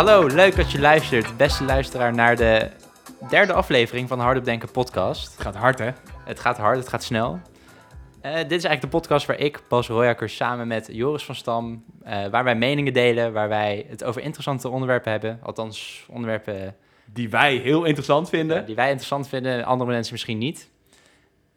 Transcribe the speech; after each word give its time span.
Hallo, 0.00 0.26
leuk 0.26 0.56
dat 0.56 0.70
je 0.72 0.80
luistert, 0.80 1.36
beste 1.36 1.64
luisteraar, 1.64 2.14
naar 2.14 2.36
de 2.36 2.70
derde 3.30 3.52
aflevering 3.52 4.08
van 4.08 4.18
de 4.18 4.24
Hardop 4.24 4.44
Denken 4.44 4.70
podcast. 4.70 5.32
Het 5.32 5.40
gaat 5.40 5.54
hard, 5.54 5.78
hè? 5.78 5.90
Het 6.24 6.40
gaat 6.40 6.56
hard, 6.56 6.78
het 6.78 6.88
gaat 6.88 7.02
snel. 7.02 7.40
Eh, 8.20 8.32
dit 8.32 8.42
is 8.42 8.64
eigenlijk 8.64 8.80
de 8.80 8.88
podcast 8.88 9.26
waar 9.26 9.38
ik, 9.38 9.62
Bas 9.68 9.88
Royakkers, 9.88 10.36
samen 10.36 10.66
met 10.66 10.88
Joris 10.92 11.24
van 11.24 11.34
Stam, 11.34 11.84
eh, 12.02 12.26
waar 12.26 12.44
wij 12.44 12.54
meningen 12.54 12.92
delen, 12.92 13.32
waar 13.32 13.48
wij 13.48 13.86
het 13.88 14.04
over 14.04 14.22
interessante 14.22 14.68
onderwerpen 14.68 15.10
hebben. 15.10 15.38
Althans, 15.42 16.06
onderwerpen 16.08 16.76
Die 17.12 17.30
wij 17.30 17.54
heel 17.54 17.84
interessant 17.84 18.28
vinden. 18.28 18.60
eh, 18.60 18.66
die 18.66 18.74
wij 18.74 18.88
interessant 18.88 19.28
vinden, 19.28 19.64
andere 19.64 19.90
mensen 19.90 20.12
misschien 20.12 20.38
niet. 20.38 20.70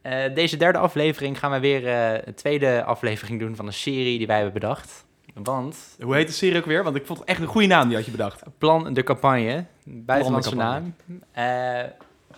Eh, 0.01 0.33
deze 0.33 0.57
derde 0.57 0.77
aflevering 0.77 1.39
gaan 1.39 1.51
we 1.51 1.59
weer 1.59 1.87
eh, 1.87 2.21
een 2.23 2.35
tweede 2.35 2.83
aflevering 2.83 3.39
doen 3.39 3.55
van 3.55 3.65
een 3.65 3.73
serie 3.73 4.17
die 4.17 4.27
wij 4.27 4.35
hebben 4.35 4.53
bedacht. 4.53 5.05
Want 5.33 5.97
Hoe 6.01 6.15
heet 6.15 6.27
de 6.27 6.33
serie 6.33 6.57
ook 6.57 6.65
weer? 6.65 6.83
Want 6.83 6.95
ik 6.95 7.05
vond 7.05 7.19
het 7.19 7.27
echt 7.27 7.41
een 7.41 7.47
goede 7.47 7.67
naam 7.67 7.87
die 7.87 7.95
had 7.95 8.05
je 8.05 8.11
bedacht. 8.11 8.43
Plan 8.57 8.93
de 8.93 9.03
campagne, 9.03 9.65
buitenlandse 9.85 10.55
naam. 10.55 10.95
Eh, 11.31 11.79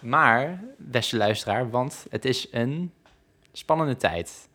maar, 0.01 0.63
beste 0.77 1.17
luisteraar, 1.17 1.69
want 1.69 2.05
het 2.09 2.25
is 2.25 2.47
een 2.51 2.91
spannende 3.51 3.95
tijd. 3.95 4.47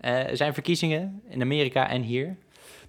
Eh, 0.00 0.28
er 0.30 0.36
zijn 0.36 0.54
verkiezingen 0.54 1.22
in 1.28 1.40
Amerika 1.42 1.88
en 1.88 2.02
hier. 2.02 2.36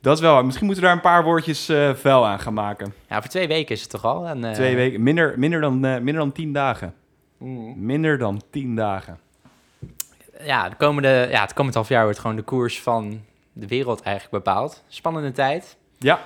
Dat 0.02 0.16
is 0.16 0.22
wel 0.22 0.34
waar. 0.34 0.46
Misschien 0.46 0.66
moeten 0.66 0.84
we 0.84 0.90
daar 0.90 1.00
een 1.00 1.04
paar 1.10 1.24
woordjes 1.24 1.70
eh 1.70 1.94
vuil 1.94 2.26
aan 2.26 2.40
gaan 2.40 2.54
maken. 2.54 2.94
Ja, 3.10 3.18
over 3.18 3.30
twee 3.30 3.48
weken 3.48 3.76
is 3.76 3.82
het 3.82 3.90
toch 3.90 4.06
al? 4.06 4.28
En, 4.28 4.54
Twee 4.54 4.76
weken. 4.76 5.04
Minder, 5.04 5.40
minder, 5.40 5.62
dan, 5.62 5.80
minder 5.80 6.14
dan 6.14 6.32
tien 6.32 6.54
dagen. 6.54 6.94
mm, 7.38 7.86
Minder 7.86 8.18
dan 8.18 8.42
tien 8.52 8.76
dagen. 8.76 9.20
Ja, 10.44 10.70
de 10.70 10.76
komende, 10.76 11.28
ja, 11.32 11.42
het 11.42 11.54
komend 11.54 11.76
half 11.76 11.90
jaar 11.90 12.04
wordt 12.04 12.20
gewoon 12.20 12.36
de 12.36 12.42
koers 12.42 12.82
van 12.82 13.22
de 13.60 13.68
wereld 13.68 14.02
eigenlijk 14.02 14.44
bepaald. 14.44 14.84
Spannende 14.88 15.32
tijd. 15.32 15.78
Ja, 15.98 16.20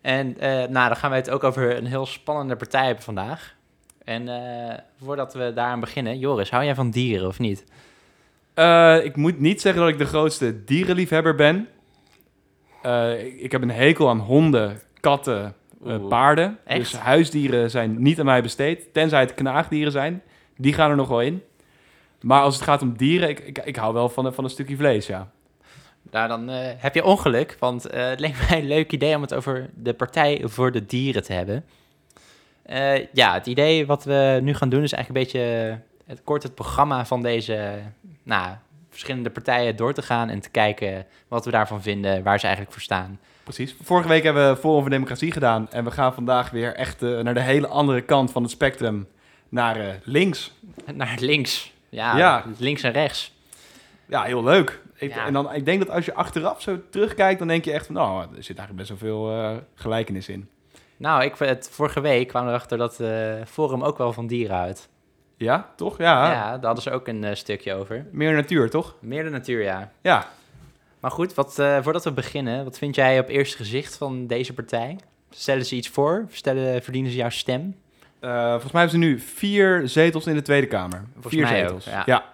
En 0.00 0.38
eh, 0.38 0.50
nou, 0.50 0.88
dan 0.88 0.96
gaan 0.96 1.10
we 1.10 1.16
het 1.16 1.30
ook 1.30 1.44
over 1.44 1.76
een 1.76 1.86
heel 1.86 2.06
spannende 2.06 2.56
partij 2.56 2.86
hebben 2.86 3.04
vandaag. 3.04 3.54
En 4.04 4.28
eh, 4.28 4.78
voordat 5.04 5.34
we 5.34 5.52
daaraan 5.54 5.80
beginnen, 5.80 6.18
Joris, 6.18 6.50
hou 6.50 6.64
jij 6.64 6.74
van 6.74 6.90
dieren 6.90 7.28
of 7.28 7.38
niet? 7.38 7.64
Eh, 8.54 9.04
ik 9.04 9.16
moet 9.16 9.40
niet 9.40 9.60
zeggen 9.60 9.80
dat 9.82 9.90
ik 9.90 9.98
de 9.98 10.06
grootste 10.06 10.64
dierenliefhebber 10.64 11.34
ben. 11.34 11.68
Ik, 13.18 13.40
ik 13.40 13.52
heb 13.52 13.62
een 13.62 13.70
hekel 13.70 14.08
aan 14.08 14.18
honden, 14.18 14.80
katten, 15.00 15.54
paarden. 16.08 16.58
Echt? 16.64 16.78
Dus 16.78 16.96
huisdieren 16.96 17.70
zijn 17.70 18.02
niet 18.02 18.18
aan 18.18 18.24
mij 18.24 18.42
besteed. 18.42 18.92
Tenzij 18.92 19.20
het 19.20 19.34
knaagdieren 19.34 19.92
zijn. 19.92 20.22
Die 20.56 20.72
gaan 20.72 20.90
er 20.90 20.96
nog 20.96 21.08
wel 21.08 21.20
in. 21.20 21.42
Maar 22.20 22.42
als 22.42 22.54
het 22.54 22.64
gaat 22.64 22.82
om 22.82 22.96
dieren, 22.96 23.28
ik, 23.28 23.40
ik, 23.40 23.58
ik 23.58 23.76
hou 23.76 23.94
wel 23.94 24.08
van, 24.08 24.34
van 24.34 24.44
een 24.44 24.50
stukje 24.50 24.76
vlees, 24.76 25.06
ja. 25.06 25.30
Nou, 26.10 26.28
dan 26.28 26.50
eh, 26.50 26.68
heb 26.76 26.94
je 26.94 27.04
ongeluk, 27.04 27.56
want 27.58 27.86
eh, 27.86 28.08
het 28.08 28.20
leek 28.20 28.48
mij 28.48 28.58
een 28.58 28.66
leuk 28.66 28.92
idee 28.92 29.16
om 29.16 29.22
het 29.22 29.34
over 29.34 29.70
de 29.74 29.94
Partij 29.94 30.40
voor 30.44 30.72
de 30.72 30.86
Dieren 30.86 31.22
te 31.22 31.32
hebben. 31.32 31.64
Eh, 32.62 33.06
ja, 33.12 33.34
het 33.34 33.46
idee 33.46 33.86
wat 33.86 34.04
we 34.04 34.38
nu 34.42 34.54
gaan 34.54 34.68
doen 34.68 34.82
is 34.82 34.92
eigenlijk 34.92 35.26
een 35.26 35.32
beetje 35.40 35.78
het, 36.06 36.20
kort 36.24 36.42
het 36.42 36.54
programma 36.54 37.06
van 37.06 37.22
deze 37.22 37.78
nou, 38.22 38.54
verschillende 38.90 39.30
partijen 39.30 39.76
door 39.76 39.92
te 39.94 40.02
gaan 40.02 40.28
en 40.28 40.40
te 40.40 40.50
kijken 40.50 41.06
wat 41.28 41.44
we 41.44 41.50
daarvan 41.50 41.82
vinden, 41.82 42.22
waar 42.22 42.38
ze 42.38 42.44
eigenlijk 42.44 42.74
voor 42.74 42.82
staan. 42.84 43.18
Precies. 43.42 43.76
Vorige 43.82 44.08
week 44.08 44.22
hebben 44.22 44.48
we 44.50 44.56
Forum 44.56 44.80
voor 44.80 44.90
Democratie 44.90 45.32
gedaan. 45.32 45.70
En 45.70 45.84
we 45.84 45.90
gaan 45.90 46.14
vandaag 46.14 46.50
weer 46.50 46.74
echt 46.74 47.00
naar 47.00 47.34
de 47.34 47.40
hele 47.40 47.66
andere 47.66 48.00
kant 48.00 48.32
van 48.32 48.42
het 48.42 48.50
spectrum. 48.50 49.08
Naar 49.48 49.76
eh, 49.76 49.94
links. 50.04 50.52
Naar 50.94 51.16
links. 51.20 51.72
Ja, 51.88 52.16
Ja. 52.16 52.44
links 52.58 52.82
en 52.82 52.92
rechts. 52.92 53.32
Ja, 54.06 54.22
heel 54.22 54.42
leuk. 54.44 54.80
Ik, 55.02 55.14
Ja. 55.14 55.26
En 55.26 55.32
dan, 55.32 55.54
ik 55.54 55.64
denk 55.64 55.78
dat 55.78 55.90
als 55.90 56.04
je 56.04 56.14
achteraf 56.14 56.62
zo 56.62 56.78
terugkijkt, 56.90 57.38
dan 57.38 57.48
denk 57.48 57.64
je 57.64 57.72
echt 57.72 57.86
van... 57.86 57.94
Nou, 57.94 58.20
er 58.20 58.42
zit 58.42 58.58
eigenlijk 58.58 58.88
best 58.88 58.88
wel 58.88 58.98
veel 58.98 59.30
eh, 59.30 59.56
gelijkenis 59.74 60.28
in. 60.28 60.48
Nou, 60.96 61.22
ik, 61.22 61.34
het, 61.34 61.68
vorige 61.72 62.00
week 62.00 62.28
kwam 62.28 62.48
erachter 62.48 62.78
dat 62.78 63.00
eh 63.00 63.34
Forum 63.46 63.82
ook 63.82 63.98
wel 63.98 64.12
van 64.12 64.26
dieren 64.26 64.56
houdt. 64.56 64.88
Ja, 65.36 65.68
toch? 65.76 65.98
Ja. 65.98 66.32
Ja, 66.32 66.50
daar 66.50 66.64
hadden 66.64 66.82
ze 66.82 66.90
ook 66.90 67.08
een 67.08 67.24
eh, 67.24 67.34
stukje 67.34 67.74
over. 67.74 68.06
Meer 68.10 68.34
natuur, 68.34 68.70
toch? 68.70 68.94
Meer 69.00 69.24
de 69.24 69.30
natuur, 69.30 69.62
ja. 69.62 69.92
Ja. 70.02 70.28
Maar 71.00 71.10
goed, 71.10 71.34
wat, 71.34 71.54
voordat 71.54 72.04
we 72.04 72.12
beginnen, 72.12 72.64
wat 72.64 72.78
vind 72.78 72.94
jij 72.94 73.18
op 73.18 73.28
eerste 73.28 73.56
gezicht 73.56 73.96
van 73.96 74.26
deze 74.26 74.54
partij? 74.54 74.96
Stellen 75.30 75.66
ze 75.66 75.76
iets 75.76 75.88
voor? 75.88 76.26
Stellen, 76.30 76.82
verdienen 76.82 77.10
ze 77.10 77.16
jouw 77.16 77.30
stem? 77.30 77.76
Volgens 78.20 78.72
mij 78.72 78.82
hebben 78.82 79.00
ze 79.00 79.06
nu 79.06 79.18
vier 79.18 79.88
zetels 79.88 80.26
in 80.26 80.34
de 80.34 80.42
Tweede 80.42 80.66
Kamer. 80.66 81.04
Volgens 81.12 81.34
vier 81.34 81.42
mij 81.42 81.60
zetels. 81.60 81.88
ook, 81.88 82.06
ja. 82.06 82.24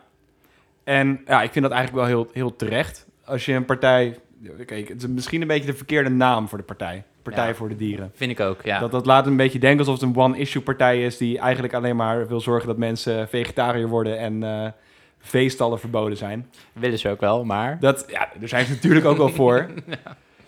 En 0.88 1.20
ja, 1.26 1.42
ik 1.42 1.52
vind 1.52 1.64
dat 1.64 1.74
eigenlijk 1.74 2.06
wel 2.06 2.16
heel, 2.16 2.30
heel 2.32 2.56
terecht. 2.56 3.06
Als 3.24 3.44
je 3.44 3.52
een 3.52 3.64
partij... 3.64 4.18
Kijk, 4.66 4.88
het 4.88 5.02
is 5.02 5.08
misschien 5.08 5.40
een 5.40 5.46
beetje 5.46 5.70
de 5.70 5.76
verkeerde 5.76 6.10
naam 6.10 6.48
voor 6.48 6.58
de 6.58 6.64
partij. 6.64 7.04
Partij 7.22 7.46
Ja. 7.48 7.54
voor 7.54 7.68
de 7.68 7.76
Dieren. 7.76 8.10
Vind 8.14 8.30
ik 8.30 8.40
ook, 8.40 8.62
ja. 8.62 8.78
Dat, 8.78 8.90
dat 8.90 9.06
laat 9.06 9.26
een 9.26 9.36
beetje 9.36 9.58
denken 9.58 9.78
alsof 9.78 10.00
het 10.00 10.02
een 10.02 10.22
one-issue 10.22 10.62
partij 10.62 11.04
is... 11.04 11.16
die 11.16 11.38
eigenlijk 11.38 11.74
alleen 11.74 11.96
maar 11.96 12.28
wil 12.28 12.40
zorgen 12.40 12.68
dat 12.68 12.76
mensen 12.76 13.28
vegetariër 13.28 13.88
worden... 13.88 14.18
en 14.18 14.42
eh, 14.42 14.70
veestallen 15.18 15.78
verboden 15.78 16.16
zijn. 16.16 16.50
Willen 16.72 16.98
ze 16.98 17.10
ook 17.10 17.20
wel, 17.20 17.44
maar... 17.44 17.76
Dat, 17.80 18.04
ja, 18.08 18.28
daar 18.38 18.48
zijn 18.48 18.66
ze 18.66 18.72
natuurlijk 18.72 19.06
ook 19.06 19.16
wel 19.16 19.28
voor. 19.28 19.66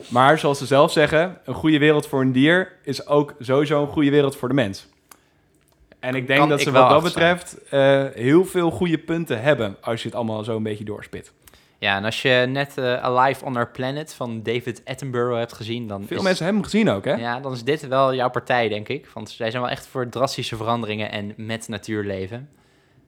Maar 0.08 0.38
zoals 0.38 0.58
ze 0.58 0.66
zelf 0.66 0.92
zeggen... 0.92 1.38
een 1.44 1.54
goede 1.54 1.78
wereld 1.78 2.06
voor 2.06 2.20
een 2.20 2.32
dier... 2.32 2.72
is 2.82 3.06
ook 3.06 3.34
sowieso 3.38 3.82
een 3.82 3.88
goede 3.88 4.10
wereld 4.10 4.36
voor 4.36 4.48
de 4.48 4.54
mens. 4.54 4.88
En 6.00 6.14
ik 6.14 6.26
denk 6.26 6.48
dat 6.48 6.60
ze 6.60 6.70
wel 6.70 6.82
wat 6.82 6.90
dat 6.90 7.02
betreft... 7.02 7.68
eh, 7.68 8.04
heel 8.12 8.44
veel 8.44 8.70
goede 8.70 8.98
punten 8.98 9.42
hebben... 9.42 9.76
als 9.80 10.02
je 10.02 10.08
het 10.08 10.16
allemaal 10.16 10.44
zo 10.44 10.56
een 10.56 10.62
beetje 10.62 10.84
doorspit. 10.84 11.32
Ja, 11.78 11.96
en 11.96 12.04
als 12.04 12.22
je 12.22 12.44
net 12.48 12.78
eh, 12.78 13.02
Alive 13.02 13.44
on 13.44 13.56
Our 13.56 13.70
Planet 13.70 14.14
van 14.14 14.42
David 14.42 14.82
Attenborough 14.84 15.38
hebt 15.38 15.52
gezien, 15.52 15.86
dan 15.86 16.04
Veel 16.06 16.16
is, 16.16 16.22
mensen 16.22 16.44
hebben 16.44 16.62
hem 16.62 16.70
gezien 16.70 16.88
ook, 16.90 17.04
hè? 17.04 17.14
ja, 17.14 17.40
dan 17.40 17.52
is 17.52 17.64
dit 17.64 17.88
wel 17.88 18.14
jouw 18.14 18.30
partij, 18.30 18.68
denk 18.68 18.88
ik. 18.88 19.08
Want 19.14 19.30
zij 19.30 19.50
zijn 19.50 19.62
wel 19.62 19.70
echt 19.70 19.86
voor 19.86 20.08
drastische 20.08 20.56
veranderingen 20.56 21.10
en 21.10 21.32
met 21.36 21.68
natuur 21.68 22.04
leven. 22.04 22.48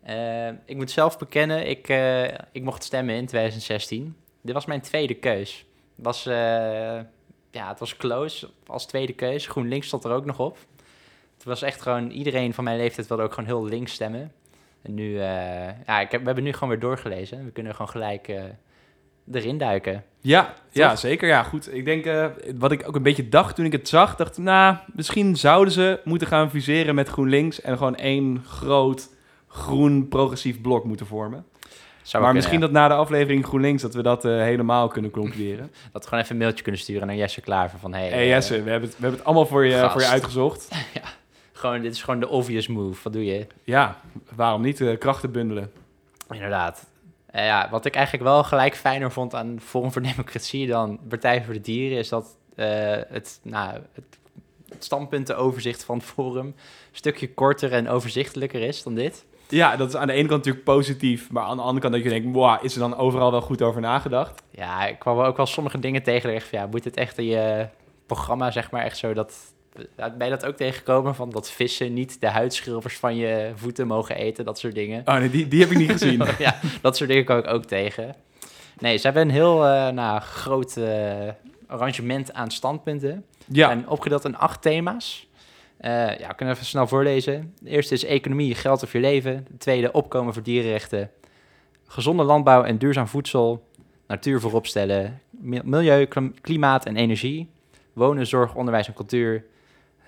Eh, 0.03 0.49
ik 0.49 0.77
moet 0.77 0.91
zelf 0.91 1.19
bekennen, 1.19 1.69
ik, 1.69 1.89
ik 2.53 2.63
mocht 2.63 2.85
stemmen 2.85 3.15
in 3.15 3.27
2016. 3.27 4.17
Dit 4.43 4.55
was 4.55 4.67
mijn 4.67 4.81
tweede 4.81 5.15
keus. 5.15 5.65
Was, 5.95 6.23
ja, 7.53 7.69
het 7.69 7.79
was 7.79 7.97
close 7.97 8.49
als 8.67 8.87
tweede 8.87 9.13
keus. 9.13 9.47
GroenLinks 9.47 9.87
stond 9.87 10.05
er 10.05 10.13
ook 10.13 10.25
nog 10.25 10.39
op. 10.39 10.59
Het 11.43 11.51
was 11.51 11.63
echt 11.63 11.83
gewoon, 11.83 12.11
iedereen 12.11 12.55
van 12.55 12.65
mijn 12.65 12.77
leeftijd 12.77 13.07
wilde 13.07 13.23
ook 13.23 13.33
gewoon 13.33 13.49
heel 13.49 13.65
links 13.65 13.93
stemmen. 13.93 14.33
En 14.83 14.95
nu, 14.95 15.19
eh, 15.19 15.87
ja, 15.87 16.01
ik 16.01 16.11
heb, 16.11 16.21
we 16.21 16.27
hebben 16.27 16.45
nu 16.45 16.53
gewoon 16.53 16.69
weer 16.69 16.79
doorgelezen. 16.79 17.45
We 17.45 17.51
kunnen 17.51 17.73
gewoon 17.73 17.91
gelijk 17.91 18.29
eh, 18.29 18.43
erin 19.33 19.59
duiken. 19.59 20.05
Ja, 20.21 20.55
ja, 20.71 20.97
zeker. 20.97 21.29
Ja, 21.29 21.43
goed. 21.43 21.75
Ik 21.75 21.85
denk, 21.85 22.05
eh, 22.05 22.27
wat 22.59 22.73
ik 22.73 22.89
ook 22.89 22.95
een 22.95 23.03
beetje 23.03 23.29
dacht 23.29 23.57
toen 23.57 23.65
ik 23.65 23.73
het 23.73 23.89
zag, 23.89 24.17
dacht 24.17 24.39
ik, 24.39 24.45
nou, 24.45 24.77
misschien 24.95 25.37
zouden 25.37 25.73
ze 25.73 26.01
moeten 26.05 26.27
gaan 26.29 26.51
fuseren 26.51 26.95
met 26.95 27.09
GroenLinks 27.09 27.61
en 27.61 27.77
gewoon 27.77 27.97
één 27.97 28.43
groot 28.47 29.09
groen 29.49 30.09
progressief 30.09 30.61
blok 30.61 30.85
moeten 30.85 31.07
vormen. 31.07 31.45
Zou 32.03 32.23
maar 32.23 32.33
misschien 32.33 32.61
dat 32.61 32.71
na 32.71 32.89
de 32.89 32.95
aflevering 32.95 33.47
GroenLinks 33.47 33.83
dat 33.83 33.95
we 33.95 34.03
dat 34.03 34.23
helemaal 34.23 34.89
kunnen 34.89 35.11
concluderen. 35.11 35.71
ja. 35.73 35.89
dat 35.93 36.03
we 36.03 36.09
gewoon 36.09 36.25
even 36.25 36.35
een 36.35 36.43
mailtje 36.43 36.63
kunnen 36.63 36.81
sturen 36.81 37.07
naar 37.07 37.17
Jesse 37.17 37.41
Klaver 37.41 37.79
van... 37.79 37.95
Hey, 37.95 38.09
hey, 38.09 38.29
Jesse, 38.29 38.63
we 38.63 38.71
hebben, 38.71 38.89
het, 38.89 38.99
we 38.99 39.03
hebben 39.03 39.19
het 39.19 39.25
allemaal 39.25 39.47
voor 39.47 39.67
je, 39.67 39.73
Gast. 39.73 39.93
voor 39.93 40.01
je 40.01 40.09
uitgezocht. 40.09 40.69
gewoon, 41.63 41.83
dit 41.83 41.93
is 41.93 42.03
gewoon 42.03 42.21
de 42.21 42.29
obvious 42.29 42.67
move. 42.67 43.01
Wat 43.03 43.13
doe 43.13 43.25
je? 43.25 43.47
Ja, 43.65 44.01
waarom 44.35 44.63
niet 44.63 44.81
eh, 44.81 44.99
krachten 44.99 45.33
bundelen? 45.33 45.73
Inderdaad. 46.31 46.87
Eh, 47.27 47.45
ja, 47.45 47.69
wat 47.71 47.85
ik 47.85 47.95
eigenlijk 47.95 48.25
wel 48.25 48.45
gelijk 48.45 48.77
fijner 48.77 49.13
vond 49.13 49.35
aan 49.35 49.61
Forum 49.61 49.93
voor 49.93 50.03
Democratie 50.13 50.67
dan 50.67 50.99
Partij 51.09 51.45
voor 51.45 51.55
de 51.55 51.61
Dieren, 51.61 51.99
is 51.99 52.09
dat 52.09 52.37
eh, 52.55 52.67
het, 53.09 53.41
nou, 53.43 53.73
het, 53.93 54.19
het 54.69 54.85
standpuntenoverzicht 54.85 55.85
van 55.85 55.97
het 55.97 56.07
Forum 56.07 56.47
een 56.47 56.55
stukje 56.93 57.35
korter 57.35 57.73
en 57.73 57.89
overzichtelijker 57.89 58.61
is 58.61 58.83
dan 58.83 58.95
dit. 58.95 59.25
Ja, 59.49 59.77
dat 59.77 59.89
is 59.89 59.97
aan 59.97 60.07
de 60.07 60.13
ene 60.13 60.29
kant 60.29 60.39
natuurlijk 60.45 60.65
positief, 60.65 61.31
maar 61.31 61.45
aan 61.45 61.57
de 61.57 61.63
andere 61.63 61.81
kant 61.81 61.93
dat 61.93 62.03
je 62.03 62.09
denkt, 62.09 62.37
wow, 62.37 62.65
is 62.65 62.75
er 62.75 62.81
dan 62.81 62.97
overal 62.97 63.31
wel 63.31 63.41
goed 63.41 63.63
over 63.63 63.81
nagedacht? 63.81 64.43
Ja, 64.51 64.87
ik 64.87 64.99
kwam 64.99 65.19
ook 65.19 65.37
wel 65.37 65.47
sommige 65.47 65.79
dingen 65.79 66.03
tegen. 66.03 66.35
echt 66.35 66.49
van, 66.49 66.59
ja, 66.59 66.67
moet 66.67 66.85
het 66.85 66.97
echt 66.97 67.19
in 67.19 67.25
je 67.25 67.69
programma, 68.07 68.51
zeg 68.51 68.71
maar, 68.71 68.83
echt 68.83 68.97
zo 68.97 69.13
dat... 69.13 69.55
Ben 69.97 70.25
je 70.25 70.29
dat 70.31 70.45
ook 70.47 70.57
tegengekomen, 70.57 71.15
van 71.15 71.31
dat 71.31 71.51
vissen 71.51 71.93
niet 71.95 72.21
de 72.21 72.27
huidschilfers 72.29 72.97
van 72.99 73.17
je 73.17 73.53
voeten 73.55 73.87
mogen 73.87 74.17
eten, 74.17 74.45
dat 74.45 74.59
soort 74.59 74.75
dingen? 74.75 75.03
Oh 75.05 75.15
nee, 75.17 75.31
die, 75.31 75.49
die 75.49 75.61
heb 75.61 75.71
ik 75.71 75.77
niet 75.79 75.91
gezien. 75.99 76.23
ja, 76.39 76.59
dat 76.81 76.97
soort 76.97 77.09
dingen 77.09 77.25
kwam 77.25 77.39
ik 77.39 77.47
ook 77.47 77.65
tegen. 77.65 78.15
Nee, 78.79 78.97
ze 78.97 79.03
hebben 79.07 79.23
een 79.23 79.31
heel 79.31 79.67
eh, 79.67 79.89
nou, 79.89 80.21
groot 80.21 80.77
eh, 80.77 81.29
arrangement 81.67 82.33
aan 82.33 82.51
standpunten. 82.51 83.25
Ja, 83.47 83.71
En 83.71 83.89
opgedeeld 83.89 84.25
in 84.25 84.37
acht 84.37 84.63
thema's. 84.63 85.27
Eh, 85.77 85.91
ja, 86.19 86.29
we 86.29 86.35
kunnen 86.35 86.55
even 86.55 86.67
snel 86.67 86.87
voorlezen. 86.87 87.55
De 87.61 87.71
eerste 87.71 87.95
is 87.95 88.05
economie, 88.05 88.55
geld 88.55 88.83
of 88.83 88.93
je 88.93 88.99
leven. 89.01 89.47
De 89.51 89.57
tweede, 89.57 89.93
opkomen 89.93 90.33
voor 90.35 90.43
dierenrechten. 90.43 91.11
Gezonde 91.87 92.23
landbouw 92.23 92.63
en 92.63 92.79
duurzaam 92.79 93.07
voedsel. 93.07 93.67
Natuur 94.07 94.41
voorop 94.41 94.67
stellen. 94.67 95.21
mi- 95.31 95.61
Milieu, 95.65 96.05
klim- 96.07 96.35
klimaat 96.41 96.87
en 96.87 96.97
energie. 96.97 97.51
Wonen, 97.93 98.27
zorg, 98.27 98.55
onderwijs 98.55 98.87
en 98.87 98.95
cultuur. 98.95 99.45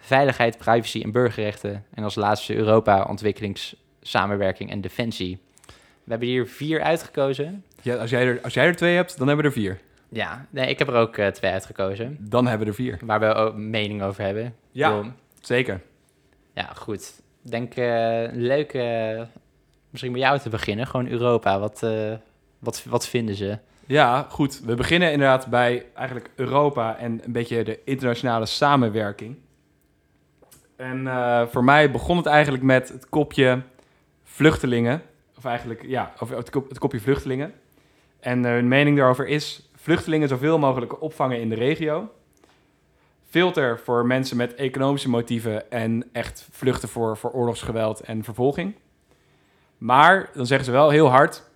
Veiligheid, 0.04 0.58
privacy 0.58 1.00
en 1.02 1.12
burgerrechten. 1.12 1.84
En 1.94 2.04
als 2.04 2.14
laatste 2.14 2.54
Europa, 2.54 3.04
ontwikkelingssamenwerking 3.04 4.70
en 4.70 4.80
defensie. 4.80 5.38
We 5.66 6.10
hebben 6.10 6.28
hier 6.28 6.46
vier 6.46 6.82
uitgekozen. 6.82 7.64
ja 7.82 7.96
als, 7.96 8.10
jij 8.10 8.26
er, 8.26 8.40
als 8.42 8.54
jij 8.54 8.66
er 8.66 8.76
twee 8.76 8.96
hebt, 8.96 9.18
dan 9.18 9.26
hebben 9.26 9.44
we 9.44 9.50
er 9.50 9.56
vier. 9.56 9.80
Ja, 10.08 10.46
nee, 10.50 10.68
ik 10.68 10.78
heb 10.78 10.88
er 10.88 10.94
ook 10.94 11.16
eh, 11.16 11.26
twee 11.26 11.50
uitgekozen. 11.50 12.16
Dan 12.20 12.46
hebben 12.46 12.66
we 12.66 12.72
er 12.72 12.78
vier. 12.78 12.98
Waar 13.04 13.20
we 13.20 13.34
ook 13.34 13.54
mening 13.54 14.02
over 14.02 14.24
hebben. 14.24 14.54
Ja. 14.70 15.14
Zeker. 15.40 15.80
Ja, 16.54 16.70
goed. 16.74 17.22
Ik 17.44 17.50
denk 17.50 17.74
eh 17.74 18.24
leuk, 18.32 18.72
eh, 18.72 19.22
misschien 19.90 20.12
bij 20.12 20.20
jou 20.20 20.38
te 20.38 20.48
beginnen. 20.48 20.86
Gewoon 20.86 21.08
Europa. 21.08 21.58
Wat, 21.58 21.86
wat, 22.58 22.84
wat 22.84 23.08
vinden 23.08 23.34
ze? 23.34 23.58
Ja, 23.86 24.26
goed. 24.30 24.60
We 24.60 24.74
beginnen 24.74 25.12
inderdaad 25.12 25.46
bij 25.46 25.86
eigenlijk 25.94 26.30
Europa 26.34 26.96
en 26.96 27.20
een 27.24 27.32
beetje 27.32 27.64
de 27.64 27.80
internationale 27.84 28.46
samenwerking. 28.46 29.36
En 30.76 31.06
eh, 31.06 31.46
voor 31.46 31.64
mij 31.64 31.90
begon 31.90 32.16
het 32.16 32.26
eigenlijk 32.26 32.64
met 32.64 32.88
het 32.88 33.08
kopje 33.08 33.62
vluchtelingen. 34.22 35.02
Of 35.36 35.44
eigenlijk, 35.44 35.82
ja, 35.86 36.12
of 36.20 36.30
het, 36.30 36.50
kop- 36.50 36.68
het 36.68 36.78
kopje 36.78 37.00
vluchtelingen. 37.00 37.54
En 38.20 38.44
eh, 38.44 38.50
hun 38.50 38.68
mening 38.68 38.96
daarover 38.96 39.26
is 39.26 39.70
vluchtelingen 39.74 40.28
zoveel 40.28 40.58
mogelijk 40.58 41.02
opvangen 41.02 41.40
in 41.40 41.48
de 41.48 41.54
regio. 41.54 42.12
Filter 43.28 43.78
voor 43.78 44.06
mensen 44.06 44.36
met 44.36 44.54
economische 44.54 45.08
motieven 45.08 45.70
en 45.70 46.08
echt 46.12 46.48
vluchten 46.50 46.88
voor, 46.88 47.18
oorlogsgeweld 47.32 48.00
en 48.00 48.24
vervolging. 48.24 48.74
Maar 49.78 50.30
dan 50.34 50.46
zeggen 50.46 50.66
ze 50.66 50.72
wel 50.72 50.90
heel 50.90 51.08
hard: 51.08 51.50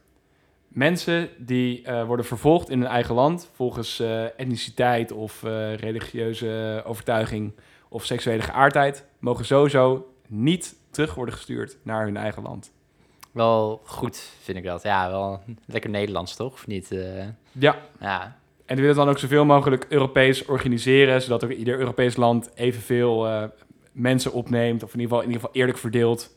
mensen 0.69 1.29
die 1.39 1.83
eh, 1.83 2.05
worden 2.05 2.25
vervolgd 2.27 2.71
in 2.71 2.81
hun 2.81 2.91
eigen 2.91 3.15
land 3.15 3.51
volgens 3.55 4.01
etniciteit 4.37 5.13
of 5.13 5.43
religieuze 5.77 6.83
overtuiging 6.87 7.53
of 7.89 8.05
seksuele 8.05 8.43
geaardheid, 8.43 9.05
mogen 9.19 9.45
sowieso 9.45 10.13
niet 10.27 10.75
terug 10.91 11.15
worden 11.15 11.35
gestuurd 11.35 11.77
naar 11.83 12.05
hun 12.05 12.17
eigen 12.17 12.43
land. 12.43 12.73
Wel 13.33 13.81
goed, 13.85 14.31
vind 14.43 14.59
ik 14.59 14.65
dat. 14.65 14.83
Ja, 14.83 15.11
wel 15.11 15.43
lekker 15.67 15.91
Nederlands, 15.91 16.37
toch? 16.37 16.53
Of 16.53 16.67
niet? 16.67 16.93
Eh, 16.93 17.25
Ja, 17.53 17.77
ja, 18.01 18.37
en 18.67 18.75
die 18.75 18.85
willen 18.85 18.97
dan 18.97 19.09
ook 19.09 19.19
zoveel 19.19 19.45
mogelijk 19.45 19.87
Europees 19.89 20.45
organiseren, 20.45 21.23
zodat 21.23 21.45
ook 21.45 21.51
ieder 21.51 21.79
Europees 21.79 22.17
land 22.17 22.51
evenveel 22.55 23.27
eh 23.27 23.43
mensen 23.93 24.33
opneemt, 24.33 24.83
of 24.83 24.95
in 24.95 25.01
ieder 25.01 25.09
geval, 25.09 25.21
in 25.21 25.27
ieder 25.27 25.41
geval 25.41 25.57
eerlijk 25.61 25.79
verdeelt. 25.79 26.37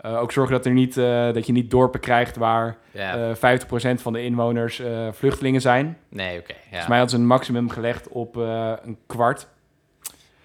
Eh, 0.00 0.20
ook 0.20 0.32
zorgen 0.32 0.54
dat, 0.54 0.66
er 0.66 0.72
niet, 0.72 0.94
dat 1.34 1.46
je 1.46 1.52
niet 1.52 1.70
dorpen 1.70 2.00
krijgt 2.00 2.36
waar 2.36 2.76
ja. 2.90 3.34
eh 3.34 3.58
50% 3.98 4.00
van 4.00 4.12
de 4.12 4.22
inwoners 4.22 4.82
vluchtelingen 5.12 5.60
zijn. 5.60 5.98
nee, 6.08 6.38
oké. 6.38 6.52
ja. 6.52 6.58
Volgens 6.60 6.88
mij 6.88 6.98
hadden 6.98 7.16
ze 7.16 7.16
een 7.16 7.26
maximum 7.26 7.70
gelegd 7.70 8.08
op 8.08 8.36
een 8.36 8.98
kwart. 9.06 9.46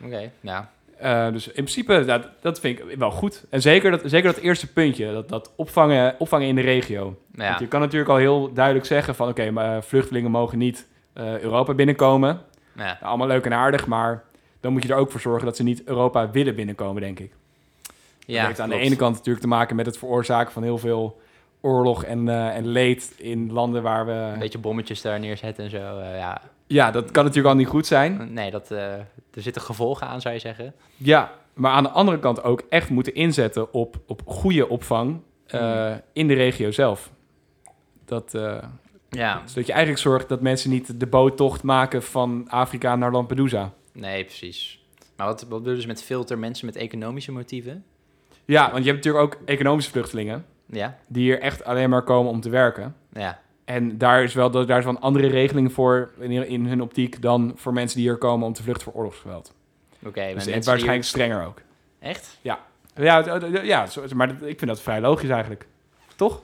Oké, 0.03 0.31
ja. 0.39 0.69
Eh, 0.97 1.31
dus 1.31 1.47
in 1.47 1.53
principe, 1.53 2.05
dat, 2.05 2.27
dat 2.41 2.59
vind 2.59 2.79
ik 2.79 2.97
wel 2.97 3.11
goed. 3.11 3.43
En 3.49 3.61
zeker 3.61 3.91
dat, 3.91 4.01
zeker 4.05 4.33
dat 4.33 4.43
eerste 4.43 4.73
puntje, 4.73 5.11
dat, 5.11 5.29
dat 5.29 5.51
opvangen, 5.55 6.15
opvangen 6.19 6.47
in 6.47 6.55
de 6.55 6.61
regio. 6.61 7.19
Ja. 7.33 7.47
Want 7.47 7.59
je 7.59 7.67
kan 7.67 7.79
natuurlijk 7.79 8.09
al 8.11 8.17
heel 8.17 8.53
duidelijk 8.53 8.85
zeggen 8.85 9.15
van... 9.15 9.27
oké, 9.27 9.51
maar 9.51 9.83
vluchtelingen 9.83 10.31
mogen 10.31 10.57
niet 10.57 10.87
eh, 11.13 11.39
Europa 11.39 11.73
binnenkomen. 11.73 12.41
ja. 12.75 12.83
Nou, 12.83 12.97
allemaal 13.01 13.27
leuk 13.27 13.45
en 13.45 13.53
aardig, 13.53 13.87
maar 13.87 14.23
dan 14.59 14.73
moet 14.73 14.83
je 14.83 14.89
er 14.89 14.99
ook 14.99 15.11
voor 15.11 15.19
zorgen... 15.19 15.45
dat 15.45 15.55
ze 15.55 15.63
niet 15.63 15.83
Europa 15.83 16.29
willen 16.31 16.55
binnenkomen, 16.55 17.01
denk 17.01 17.19
ik. 17.19 17.33
ja 18.25 18.37
dat 18.37 18.47
heeft 18.47 18.59
aan 18.59 18.69
de 18.69 18.79
ene 18.79 18.95
kant 18.95 19.15
natuurlijk 19.15 19.43
te 19.43 19.49
maken 19.49 19.75
met 19.75 19.85
het 19.85 19.97
veroorzaken 19.97 20.53
van 20.53 20.63
heel 20.63 20.77
veel 20.77 21.21
oorlog 21.61 22.03
en, 22.03 22.29
eh, 22.29 22.55
en 22.55 22.67
leed... 22.67 23.13
in 23.17 23.51
landen 23.51 23.83
waar 23.83 24.05
we... 24.05 24.11
Een 24.11 24.39
beetje 24.39 24.57
bommetjes 24.57 25.01
daar 25.01 25.19
neerzetten 25.19 25.63
en 25.63 25.69
zo. 25.69 25.99
eh, 25.99 26.17
ja. 26.17 26.41
Ja, 26.67 26.91
dat 26.91 27.11
kan 27.11 27.23
natuurlijk 27.23 27.53
al 27.53 27.59
niet 27.59 27.67
goed 27.67 27.85
zijn. 27.85 28.33
Nee, 28.33 28.51
dat, 28.51 28.71
eh, 28.71 28.93
er 28.93 29.41
zitten 29.41 29.61
gevolgen 29.61 30.07
aan, 30.07 30.21
zou 30.21 30.33
je 30.33 30.39
zeggen. 30.39 30.73
Ja, 30.97 31.31
maar 31.53 31.71
aan 31.71 31.83
de 31.83 31.89
andere 31.89 32.19
kant 32.19 32.43
ook 32.43 32.63
echt 32.69 32.89
moeten 32.89 33.13
inzetten 33.15 33.73
op, 33.73 33.95
op 34.07 34.21
goede 34.25 34.69
opvang 34.69 35.19
eh, 35.45 35.59
Hmm. 35.87 36.01
in 36.13 36.27
de 36.27 36.33
regio 36.33 36.71
zelf. 36.71 37.11
Dat, 38.05 38.33
eh, 38.33 38.63
Ja, 39.09 39.41
zodat 39.45 39.65
je 39.65 39.71
eigenlijk 39.73 40.01
zorgt 40.01 40.29
dat 40.29 40.41
mensen 40.41 40.69
niet 40.69 40.99
de 40.99 41.07
boottocht 41.07 41.63
maken 41.63 42.03
van 42.03 42.45
Afrika 42.49 42.95
naar 42.95 43.11
Lampedusa. 43.11 43.73
nee, 43.93 44.23
precies. 44.23 44.83
Maar 45.15 45.27
wat, 45.27 45.39
wat 45.41 45.49
bedoelen 45.59 45.81
ze 45.81 45.87
met 45.87 46.03
filter 46.03 46.37
mensen 46.39 46.65
met 46.65 46.75
economische 46.75 47.31
motieven? 47.31 47.83
Ja, 48.45 48.71
want 48.71 48.83
je 48.85 48.91
hebt 48.91 49.05
natuurlijk 49.05 49.33
ook 49.33 49.41
economische 49.45 49.91
vluchtelingen 49.91 50.45
Ja, 50.65 50.97
die 51.07 51.23
hier 51.23 51.39
echt 51.39 51.63
alleen 51.63 51.89
maar 51.89 52.03
komen 52.03 52.31
om 52.31 52.41
te 52.41 52.49
werken. 52.49 52.95
ja, 53.13 53.39
En 53.65 53.97
daar 53.97 54.23
is 54.23 54.33
wel, 54.33 54.51
daar 54.51 54.77
is 54.77 54.83
wel 54.85 54.93
een 54.95 54.99
andere 55.01 55.27
regeling 55.27 55.73
voor 55.73 56.11
in, 56.19 56.31
in 56.47 56.65
hun 56.65 56.81
optiek 56.81 57.21
dan 57.21 57.53
voor 57.55 57.73
mensen 57.73 57.97
die 57.97 58.07
hier 58.09 58.17
komen 58.17 58.47
om 58.47 58.53
te 58.53 58.63
vluchten 58.63 58.83
voor 58.83 58.93
oorlogsgeweld. 58.93 59.53
oké. 60.05 60.25
maar 60.25 60.33
Dus 60.33 60.43
die- 60.43 60.53
waarschijnlijk 60.63 61.03
strenger 61.03 61.45
ook. 61.45 61.61
Echt? 61.99 62.37
Ja, 62.41 62.59
ja 63.63 63.85
zo- 63.87 64.03
maar 64.15 64.29
ik 64.29 64.57
vind 64.57 64.67
dat 64.67 64.81
vrij 64.81 65.01
logisch 65.01 65.29
eigenlijk. 65.29 65.67
Toch? 66.15 66.41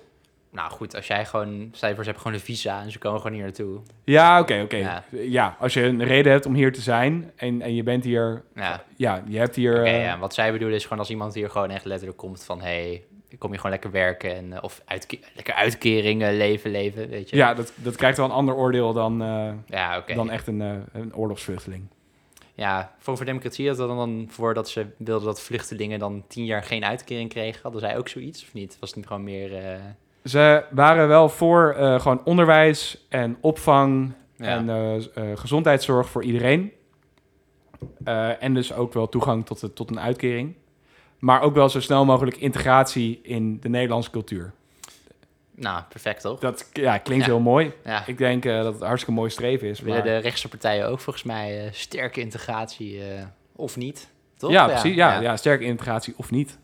Nou 0.50 0.72
goed, 0.72 0.96
als 0.96 1.08
jij 1.08 1.26
gewoon... 1.26 1.70
Ze 1.74 1.86
hebben 1.86 2.06
gewoon 2.06 2.34
een 2.34 2.40
visa 2.40 2.82
en 2.82 2.92
ze 2.92 3.00
komen 3.00 3.22
gewoon 3.22 3.36
hier 3.36 3.44
naartoe. 3.46 3.80
Ja, 4.04 4.40
oké, 4.40 4.62
oké. 4.64 4.76
Ja. 4.76 5.04
Ja. 5.10 5.56
als 5.60 5.74
je 5.74 5.84
een 5.84 6.04
reden 6.04 6.32
hebt 6.32 6.46
om 6.46 6.54
hier 6.54 6.74
te 6.74 6.82
zijn 6.82 7.32
en, 7.36 7.62
en 7.62 7.76
je 7.76 7.84
bent 7.84 8.04
hier... 8.04 8.42
Ja, 8.56 8.84
Ja, 8.96 9.24
je 9.28 9.38
hebt 9.38 9.56
hier... 9.56 9.74
oké. 9.80 9.84
eh, 9.90 10.04
ja. 10.04 10.18
Wat 10.20 10.34
zij 10.34 10.52
bedoelen 10.52 10.76
is 10.78 10.84
gewoon 10.84 11.00
als 11.00 11.10
iemand 11.10 11.34
hier 11.34 11.50
gewoon 11.50 11.70
echt 11.70 11.86
letterlijk 11.86 12.18
komt 12.20 12.44
van... 12.44 12.62
hey, 12.62 13.04
kom 13.38 13.50
hier 13.50 13.58
gewoon 13.60 13.72
lekker 13.72 13.92
werken 13.92 14.36
en, 14.36 14.54
eh, 14.54 14.64
of 14.64 14.82
uitke- 14.86 15.20
lekker 15.36 15.54
uitkeringen, 15.54 16.38
leven, 16.38 16.72
leven, 16.72 17.10
weet 17.10 17.30
je. 17.30 17.36
ja, 17.36 17.54
dat, 17.54 17.74
dat 17.76 17.96
krijgt 17.96 18.18
wel 18.18 18.26
een 18.26 18.32
ander 18.32 18.56
oordeel 18.56 18.94
dan, 18.94 19.22
eh, 19.22 19.52
Ja, 19.66 19.98
oké. 19.98 20.14
dan 20.14 20.30
echt 20.30 20.48
een, 20.48 20.62
eh, 20.62 20.72
een 20.92 21.16
oorlogsvluchteling. 21.16 21.84
Ja, 22.54 22.96
Forum 23.00 23.18
voor 23.18 23.26
Democratie 23.26 23.68
had 23.68 23.80
er 23.80 23.88
dan 23.88 24.26
voor 24.30 24.54
dat 24.54 24.70
ze 24.70 24.86
wilden 24.98 25.26
dat 25.26 25.42
vluchtelingen 25.42 26.00
dan 26.00 26.24
tien 26.28 26.46
jaar 26.46 26.64
geen 26.64 26.86
uitkering 26.86 27.30
kregen. 27.30 27.62
Hadden 27.62 27.82
zij 27.82 27.98
ook 27.98 28.08
zoiets 28.08 28.44
of 28.44 28.54
niet? 28.54 28.78
Was 28.80 28.90
het 28.90 28.98
niet 28.98 29.08
gewoon 29.08 29.24
meer... 29.24 29.56
eh, 29.58 29.76
Ze 30.24 30.64
waren 30.72 31.08
wel 31.08 31.30
voor 31.30 31.74
eh, 31.78 32.00
gewoon 32.00 32.22
onderwijs 32.26 33.06
en 33.10 33.38
opvang 33.42 34.12
ja. 34.36 34.46
en 34.46 34.70
eh, 34.70 34.96
eh, 34.96 35.38
gezondheidszorg 35.38 36.10
voor 36.10 36.24
iedereen. 36.24 36.72
Eh, 38.04 38.44
en 38.44 38.54
dus 38.54 38.74
ook 38.74 38.94
wel 38.94 39.10
toegang 39.10 39.46
tot, 39.46 39.60
de, 39.60 39.74
tot 39.74 39.90
een 39.90 40.00
uitkering. 40.00 40.54
Maar 41.22 41.42
ook 41.42 41.54
wel 41.54 41.70
zo 41.70 41.80
snel 41.82 42.06
mogelijk 42.06 42.38
integratie 42.38 43.20
in 43.24 43.60
de 43.60 43.70
Nederlandse 43.70 44.10
cultuur. 44.12 44.52
Nou, 45.56 45.84
perfect 45.90 46.22
toch? 46.22 46.40
Dat 46.40 46.70
ja, 46.74 46.98
klinkt 46.98 47.26
Ja. 47.26 47.32
heel 47.32 47.40
mooi. 47.42 47.72
Ja. 47.86 48.04
Ik 48.06 48.18
denk 48.18 48.46
eh, 48.46 48.64
dat 48.64 48.74
het 48.74 48.84
hartstikke 48.84 49.20
mooi 49.20 49.30
streven 49.30 49.68
is. 49.68 49.80
Willen 49.80 49.98
maar- 50.04 50.08
de 50.14 50.18
rechtse 50.18 50.48
partijen 50.48 50.88
ook 50.88 51.00
volgens 51.00 51.26
mij 51.26 51.66
eh, 51.66 51.72
sterke 51.74 52.20
integratie 52.22 53.04
eh, 53.04 53.24
of 53.56 53.76
niet? 53.78 54.08
Toch? 54.38 54.52
Ja, 54.52 54.68
precies. 54.68 54.96
Ja, 54.96 55.14
ja. 55.14 55.22
ja. 55.22 55.38
sterke 55.38 55.64
integratie 55.64 56.14
of 56.18 56.32
niet. 56.32 56.58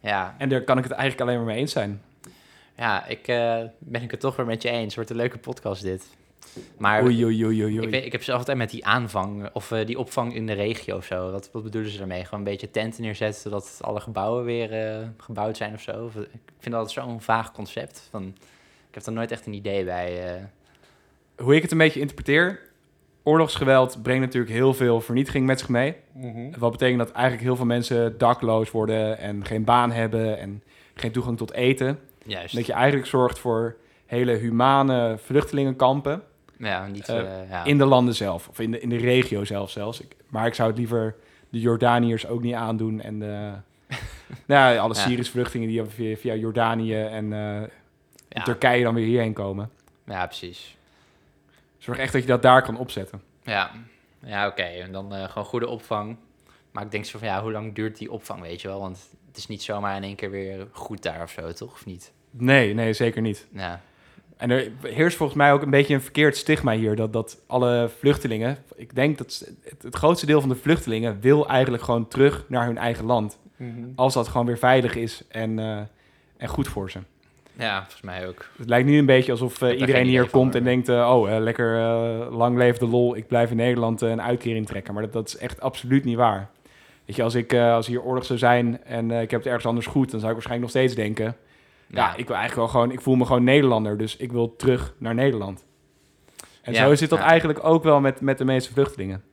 Ja, 0.00 0.34
En 0.38 0.48
daar 0.48 0.62
kan 0.62 0.78
ik 0.78 0.84
het 0.84 0.92
eigenlijk 0.92 1.22
alleen 1.22 1.36
maar 1.36 1.46
mee 1.52 1.58
eens 1.58 1.72
zijn. 1.72 2.02
ja 2.76 3.06
ik 3.06 3.22
ben 3.78 4.02
ik 4.02 4.10
het 4.10 4.20
toch 4.20 4.36
weer 4.36 4.46
met 4.46 4.62
je 4.62 4.68
eens. 4.70 4.94
Wordt 4.94 5.10
een 5.10 5.16
leuke 5.16 5.38
podcast 5.38 5.82
dit. 5.82 6.06
Maar 6.76 7.02
Oei, 7.04 7.24
oei, 7.24 7.44
oei, 7.44 7.62
oei. 7.64 7.80
ik, 7.80 7.90
weet, 7.90 8.04
ik 8.04 8.12
heb 8.12 8.22
zelf 8.22 8.38
altijd 8.38 8.56
met 8.58 8.70
die 8.70 8.86
aanvang 8.86 9.48
of 9.52 9.70
eh, 9.72 9.86
die 9.86 9.98
opvang 9.98 10.34
in 10.34 10.46
de 10.46 10.52
regio 10.52 10.96
of 10.96 11.04
zo. 11.04 11.30
Wat, 11.30 11.50
wat 11.52 11.62
bedoelen 11.62 11.90
ze 11.90 11.98
daarmee? 11.98 12.24
Gewoon 12.24 12.38
een 12.40 12.50
beetje 12.50 12.70
tenten 12.70 13.02
neerzetten 13.02 13.40
zodat 13.42 13.78
alle 13.80 14.00
gebouwen 14.00 14.44
weer 14.44 14.72
eh, 14.72 15.06
gebouwd 15.18 15.56
zijn 15.56 15.74
of 15.74 15.80
zo? 15.80 16.04
Of, 16.04 16.16
eh, 16.16 16.22
ik 16.22 16.52
vind 16.58 16.74
dat 16.74 16.92
zo'n 16.92 17.20
vaag 17.20 17.52
concept. 17.52 18.08
Van, 18.10 18.22
ik 18.88 18.94
heb 18.94 19.06
er 19.06 19.12
nooit 19.12 19.30
echt 19.32 19.46
een 19.46 19.52
idee 19.52 19.84
bij. 19.84 20.34
eh. 20.34 20.42
Hoe 21.44 21.54
ik 21.56 21.62
het 21.62 21.72
een 21.72 21.78
beetje 21.78 22.00
interpreteer... 22.00 22.60
Oorlogsgeweld 23.26 24.02
brengt 24.02 24.20
natuurlijk 24.24 24.52
heel 24.52 24.74
veel 24.74 25.00
vernietiging 25.00 25.46
met 25.46 25.58
zich 25.58 25.68
mee. 25.68 25.94
Wat 26.58 26.70
betekent 26.70 26.98
dat 26.98 27.10
eigenlijk 27.12 27.44
heel 27.44 27.56
veel 27.56 27.64
mensen 27.66 28.18
dakloos 28.18 28.70
worden... 28.70 29.18
en 29.18 29.44
geen 29.44 29.64
baan 29.64 29.92
hebben 29.92 30.38
en 30.38 30.62
geen 30.94 31.12
toegang 31.12 31.36
tot 31.36 31.52
eten. 31.52 31.98
Juist. 32.24 32.54
Dat 32.54 32.66
je 32.66 32.72
eigenlijk 32.72 33.06
zorgt 33.06 33.38
voor 33.38 33.76
hele 34.06 34.32
humane 34.32 35.18
vluchtelingenkampen... 35.18 36.22
Ja, 36.58 36.86
niet... 36.86 37.08
Eh, 37.08 37.18
eh, 37.18 37.50
ja. 37.50 37.64
in 37.64 37.78
de 37.78 37.84
landen 37.84 38.14
zelf. 38.14 38.48
Of 38.48 38.58
in 38.58 38.70
de, 38.70 38.80
in 38.80 38.88
de 38.88 38.96
regio 38.96 39.44
zelf 39.44 39.70
zelfs. 39.70 40.00
Ik, 40.00 40.16
maar 40.28 40.46
ik 40.46 40.54
zou 40.54 40.68
het 40.68 40.78
liever 40.78 41.16
de 41.48 41.60
Jordaniërs 41.60 42.26
ook 42.26 42.42
niet 42.42 42.54
aandoen. 42.54 43.00
En 43.00 43.18
de, 43.18 43.52
nou, 44.46 44.74
ja, 44.74 44.76
alle. 44.76 44.94
Syrische 44.94 45.32
vluchtelingen 45.32 45.68
die 45.68 45.84
via, 45.84 46.16
via 46.16 46.34
Jordanië 46.34 47.02
en 47.02 47.32
eh. 48.28 48.42
Turkije 48.44 48.82
dan 48.82 48.94
weer 48.94 49.06
hierheen 49.06 49.32
komen. 49.32 49.70
ja, 50.06 50.26
precies. 50.26 50.76
Zorg 51.78 51.98
echt 51.98 52.12
dat 52.12 52.22
je 52.22 52.28
dat 52.28 52.42
daar 52.42 52.62
kan 52.62 52.76
opzetten. 52.76 53.22
Ja, 53.42 53.70
ja 54.18 54.46
oké. 54.46 54.62
En 54.62 54.92
dan 54.92 55.12
gewoon 55.12 55.44
goede 55.44 55.68
opvang. 55.68 56.16
Maar 56.70 56.84
ik 56.84 56.90
denk 56.90 57.04
zo 57.04 57.18
van, 57.18 57.28
ja, 57.28 57.42
hoe 57.42 57.52
lang 57.52 57.74
duurt 57.74 57.98
die 57.98 58.12
opvang, 58.12 58.40
weet 58.40 58.60
je 58.60 58.68
wel? 58.68 58.80
Want 58.80 59.08
het 59.26 59.36
is 59.36 59.46
niet 59.46 59.62
zomaar 59.62 59.96
in 59.96 60.02
één 60.02 60.16
keer 60.16 60.30
weer 60.30 60.66
goed 60.72 61.02
daar 61.02 61.22
of 61.22 61.30
zo, 61.30 61.52
toch? 61.52 61.72
Of 61.72 61.86
niet? 61.86 62.12
Nee, 62.30 62.74
nee, 62.74 62.92
zeker 62.92 63.22
niet. 63.22 63.46
Ja, 63.52 63.80
En 64.44 64.50
er 64.50 64.70
heerst 64.82 65.16
volgens 65.16 65.38
mij 65.38 65.52
ook 65.52 65.62
een 65.62 65.70
beetje 65.70 65.94
een 65.94 66.00
verkeerd 66.00 66.36
stigma 66.36 66.72
hier. 66.72 66.96
Dat, 66.96 67.12
dat 67.12 67.42
alle 67.46 67.90
vluchtelingen, 67.98 68.58
ik 68.76 68.94
denk 68.94 69.18
dat 69.18 69.44
het, 69.64 69.82
het 69.82 69.94
grootste 69.94 70.26
deel 70.26 70.40
van 70.40 70.48
de 70.48 70.54
vluchtelingen 70.54 71.20
wil 71.20 71.48
eigenlijk 71.48 71.82
gewoon 71.82 72.08
terug 72.08 72.44
naar 72.48 72.66
hun 72.66 72.78
eigen 72.78 73.04
land. 73.04 73.38
Als 73.94 74.14
dat 74.14 74.28
gewoon 74.28 74.46
weer 74.46 74.58
veilig 74.58 74.96
is 74.96 75.22
en, 75.28 75.58
eh, 75.58 75.78
en 76.36 76.48
goed 76.48 76.68
voor 76.68 76.90
ze. 76.90 76.98
ja 77.58 77.80
volgens 77.80 78.02
mij 78.02 78.28
ook. 78.28 78.48
Het 78.56 78.68
lijkt 78.68 78.88
nu 78.88 78.98
een 78.98 79.06
beetje 79.06 79.32
alsof 79.32 79.62
eh, 79.62 79.68
er 79.68 79.74
iedereen 79.74 80.06
hier 80.06 80.20
van, 80.20 80.30
komt 80.30 80.54
en 80.54 80.64
denkt... 80.64 80.88
eh, 80.88 81.14
oh, 81.14 81.38
lekker 81.38 81.78
lang 82.30 82.56
leef 82.56 82.78
de 82.78 82.86
lol, 82.86 83.16
ik 83.16 83.26
blijf 83.26 83.50
in 83.50 83.56
Nederland 83.56 84.00
een 84.00 84.22
uitkering 84.22 84.66
trekken. 84.66 84.94
Maar 84.94 85.02
dat, 85.02 85.12
dat 85.12 85.28
is 85.28 85.36
echt 85.36 85.60
absoluut 85.60 86.04
niet 86.04 86.16
waar. 86.16 86.50
Weet 87.04 87.16
je, 87.16 87.22
als, 87.22 87.34
ik, 87.34 87.54
als 87.54 87.86
hier 87.86 88.02
oorlog 88.02 88.24
zou 88.24 88.38
zijn 88.38 88.84
en 88.84 89.10
ik 89.10 89.30
heb 89.30 89.40
het 89.40 89.48
ergens 89.48 89.66
anders 89.66 89.86
goed... 89.86 90.10
dan 90.10 90.20
zou 90.20 90.32
ik 90.32 90.38
waarschijnlijk 90.38 90.72
nog 90.72 90.82
steeds 90.82 90.94
denken... 90.94 91.36
Ja, 91.88 92.16
ik 92.16 92.26
wil 92.26 92.36
eigenlijk 92.36 92.54
wel 92.54 92.68
gewoon... 92.68 92.90
Ik 92.90 93.00
voel 93.00 93.14
me 93.14 93.24
gewoon 93.24 93.44
Nederlander, 93.44 93.98
dus 93.98 94.16
ik 94.16 94.32
wil 94.32 94.56
terug 94.56 94.94
naar 94.98 95.14
Nederland. 95.14 95.64
En 96.62 96.72
Ja, 96.72 96.86
zo 96.86 96.94
zit 96.94 97.10
dat 97.10 97.18
ja. 97.18 97.24
eigenlijk 97.24 97.64
ook 97.64 97.82
wel 97.82 98.00
met, 98.00 98.20
met 98.20 98.38
de 98.38 98.44
meeste 98.44 98.72
vluchtelingen. 98.72 99.24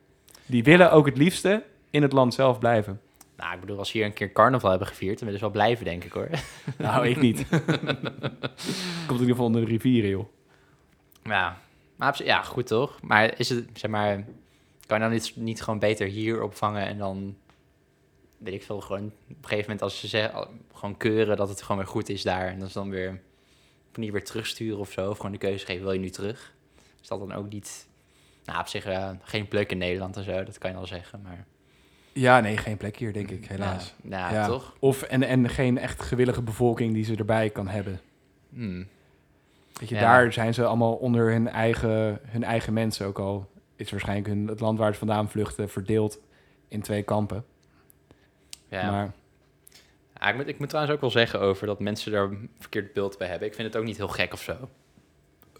Die 0.46 0.64
willen 0.64 0.92
ook 0.92 1.06
het 1.06 1.16
liefste 1.16 1.62
in 1.90 2.02
het 2.02 2.12
land 2.12 2.34
zelf 2.34 2.58
blijven. 2.58 3.00
Nou, 3.36 3.54
ik 3.54 3.60
bedoel, 3.60 3.78
als 3.78 3.92
we 3.92 3.98
hier 3.98 4.06
een 4.06 4.12
keer 4.12 4.32
carnaval 4.32 4.70
hebben 4.70 4.88
gevierd, 4.88 5.18
dan 5.18 5.24
willen 5.24 5.40
ze 5.40 5.44
wel 5.44 5.54
blijven, 5.54 5.84
denk 5.84 6.04
ik 6.04 6.12
hoor. 6.12 6.28
Nou, 6.78 7.08
ik 7.08 7.20
niet. 7.20 7.46
Komt 9.06 9.20
in 9.20 9.26
ieder 9.26 9.28
geval 9.28 9.44
onder 9.44 9.60
de 9.60 9.66
rivieren, 9.66 10.10
joh. 10.10 10.26
Ja, 11.22 11.58
maar 11.96 12.20
ja, 12.24 12.42
goed 12.42 12.66
toch? 12.66 12.98
Maar 13.02 13.38
is 13.38 13.48
het, 13.48 13.64
zeg 13.74 13.90
maar, 13.90 14.24
kan 14.86 14.96
je 14.96 15.02
dan 15.02 15.12
niet, 15.12 15.32
niet 15.36 15.62
gewoon 15.62 15.78
beter 15.78 16.06
hier 16.06 16.42
opvangen 16.42 16.86
en 16.86 16.98
dan, 16.98 17.36
weet 18.42 18.54
ik 18.54 18.62
veel, 18.62 18.80
gewoon 18.80 19.04
op 19.06 19.12
een 19.28 19.36
gegeven 19.40 19.62
moment 19.62 19.82
als 19.82 20.00
ze 20.00 20.06
zeggen, 20.08 20.48
gewoon 20.74 20.96
keuren 20.96 21.36
dat 21.36 21.48
het 21.48 21.62
gewoon 21.62 21.76
weer 21.76 21.86
goed 21.86 22.08
is 22.08 22.22
daar 22.22 22.46
en 22.48 22.58
dat 22.58 22.68
is 22.68 22.74
dan 22.74 22.90
weer, 22.90 23.20
niet 23.94 24.12
weer 24.12 24.24
terugsturen 24.24 24.78
of 24.78 24.90
zo, 24.92 25.10
of 25.10 25.16
gewoon 25.16 25.32
de 25.32 25.38
keuze 25.38 25.66
geven, 25.66 25.82
wil 25.82 25.92
je 25.92 25.98
nu 25.98 26.10
terug? 26.10 26.54
Is 27.00 27.08
dat 27.08 27.18
dan 27.18 27.32
ook 27.32 27.48
niet, 27.48 27.88
nou 28.44 28.60
op 28.60 28.66
zich 28.66 28.84
eh, 28.84 29.10
geen 29.22 29.48
plek 29.48 29.70
in 29.70 29.78
Nederland 29.78 30.16
en 30.16 30.24
zo, 30.24 30.44
dat 30.44 30.58
kan 30.58 30.70
je 30.70 30.76
wel 30.76 30.86
zeggen, 30.86 31.20
maar... 31.22 31.46
Ja, 32.12 32.40
nee, 32.40 32.56
geen 32.56 32.76
plek 32.76 32.96
hier, 32.96 33.12
denk 33.12 33.30
ik, 33.30 33.46
helaas. 33.46 33.94
Ja, 34.02 34.08
nou, 34.08 34.34
Ja. 34.34 34.46
toch? 34.46 34.76
Of, 34.78 35.02
en, 35.02 35.22
en 35.22 35.48
geen 35.48 35.78
echt 35.78 36.02
gewillige 36.02 36.42
bevolking 36.42 36.94
die 36.94 37.04
ze 37.04 37.16
erbij 37.16 37.50
kan 37.50 37.68
hebben. 37.68 38.00
Hmm. 38.48 38.86
Weet 39.72 39.88
je, 39.88 39.94
Ja. 39.94 40.00
daar 40.00 40.32
zijn 40.32 40.54
ze 40.54 40.64
allemaal 40.64 40.94
onder 40.94 41.30
hun 41.32 41.48
eigen, 41.48 42.20
hun 42.22 42.44
eigen 42.44 42.72
mensen 42.72 43.06
ook 43.06 43.18
al. 43.18 43.50
Is 43.76 43.90
waarschijnlijk 43.90 44.28
hun, 44.28 44.46
het 44.46 44.60
land 44.60 44.78
waar 44.78 44.92
ze 44.92 44.98
vandaan 44.98 45.28
vluchten 45.30 45.68
verdeeld 45.68 46.20
in 46.68 46.82
twee 46.82 47.02
kampen. 47.02 47.44
Ja. 48.80 48.90
Maar 48.90 49.12
Ja, 50.20 50.28
ik, 50.28 50.36
moet, 50.36 50.48
ik 50.48 50.58
moet 50.58 50.68
trouwens 50.68 50.94
ook 50.94 51.00
wel 51.00 51.10
zeggen 51.10 51.40
over 51.40 51.66
dat 51.66 51.80
mensen 51.80 52.12
daar 52.12 52.22
een 52.22 52.50
verkeerd 52.58 52.92
beeld 52.92 53.18
bij 53.18 53.28
hebben. 53.28 53.48
Ik 53.48 53.54
vind 53.54 53.68
het 53.68 53.76
ook 53.76 53.86
niet 53.86 53.96
heel 53.96 54.08
gek 54.08 54.32
of 54.32 54.42
zo. 54.42 54.56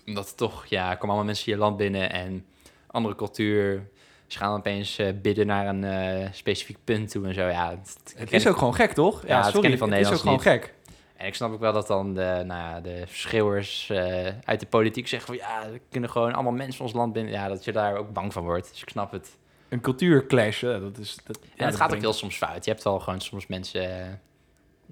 Omdat 0.06 0.28
het 0.28 0.36
toch, 0.36 0.66
ja, 0.66 0.84
komen 0.84 1.08
allemaal 1.08 1.24
mensen 1.24 1.52
je 1.52 1.58
land 1.58 1.76
binnen 1.76 2.12
en 2.12 2.46
andere 2.86 3.14
cultuur. 3.14 3.90
Ze 4.26 4.38
gaan 4.38 4.58
opeens 4.58 4.98
eh, 4.98 5.08
bidden 5.22 5.46
naar 5.46 5.66
een 5.66 5.84
eh, 5.84 6.28
specifiek 6.32 6.76
punt 6.84 7.10
toe 7.10 7.26
en 7.26 7.34
zo. 7.34 7.46
Ja, 7.46 7.70
het, 7.70 8.14
het 8.16 8.32
is 8.32 8.46
ook 8.46 8.56
gewoon 8.56 8.74
gek, 8.74 8.92
toch? 8.92 9.26
Ja, 9.26 9.36
het 9.36 9.44
sorry, 9.44 9.60
kennen 9.60 9.78
van 9.78 9.92
het 9.92 10.00
is 10.00 10.12
ook 10.12 10.18
gewoon 10.18 10.40
gek. 10.40 10.74
En 11.16 11.26
ik 11.26 11.34
snap 11.34 11.52
ook 11.52 11.60
wel 11.60 11.72
dat 11.72 11.86
dan 11.86 12.14
de, 12.14 12.42
nou 12.46 12.60
ja, 12.60 12.80
de 12.80 13.04
schreeuwers 13.06 13.90
eh, 13.90 14.26
uit 14.44 14.60
de 14.60 14.66
politiek 14.66 15.08
zeggen 15.08 15.28
van... 15.28 15.36
ja, 15.36 15.64
er 15.64 15.80
kunnen 15.90 16.10
gewoon 16.10 16.32
allemaal 16.32 16.52
mensen 16.52 16.84
ons 16.84 16.92
land 16.92 17.12
binnen. 17.12 17.32
Ja, 17.32 17.48
dat 17.48 17.64
je 17.64 17.72
daar 17.72 17.96
ook 17.96 18.12
bang 18.12 18.32
van 18.32 18.42
wordt. 18.42 18.68
Dus 18.70 18.82
ik 18.82 18.88
snap 18.88 19.12
het. 19.12 19.36
Een 19.72 19.80
cultuurclash, 19.80 20.60
hè, 20.60 20.80
dat 20.80 20.98
is... 20.98 21.18
Dat, 21.24 21.36
En 21.36 21.42
ja, 21.44 21.50
het 21.64 21.70
dat 21.72 21.80
gaat 21.80 21.94
ook 21.94 22.00
heel 22.00 22.12
soms 22.12 22.36
fout. 22.36 22.64
Je 22.64 22.70
hebt 22.70 22.82
wel 22.84 22.98
gewoon 23.00 23.20
soms 23.20 23.46
mensen 23.46 24.00
eh, 24.00 24.06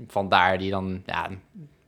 van 0.07 0.29
daar 0.29 0.59
die 0.59 0.71
dan 0.71 1.03
ja, 1.07 1.29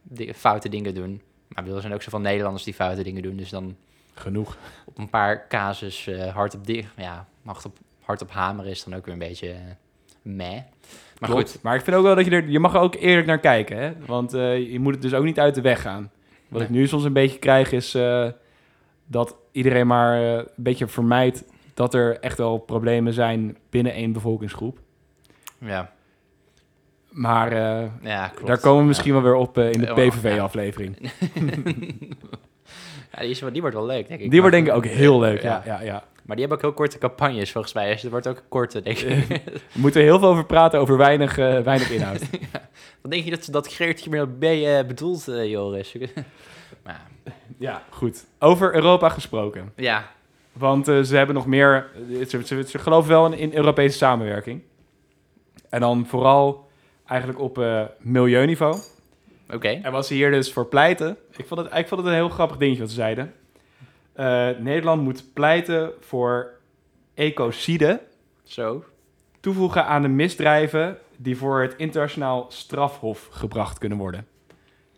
di- 0.03 0.35
foute 0.35 0.69
dingen 0.69 0.95
doen. 0.95 1.21
Maar 1.49 1.67
er 1.69 1.81
zijn 1.81 1.93
ook 1.95 2.03
zoveel 2.03 2.21
Nederlanders 2.21 2.65
die 2.65 2.75
foute 2.75 3.03
dingen 3.03 3.23
doen. 3.23 3.37
Dus 3.37 3.51
dan 3.51 3.77
Genoeg. 4.15 4.57
op 4.85 4.99
een 4.99 5.11
paar 5.11 5.49
casus 5.49 6.07
eh, 6.07 6.35
hard 6.35 6.55
op 6.55 6.67
dicht, 6.67 6.93
ja, 6.97 7.27
hard 7.45 7.65
op, 7.65 7.79
hard 8.01 8.23
op 8.23 8.31
hameren 8.31 8.71
is 8.71 8.85
dan 8.85 8.95
ook 8.95 9.05
weer 9.05 9.15
een 9.15 9.21
beetje 9.21 9.51
eh, 9.51 9.59
meh. 10.23 10.61
Maar 11.19 11.31
Klopt. 11.31 11.51
goed, 11.53 11.63
Maar 11.63 11.75
ik 11.75 11.83
vind 11.83 11.97
ook 11.97 12.03
wel 12.05 12.15
dat 12.15 12.25
je 12.25 12.31
er... 12.31 12.49
Je 12.49 12.59
mag 12.59 12.75
er 12.75 12.81
ook 12.81 12.95
eerlijk 12.95 13.27
naar 13.27 13.39
kijken, 13.41 13.77
hè. 13.79 13.93
Want 14.07 14.31
je 14.33 14.77
moet 14.81 14.93
het 14.93 15.03
dus 15.03 15.15
ook 15.15 15.25
niet 15.25 15.39
uit 15.39 15.55
de 15.55 15.61
weg 15.61 15.81
gaan. 15.81 16.11
Wat 16.49 16.61
Nee. 16.61 16.69
ik 16.69 16.75
nu 16.75 16.87
soms 16.87 17.05
een 17.05 17.13
beetje 17.13 17.39
krijg 17.39 17.73
is... 17.73 17.97
dat 19.07 19.37
iedereen 19.53 19.87
maar 19.87 20.21
een 20.23 20.47
beetje 20.57 20.87
vermijdt... 20.89 21.45
dat 21.75 21.95
er 21.95 22.19
echt 22.21 22.39
wel 22.39 22.59
problemen 22.59 23.13
zijn 23.13 23.57
binnen 23.71 23.93
één 23.93 24.13
bevolkingsgroep. 24.13 24.79
ja, 25.59 25.93
Maar 27.11 27.53
eh, 27.53 27.87
ja 28.03 28.29
klopt. 28.29 28.47
daar 28.47 28.59
komen 28.59 28.77
we 28.77 28.83
Ja. 28.83 28.89
misschien 28.89 29.13
wel 29.13 29.23
weer 29.23 29.35
op 29.35 29.59
eh, 29.59 29.73
in 29.73 29.81
de 29.81 29.93
PVV-aflevering. 29.93 30.97
ja, 33.13 33.51
die, 33.51 33.61
wordt 33.61 33.77
wel 33.77 33.87
leuk, 33.87 34.09
denk 34.09 34.21
ik. 34.21 34.31
Die 34.31 34.41
wordt 34.41 34.55
denk 34.57 34.67
ik 34.67 34.75
ook 34.75 34.87
heel 34.87 35.19
leuk, 35.21 35.43
ja. 35.43 35.63
ja, 35.65 35.81
ja. 35.83 36.05
Maar 36.23 36.37
die 36.37 36.47
hebben 36.47 36.57
ook 36.57 36.63
heel 36.75 36.85
korte 36.85 36.99
campagnes, 36.99 37.53
volgens 37.53 37.73
mij. 37.75 37.91
Dus 37.93 38.03
het 38.03 38.11
wordt 38.11 38.29
ook 38.29 38.43
korte, 38.49 38.83
denk 38.83 38.99
ik. 38.99 39.27
We 39.75 39.81
moeten 39.81 40.03
heel 40.03 40.19
veel 40.19 40.29
over 40.29 40.45
praten, 40.47 40.81
over 40.81 40.97
weinig, 40.97 41.39
eh, 41.39 41.61
weinig 41.61 41.91
inhoud. 41.97 42.21
Dan 43.01 43.11
denk 43.11 43.25
je 43.25 43.31
dat, 43.31 43.49
dat 43.51 43.69
Geert 43.69 44.01
hiermee 44.01 44.27
B 44.27 44.43
eh, 44.43 44.87
bedoelt, 44.87 45.25
Joris. 45.45 45.97
maar 46.85 47.01
ja, 47.59 47.83
goed. 47.91 48.25
Over 48.39 48.75
Europa 48.75 49.09
gesproken. 49.09 49.73
ja, 49.77 50.11
Want 50.53 50.89
eh, 50.89 51.01
ze 51.01 51.17
hebben 51.17 51.35
nog 51.35 51.47
meer... 51.47 51.91
eh, 52.11 52.27
Ze, 52.27 52.47
ze, 52.47 52.63
ze 52.69 52.79
geloven 52.79 53.11
wel 53.11 53.27
in, 53.27 53.39
in 53.39 53.55
Europese 53.55 53.97
samenwerking. 53.97 54.63
En 55.69 55.81
dan 55.81 56.07
vooral 56.07 56.69
eigenlijk 57.07 57.41
op 57.41 57.59
eh, 57.59 57.85
milieuniveau. 57.99 58.79
oké. 59.51 59.69
En 59.69 59.93
wat 59.93 60.07
ze 60.07 60.15
hier 60.15 60.31
dus 60.31 60.53
voor 60.53 60.67
pleiten... 60.67 61.17
Ik 61.37 61.47
vond 61.47 61.61
het, 61.61 61.75
ik 61.79 61.89
vond 61.89 62.01
het 62.01 62.11
een 62.11 62.17
heel 62.17 62.29
grappig 62.29 62.57
dingetje 62.57 62.81
wat 62.81 62.91
ze 62.91 62.95
zeiden. 62.97 63.35
Nederland 64.63 65.03
moet 65.03 65.25
pleiten 65.33 65.93
voor 66.01 66.51
ecocide... 67.15 68.01
Zo. 68.43 68.85
toevoegen 69.41 69.87
aan 69.87 70.03
de 70.03 70.09
misdrijven 70.09 70.99
die 71.17 71.37
voor 71.37 71.63
het 71.63 71.75
internationaal 71.77 72.47
strafhof 72.49 73.29
gebracht 73.31 73.79
kunnen 73.79 73.99
worden. 73.99 74.27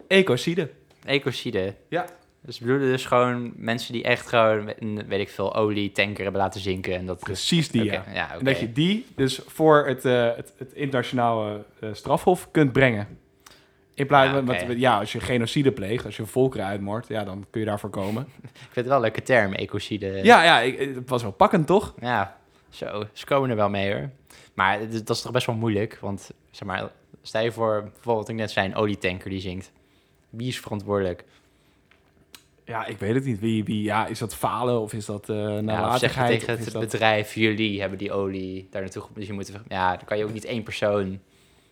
Ecocide. 0.06 0.70
Ecocide. 1.04 1.75
Ja. 1.88 2.06
Dus 2.46 2.58
bedoelen 2.58 2.88
dus 2.90 3.06
gewoon 3.06 3.52
mensen 3.56 3.92
die 3.92 4.02
echt 4.02 4.26
gewoon, 4.28 4.72
weet 5.06 5.20
ik 5.20 5.28
veel, 5.28 5.54
olietanker 5.54 6.22
hebben 6.22 6.40
laten 6.40 6.60
zinken. 6.60 6.94
En 6.94 7.06
dat 7.06 7.18
Precies 7.18 7.68
die, 7.68 7.84
ja. 7.84 8.04
ja. 8.12 8.32
En 8.38 8.44
dat 8.44 8.60
je 8.60 8.72
die 8.72 9.06
dus 9.16 9.40
voor 9.46 9.86
het, 9.86 10.04
eh, 10.04 10.36
het, 10.36 10.52
het 10.58 10.72
internationale 10.72 11.64
eh, 11.80 11.88
strafhof 11.92 12.50
kunt 12.50 12.72
brengen. 12.72 13.18
In 13.94 14.06
plaats 14.06 14.26
Ja, 14.26 14.34
van, 14.34 14.48
oké. 14.48 14.66
want, 14.66 14.78
ja, 14.78 14.98
als 14.98 15.12
je 15.12 15.20
genocide 15.20 15.72
pleegt, 15.72 16.04
als 16.04 16.16
je 16.16 16.26
volkeren 16.26 16.66
uitmoordt, 16.66 17.08
ja, 17.08 17.24
dan 17.24 17.46
kun 17.50 17.60
je 17.60 17.66
daarvoor 17.66 17.90
komen. 17.90 18.22
Ik 18.42 18.50
vind 18.60 18.74
het 18.74 18.86
wel 18.86 18.94
een 18.96 19.00
leuke 19.02 19.22
term, 19.22 19.52
ecocide. 19.52 20.06
ja, 20.22 20.42
ja, 20.44 20.60
ik, 20.60 20.78
het 20.78 21.08
was 21.08 21.22
wel 21.22 21.32
pakkend, 21.32 21.66
toch? 21.66 21.94
Ja, 22.00 22.38
zo. 22.70 23.04
Ze 23.12 23.24
komen 23.24 23.50
er 23.50 23.56
wel 23.56 23.68
mee 23.70 23.92
hoor. 23.92 24.10
Maar 24.54 24.78
dat 24.90 25.10
is 25.16 25.22
toch 25.22 25.32
best 25.32 25.46
wel 25.46 25.54
moeilijk. 25.56 25.98
Want 26.00 26.30
zeg 26.50 26.68
maar, 26.68 26.90
stel 27.22 27.42
je 27.42 27.52
voor, 27.52 27.82
bijvoorbeeld 27.82 28.16
wat 28.16 28.28
ik 28.28 28.34
net 28.34 28.50
zei, 28.50 28.66
een 28.66 28.74
olietanker 28.74 29.30
die 29.30 29.40
zinkt. 29.40 29.72
Wie 30.30 30.48
is 30.48 30.60
verantwoordelijk? 30.60 31.24
Ja, 32.66 32.87
ik 32.87 32.99
weet 32.99 33.14
het 33.14 33.25
niet. 33.25 33.40
Wie, 33.40 33.64
wie, 33.64 33.83
ja, 33.83 34.06
is 34.06 34.18
dat 34.18 34.35
falen 34.35 34.80
of 34.80 34.92
is 34.92 35.04
dat 35.06 35.25
Ja, 35.26 35.35
je 35.35 35.61
nalatigheid? 35.62 36.28
tegen 36.40 36.52
of 36.54 36.59
is 36.59 36.64
het 36.64 36.75
dat- 36.75 36.83
bedrijf, 36.83 37.35
jullie 37.35 37.80
hebben 37.80 37.99
die 37.99 38.12
olie 38.12 38.68
daar 38.71 38.83
naartoe 38.83 39.02
Dus 39.14 39.26
je 39.26 39.33
moet, 39.33 39.52
ja, 39.68 39.97
dan 39.97 40.04
kan 40.04 40.18
je 40.18 40.25
ook 40.25 40.33
niet 40.33 40.44
één 40.44 40.62
persoon 40.62 41.18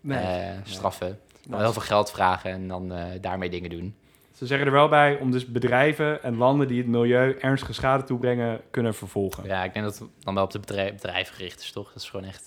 Nee. 0.01 0.19
eh, 0.19 0.51
straffen. 0.65 1.19
Je 1.43 1.51
kan 1.51 1.61
heel 1.61 1.73
veel 1.73 1.83
geld 1.83 2.11
vragen 2.11 2.51
en 2.51 2.69
dan 2.69 2.93
eh, 2.93 3.05
daarmee 3.21 3.51
dingen 3.51 3.71
doen. 3.71 3.95
Ze 4.35 4.47
zeggen 4.47 4.67
er 4.67 4.73
wel 4.73 4.89
bij 4.89 5.17
om 5.19 5.31
dus 5.31 5.47
bedrijven 5.47 6.23
en 6.23 6.37
landen 6.37 6.69
die 6.69 6.79
het 6.79 6.87
milieu 6.87 7.37
ernstige 7.41 7.73
schade 7.73 8.05
toebrengen, 8.05 8.61
kunnen 8.71 8.95
vervolgen. 8.95 9.45
Ja, 9.45 9.65
ik 9.65 9.73
denk 9.73 9.85
dat 9.85 9.99
het 9.99 10.09
dan 10.21 10.35
wel 10.35 10.45
op 10.45 10.51
de 10.51 10.59
bedrijf, 10.59 10.93
bedrijf 10.93 11.29
gericht 11.31 11.61
is, 11.61 11.73
toch? 11.73 11.93
Dat 11.93 12.03
is 12.03 12.11
gewoon 12.11 12.27
echt... 12.27 12.47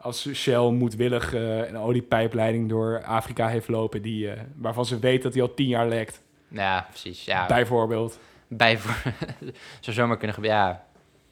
Als 0.00 0.32
Shell 0.32 0.70
moedwillig 0.70 1.34
eh, 1.34 1.68
een 1.68 1.78
oliepijpleiding 1.78 2.68
door 2.68 3.02
Afrika 3.04 3.48
heeft 3.48 3.68
lopen, 3.68 4.02
die, 4.02 4.30
waarvan 4.56 4.84
ze 4.86 4.98
weet 4.98 5.22
dat 5.22 5.32
die 5.32 5.42
al 5.42 5.54
tien 5.54 5.68
jaar 5.68 5.88
lekt, 5.88 6.22
ja, 6.48 6.86
precies. 6.88 7.24
Ja, 7.24 7.46
bijvoorbeeld. 7.46 8.18
bij 8.48 8.78
voor... 8.78 9.12
zou 9.80 9.96
zomaar 9.96 10.16
kunnen 10.16 10.34
gebeuren. 10.34 10.60
Ja. 10.60 10.86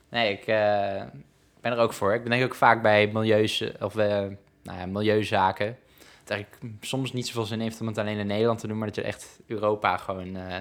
Nee, 0.08 0.32
ik 0.32 0.46
eh, 0.46 1.02
ben 1.60 1.72
er 1.72 1.78
ook 1.78 1.92
voor. 1.92 2.14
Ik 2.14 2.22
ben 2.22 2.30
denk 2.30 2.44
ook 2.44 2.54
vaak 2.54 2.82
bij 2.82 3.06
milieus, 3.06 3.64
of, 3.80 3.96
eh, 3.96 4.08
nou 4.62 4.78
ja, 4.78 4.86
milieuzaken. 4.86 5.76
Dat 6.24 6.36
eigenlijk 6.36 6.74
soms 6.80 7.12
niet 7.12 7.26
zoveel 7.26 7.44
zin 7.44 7.60
heeft 7.60 7.80
om 7.80 7.86
het 7.86 7.98
alleen 7.98 8.18
in 8.18 8.26
Nederland 8.26 8.58
te 8.58 8.66
doen, 8.66 8.78
maar 8.78 8.86
dat 8.86 8.96
je 8.96 9.02
echt 9.02 9.40
Europa 9.46 9.96
gewoon 9.96 10.36
eh, 10.36 10.56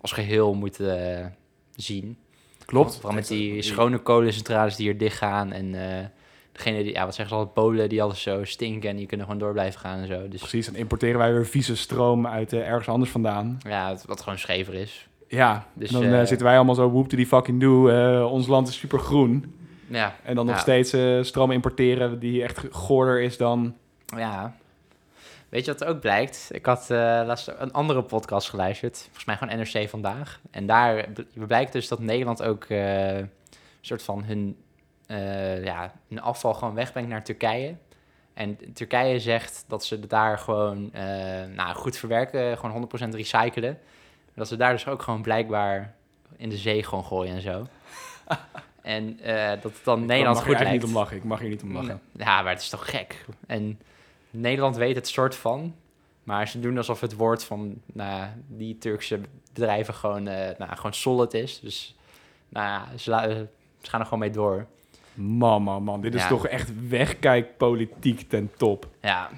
als 0.00 0.12
geheel 0.12 0.54
moet 0.54 0.80
eh, 0.80 1.26
zien. 1.76 2.18
Klopt. 2.64 2.94
Vooral 2.94 3.12
met 3.12 3.26
die 3.26 3.62
schone 3.62 3.98
kolencentrales 3.98 4.76
die 4.76 4.86
hier 4.86 4.98
dicht 4.98 5.16
gaan 5.16 5.52
en 5.52 5.74
eh 5.74 6.06
degene 6.54 6.82
die, 6.82 6.92
ja, 6.92 7.04
wat 7.04 7.14
zeggen 7.14 7.36
ze 7.36 7.42
al, 7.42 7.48
Polen 7.48 7.88
die 7.88 8.02
alles 8.02 8.22
zo 8.22 8.44
stinken 8.44 8.90
en 8.90 8.96
die 8.96 9.06
kunnen 9.06 9.26
gewoon 9.26 9.40
door 9.40 9.52
blijven 9.52 9.80
gaan 9.80 9.98
en 9.98 10.06
zo. 10.06 10.28
Dus 10.28 10.40
Precies, 10.40 10.66
dan 10.66 10.74
importeren 10.74 11.18
wij 11.18 11.32
weer 11.32 11.46
vieze 11.46 11.76
stroom 11.76 12.26
uit 12.26 12.52
eh, 12.52 12.68
ergens 12.68 12.88
anders 12.88 13.10
vandaan. 13.10 13.58
ja, 13.68 13.96
wat 14.06 14.20
gewoon 14.22 14.38
schever 14.38 14.74
is. 14.74 15.08
Ja, 15.28 15.66
Dus, 15.72 15.90
dan 15.90 16.02
eh, 16.02 16.20
eh, 16.20 16.26
zitten 16.26 16.46
wij 16.46 16.56
allemaal 16.56 16.74
zo 16.74 16.90
whoop 16.90 17.10
die 17.10 17.26
fucking 17.26 17.60
do. 17.60 17.88
ons 18.28 18.46
land 18.46 18.68
is 18.68 18.78
super 18.78 18.98
groen. 18.98 19.54
Ja, 19.86 20.14
En 20.22 20.34
dan 20.34 20.46
nog 20.46 20.54
Ja. 20.54 20.60
steeds 20.60 20.96
stroom 21.28 21.50
importeren 21.50 22.18
die 22.18 22.42
echt 22.42 22.60
goorder 22.70 23.20
is 23.22 23.36
dan... 23.36 23.74
Ja. 24.16 24.56
Weet 25.48 25.64
je 25.64 25.72
wat 25.72 25.84
ook 25.84 26.00
blijkt? 26.00 26.48
Ik 26.52 26.66
had 26.66 26.86
laatst 26.88 27.52
een 27.58 27.72
andere 27.72 28.02
podcast 28.02 28.48
geluisterd. 28.48 28.98
Volgens 29.02 29.24
mij 29.24 29.36
gewoon 29.36 29.56
NRC 29.56 29.88
Vandaag. 29.88 30.40
En 30.50 30.66
daar 30.66 31.08
bl- 31.14 31.44
blijkt 31.46 31.72
dus 31.72 31.88
dat 31.88 31.98
Nederland 31.98 32.42
ook 32.42 32.64
een 32.68 33.30
soort 33.80 34.02
van 34.02 34.24
hun, 34.24 34.56
eh, 35.14 35.64
ja, 35.64 35.92
hun 36.08 36.20
afval 36.20 36.54
gewoon 36.54 36.74
wegbrengt 36.74 37.08
naar 37.08 37.24
Turkije. 37.24 37.76
En 38.34 38.58
Turkije 38.72 39.20
zegt 39.20 39.64
dat 39.68 39.84
ze 39.84 40.06
daar 40.06 40.38
gewoon 40.38 40.92
eh, 40.92 41.44
nou, 41.54 41.74
goed 41.74 41.96
verwerken, 41.96 42.58
gewoon 42.58 42.88
100% 43.12 43.14
recyclen. 43.14 43.78
Dat 44.34 44.48
ze 44.48 44.56
daar 44.56 44.72
dus 44.72 44.86
ook 44.86 45.02
gewoon 45.02 45.22
blijkbaar 45.22 45.94
in 46.36 46.48
de 46.48 46.56
zee 46.56 46.82
gewoon 46.82 47.04
gooien 47.04 47.34
en 47.34 47.40
zo. 47.40 47.66
en 48.82 49.20
eh, 49.20 49.48
dat 49.48 49.72
het 49.72 49.84
dan 49.84 50.06
Nederland 50.06 50.36
mag 50.36 50.44
goed 50.46 50.54
lijkt. 50.54 50.70
niet 50.70 50.84
om 50.84 50.92
lachen. 50.92 51.16
Ik 51.16 51.24
mag 51.24 51.40
hier 51.40 51.48
niet 51.48 51.62
om 51.62 51.72
lachen. 51.72 52.00
Ja, 52.12 52.42
maar 52.42 52.52
het 52.52 52.62
is 52.62 52.68
toch 52.68 52.90
gek. 52.90 53.24
En 53.46 53.80
Nederland 54.30 54.76
weet 54.76 54.94
het 54.94 55.08
soort 55.08 55.34
van. 55.34 55.74
Maar 56.24 56.48
ze 56.48 56.60
doen 56.60 56.76
alsof 56.76 57.00
het 57.00 57.16
woord 57.16 57.44
van 57.44 57.80
nou, 57.92 58.28
die 58.46 58.78
Turkse 58.78 59.20
bedrijven 59.52 59.94
gewoon, 59.94 60.22
nou, 60.22 60.76
gewoon 60.76 60.94
solid 60.94 61.34
is. 61.34 61.60
Dus 61.60 61.96
nou, 62.48 62.66
ja, 62.66 62.98
ze, 62.98 63.46
ze 63.80 63.90
gaan 63.90 64.00
er 64.00 64.06
gewoon 64.06 64.18
mee 64.18 64.30
door. 64.30 64.66
Man, 65.14 65.62
man, 65.62 65.82
man. 65.82 66.00
Dit 66.00 66.14
is 66.14 66.22
Ja. 66.22 66.28
toch 66.28 66.46
echt 66.46 66.88
wegkijkpolitiek 66.88 68.28
ten 68.28 68.50
top. 68.56 68.88
Ja. 69.00 69.28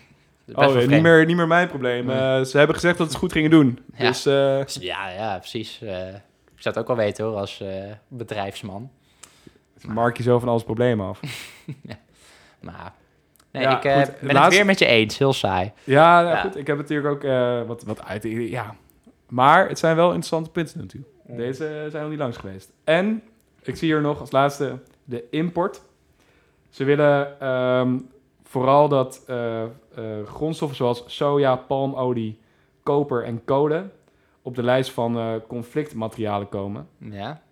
Oh, 0.55 0.75
niet 0.87 1.03
meer, 1.03 1.27
niet 1.27 1.37
meer 1.37 1.47
mijn 1.47 1.69
probleem. 1.69 2.11
Eh, 2.11 2.41
ze 2.43 2.57
hebben 2.59 2.75
gezegd 2.75 2.99
dat 2.99 3.07
ze 3.07 3.13
het 3.13 3.23
goed 3.23 3.33
gingen 3.33 3.51
doen. 3.51 3.79
Ja. 3.97 4.07
Dus 4.07 4.27
eh, 4.27 4.65
Ja, 4.67 5.09
ja, 5.11 5.39
precies. 5.39 5.83
Eh, 5.83 6.09
ik 6.55 6.63
zou 6.63 6.75
het 6.75 6.79
ook 6.79 6.87
wel 6.87 6.97
weten 6.97 7.25
hoor, 7.25 7.37
als 7.37 7.63
bedrijfsman. 8.09 8.91
mark 9.87 10.17
je 10.17 10.23
zo 10.23 10.39
van 10.39 10.49
alles 10.49 10.63
problemen 10.65 11.07
af. 11.07 11.21
Maar 12.61 12.93
nee, 13.51 13.63
Ja, 13.63 13.71
ik 13.83 14.05
goed, 14.07 14.21
ben 14.29 14.37
het 14.43 14.53
weer 14.53 14.65
met 14.65 14.79
je 14.79 14.87
eens. 14.87 15.19
Heel 15.19 15.33
saai. 15.33 15.73
Ja, 15.85 16.23
nou 16.23 16.35
Ja. 16.35 16.41
goed. 16.41 16.57
Ik 16.57 16.67
heb 16.67 16.77
natuurlijk 16.77 17.15
ook 17.15 17.23
wat, 17.67 17.83
wat 17.83 18.05
uit. 18.05 18.23
Ja. 18.29 18.75
Maar 19.29 19.69
het 19.69 19.79
zijn 19.79 19.97
wel 19.97 20.07
interessante 20.07 20.51
punten 20.51 20.79
natuurlijk. 20.79 21.13
Deze 21.25 21.87
zijn 21.91 22.01
nog 22.03 22.11
niet 22.11 22.19
langs 22.19 22.37
geweest. 22.37 22.71
En 22.85 23.23
ik 23.63 23.77
zie 23.77 23.89
hier 23.93 24.01
nog 24.01 24.21
als 24.21 24.31
laatste 24.31 24.79
de 25.07 25.25
import. 25.31 25.83
Ze 26.71 26.85
willen 26.85 27.41
ehm, 27.41 27.99
vooral 28.43 28.89
dat 28.89 29.23
eh, 29.27 29.63
eh, 29.63 29.69
grondstoffen 30.25 30.77
zoals 30.77 31.05
soja, 31.07 31.57
palmolie, 31.57 32.39
koper 32.83 33.25
en 33.25 33.45
kolen 33.45 33.93
op 34.43 34.55
de 34.55 34.63
lijst 34.63 34.91
van 34.91 35.19
eh, 35.19 35.35
conflictmaterialen 35.49 36.49
komen. 36.49 36.89
Ja, 36.99 37.43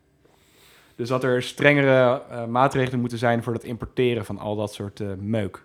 Dus 0.97 1.09
dat 1.09 1.25
er 1.25 1.43
strengere 1.43 2.23
maatregelen 2.47 3.01
moeten 3.01 3.19
zijn 3.19 3.43
voor 3.43 3.53
het 3.53 3.65
importeren 3.65 4.25
van 4.25 4.39
al 4.39 4.57
dat 4.57 4.73
soort 4.73 5.17
meuk. 5.21 5.65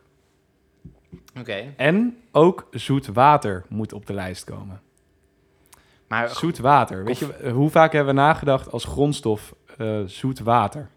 oké. 1.40 1.74
En 1.78 2.18
ook 2.32 2.68
zoet 2.72 3.08
water 3.08 3.66
moet 3.70 3.94
op 3.94 4.06
de 4.06 4.14
lijst 4.14 4.44
komen. 4.44 4.82
Maar 6.08 6.30
Zoet 6.30 6.58
water. 6.58 7.04
Weet 7.04 7.18
je, 7.18 7.50
hoe 7.50 7.70
vaak 7.70 7.94
hebben 7.94 8.16
we 8.16 8.22
nagedacht 8.22 8.72
als 8.72 8.86
grondstof 8.86 9.56
zoet 10.06 10.40
water? 10.40 10.90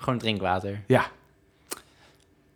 Gewoon 0.00 0.18
drinkwater. 0.18 0.82
Ja. 0.86 1.06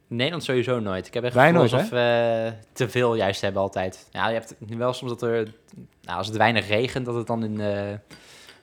Nederland 0.06 0.44
sowieso 0.44 0.80
nooit. 0.80 1.06
Ik 1.06 1.14
heb 1.14 1.24
echt 1.24 1.34
nooit, 1.34 1.46
gevoel 1.46 1.62
alsof 1.62 1.88
we 1.90 2.52
te 2.72 2.88
veel 2.88 3.14
juist 3.14 3.40
hebben 3.40 3.62
altijd. 3.62 4.08
Ja, 4.12 4.28
je 4.28 4.34
hebt 4.34 4.54
nu 4.58 4.76
wel 4.76 4.92
soms 4.92 5.10
dat 5.10 5.22
er, 5.22 5.48
nou, 6.02 6.18
als 6.18 6.26
het 6.26 6.36
weinig 6.36 6.68
regent, 6.68 7.06
dat 7.06 7.14
het 7.14 7.26
dan 7.26 7.44
in 7.44 7.54
de, 7.56 7.98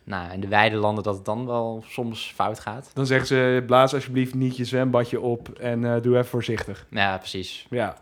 nou, 0.04 0.32
in 0.34 0.40
de 0.40 0.48
weilanden 0.48 1.04
dat 1.04 1.16
het 1.16 1.26
dan 1.26 1.46
wel 1.46 1.84
soms 1.88 2.32
fout 2.36 2.60
gaat. 2.60 2.92
Dan 2.94 3.06
zeggen 3.06 3.28
ze, 3.28 3.64
blaas 3.66 3.94
alsjeblieft 3.94 4.34
niet 4.34 4.58
je 4.58 4.66
zwembadje 4.66 5.20
op 5.22 5.50
en 5.50 5.86
eh, 5.86 6.02
doe 6.02 6.14
even 6.18 6.30
voorzichtig. 6.30 6.86
Ja, 6.90 7.18
precies. 7.18 7.66
Ja, 7.70 7.98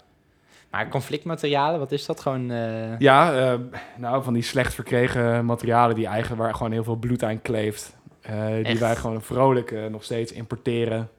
Maar 0.69 0.89
conflictmaterialen, 0.89 1.79
wat 1.79 1.91
is 1.91 2.05
dat 2.05 2.19
gewoon? 2.19 2.51
eh, 2.51 3.00
ja 3.00 3.33
eh, 3.51 3.59
nou, 3.98 4.24
van 4.24 4.33
die 4.33 4.43
slecht 4.43 4.74
verkregen 4.74 5.45
materialen 5.45 5.95
die 5.95 6.07
eigenlijk 6.07 6.41
waar 6.41 6.55
gewoon 6.55 6.71
heel 6.71 6.83
veel 6.83 6.95
bloed 6.95 7.24
aan 7.24 7.41
kleeft. 7.41 7.95
Eh, 8.29 8.65
die 8.65 8.79
wij 8.79 8.95
gewoon 8.95 9.21
vrolijk 9.21 9.71
eh, 9.71 9.86
nog 9.86 10.03
steeds 10.03 10.31
importeren. 10.31 11.09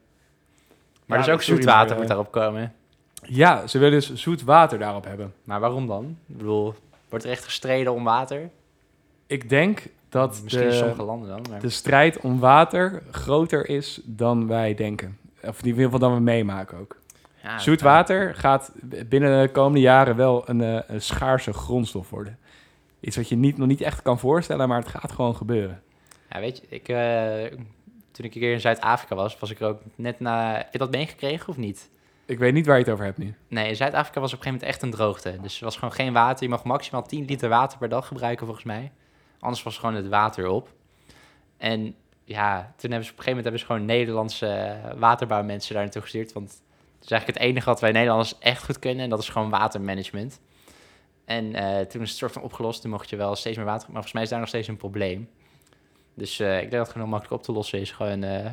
Maar 1.06 1.18
Ja, 1.18 1.24
dus 1.24 1.34
ook 1.34 1.42
zoet 1.42 1.64
water 1.64 1.94
moet 1.94 2.02
eh, 2.02 2.08
daarop 2.08 2.32
komen. 2.32 2.74
Ja, 3.22 3.66
ze 3.66 3.78
willen 3.78 3.94
dus 3.94 4.14
zoet 4.14 4.42
water 4.42 4.78
daarop 4.78 5.04
hebben. 5.04 5.34
Maar 5.44 5.60
waarom 5.60 5.86
dan? 5.86 6.16
Ik 6.26 6.36
bedoel, 6.36 6.74
wordt 7.08 7.24
er 7.24 7.30
echt 7.30 7.44
gestreden 7.44 7.92
om 7.92 8.04
water? 8.04 8.50
Ik 9.26 9.48
denk 9.48 9.82
dat 10.08 10.40
Misschien 10.42 10.68
de, 10.68 10.72
sommige 10.72 11.02
landen 11.02 11.28
dan. 11.28 11.44
Maar... 11.50 11.60
de 11.60 11.68
strijd 11.68 12.20
om 12.20 12.38
water 12.38 13.02
groter 13.10 13.68
is 13.68 14.00
dan 14.04 14.46
wij 14.46 14.74
denken. 14.74 15.18
Of 15.42 15.60
in 15.60 15.66
ieder 15.66 15.84
geval 15.84 15.98
dan 15.98 16.14
we 16.14 16.20
meemaken 16.20 16.78
ook. 16.78 16.96
Ja, 17.42 17.58
Zoet 17.58 17.80
ja. 17.80 17.86
water 17.86 18.34
gaat 18.34 18.72
binnen 19.06 19.42
de 19.42 19.52
komende 19.52 19.80
jaren 19.80 20.16
wel 20.16 20.48
een, 20.48 20.92
een 20.94 21.02
schaarse 21.02 21.52
grondstof 21.52 22.10
worden. 22.10 22.38
Iets 23.00 23.16
wat 23.16 23.28
je 23.28 23.36
niet, 23.36 23.56
nog 23.56 23.68
niet 23.68 23.80
echt 23.80 24.02
kan 24.02 24.18
voorstellen, 24.18 24.68
maar 24.68 24.78
het 24.78 24.88
gaat 24.88 25.12
gewoon 25.12 25.36
gebeuren. 25.36 25.82
Ja, 26.30 26.40
weet 26.40 26.56
je, 26.56 26.66
ik, 26.68 26.88
eh, 26.88 27.58
toen 28.10 28.25
ik 28.25 28.34
een 28.34 28.40
keer 28.40 28.52
in 28.52 28.60
Zuid-Afrika 28.60 29.14
was, 29.14 29.38
was 29.38 29.50
ik 29.50 29.60
er 29.60 29.69
ook 29.69 29.80
net 29.95 30.21
na... 30.21 30.56
Heb 30.56 30.73
je 30.73 30.78
dat 30.78 30.90
meegekregen 30.90 31.49
of 31.49 31.56
niet? 31.56 31.90
Ik 32.26 32.38
weet 32.38 32.52
niet 32.52 32.66
waar 32.66 32.76
je 32.78 32.84
het 32.84 32.93
over 32.93 33.04
hebt 33.04 33.19
nu. 33.19 33.34
Nee, 33.49 33.69
in 33.69 33.76
Zuid-Afrika 33.76 34.21
was 34.21 34.32
op 34.32 34.38
een 34.38 34.45
gegeven 34.45 34.52
moment 34.52 34.62
echt 34.62 34.82
een 34.82 34.90
droogte. 34.90 35.38
Dus 35.43 35.58
er 35.58 35.64
was 35.64 35.75
gewoon 35.75 35.93
geen 35.93 36.12
water. 36.12 36.43
Je 36.43 36.49
mag 36.49 36.64
maximaal 36.64 37.02
10 37.02 37.25
liter 37.25 37.49
water 37.49 37.78
per 37.78 37.88
dag 37.88 38.06
gebruiken, 38.06 38.47
volgens 38.47 38.66
mij. 38.66 38.93
Anders 39.40 39.62
was 39.62 39.78
gewoon 39.78 39.95
het 39.95 40.08
water 40.08 40.49
op. 40.49 40.73
En 41.56 41.95
ja, 42.25 42.73
toen 42.76 42.90
hebben 42.90 43.06
ze 43.06 43.12
op 43.12 43.19
een 43.19 43.25
gegeven 43.25 43.26
moment 43.26 43.43
hebben 43.43 43.60
ze 43.60 43.66
gewoon 43.66 43.84
Nederlandse 43.84 44.47
eh, 44.47 44.99
waterbouwmensen 44.99 45.75
daar 45.75 45.82
naartoe 45.82 46.02
gestuurd. 46.02 46.32
Want 46.32 46.49
het 46.49 47.04
is 47.04 47.10
eigenlijk 47.10 47.40
het 47.40 47.49
enige 47.49 47.66
wat 47.66 47.80
wij 47.80 47.93
Nederlanders 47.93 48.38
echt 48.38 48.64
goed 48.64 48.78
kunnen. 48.78 49.04
En 49.04 49.10
dat 49.10 49.19
is 49.19 49.28
gewoon 49.28 49.50
watermanagement. 49.50 50.40
En 51.25 51.54
eh, 51.54 51.86
toen 51.86 52.02
is 52.02 52.08
het 52.08 52.19
soort 52.19 52.32
van 52.32 52.43
opgelost. 52.43 52.82
Toen 52.82 52.90
mocht 52.90 53.10
je 53.10 53.16
wel 53.16 53.36
steeds 53.36 53.56
meer 53.56 53.66
water... 53.66 53.82
Maar 53.82 53.93
volgens 53.93 54.12
mij 54.12 54.23
is 54.23 54.28
daar 54.28 54.38
nog 54.38 54.49
steeds 54.49 54.69
een 54.69 54.76
probleem. 54.76 55.28
Dus 56.14 56.40
eh, 56.40 56.54
ik 56.54 56.60
denk 56.60 56.70
dat 56.73 56.80
het 56.80 56.90
gewoon 56.92 57.08
makkelijk 57.08 57.34
op 57.40 57.42
te 57.42 57.52
lossen 57.52 57.80
is. 57.80 57.90
Gewoon... 57.92 58.23
eh, 58.23 58.52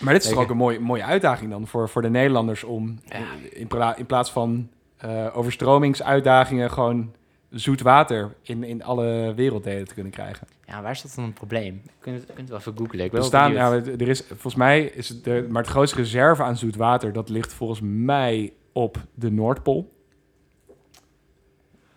Maar 0.00 0.12
dit 0.12 0.22
is 0.24 0.28
toch 0.30 0.38
ook 0.38 0.50
een 0.50 0.56
mooie, 0.56 0.80
mooie 0.80 1.04
uitdaging 1.04 1.50
dan 1.50 1.66
voor, 1.66 1.88
voor 1.88 2.02
de 2.02 2.10
Nederlanders 2.10 2.64
om 2.64 3.00
Ja. 3.08 3.18
in, 3.52 3.66
pla- 3.66 3.96
in 3.96 4.06
plaats 4.06 4.30
van 4.30 4.68
eh, 4.96 5.26
overstromingsuitdagingen 5.36 6.70
gewoon 6.70 7.12
zoet 7.50 7.80
water 7.80 8.34
in, 8.42 8.64
in 8.64 8.82
alle 8.84 9.32
werelddelen 9.34 9.88
te 9.88 9.94
kunnen 9.94 10.12
krijgen. 10.12 10.46
ja, 10.66 10.82
waar 10.82 10.90
is 10.90 11.02
dat 11.02 11.12
dan 11.14 11.24
een 11.24 11.32
probleem? 11.32 11.80
Je 11.84 11.90
kunt, 12.00 12.24
je 12.26 12.32
kunt 12.32 12.48
wel 12.48 12.58
even 12.58 12.76
googlen. 12.76 13.04
Ik 13.04 13.10
ben 13.10 13.20
Er 13.20 13.26
staan, 13.26 13.54
er 13.56 14.08
is, 14.08 14.22
volgens 14.26 14.54
mij 14.54 14.82
is 14.84 15.08
het, 15.08 15.24
de, 15.24 15.46
maar 15.48 15.62
het 15.62 15.70
grootste 15.70 15.96
reserve 15.96 16.42
aan 16.42 16.56
zoet 16.56 16.76
water, 16.76 17.12
dat 17.12 17.28
ligt 17.28 17.52
volgens 17.52 17.80
mij 17.82 18.52
op 18.72 18.98
de 19.14 19.30
Noordpool. 19.30 19.92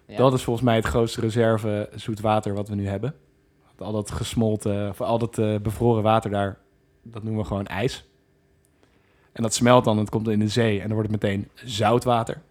Ja. 0.06 0.18
Dat 0.18 0.34
is 0.34 0.44
volgens 0.44 0.66
mij 0.66 0.76
het 0.76 0.86
grootste 0.86 1.22
reserve 1.22 1.90
zoet 1.96 2.20
water 2.20 2.54
wat 2.54 2.70
we 2.70 2.76
nu 2.76 2.88
hebben. 2.88 3.16
Al 3.78 3.92
dat 3.92 4.12
gesmolten, 4.12 4.90
of 4.90 5.02
al 5.02 5.20
dat 5.20 5.38
eh, 5.38 5.56
bevroren 5.56 6.04
water 6.04 6.32
daar, 6.32 6.58
dat 7.02 7.24
noemen 7.24 7.42
we 7.42 7.48
gewoon 7.48 7.68
ijs. 7.68 8.06
En 9.32 9.44
dat 9.44 9.54
smelt 9.54 9.84
dan, 9.84 9.98
het 9.98 10.10
komt 10.10 10.28
in 10.28 10.40
de 10.40 10.48
zee 10.48 10.82
en 10.82 10.88
dan 10.88 10.94
wordt 10.94 11.12
het 11.12 11.22
meteen 11.22 11.50
zoutwater. 11.56 12.42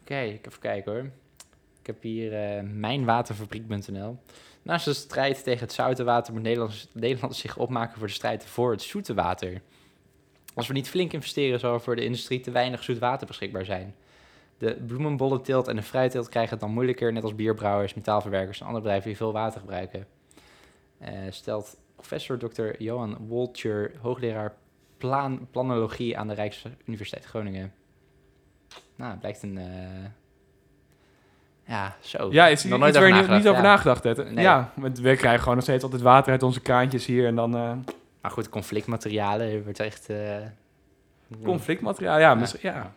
Oké, 0.00 0.20
ik 0.20 0.46
even 0.46 0.60
kijken 0.60 0.92
hoor. 0.92 1.10
Ik 1.80 1.86
heb 1.86 2.02
hier 2.02 2.34
eh 2.34 2.62
mijnwaterfabriek.nl. 2.62 4.18
Naast 4.62 4.84
de 4.84 4.94
strijd 4.94 5.44
tegen 5.44 5.60
het 5.60 5.72
zoute 5.72 6.04
water 6.04 6.32
moet 6.32 6.42
Nederland, 6.42 6.88
Nederland 6.92 7.36
zich 7.36 7.56
opmaken 7.56 7.98
voor 7.98 8.06
de 8.06 8.12
strijd 8.12 8.44
voor 8.44 8.70
het 8.70 8.82
zoete 8.82 9.14
water. 9.14 9.60
Als 10.54 10.66
we 10.66 10.72
niet 10.72 10.88
flink 10.88 11.12
investeren, 11.12 11.60
zal 11.60 11.74
er 11.74 11.80
voor 11.80 11.96
de 11.96 12.04
industrie 12.04 12.40
te 12.40 12.50
weinig 12.50 12.82
zoet 12.82 12.98
water 12.98 13.26
beschikbaar 13.26 13.64
zijn. 13.64 13.94
De 14.58 14.74
bloemenbollenteelt 14.86 15.68
en 15.68 15.76
de 15.76 15.82
fruitteelt 15.82 16.28
krijgen 16.28 16.50
het 16.50 16.60
dan 16.60 16.70
moeilijker, 16.70 17.12
net 17.12 17.22
als 17.22 17.34
bierbrouwers, 17.34 17.94
metaalverwerkers 17.94 18.60
en 18.60 18.66
andere 18.66 18.82
bedrijven 18.82 19.08
die 19.08 19.16
veel 19.18 19.32
water 19.32 19.60
gebruiken. 19.60 20.06
Eh, 20.98 21.12
stelt 21.30 21.76
professor 21.94 22.38
Dr. 22.38 22.66
Johan 22.82 23.16
Woltjer, 23.26 23.92
hoogleraar 24.00 24.54
plan, 24.96 25.48
planologie 25.50 26.18
aan 26.18 26.28
de 26.28 26.34
Rijksuniversiteit 26.34 27.24
Groningen. 27.24 27.72
Nou, 28.96 29.10
het 29.10 29.20
blijkt 29.20 29.42
een. 29.42 29.58
eh, 29.58 29.64
Ja, 31.64 31.96
zo. 32.00 32.28
Ja, 32.32 32.46
is 32.46 32.62
Nog 32.62 32.70
hier 32.72 32.78
nooit 32.80 32.90
iets 32.90 32.98
waar 32.98 33.08
je 33.08 33.14
over 33.14 33.28
niet, 33.28 33.38
niet 33.38 33.48
over 33.48 33.62
nagedacht, 33.62 33.94
nagedacht 33.94 34.16
hebt. 34.18 34.34
Nee. 34.34 34.44
Ja, 34.44 34.72
want 34.76 34.98
we 34.98 35.16
krijgen 35.16 35.40
gewoon 35.40 35.54
nog 35.54 35.64
steeds 35.64 35.82
altijd 35.84 36.02
water 36.02 36.32
uit 36.32 36.42
onze 36.42 36.60
kraantjes 36.60 37.06
hier 37.06 37.26
en 37.26 37.34
dan 37.34 37.56
eh, 37.56 37.72
Maar 38.20 38.30
goed, 38.30 38.48
conflictmaterialen 38.48 39.64
wordt 39.64 39.80
echt. 39.80 40.08
eh, 40.10 40.36
conflictmateriaal. 41.44 42.18
Ja, 42.18 42.34
mis- 42.34 42.56
ja. 42.60 42.92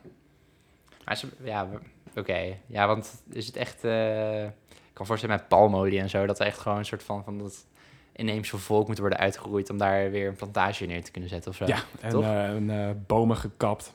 Maar 1.09 1.17
ze, 1.17 1.27
ja, 1.43 1.67
oké. 2.15 2.55
Ja, 2.65 2.87
want 2.87 3.23
is 3.31 3.45
het 3.47 3.55
echt. 3.55 3.83
eh, 3.83 4.43
ik 4.43 4.93
kan 4.93 5.05
voorstellen 5.05 5.35
met 5.35 5.47
palmolie 5.47 5.99
en 5.99 6.09
zo, 6.09 6.25
dat 6.25 6.39
er 6.39 6.45
echt 6.45 6.59
gewoon 6.59 6.77
een 6.77 6.85
soort 6.85 7.03
van. 7.03 7.23
van 7.23 7.37
dat 7.37 7.65
inheemse 8.11 8.57
volk 8.57 8.87
moet 8.87 8.97
worden 8.97 9.17
uitgeroeid 9.19 9.69
om 9.69 9.77
daar 9.77 10.11
weer 10.11 10.27
een 10.27 10.35
plantage 10.35 10.85
neer 10.85 11.03
te 11.03 11.11
kunnen 11.11 11.29
zetten 11.29 11.51
of 11.51 11.57
zo. 11.57 11.65
ja, 11.65 11.77
en 11.99 12.09
toch? 12.09 12.23
eh, 12.23 12.87
eh, 12.89 12.95
bomen 13.07 13.37
gekapt, 13.37 13.93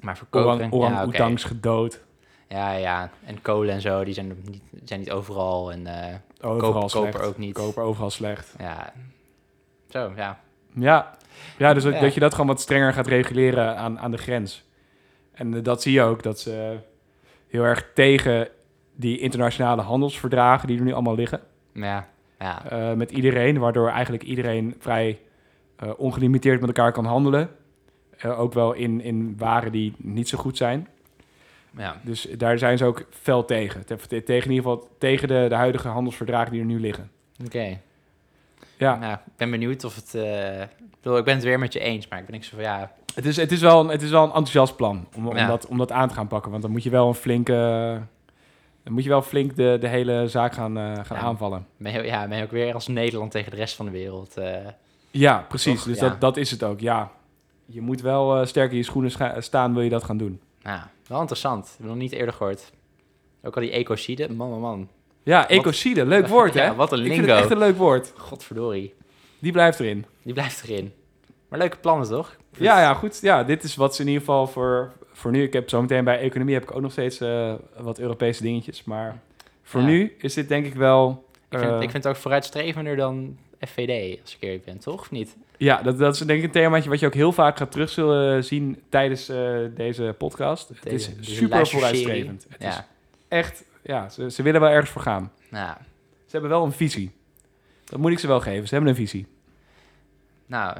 Maar 0.00 0.16
voor 0.16 0.26
koper. 0.30 0.72
orang, 0.72 1.16
ja, 1.16 1.36
gedood. 1.36 2.00
ja, 2.48 2.72
ja. 2.72 3.10
En 3.24 3.42
kolen 3.42 3.74
en 3.74 3.80
zo, 3.80 4.04
die 4.04 4.14
zijn, 4.14 4.36
niet, 4.44 4.62
zijn 4.84 5.00
niet 5.00 5.10
overal. 5.10 5.72
En 5.72 5.86
eh, 5.86 6.14
Overal 6.40 6.88
koper, 6.88 7.22
ook 7.22 7.38
niet. 7.38 7.54
Koper 7.54 7.82
overal 7.82 8.10
slecht. 8.10 8.54
Ja. 8.58 8.92
Zo, 9.88 10.12
ja. 10.16 10.40
Ja, 10.74 11.16
ja 11.58 11.74
dus 11.74 11.82
dat, 11.82 11.92
Ja. 11.92 12.00
dat 12.00 12.14
je 12.14 12.20
dat 12.20 12.32
gewoon 12.32 12.46
wat 12.46 12.60
strenger 12.60 12.92
gaat 12.92 13.06
reguleren 13.06 13.76
aan, 13.76 13.98
aan 13.98 14.10
de 14.10 14.18
grens. 14.18 14.64
En 15.40 15.54
eh, 15.54 15.62
dat 15.62 15.82
zie 15.82 15.92
je 15.92 16.02
ook, 16.02 16.22
dat 16.22 16.40
ze 16.40 16.76
heel 17.48 17.62
erg 17.64 17.90
tegen 17.94 18.48
die 18.94 19.18
internationale 19.18 19.82
handelsverdragen 19.82 20.66
die 20.68 20.78
er 20.78 20.84
nu 20.84 20.92
allemaal 20.92 21.14
liggen. 21.14 21.40
Ja. 21.72 22.08
Ja. 22.38 22.70
eh, 22.70 22.92
met 22.92 23.10
iedereen, 23.10 23.58
waardoor 23.58 23.88
eigenlijk 23.88 24.22
iedereen 24.22 24.74
vrij 24.78 25.18
eh, 25.76 25.90
ongelimiteerd 25.96 26.60
met 26.60 26.68
elkaar 26.68 26.92
kan 26.92 27.04
handelen. 27.04 27.50
Ook 28.24 28.52
wel 28.52 28.72
in, 28.72 29.00
in 29.00 29.34
waren 29.38 29.72
die 29.72 29.94
niet 29.96 30.28
zo 30.28 30.38
goed 30.38 30.56
zijn. 30.56 30.88
ja. 31.76 32.00
Dus 32.02 32.22
daar 32.36 32.58
zijn 32.58 32.78
ze 32.78 32.84
ook 32.84 33.04
fel 33.10 33.44
tegen. 33.44 33.86
Te- 33.86 33.96
te- 33.96 34.22
Tegen 34.22 34.50
in 34.50 34.56
ieder 34.56 34.70
geval 34.70 34.88
tegen 34.98 35.28
de, 35.28 35.46
de 35.48 35.54
huidige 35.54 35.88
handelsverdragen 35.88 36.50
die 36.52 36.60
er 36.60 36.66
nu 36.66 36.80
liggen. 36.80 37.10
Oké. 37.44 37.78
Ja, 38.76 38.96
Nou, 38.96 39.12
ik 39.12 39.32
ben 39.36 39.50
benieuwd 39.50 39.84
of 39.84 39.94
het... 39.94 40.14
ik, 40.14 40.96
bedoel, 41.02 41.18
ik 41.18 41.24
ben 41.24 41.34
het 41.34 41.44
weer 41.44 41.58
met 41.58 41.72
je 41.72 41.80
eens, 41.80 42.08
maar 42.08 42.18
ik 42.18 42.24
ben 42.24 42.34
niks 42.34 42.48
zo 42.48 42.54
van... 42.54 42.64
Ja, 42.64 42.92
het 43.14 43.26
is, 43.26 43.36
het 43.36 43.52
is, 43.52 43.60
wel, 43.60 43.80
een, 43.80 43.88
het 43.88 44.02
is 44.02 44.10
wel 44.10 44.20
een 44.22 44.28
enthousiast 44.28 44.76
plan 44.76 45.06
om, 45.16 45.28
om, 45.28 45.36
Ja. 45.36 45.46
dat, 45.46 45.66
om 45.66 45.78
dat 45.78 45.92
aan 45.92 46.08
te 46.08 46.14
gaan 46.14 46.26
pakken. 46.28 46.50
Want 46.50 46.62
dan 46.62 46.70
moet 46.70 46.82
je 46.82 46.90
wel 46.90 47.08
een 47.08 47.14
flinke... 47.14 47.52
Dan 48.82 48.92
moet 48.92 49.02
je 49.02 49.08
wel 49.08 49.22
flink 49.22 49.56
de, 49.56 49.76
de 49.80 49.88
hele 49.88 50.28
zaak 50.28 50.52
gaan, 50.52 50.76
eh, 50.78 50.82
gaan 51.04 51.16
Ja. 51.16 51.22
aanvallen. 51.22 51.66
ben 51.76 51.92
je, 51.92 52.02
ja, 52.02 52.28
ben 52.28 52.36
je 52.38 52.42
ook 52.44 52.50
weer 52.50 52.74
als 52.74 52.86
Nederland 52.88 53.30
tegen 53.30 53.50
de 53.50 53.56
rest 53.56 53.74
van 53.76 53.84
de 53.84 53.90
wereld. 53.92 54.36
eh, 54.36 54.56
Ja, 55.10 55.44
precies. 55.48 55.74
Toch? 55.76 55.84
Dus 55.84 55.98
Ja. 56.00 56.08
Dat, 56.08 56.20
dat 56.20 56.36
is 56.36 56.50
het 56.50 56.62
ook, 56.62 56.80
ja. 56.80 57.10
je 57.66 57.80
moet 57.80 58.00
wel 58.00 58.40
eh, 58.40 58.46
sterk 58.46 58.70
in 58.70 58.76
je 58.76 58.82
schoenen 58.82 59.42
staan, 59.42 59.74
wil 59.74 59.82
je 59.82 59.90
dat 59.90 60.04
gaan 60.04 60.16
doen. 60.16 60.40
Nou, 60.62 60.80
wel 61.06 61.20
interessant. 61.20 61.66
Ik 61.66 61.72
heb 61.78 61.86
nog 61.86 61.96
niet 61.96 62.12
eerder 62.12 62.34
gehoord. 62.34 62.72
Ook 63.42 63.54
al 63.54 63.62
die 63.62 63.70
ecocide. 63.70 64.32
Man, 64.32 64.50
man, 64.50 64.60
man. 64.60 64.88
Ja, 65.22 65.48
ecocide, 65.48 66.06
leuk 66.06 66.26
woord 66.36 66.54
hè? 66.54 66.64
Ja, 66.64 66.74
wat 66.74 66.92
een 66.92 66.98
Ik 66.98 67.04
vind 67.04 67.16
het 67.16 67.26
lingo. 67.26 67.40
echt 67.42 67.50
een 67.50 67.58
leuk 67.58 67.76
woord. 67.76 68.12
Godverdorie. 68.16 68.94
Die 69.38 69.52
blijft 69.52 69.80
erin. 69.80 70.04
Die 70.22 70.32
blijft 70.34 70.62
erin. 70.68 70.92
Maar 71.48 71.58
leuke 71.58 71.76
plannen, 71.76 72.08
toch? 72.08 72.36
Ja, 72.60 72.80
ja, 72.80 72.94
goed. 72.94 73.18
Ja, 73.22 73.44
dit 73.44 73.62
is 73.62 73.76
wat 73.76 73.94
ze 73.94 74.00
in 74.02 74.06
ieder 74.08 74.22
geval 74.22 74.46
voor, 74.46 74.92
voor 75.12 75.30
nu... 75.30 75.42
Ik 75.42 75.52
heb 75.52 75.68
zometeen 75.68 76.04
bij 76.04 76.18
economie 76.18 76.54
heb 76.54 76.62
ik 76.62 76.74
ook 76.74 76.80
nog 76.82 76.92
steeds 76.92 77.20
eh, 77.20 77.54
wat 77.78 77.98
Europese 77.98 78.42
dingetjes. 78.42 78.84
Maar 78.84 79.20
voor 79.62 79.80
Ja. 79.80 79.86
nu 79.86 80.14
is 80.18 80.34
dit 80.34 80.48
denk 80.48 80.66
ik 80.66 80.74
wel... 80.74 81.24
Ik 81.48 81.58
vind, 81.58 81.70
eh, 81.70 81.80
ik 81.80 81.90
vind 81.90 82.04
het 82.04 82.06
ook 82.06 82.16
vooruitstrevender 82.20 82.96
dan 82.96 83.36
FVD, 83.66 84.20
als 84.22 84.34
ik 84.34 84.42
eerlijk 84.42 84.64
ben, 84.64 84.78
toch? 84.78 85.00
Of 85.00 85.10
niet? 85.10 85.36
Ja, 85.56 85.82
dat, 85.82 85.98
dat 85.98 86.14
is 86.14 86.20
denk 86.20 86.38
ik 86.38 86.44
een 86.44 86.50
themaatje 86.50 86.88
wat 86.90 87.00
je 87.00 87.06
ook 87.06 87.14
heel 87.14 87.32
vaak 87.32 87.56
gaat 87.56 87.70
terug 87.72 87.90
zullen 87.90 88.44
zien 88.44 88.82
tijdens 88.88 89.28
eh, 89.28 89.58
deze 89.74 90.14
podcast. 90.18 90.68
het 90.68 90.86
is 90.92 91.14
Deze- 91.16 91.34
super 91.34 91.66
vooruitstrevend. 91.66 92.46
Het 92.48 92.60
is 92.64 92.74
Ja. 92.74 92.86
echt, 93.28 93.64
ja, 93.82 94.08
ze, 94.08 94.30
ze 94.30 94.42
willen 94.42 94.60
wel 94.60 94.70
ergens 94.70 94.90
voor 94.90 95.02
gaan. 95.02 95.32
Nou, 95.50 95.76
Ze 96.26 96.30
hebben 96.32 96.50
wel 96.50 96.64
een 96.64 96.72
visie. 96.72 97.10
Dat 97.84 97.98
moet 98.00 98.10
ik 98.12 98.18
ze 98.18 98.26
wel 98.26 98.40
geven. 98.40 98.68
Ze 98.68 98.74
hebben 98.74 98.90
een 98.90 98.96
visie. 98.98 99.26
nou, 100.46 100.76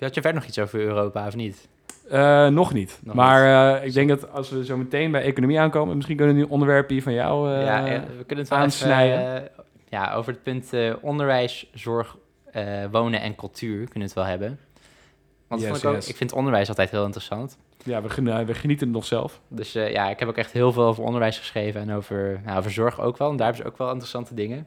had 0.00 0.14
je 0.14 0.20
verder 0.20 0.40
nog 0.40 0.44
iets 0.48 0.58
over 0.58 0.80
Europa, 0.80 1.26
of 1.26 1.34
niet? 1.36 1.68
Eh, 2.10 2.46
nog 2.48 2.72
niet. 2.72 2.98
Nog 3.02 3.14
maar 3.14 3.76
eh, 3.78 3.84
ik 3.86 3.92
denk 3.92 4.08
dat 4.08 4.30
als 4.32 4.50
we 4.50 4.64
zo 4.64 4.76
meteen 4.76 5.10
bij 5.10 5.22
economie 5.22 5.60
aankomen, 5.60 5.94
misschien 5.96 6.16
kunnen 6.16 6.34
we 6.34 6.40
nu 6.40 6.46
onderwerpen 6.48 6.94
hier 6.94 7.02
van 7.02 7.12
jou. 7.12 7.52
eh, 7.54 7.64
ja, 7.64 7.82
we 8.18 8.24
kunnen 8.24 8.38
het 8.44 8.48
wel 8.48 8.58
aansnijden. 8.58 9.18
even, 9.36 9.50
ja, 9.88 10.12
over 10.14 10.32
het 10.32 10.42
punt 10.42 10.72
onderwijs, 11.00 11.70
zorg, 11.74 12.16
wonen 12.90 13.20
en 13.20 13.34
cultuur 13.34 13.76
kunnen 13.76 13.92
we 13.94 14.04
het 14.04 14.14
wel 14.14 14.24
hebben. 14.24 14.58
Want 15.48 15.60
Yes, 15.62 15.78
ik, 15.78 15.84
ook, 15.84 15.94
yes. 15.94 16.08
ik 16.08 16.16
vind 16.16 16.32
onderwijs 16.32 16.68
altijd 16.68 16.90
heel 16.90 17.04
interessant. 17.04 17.58
ja, 17.84 18.02
we, 18.02 18.08
gen- 18.10 18.46
we 18.46 18.54
genieten 18.54 18.86
het 18.86 18.96
nog 18.96 19.04
zelf. 19.04 19.40
Dus 19.48 19.72
ja, 19.72 20.10
ik 20.10 20.18
heb 20.18 20.28
ook 20.28 20.36
echt 20.36 20.52
heel 20.52 20.72
veel 20.72 20.84
over 20.84 21.04
onderwijs 21.04 21.38
geschreven 21.38 21.80
en 21.80 21.92
over, 21.92 22.40
nou, 22.44 22.58
over 22.58 22.70
zorg 22.70 23.00
ook 23.00 23.16
wel. 23.16 23.30
En 23.30 23.36
daar 23.36 23.46
hebben 23.46 23.64
ze 23.64 23.70
ook 23.70 23.78
wel 23.78 23.88
interessante 23.88 24.34
dingen. 24.34 24.66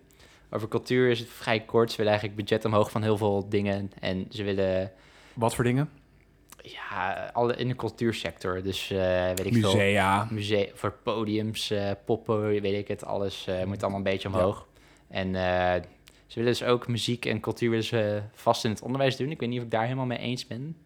Over 0.52 0.68
cultuur 0.68 1.10
is 1.10 1.20
het 1.20 1.30
vrij 1.30 1.60
kort. 1.60 1.90
Ze 1.92 1.98
willen 1.98 2.12
eigenlijk 2.12 2.42
budget 2.42 2.66
omhoog 2.66 2.92
van 2.92 3.02
heel 3.04 3.18
veel 3.18 3.46
dingen. 3.50 3.92
En 4.00 4.26
ze 4.30 4.44
willen, 4.44 4.92
Wat 5.40 5.56
voor 5.56 5.64
dingen? 5.64 5.90
ja, 6.62 7.30
alle 7.34 7.56
in 7.56 7.68
de 7.68 7.76
cultuursector. 7.76 8.62
Dus 8.64 8.92
eh, 8.92 8.98
weet 9.26 9.46
ik 9.46 9.54
veel. 9.54 9.74
Musea. 9.74 10.28
Musea, 10.30 10.66
voor 10.74 10.92
podiums, 11.04 11.72
eh, 11.72 11.92
poppen, 12.06 12.42
weet 12.42 12.78
ik 12.78 12.88
het, 12.88 13.06
alles 13.06 13.48
eh, 13.48 13.64
moet 13.64 13.82
allemaal 13.82 14.00
een 14.00 14.12
beetje 14.12 14.28
omhoog. 14.28 14.68
En 15.08 15.34
ze 16.28 16.36
willen 16.40 16.52
dus 16.52 16.64
ook 16.64 16.88
muziek 16.88 17.26
en 17.26 17.40
cultuur 17.40 17.82
ze 17.82 18.22
vast 18.34 18.66
in 18.66 18.72
het 18.72 18.82
onderwijs 18.82 19.18
doen. 19.18 19.32
Ik 19.32 19.40
weet 19.40 19.50
niet 19.50 19.58
of 19.58 19.66
ik 19.66 19.72
daar 19.72 19.84
helemaal 19.84 20.06
mee 20.06 20.18
eens 20.18 20.48
ben. 20.48 20.78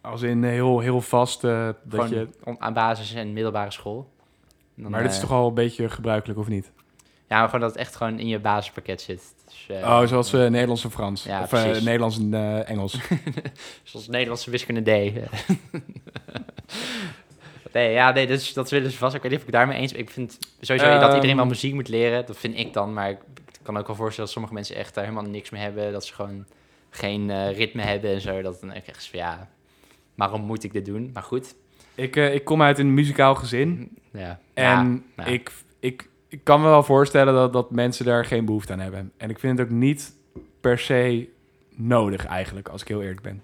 Als 0.00 0.22
in 0.22 0.44
heel, 0.44 0.80
heel 0.80 1.00
vast 1.00 1.40
dat 1.40 2.08
je... 2.08 2.28
aan 2.58 2.74
basis- 2.74 3.14
en 3.14 3.32
middelbare 3.32 3.70
school. 3.70 4.10
Dan, 4.74 4.90
Maar 4.90 5.02
dit 5.02 5.12
is 5.12 5.20
toch 5.20 5.30
al 5.30 5.48
een 5.48 5.54
beetje 5.54 5.88
gebruikelijk, 5.88 6.38
of 6.38 6.48
niet? 6.48 6.72
Ja, 7.32 7.38
maar 7.38 7.48
gewoon 7.48 7.60
dat 7.60 7.70
het 7.70 7.80
echt 7.80 7.96
gewoon 7.96 8.18
in 8.18 8.28
je 8.28 8.38
basispakket 8.38 9.00
zit. 9.00 9.34
Dus, 9.46 9.66
eh, 9.68 9.82
oh, 9.82 10.06
zoals 10.06 10.32
eh, 10.32 10.40
Nederlands 10.40 10.84
en 10.84 10.90
Frans. 10.90 11.22
Ja, 11.22 11.42
of 11.42 11.52
eh. 11.52 11.64
Nederlands 11.64 12.18
en 12.18 12.64
Engels. 12.66 12.98
Zoals 13.82 14.08
Nederlandse 14.08 14.50
wiskunde 14.50 14.82
D. 14.82 14.86
nee, 17.72 17.92
ja, 17.92 18.12
nee, 18.12 18.26
dus, 18.26 18.52
dat 18.52 18.70
willen 18.70 18.90
ze 18.90 18.96
vast. 18.96 19.14
Ik 19.14 19.22
weet 19.22 19.30
niet 19.30 19.40
of 19.40 19.46
ik 19.46 19.52
daarmee 19.52 19.78
eens 19.78 19.92
ben. 19.92 20.00
Ik 20.00 20.10
vind 20.10 20.38
sowieso 20.60 20.88
dat 20.88 21.02
Ehm. 21.02 21.14
iedereen 21.14 21.36
wel 21.36 21.46
muziek 21.46 21.74
moet 21.74 21.88
leren. 21.88 22.26
Dat 22.26 22.36
vind 22.38 22.58
ik 22.58 22.72
dan. 22.72 22.92
Maar 22.92 23.10
ik 23.10 23.18
kan 23.62 23.76
ook 23.76 23.86
wel 23.86 23.96
voorstellen 23.96 24.24
dat 24.24 24.30
sommige 24.30 24.54
mensen 24.54 24.76
echt 24.76 24.94
daar 24.94 25.04
helemaal 25.04 25.30
niks 25.30 25.50
mee 25.50 25.62
hebben. 25.62 25.92
Dat 25.92 26.06
ze 26.06 26.14
gewoon 26.14 26.46
geen 26.90 27.52
ritme 27.52 27.82
hebben 27.82 28.10
en 28.10 28.20
zo. 28.20 28.42
Dat 28.42 28.60
dan 28.60 28.72
echt 28.72 29.06
van, 29.06 29.18
ja, 29.18 29.48
waarom 30.14 30.40
moet 30.40 30.64
ik 30.64 30.72
dit 30.72 30.84
doen? 30.84 31.10
Maar 31.12 31.22
goed. 31.22 31.54
ik, 31.94 32.16
ik 32.16 32.44
kom 32.44 32.62
uit 32.62 32.78
een 32.78 32.94
muzikaal 32.94 33.34
gezin. 33.34 33.98
Ja. 34.12 34.40
En 34.54 35.04
ja. 35.16 35.24
Ik, 35.24 35.52
ik, 35.80 36.08
ik 36.32 36.40
kan 36.42 36.60
me 36.60 36.66
wel 36.66 36.82
voorstellen 36.82 37.34
dat, 37.34 37.52
dat 37.52 37.70
mensen 37.70 38.04
daar 38.04 38.24
geen 38.24 38.44
behoefte 38.44 38.72
aan 38.72 38.80
hebben. 38.80 39.12
En 39.16 39.30
ik 39.30 39.38
vind 39.38 39.58
het 39.58 39.66
ook 39.66 39.72
niet 39.72 40.14
per 40.60 40.78
se 40.78 41.28
nodig 41.74 42.26
eigenlijk, 42.26 42.68
als 42.68 42.82
ik 42.82 42.88
heel 42.88 43.02
eerlijk 43.02 43.22
ben. 43.22 43.42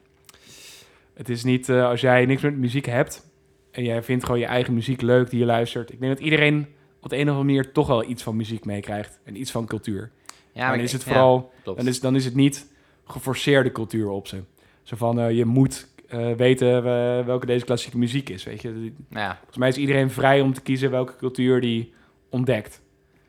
Het 1.14 1.28
is 1.28 1.44
niet, 1.44 1.68
eh, 1.68 1.88
als 1.88 2.00
jij 2.00 2.26
niks 2.26 2.42
met 2.42 2.56
muziek 2.56 2.86
hebt 2.86 3.30
en 3.70 3.84
jij 3.84 4.02
vindt 4.02 4.24
gewoon 4.24 4.40
je 4.40 4.46
eigen 4.46 4.74
muziek 4.74 5.00
leuk 5.00 5.30
die 5.30 5.38
je 5.38 5.44
luistert. 5.44 5.92
Ik 5.92 6.00
denk 6.00 6.16
dat 6.16 6.24
iedereen 6.24 6.66
op 7.00 7.10
de 7.10 7.16
een 7.16 7.22
of 7.22 7.28
andere 7.28 7.44
manier 7.44 7.72
toch 7.72 7.86
wel 7.86 8.04
iets 8.04 8.22
van 8.22 8.36
muziek 8.36 8.64
meekrijgt 8.64 9.18
en 9.24 9.40
iets 9.40 9.50
van 9.50 9.66
cultuur. 9.66 10.10
ja, 10.52 10.66
maar 10.66 10.76
dan 10.76 10.84
is 10.84 10.92
het 10.92 11.04
vooral, 11.04 11.52
dan, 11.62 11.86
is, 11.86 12.00
dan 12.00 12.14
is 12.14 12.24
het 12.24 12.34
niet 12.34 12.66
geforceerde 13.04 13.72
cultuur 13.72 14.08
op 14.08 14.26
ze. 14.26 14.42
Zo 14.82 14.96
van, 14.96 15.20
eh, 15.20 15.30
je 15.30 15.44
moet 15.44 15.88
eh, 16.08 16.32
weten 16.32 16.84
welke 17.26 17.46
deze 17.46 17.64
klassieke 17.64 17.98
muziek 17.98 18.28
is, 18.28 18.44
weet 18.44 18.62
je. 18.62 18.92
Ja, 19.10 19.34
Volgens 19.36 19.56
mij 19.56 19.68
is 19.68 19.76
iedereen 19.76 20.10
vrij 20.10 20.40
om 20.40 20.52
te 20.52 20.60
kiezen 20.60 20.90
welke 20.90 21.16
cultuur 21.16 21.60
die 21.60 21.96
ontdekt. 22.28 22.80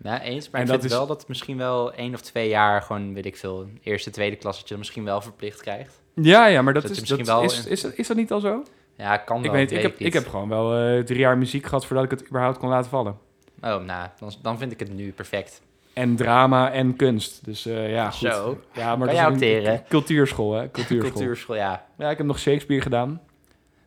ja, 0.04 0.22
eens. 0.22 0.50
Maar 0.50 0.62
En 0.62 0.66
ik 0.68 0.72
dat 0.72 0.80
vind 0.82 0.92
is- 0.92 0.98
wel 0.98 1.08
dat 1.08 1.28
misschien 1.28 1.58
wel 1.58 1.94
één 1.94 2.14
of 2.14 2.22
twee 2.22 2.50
jaar 2.50 2.82
gewoon, 2.82 3.14
weet 3.14 3.26
ik 3.26 3.38
veel, 3.38 3.68
eerste, 3.84 4.10
tweede 4.10 4.36
klas, 4.36 4.54
dat 4.54 4.64
je 4.64 4.70
dat 4.70 4.78
misschien 4.78 5.04
wel 5.04 5.22
verplicht 5.22 5.62
krijgt. 5.62 6.02
Ja, 6.14 6.46
ja, 6.46 6.62
maar 6.62 6.74
dat, 6.74 6.84
is, 6.90 7.00
dat 7.08 7.22
wel 7.22 7.42
is, 7.44 7.66
in- 7.66 7.72
is, 7.72 7.84
is 7.84 8.08
dat 8.08 8.18
niet 8.18 8.32
al 8.32 8.40
zo? 8.40 8.64
Ja, 8.98 9.18
kan 9.18 9.36
wel. 9.42 9.46
ik 9.46 9.52
weet, 9.52 9.72
ik 9.72 9.76
weet 9.78 9.84
heb, 9.84 10.00
ik 10.00 10.14
heb 10.14 10.28
gewoon 10.28 10.50
wel 10.50 10.78
eh, 10.78 11.04
drie 11.04 11.20
jaar 11.20 11.38
muziek 11.38 11.66
gehad 11.66 11.86
voordat 11.86 12.06
ik 12.06 12.12
het 12.12 12.28
überhaupt 12.28 12.58
kon 12.58 12.70
laten 12.70 12.90
vallen. 12.90 13.18
Oh, 13.62 13.84
nou, 13.84 14.08
dan, 14.20 14.34
dan 14.42 14.58
vind 14.58 14.72
ik 14.72 14.80
het 14.80 14.94
nu 14.94 15.12
perfect. 15.12 15.62
En 15.94 16.16
drama 16.16 16.72
en 16.72 16.96
kunst. 16.96 17.46
Dus 17.46 17.66
eh, 17.66 17.92
ja, 17.92 18.12
goed. 18.12 18.32
Zo. 18.34 18.60
Ja, 18.74 18.96
maar 18.96 19.08
dat 19.08 19.16
jij 19.16 19.32
is 19.32 19.68
een 19.68 19.82
cultuurschool, 19.90 20.54
hè? 20.54 20.70
Cultuurschool. 20.72 21.12
Cultuurschool, 21.12 21.56
ja. 21.56 21.86
Ja, 21.98 22.10
ik 22.10 22.18
heb 22.18 22.26
nog 22.26 22.40
Shakespeare 22.40 22.82
gedaan. 22.82 23.22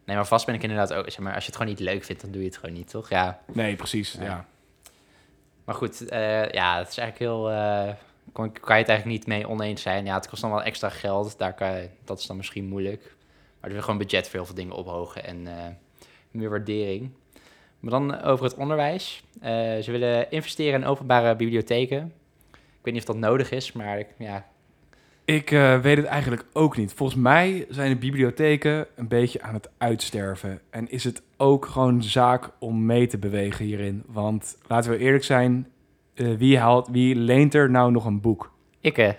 Nee, 0.05 0.17
maar 0.17 0.27
vast 0.27 0.47
ben 0.47 0.55
ik 0.55 0.63
inderdaad 0.63 0.93
ook... 0.93 1.11
Zeg 1.11 1.19
maar, 1.19 1.35
als 1.35 1.43
je 1.45 1.51
het 1.51 1.59
gewoon 1.61 1.73
niet 1.75 1.81
leuk 1.83 2.05
vindt, 2.05 2.23
dan 2.23 2.31
doe 2.31 2.41
je 2.41 2.47
het 2.47 2.57
gewoon 2.57 2.75
niet, 2.75 2.91
toch? 2.91 3.09
Ja. 3.09 3.41
Nee, 3.53 3.77
precies. 3.77 4.13
Ja. 4.13 4.25
Ja. 4.25 4.47
Maar 5.65 5.75
goed, 5.75 6.09
eh, 6.09 6.51
ja, 6.51 6.79
het 6.79 6.89
is 6.89 6.97
eigenlijk 6.99 7.19
heel... 7.19 7.43
kon, 8.33 8.53
kan 8.53 8.77
je 8.77 8.83
het 8.83 8.91
eigenlijk 8.91 9.05
niet 9.05 9.27
mee 9.27 9.49
oneens 9.49 9.83
zijn. 9.83 10.05
Ja, 10.05 10.15
het 10.15 10.29
kost 10.29 10.43
dan 10.43 10.51
wel 10.51 10.63
extra 10.63 10.89
geld. 10.89 11.39
Daar 11.39 11.55
kan 11.55 11.89
dat 12.05 12.19
is 12.19 12.27
dan 12.27 12.37
misschien 12.37 12.69
moeilijk. 12.69 13.15
Maar 13.61 13.71
er 13.71 13.77
is 13.77 13.83
gewoon 13.83 13.99
budget 13.99 14.25
voor 14.25 14.35
heel 14.35 14.47
veel 14.47 14.55
dingen 14.55 14.75
ophogen 14.75 15.25
en 15.25 15.47
eh, 15.47 15.67
meer 16.31 16.51
waardering. 16.51 17.11
Maar 17.81 17.91
dan 17.91 18.23
over 18.23 18.45
het 18.45 18.55
onderwijs. 18.55 19.25
Ze 19.81 19.87
willen 19.87 20.31
investeren 20.31 20.81
in 20.81 20.87
openbare 20.87 21.37
bibliotheken. 21.37 22.13
Ik 22.53 22.89
weet 22.89 22.95
niet 22.95 23.09
of 23.09 23.15
dat 23.15 23.31
nodig 23.31 23.51
is, 23.51 23.73
maar 23.73 24.05
ja, 24.19 24.47
Ik 25.33 25.51
eh, 25.51 25.79
weet 25.79 25.97
het 25.97 26.07
eigenlijk 26.07 26.45
ook 26.53 26.77
niet. 26.77 26.93
Volgens 26.93 27.19
mij 27.19 27.67
zijn 27.69 27.91
de 27.91 27.97
bibliotheken 27.97 28.87
een 28.95 29.09
beetje 29.09 29.43
aan 29.43 29.55
het 29.55 29.71
uitsterven. 29.79 30.61
En 30.71 30.91
is 30.91 31.05
het 31.05 31.23
ook 31.37 31.67
gewoon 31.67 32.03
zaak 32.03 32.51
om 32.59 32.87
mee 32.87 33.07
te 33.07 33.19
bewegen 33.19 33.65
hierin. 33.65 34.03
Want 34.07 34.57
laten 34.67 34.91
we 34.91 34.99
eerlijk 34.99 35.25
zijn, 35.25 35.69
eh, 36.15 36.35
wie, 36.35 36.59
haalt, 36.59 36.89
wie 36.91 37.15
leent 37.15 37.55
er 37.55 37.71
nou 37.71 37.93
nog 37.93 38.05
een 38.05 38.21
boek? 38.21 38.53
Ik, 38.81 38.99
eh. 38.99 39.09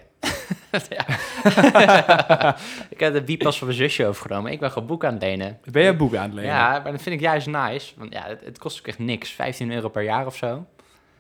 ja. 0.90 1.06
ik 2.94 3.00
heb 3.00 3.14
de 3.14 3.24
biepas 3.26 3.58
van 3.58 3.68
mijn 3.68 3.80
zusje 3.80 4.06
overgenomen. 4.08 4.52
Ik 4.52 4.60
ben 4.60 4.72
gewoon 4.72 4.88
boek 4.88 5.06
aan 5.06 5.14
het 5.14 5.22
lenen. 5.22 5.60
Ben 5.72 5.82
jij 5.82 5.96
boeken 5.96 6.20
aan 6.20 6.26
het 6.26 6.34
lenen? 6.34 6.52
Ja, 6.52 6.80
maar 6.84 6.92
dat 6.92 7.02
vind 7.02 7.16
ik 7.16 7.22
juist 7.22 7.48
nice. 7.48 7.94
Want 7.98 8.14
ja, 8.14 8.24
het, 8.28 8.42
het 8.46 8.58
kost 8.58 8.80
ook 8.80 8.88
echt 8.88 9.00
niks. 9.00 9.32
15 9.32 9.72
euro 9.72 9.90
per 9.90 10.04
jaar 10.04 10.26
of 10.26 10.36
zo. 10.36 10.66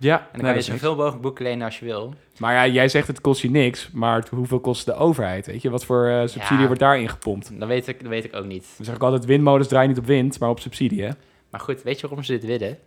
En 0.04 0.10
ja 0.10 0.18
dan 0.18 0.42
nee, 0.42 0.52
kan 0.54 0.56
je 0.56 0.62
zoveel 0.72 0.96
mogelijk 0.96 1.22
boeken 1.22 1.44
lenen 1.44 1.66
als 1.66 1.80
je 1.80 1.86
wil. 1.86 2.14
Maar 2.38 2.54
ja, 2.54 2.74
jij 2.74 2.88
zegt 2.88 3.08
het 3.08 3.22
kost 3.22 3.42
je 3.42 3.50
niks, 3.50 3.90
maar 3.94 4.26
hoeveel 4.32 4.60
kost 4.60 4.86
de 4.86 4.94
overheid? 4.94 5.46
Weet 5.46 5.62
je, 5.62 5.70
wat 5.70 5.86
voor 5.86 6.08
eh, 6.08 6.28
subsidie 6.28 6.58
Ja. 6.60 6.66
wordt 6.66 6.80
daarin 6.80 7.10
gepompt? 7.10 7.60
Dat 7.60 7.68
weet 7.68 7.88
ik, 7.88 8.00
dat 8.00 8.10
weet 8.10 8.24
ik 8.24 8.36
ook 8.36 8.46
niet. 8.46 8.74
Dan 8.78 8.86
zeg 8.86 8.96
ik 8.96 9.04
altijd, 9.04 9.26
windmolens 9.26 9.68
draaien 9.68 9.90
niet 9.90 9.98
op 9.98 10.06
wind, 10.06 10.40
maar 10.40 10.50
op 10.50 10.60
subsidie, 10.60 11.04
hè? 11.04 11.10
Maar 11.50 11.60
goed, 11.62 11.84
weet 11.84 12.00
je 12.00 12.08
waarom 12.08 12.24
ze 12.26 12.32
dit 12.32 12.46
willen? 12.46 12.78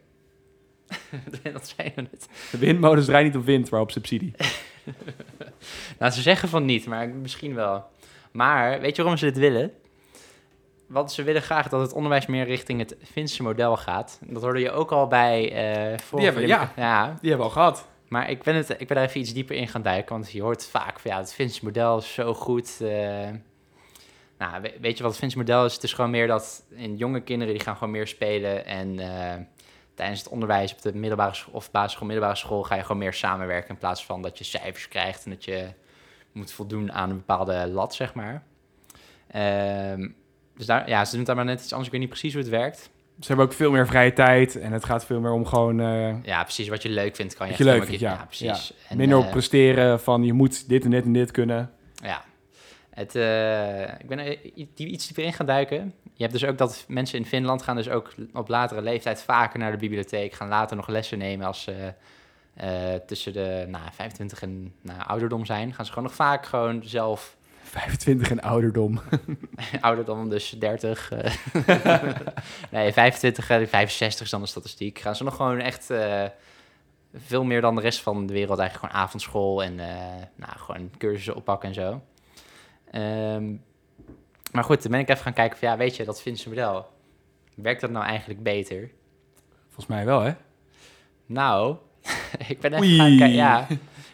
dat 1.53 1.75
zijn 1.77 1.93
we 1.95 2.01
net. 2.01 2.29
De 2.51 2.59
windmolens 2.59 3.07
draaien 3.07 3.27
niet 3.27 3.37
op 3.37 3.45
wind, 3.45 3.71
maar 3.71 3.81
op 3.81 3.91
subsidie. 3.91 4.35
Nou, 5.99 6.13
ze 6.13 6.23
zeggen 6.23 6.49
van 6.49 6.65
niet, 6.65 6.87
maar 6.87 7.09
misschien 7.09 7.55
wel. 7.55 7.85
Maar 8.33 8.81
weet 8.81 8.97
je 8.97 9.03
waarom 9.03 9.19
ze 9.21 9.25
dit 9.25 9.39
willen? 9.39 9.73
Want 10.87 11.13
ze 11.13 11.23
willen 11.23 11.43
graag 11.43 11.69
dat 11.69 11.81
het 11.81 11.93
onderwijs 11.93 12.27
meer 12.27 12.45
richting 12.45 12.79
het 12.79 12.97
Finse 13.03 13.43
model 13.43 13.77
gaat. 13.77 14.19
Dat 14.23 14.43
hoorde 14.43 14.61
je 14.61 14.71
ook 14.71 14.93
al 14.93 15.07
bij... 15.07 15.53
eh 15.53 15.99
vorige 15.99 16.29
hebben- 16.31 16.47
ja. 16.47 16.73
ja. 16.77 17.05
Die 17.07 17.31
hebben 17.31 17.39
we 17.39 17.43
al 17.43 17.51
gehad. 17.51 17.89
Maar 18.09 18.31
ik 18.31 18.43
ben, 18.43 18.55
het, 18.55 18.71
ik 18.71 18.87
ben 18.87 18.97
daar 18.97 19.07
even 19.07 19.21
iets 19.21 19.33
dieper 19.33 19.57
in 19.57 19.69
gaan 19.69 19.83
duiken. 19.83 20.15
Want 20.15 20.31
je 20.33 20.43
hoort 20.43 20.67
vaak 20.67 21.01
van 21.01 21.11
ja, 21.11 21.17
het 21.19 21.35
Finse 21.35 21.65
model 21.65 21.99
is 21.99 22.15
zo 22.15 22.35
goed. 22.35 22.81
eh. 22.81 23.29
nou, 24.39 24.63
we- 24.63 24.75
weet 24.81 24.97
je 24.97 25.03
wat 25.03 25.13
het 25.13 25.21
Finse 25.21 25.37
model 25.39 25.65
is? 25.65 25.75
Het 25.75 25.83
is 25.83 25.93
gewoon 25.93 26.11
meer 26.11 26.27
dat 26.27 26.65
in 26.71 26.97
jonge 26.97 27.21
kinderen 27.21 27.55
die 27.55 27.63
gaan 27.63 27.77
gewoon 27.77 27.93
meer 27.93 28.07
spelen. 28.07 28.67
En 28.67 28.99
eh, 28.99 29.35
tijdens 29.95 30.19
het 30.21 30.29
onderwijs 30.29 30.73
op 30.73 30.83
de 30.83 30.95
middelbare 30.95 31.35
school, 31.35 31.55
of 31.55 31.71
basisschool, 31.71 32.07
middelbare 32.07 32.37
school 32.39 32.63
ga 32.63 32.75
je 32.75 32.83
gewoon 32.83 32.99
meer 32.99 33.13
samenwerken. 33.15 33.71
In 33.71 33.79
plaats 33.79 34.05
van 34.05 34.23
dat 34.23 34.39
je 34.39 34.45
cijfers 34.45 34.89
krijgt 34.89 35.25
en 35.25 35.31
dat 35.31 35.45
je 35.45 35.67
moet 36.33 36.53
voldoen 36.53 36.93
aan 36.93 37.11
een 37.11 37.17
bepaalde 37.17 37.67
lat, 37.69 37.95
zeg 37.95 38.15
maar. 38.15 38.43
Ehm, 39.31 40.09
dus 40.57 40.67
daar, 40.67 40.89
ja, 40.89 41.05
ze 41.05 41.11
doen 41.11 41.19
het 41.19 41.27
daar 41.27 41.37
maar 41.37 41.45
net 41.45 41.61
iets 41.61 41.71
anders. 41.71 41.87
Ik 41.87 41.93
weet 41.93 42.01
niet 42.01 42.11
precies 42.11 42.33
hoe 42.33 42.43
het 42.43 42.51
werkt. 42.51 42.91
Ze 43.21 43.27
hebben 43.27 43.47
ook 43.47 43.53
veel 43.53 43.71
meer 43.71 43.87
vrije 43.87 44.13
tijd 44.13 44.57
en 44.57 44.73
het 44.73 44.85
gaat 44.85 45.05
veel 45.05 45.21
meer 45.21 45.33
om 45.33 45.47
gewoon 45.47 45.81
eh, 45.81 46.23
Ja, 46.23 46.43
precies 46.43 46.69
wat 46.69 46.83
je 46.83 46.89
leuk 46.89 47.17
vindt 47.17 47.35
kan 47.35 47.47
je 47.47 47.53
Wat 47.53 47.61
je 47.61 47.65
leuk 47.73 47.85
vindt, 47.85 48.01
ja. 48.01 48.25
precies. 48.27 48.73
En, 48.89 48.97
minder 48.97 49.19
op 49.19 49.25
eh, 49.25 49.31
presteren 49.31 50.01
van 50.01 50.25
je 50.25 50.33
moet 50.33 50.69
dit 50.69 50.85
en 50.85 50.91
dit 50.91 51.05
en 51.05 51.13
dit 51.13 51.31
kunnen. 51.31 51.71
Ja. 51.95 52.25
Het, 52.91 53.15
eh, 53.15 53.83
ik 53.83 54.09
ben 54.09 54.19
er 54.19 54.39
iets 54.77 55.07
dieper 55.07 55.25
in 55.25 55.33
gaan 55.33 55.47
duiken. 55.47 55.95
Je 56.03 56.23
hebt 56.23 56.33
dus 56.33 56.45
ook 56.45 56.59
dat 56.59 56.85
mensen 56.89 57.19
in 57.19 57.27
Finland 57.27 57.63
gaan 57.63 57.77
dus 57.77 57.89
ook 57.89 58.15
op 58.33 58.49
latere 58.49 58.83
leeftijd 58.83 59.23
vaker 59.23 59.59
naar 59.59 59.71
de 59.71 59.79
bibliotheek. 59.79 60.33
Gaan 60.33 60.49
later 60.49 60.77
nog 60.77 60.89
lessen 60.89 61.19
nemen 61.19 61.47
als 61.47 61.63
ze 61.63 61.93
tussen 63.07 63.33
de 63.33 63.65
nou, 63.69 63.85
25 63.93 64.43
en 64.43 64.75
nou, 64.81 65.03
ouderdom 65.03 65.45
zijn. 65.45 65.75
Gaan 65.75 65.85
ze 65.85 65.93
gewoon 65.93 66.09
nog 66.09 66.17
vaak 66.17 66.47
gewoon 66.47 66.83
zelf 66.85 67.37
25 67.81 68.31
en 68.31 68.41
ouderdom. 68.41 69.01
ouderdom, 69.81 70.29
dus 70.29 70.51
30. 70.51 71.11
eh, 71.13 71.33
nee, 72.71 72.93
25, 72.93 73.51
eh, 73.51 73.67
65 73.67 74.25
is 74.25 74.31
dan 74.31 74.41
de 74.41 74.47
statistiek. 74.47 74.99
Gaan 74.99 75.17
ze 75.17 75.25
nog 75.25 75.37
gewoon 75.37 75.59
echt 75.59 75.91
eh, 75.91 76.25
veel 77.15 77.45
meer 77.45 77.61
dan 77.61 77.75
de 77.75 77.81
rest 77.81 78.01
van 78.01 78.27
de 78.27 78.33
wereld 78.33 78.59
eigenlijk 78.59 78.91
gewoon 78.91 79.05
avondschool 79.05 79.63
en 79.63 79.81
eh, 79.81 79.97
nou, 80.35 80.53
gewoon 80.57 80.91
cursussen 80.99 81.35
oppakken 81.37 81.69
en 81.69 81.75
zo. 81.75 82.03
Ehm, 82.91 83.55
maar 84.53 84.65
goed, 84.65 84.83
dan 84.83 84.91
ben 84.91 85.01
ik 85.01 85.09
even 85.09 85.23
gaan 85.23 85.33
kijken 85.33 85.59
van 85.59 85.69
ja, 85.69 85.77
weet 85.77 85.97
je, 85.97 86.05
dat 86.05 86.23
Finse 86.23 86.49
model. 86.49 86.87
Werkt 87.55 87.81
dat 87.81 87.91
nou 87.91 88.05
eigenlijk 88.05 88.43
beter? 88.43 88.91
Volgens 89.65 89.87
mij 89.87 90.05
wel, 90.05 90.21
hè? 90.21 90.33
Nou, 91.27 91.77
ik 92.49 92.61
ben 92.61 92.75
Oei. 92.79 92.97
gaan 92.97 93.17
kijken. 93.17 93.37
Ja. 93.37 93.67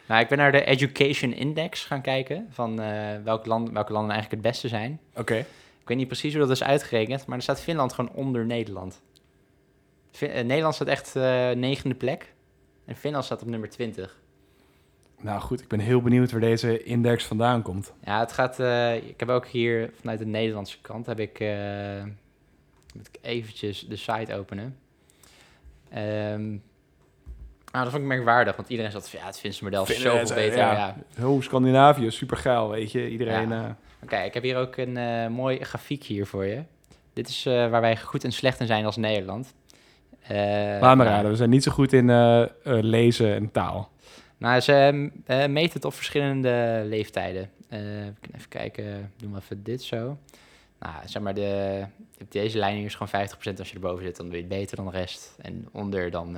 Nou, 0.06 0.20
ik 0.20 0.28
ben 0.28 0.38
naar 0.38 0.52
de 0.52 0.64
Education 0.64 1.32
Index 1.32 1.84
gaan 1.84 2.02
kijken 2.02 2.46
van 2.50 2.80
eh, 2.80 3.16
welk 3.24 3.46
land, 3.46 3.70
welke 3.70 3.92
landen 3.92 4.12
eigenlijk 4.12 4.42
het 4.42 4.52
beste 4.52 4.68
zijn. 4.68 5.00
Oké. 5.16 5.36
Ik 5.80 5.88
weet 5.88 5.96
niet 5.96 6.06
precies 6.06 6.32
hoe 6.32 6.42
dat 6.42 6.50
is 6.50 6.62
uitgerekend, 6.62 7.26
maar 7.26 7.36
er 7.36 7.42
staat 7.42 7.60
Finland 7.60 7.92
gewoon 7.92 8.12
onder 8.14 8.46
Nederland. 8.46 9.00
Eh, 10.18 10.44
Nederland 10.44 10.74
staat 10.74 10.88
echt 10.88 11.16
eh, 11.16 11.50
negende 11.50 11.94
plek 11.94 12.34
en 12.84 12.96
Finland 12.96 13.24
staat 13.24 13.42
op 13.42 13.48
nummer 13.48 13.70
20. 13.70 14.20
Nou 15.20 15.40
goed, 15.40 15.60
ik 15.60 15.68
ben 15.68 15.78
heel 15.78 16.02
benieuwd 16.02 16.30
waar 16.30 16.40
deze 16.40 16.82
index 16.82 17.24
vandaan 17.24 17.62
komt. 17.62 17.92
Ja, 18.04 18.20
het 18.20 18.32
gaat. 18.32 18.58
ik 19.04 19.20
heb 19.20 19.28
ook 19.28 19.46
hier 19.46 19.90
vanuit 20.00 20.18
de 20.18 20.26
Nederlandse 20.26 20.80
kant 20.80 21.06
heb 21.06 21.20
ik. 21.20 21.40
moet 22.94 23.08
ik 23.08 23.18
eventjes 23.20 23.86
de 23.88 23.96
site 23.96 24.34
openen. 24.34 24.76
Ehm, 25.90 26.56
nou, 27.72 27.84
dat 27.84 27.92
vond 27.92 27.96
ik 28.02 28.08
merkwaardig, 28.08 28.56
want 28.56 28.68
iedereen 28.68 28.90
zat 28.92 29.10
van 29.10 29.20
ja, 29.20 29.26
het 29.26 29.38
Finse 29.38 29.64
model 29.64 29.82
is 29.82 30.00
zoveel 30.00 30.18
het, 30.18 30.34
beter. 30.34 30.58
ja. 30.58 30.94
Ja. 31.16 31.26
Oh, 31.26 31.42
Scandinavië, 31.42 32.10
super 32.10 32.36
geil, 32.36 32.70
weet 32.70 32.92
je. 32.92 33.08
Iedereen... 33.10 33.48
Ja. 33.48 33.64
eh, 33.64 33.70
Oké, 34.02 34.16
ik 34.16 34.34
heb 34.34 34.42
hier 34.42 34.56
ook 34.56 34.76
een 34.76 34.96
eh, 34.96 35.26
mooi 35.26 35.64
grafiek 35.64 36.04
hier 36.04 36.26
voor 36.26 36.44
je. 36.44 36.62
Dit 37.12 37.28
is 37.28 37.46
eh, 37.46 37.52
waar 37.70 37.80
wij 37.80 37.96
goed 37.96 38.24
en 38.24 38.32
slecht 38.32 38.60
in 38.60 38.66
zijn 38.66 38.84
als 38.84 38.96
Nederland. 38.96 39.54
Eh, 40.22 40.36
Laat 40.36 40.80
maar 40.80 40.96
nou, 40.96 41.08
raden, 41.08 41.30
we 41.30 41.36
zijn 41.36 41.50
niet 41.50 41.62
zo 41.62 41.72
goed 41.72 41.92
in 41.92 42.06
lezen 42.64 43.34
en 43.34 43.50
taal. 43.50 43.90
Nou, 44.38 44.60
ze 44.60 45.10
eh, 45.26 45.46
meten 45.46 45.72
het 45.72 45.84
op 45.84 45.94
verschillende 45.94 46.82
leeftijden. 46.86 47.50
Eh, 47.68 47.78
we 47.78 48.12
even 48.36 48.48
kijken, 48.48 49.12
doen 49.16 49.32
we 49.32 49.38
even 49.38 49.62
dit 49.62 49.82
zo. 49.82 50.18
Nou, 50.78 50.94
zeg 51.04 51.22
maar, 51.22 51.34
de, 51.34 51.82
deze 52.28 52.58
lijn 52.58 52.76
hier 52.76 52.84
is 52.84 52.94
gewoon 52.94 53.26
50%. 53.54 53.58
Als 53.58 53.68
je 53.68 53.74
erboven 53.74 54.04
zit, 54.04 54.16
dan 54.16 54.26
doe 54.26 54.34
je 54.34 54.40
het 54.40 54.48
beter 54.50 54.76
dan 54.76 54.84
de 54.84 54.90
rest. 54.90 55.34
En 55.42 55.68
onder 55.72 56.10
dan... 56.10 56.36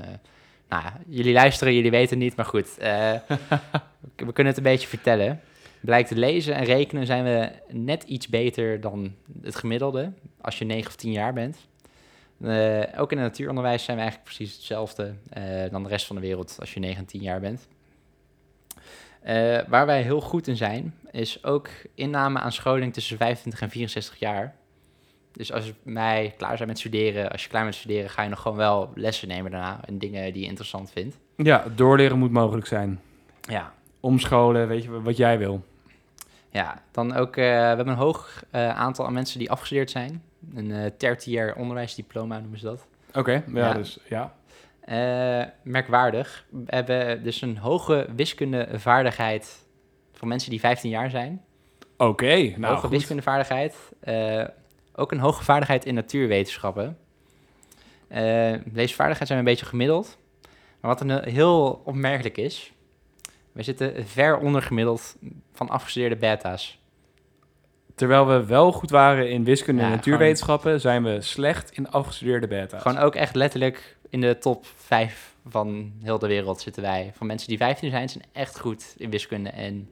nou, 0.69 0.83
ja, 0.83 1.01
jullie 1.07 1.33
luisteren, 1.33 1.75
jullie 1.75 1.91
weten 1.91 2.11
het 2.11 2.19
niet, 2.19 2.37
maar 2.37 2.45
goed. 2.45 2.79
eh, 2.79 3.13
we 4.17 4.33
kunnen 4.33 4.47
het 4.53 4.57
een 4.57 4.63
beetje 4.63 4.89
vertellen. 4.89 5.41
Blijkt 5.81 6.09
te 6.09 6.17
lezen 6.17 6.55
en 6.55 6.65
rekenen 6.65 7.07
zijn 7.07 7.25
we 7.25 7.51
net 7.69 8.03
iets 8.03 8.29
beter 8.29 8.81
dan 8.81 9.15
het 9.43 9.57
gemiddelde. 9.57 10.13
Als 10.41 10.59
je 10.59 10.65
9 10.65 10.87
of 10.87 10.97
10 10.97 11.13
jaar 11.13 11.33
bent. 11.33 11.57
Eh, 12.41 12.83
ook 12.97 13.13
in 13.13 13.19
het 13.19 13.27
natuuronderwijs 13.27 13.85
zijn 13.85 13.97
we 13.97 14.03
eigenlijk 14.03 14.35
precies 14.35 14.57
hetzelfde 14.57 15.15
eh, 15.29 15.71
dan 15.71 15.83
de 15.83 15.89
rest 15.89 16.07
van 16.07 16.17
de 16.17 16.23
wereld 16.23 16.57
als 16.61 16.75
je 16.75 16.81
9 16.81 16.99
en 16.99 17.07
10 17.07 17.21
jaar 17.21 17.41
bent. 17.41 17.69
Waar 19.69 19.87
wij 19.87 20.03
heel 20.03 20.21
goed 20.21 20.47
in 20.47 20.57
zijn, 20.57 20.95
is 21.11 21.45
ook 21.45 21.69
inname 21.95 22.39
aan 22.39 22.53
scholing 22.53 22.93
tussen 22.93 23.17
25 23.17 23.61
en 23.61 23.71
64 23.71 24.19
jaar. 24.19 24.55
Dus 25.37 25.53
als 25.53 25.73
wij 25.83 26.35
klaar 26.37 26.57
zijn 26.57 26.69
met 26.69 26.79
studeren, 26.79 27.31
als 27.31 27.43
je 27.43 27.49
klaar 27.49 27.63
bent 27.63 27.75
met 27.75 27.83
studeren, 27.85 28.11
ga 28.11 28.23
je 28.23 28.29
nog 28.29 28.41
gewoon 28.41 28.57
wel 28.57 28.91
lessen 28.95 29.29
nemen 29.29 29.51
daarna 29.51 29.81
en 29.85 29.99
dingen 29.99 30.33
die 30.33 30.43
je 30.43 30.49
interessant 30.49 30.91
vindt. 30.91 31.17
Ja, 31.37 31.65
doorleren 31.75 32.19
moet 32.19 32.31
mogelijk 32.31 32.67
zijn. 32.67 33.01
Ja, 33.41 33.73
Omscholen, 34.01 34.69
weet 34.69 34.83
je 34.83 35.01
wat 35.03 35.17
jij 35.17 35.39
wil. 35.39 35.65
ja 36.51 36.83
dan 36.91 37.15
ook, 37.15 37.37
eh, 37.37 37.45
we 37.45 37.51
hebben 37.51 37.89
een 37.89 37.95
hoog 37.95 38.43
eh, 38.51 38.69
aantal 38.69 39.07
aan 39.07 39.13
mensen 39.13 39.39
die 39.39 39.51
afgestudeerd 39.51 39.91
zijn. 39.91 40.23
Een 40.55 40.71
eh 40.73 40.91
tertiair 40.97 41.55
onderwijsdiploma 41.57 42.39
noemen 42.39 42.59
ze 42.59 42.65
dat. 42.65 42.87
Oké, 43.15 43.33
ja, 43.33 43.43
Ja. 43.55 43.73
dus 43.73 43.99
ja. 44.09 44.35
Merkwaardig. 45.63 46.45
We 46.51 46.63
hebben 46.67 47.23
dus 47.23 47.41
een 47.43 47.59
hoge 47.59 48.07
wiskundevaardigheid 48.17 49.67
voor 50.13 50.29
mensen 50.29 50.51
die 50.51 50.61
15 50.61 50.91
jaar 50.91 51.11
zijn. 51.11 51.43
Oké, 51.97 52.35
nou 52.35 52.65
hoge 52.67 52.81
goed. 52.81 52.91
wiskundevaardigheid. 52.91 53.77
Ook 54.95 55.13
een 55.13 55.19
hoge 55.19 55.45
vaardigheid 55.45 55.85
in 55.85 55.95
natuurwetenschappen. 55.95 56.99
Eh 58.09 58.53
leesvaardigheid 58.73 59.29
zijn 59.29 59.43
we 59.43 59.45
een 59.49 59.55
beetje 59.55 59.67
gemiddeld. 59.67 60.19
Maar 60.81 60.91
wat 60.91 61.01
een 61.01 61.33
heel 61.33 61.83
opmerkelijk 61.85 62.37
is... 62.37 62.73
we 63.53 63.63
zitten 63.63 64.07
ver 64.07 64.39
onder 64.39 64.63
gemiddeld 64.63 65.17
van 65.53 65.69
afgestudeerde 65.69 66.17
beta's. 66.17 66.79
Terwijl 67.95 68.27
we 68.27 68.45
wel 68.45 68.73
goed 68.73 68.91
waren 68.91 69.31
in 69.31 69.45
wiskunde 69.45 69.83
en 69.83 69.91
natuurwetenschappen, 69.91 70.81
zijn 70.81 71.05
we 71.05 71.21
slecht 71.21 71.71
in 71.71 71.91
afgestudeerde 71.91 72.47
beta's. 72.47 72.83
Gewoon 72.83 72.99
ook 72.99 73.15
echt 73.15 73.35
letterlijk 73.35 73.97
in 74.09 74.21
de 74.21 74.39
top 74.39 74.67
5 74.77 75.35
van 75.49 75.93
heel 76.03 76.19
de 76.19 76.27
wereld 76.27 76.61
zitten 76.61 76.83
wij. 76.83 77.13
Van 77.17 77.27
mensen 77.27 77.49
die 77.49 77.59
15 77.59 77.91
zijn, 77.91 78.09
zijn 78.09 78.25
echt 78.33 78.59
goed 78.61 78.95
in 78.97 79.11
wiskunde 79.11 79.51
en 79.51 79.89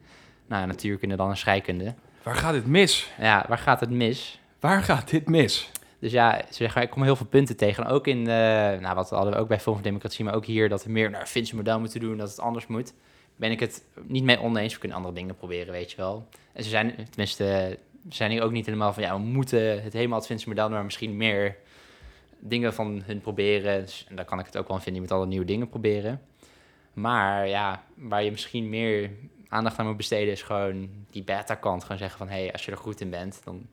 nou, 0.47 0.67
natuurkunde 0.67 1.15
dan 1.15 1.29
en 1.29 1.37
scheikunde. 1.37 1.93
Waar 2.23 2.35
gaat 2.35 2.53
dit 2.53 2.65
mis? 2.65 3.11
Ja, 3.19 3.45
waar 3.47 3.57
gaat 3.57 3.79
het 3.79 3.89
mis? 3.89 4.39
Waar 4.63 4.83
gaat 4.83 5.09
dit 5.09 5.27
mis? 5.27 5.69
Dus 5.99 6.11
ja, 6.11 6.37
ze 6.47 6.53
zeggen, 6.53 6.81
ik 6.81 6.89
kom 6.89 7.03
heel 7.03 7.15
veel 7.15 7.25
punten 7.25 7.57
tegen. 7.57 7.85
Ook 7.85 8.07
in, 8.07 8.19
eh, 8.19 8.25
nou, 8.79 8.95
wat 8.95 9.09
hadden 9.09 9.33
we 9.33 9.39
ook 9.39 9.47
bij 9.47 9.59
Forum 9.59 9.73
voor 9.73 9.87
Democratie, 9.87 10.25
maar 10.25 10.33
ook 10.33 10.45
hier 10.45 10.69
dat 10.69 10.83
we 10.83 10.91
meer 10.91 11.09
naar 11.09 11.25
Finse 11.25 11.55
model 11.55 11.79
moeten 11.79 11.99
doen, 11.99 12.17
dat 12.17 12.29
het 12.29 12.39
anders 12.39 12.67
moet. 12.67 12.93
Ben 13.35 13.51
ik 13.51 13.59
het 13.59 13.83
niet 14.03 14.23
mee 14.23 14.39
oneens. 14.39 14.73
We 14.73 14.79
kunnen 14.79 14.97
andere 14.97 15.15
dingen 15.15 15.35
proberen, 15.35 15.73
weet 15.73 15.91
je 15.91 15.97
wel. 15.97 16.27
En 16.53 16.63
ze 16.63 16.69
zijn, 16.69 16.95
tenminste, 17.09 17.77
ze 18.09 18.15
zijn 18.15 18.31
hier 18.31 18.41
ook 18.41 18.51
niet 18.51 18.65
helemaal 18.65 18.93
van, 18.93 19.03
ja, 19.03 19.13
we 19.13 19.21
moeten 19.21 19.83
het 19.83 19.93
helemaal 19.93 20.17
het 20.17 20.27
Finse 20.27 20.47
model 20.47 20.69
maar 20.69 20.83
misschien 20.83 21.17
meer 21.17 21.55
dingen 22.39 22.73
van 22.73 23.01
hun 23.05 23.21
proberen. 23.21 23.81
Dus, 23.81 24.05
en 24.09 24.15
daar 24.15 24.25
kan 24.25 24.39
ik 24.39 24.45
het 24.45 24.57
ook 24.57 24.67
wel 24.67 24.77
vinden, 24.77 24.93
je 24.93 25.07
moet 25.07 25.17
alle 25.17 25.27
nieuwe 25.27 25.45
dingen 25.45 25.69
proberen. 25.69 26.21
Maar 26.93 27.47
ja, 27.47 27.83
waar 27.95 28.23
je 28.23 28.31
misschien 28.31 28.69
meer 28.69 29.11
aandacht 29.47 29.79
aan 29.79 29.87
moet 29.87 29.97
besteden, 29.97 30.33
is 30.33 30.41
gewoon 30.41 30.89
die 31.09 31.23
beta-kant. 31.23 31.81
Gewoon 31.81 31.97
zeggen 31.97 32.17
van, 32.17 32.27
hé, 32.27 32.41
hey, 32.41 32.51
als 32.51 32.65
je 32.65 32.71
er 32.71 32.77
goed 32.77 33.01
in 33.01 33.09
bent, 33.09 33.41
dan 33.43 33.67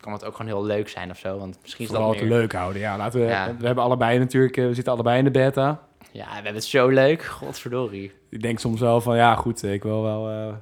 kan 0.00 0.12
het 0.12 0.24
ook 0.24 0.36
gewoon 0.36 0.52
heel 0.52 0.64
leuk 0.64 0.88
zijn 0.88 1.10
of 1.10 1.18
zo. 1.18 1.38
Want 1.38 1.58
misschien 1.62 1.84
is 1.84 1.90
Vooral 1.90 2.08
dat 2.10 2.20
het 2.20 2.28
meer... 2.28 2.38
leuk 2.38 2.52
houden. 2.52 2.80
Ja, 2.80 2.96
laten 2.96 3.20
we, 3.20 3.26
Ja. 3.26 3.56
we 3.58 3.66
hebben 3.66 3.84
allebei 3.84 4.18
natuurlijk, 4.18 4.56
eh, 4.56 4.66
we 4.66 4.74
zitten 4.74 4.92
allebei 4.92 5.18
in 5.18 5.24
de 5.24 5.30
beta. 5.30 5.86
Ja, 6.12 6.26
we 6.26 6.34
hebben 6.34 6.54
het 6.54 6.64
zo 6.64 6.88
leuk. 6.88 7.22
Godverdorie. 7.24 8.12
Ik 8.30 8.42
denk 8.42 8.58
soms 8.58 8.80
wel 8.80 9.00
van, 9.00 9.16
ja 9.16 9.34
goed, 9.34 9.62
ik 9.62 9.82
wil 9.82 10.02
wel... 10.02 10.28
eh, 10.30 10.54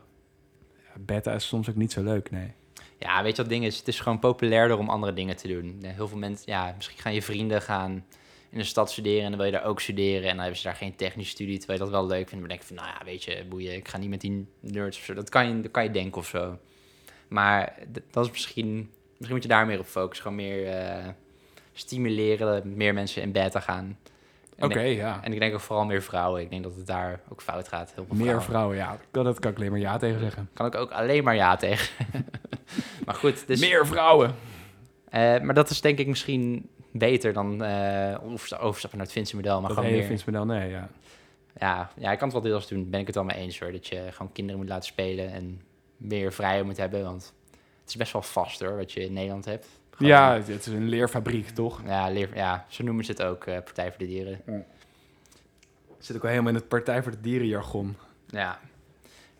beta 0.98 1.32
is 1.32 1.46
soms 1.46 1.68
ook 1.70 1.76
niet 1.76 1.92
zo 1.92 2.02
leuk, 2.02 2.30
nee. 2.30 2.52
Ja, 2.98 3.22
weet 3.22 3.36
je 3.36 3.42
wat 3.42 3.50
ding 3.50 3.64
is? 3.64 3.78
Het 3.78 3.88
is 3.88 4.00
gewoon 4.00 4.18
populairder 4.18 4.78
om 4.78 4.88
andere 4.88 5.12
dingen 5.12 5.36
te 5.36 5.48
doen. 5.48 5.78
Heel 5.84 6.08
veel 6.08 6.18
mensen, 6.18 6.52
ja, 6.52 6.72
misschien 6.76 6.98
gaan 6.98 7.14
je 7.14 7.22
vrienden 7.22 7.62
gaan 7.62 8.04
in 8.50 8.58
de 8.58 8.64
stad 8.64 8.90
studeren 8.90 9.22
en 9.22 9.28
dan 9.28 9.36
wil 9.36 9.46
je 9.46 9.52
daar 9.52 9.64
ook 9.64 9.80
studeren. 9.80 10.22
En 10.22 10.28
dan 10.28 10.38
hebben 10.38 10.56
ze 10.56 10.64
daar 10.64 10.74
geen 10.76 10.96
technische 10.96 11.30
studie, 11.32 11.58
terwijl 11.58 11.78
je 11.78 11.84
dat 11.84 11.94
wel 11.94 12.06
leuk 12.06 12.28
vindt. 12.28 12.38
Maar 12.40 12.48
denk 12.48 12.60
je 12.60 12.66
van, 12.66 12.76
nou 12.76 12.88
ja, 12.88 13.04
weet 13.04 13.24
je, 13.24 13.44
boeien, 13.48 13.74
ik 13.74 13.88
ga 13.88 13.98
niet 13.98 14.10
met 14.10 14.20
die 14.20 14.46
nerds 14.60 14.98
of 14.98 15.04
zo. 15.04 15.14
Dat 15.14 15.28
kan 15.28 15.48
je, 15.48 15.60
dat 15.60 15.70
kan 15.70 15.82
je 15.82 15.90
denken 15.90 16.20
of 16.20 16.26
zo. 16.26 16.58
Maar 17.28 17.78
dat 18.10 18.24
is 18.24 18.30
misschien, 18.30 18.90
misschien 19.22 19.34
moet 19.34 19.42
je 19.42 19.48
daar 19.48 19.66
meer 19.66 19.78
op 19.78 19.86
focussen. 19.86 20.26
Gewoon 20.26 20.46
meer 20.46 20.68
eh, 20.68 21.08
stimuleren, 21.72 22.46
dat 22.52 22.64
meer 22.64 22.94
mensen 22.94 23.22
in 23.22 23.32
beta 23.32 23.60
gaan. 23.60 23.98
Oké, 24.58 24.80
ja. 24.80 25.20
En 25.22 25.32
ik 25.32 25.38
denk 25.38 25.54
ook 25.54 25.60
vooral 25.60 25.84
meer 25.84 26.02
vrouwen. 26.02 26.40
Ik 26.42 26.50
denk 26.50 26.62
dat 26.62 26.74
het 26.74 26.86
daar 26.86 27.20
ook 27.28 27.42
fout 27.42 27.68
gaat. 27.68 27.92
Heel 27.94 28.04
veel 28.06 28.16
Meer 28.16 28.24
vrouwen. 28.24 28.44
vrouwen, 28.44 28.76
ja. 28.76 28.98
Dat, 29.10 29.24
dat 29.24 29.38
kan 29.38 29.50
ik 29.50 29.56
alleen 29.56 29.70
maar 29.70 29.80
ja 29.80 29.96
tegen 29.96 30.20
zeggen. 30.20 30.48
Kan 30.52 30.66
ik 30.66 30.74
ook 30.74 30.90
alleen 30.90 31.24
maar 31.24 31.34
ja 31.34 31.56
tegen. 31.56 32.06
maar 33.06 33.14
goed, 33.14 33.46
dus, 33.46 33.60
Meer 33.60 33.86
vrouwen! 33.86 34.34
eh, 35.08 35.40
maar 35.40 35.54
dat 35.54 35.70
is 35.70 35.80
denk 35.80 35.98
ik 35.98 36.06
misschien 36.06 36.68
beter 36.92 37.32
dan 37.32 37.62
eh 37.64 38.16
oversta- 38.24 38.56
overstappen 38.56 38.98
naar 38.98 39.06
het 39.06 39.16
Finse 39.16 39.36
model. 39.36 39.58
Maar 39.60 39.68
dat 39.68 39.78
gewoon 39.78 39.92
meer, 40.08 40.22
me 40.26 40.32
dan, 40.32 40.46
nee, 40.46 40.70
ja. 40.70 40.88
ja, 41.58 41.90
ja, 41.96 42.12
ik 42.12 42.18
kan 42.18 42.28
het 42.28 42.42
wel 42.42 42.46
deels 42.50 42.68
doen. 42.68 42.90
Ben 42.90 43.00
ik 43.00 43.06
het 43.06 43.14
wel 43.14 43.24
mee 43.24 43.36
eens 43.36 43.58
hoor. 43.60 43.72
Dat 43.72 43.86
je 43.86 44.06
gewoon 44.10 44.32
kinderen 44.32 44.60
moet 44.60 44.68
laten 44.68 44.86
spelen 44.86 45.32
en 45.32 45.60
meer 45.96 46.32
vrijheid 46.32 46.64
moet 46.64 46.76
hebben. 46.76 47.02
Want 47.04 47.32
het 47.82 47.88
is 47.90 47.96
best 47.96 48.12
wel 48.12 48.22
vast 48.22 48.60
hoor, 48.60 48.76
wat 48.76 48.92
je 48.92 49.04
in 49.04 49.12
Nederland 49.12 49.44
hebt. 49.44 49.66
Gewoon- 49.90 50.12
Ja, 50.12 50.34
het 50.34 50.48
is 50.48 50.66
een 50.66 50.88
leerfabriek, 50.88 51.48
toch? 51.48 51.80
Ja, 51.86 52.08
leer, 52.10 52.28
ja, 52.34 52.64
zo 52.68 52.84
noemen 52.84 53.04
ze 53.04 53.10
het 53.10 53.22
ook, 53.22 53.44
eh, 53.46 53.54
Partij 53.54 53.88
voor 53.90 53.98
de 53.98 54.06
Dieren. 54.06 54.40
Zit 55.98 56.16
ook 56.16 56.22
wel 56.22 56.30
helemaal 56.30 56.52
in 56.52 56.58
het 56.58 56.68
Partij 56.68 57.02
voor 57.02 57.12
de 57.12 57.20
Dierenjargon. 57.20 57.96
Ja. 58.26 58.58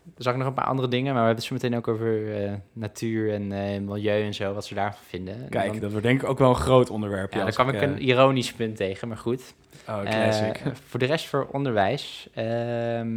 Dan 0.05 0.12
zag 0.22 0.33
ik 0.33 0.38
nog 0.38 0.48
een 0.48 0.55
paar 0.55 0.64
andere 0.66 0.88
dingen, 0.88 1.14
maar 1.14 1.20
we 1.22 1.26
hebben 1.28 1.44
het 1.44 1.44
zo 1.44 1.55
meteen 1.55 1.76
ook 1.78 1.88
over 1.88 2.42
eh, 2.44 2.52
natuur 2.72 3.33
en 3.33 3.52
eh, 3.52 3.81
milieu 3.81 4.22
en 4.24 4.35
zo, 4.35 4.52
wat 4.55 4.64
ze 4.66 4.74
daarvan 4.74 5.00
vinden. 5.09 5.35
En 5.35 5.48
Kijk, 5.48 5.70
dan- 5.72 5.81
dat 5.81 5.90
wordt 5.90 6.07
denk 6.07 6.22
ik 6.22 6.28
ook 6.28 6.38
wel 6.38 6.48
een 6.48 6.55
groot 6.55 6.90
onderwerp. 6.90 7.33
Ja, 7.33 7.42
daar 7.44 7.52
kwam 7.52 7.68
ik 7.68 7.81
een 7.83 7.98
ironisch 8.02 8.52
punt 8.52 8.76
tegen, 8.76 9.09
maar 9.09 9.16
goed. 9.16 9.55
Oh, 9.88 10.00
classic. 10.02 10.62
Voor 10.88 10.98
de 11.00 11.07
rest 11.07 11.26
voor 11.26 11.46
onderwijs. 11.52 12.28
ehm, 12.35 13.14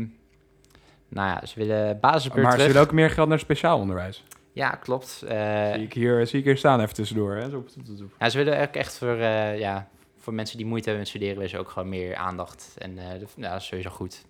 nou 1.09 1.29
ja, 1.29 1.45
ze 1.45 1.59
willen 1.59 1.99
basisbeurt 1.99 2.43
maar 2.43 2.59
ze 2.59 2.65
willen 2.67 2.81
ook 2.81 2.91
meer 2.91 3.09
geld 3.09 3.27
naar 3.29 3.39
speciaal 3.39 3.79
onderwijs. 3.79 4.23
Ja, 4.55 4.69
klopt. 4.69 5.23
Eh, 5.27 5.73
zie, 5.73 5.83
ik 5.83 5.93
hier, 5.93 6.27
zie 6.27 6.39
ik 6.39 6.45
hier 6.45 6.57
staan 6.57 6.79
even 6.81 6.93
tussendoor. 6.93 7.35
Hè? 7.35 7.49
Zo, 7.49 7.65
zo, 7.67 7.79
zo, 7.87 7.95
zo. 7.95 8.09
ja, 8.19 8.29
ze 8.29 8.37
willen 8.37 8.61
ook 8.61 8.73
echt 8.75 8.97
voor, 8.97 9.17
eh, 9.17 9.59
ja, 9.59 9.89
voor 10.17 10.33
mensen 10.33 10.57
die 10.57 10.65
moeite 10.65 10.83
hebben 10.83 10.99
met 11.03 11.09
studeren, 11.09 11.35
willen 11.35 11.49
ze 11.49 11.57
ook 11.57 11.69
gewoon 11.69 11.89
meer 11.89 12.15
aandacht. 12.15 12.73
En 12.77 12.97
eh, 12.97 13.05
dat, 13.37 13.57
is 13.57 13.65
sowieso 13.65 13.89
goed. 13.89 14.25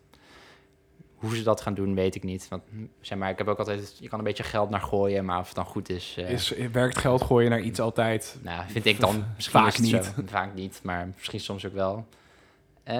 Hoe 1.15 1.35
ze 1.35 1.43
dat 1.43 1.61
gaan 1.61 1.73
doen, 1.73 1.95
weet 1.95 2.15
ik 2.15 2.23
niet. 2.23 2.47
Want 2.49 2.63
zeg 3.01 3.17
maar, 3.17 3.29
ik 3.29 3.37
heb 3.37 3.47
ook 3.47 3.57
altijd, 3.57 3.97
je 3.99 4.09
kan 4.09 4.19
een 4.19 4.25
beetje 4.25 4.43
geld 4.43 4.69
naar 4.69 4.81
gooien, 4.81 5.25
maar 5.25 5.39
of 5.39 5.45
het 5.47 5.55
dan 5.55 5.65
goed 5.65 5.89
is, 5.89 6.15
Is, 6.17 6.53
werkt 6.71 6.97
geld 6.97 7.21
gooien 7.21 7.49
naar 7.49 7.61
iets 7.61 7.79
altijd? 7.79 8.37
nou, 8.41 8.63
vind 8.67 8.85
ik 8.85 8.99
dan 8.99 9.25
misschien 9.35 9.59
Vaak 9.59 9.79
niet. 9.79 9.89
Zo. 10.15 10.21
Vaak 10.25 10.53
niet, 10.53 10.79
maar 10.83 11.07
misschien 11.15 11.39
soms 11.39 11.65
ook 11.65 11.73
wel. 11.73 12.05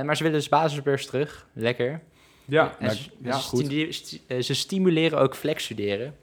Maar 0.04 0.18
ze 0.18 0.24
willen 0.24 0.40
dus 0.40 0.50
basisbeurs 0.50 1.06
terug. 1.06 1.48
Lekker. 1.54 2.02
Ja, 2.46 2.76
En 2.80 2.92
ze, 2.92 3.10
ja 3.22 3.38
ze 3.38 3.48
goed. 3.48 3.66
sti- 3.90 4.22
ze 4.42 4.54
stimuleren 4.54 5.20
ook 5.20 5.36
flex 5.36 5.64
studeren. 5.64 6.16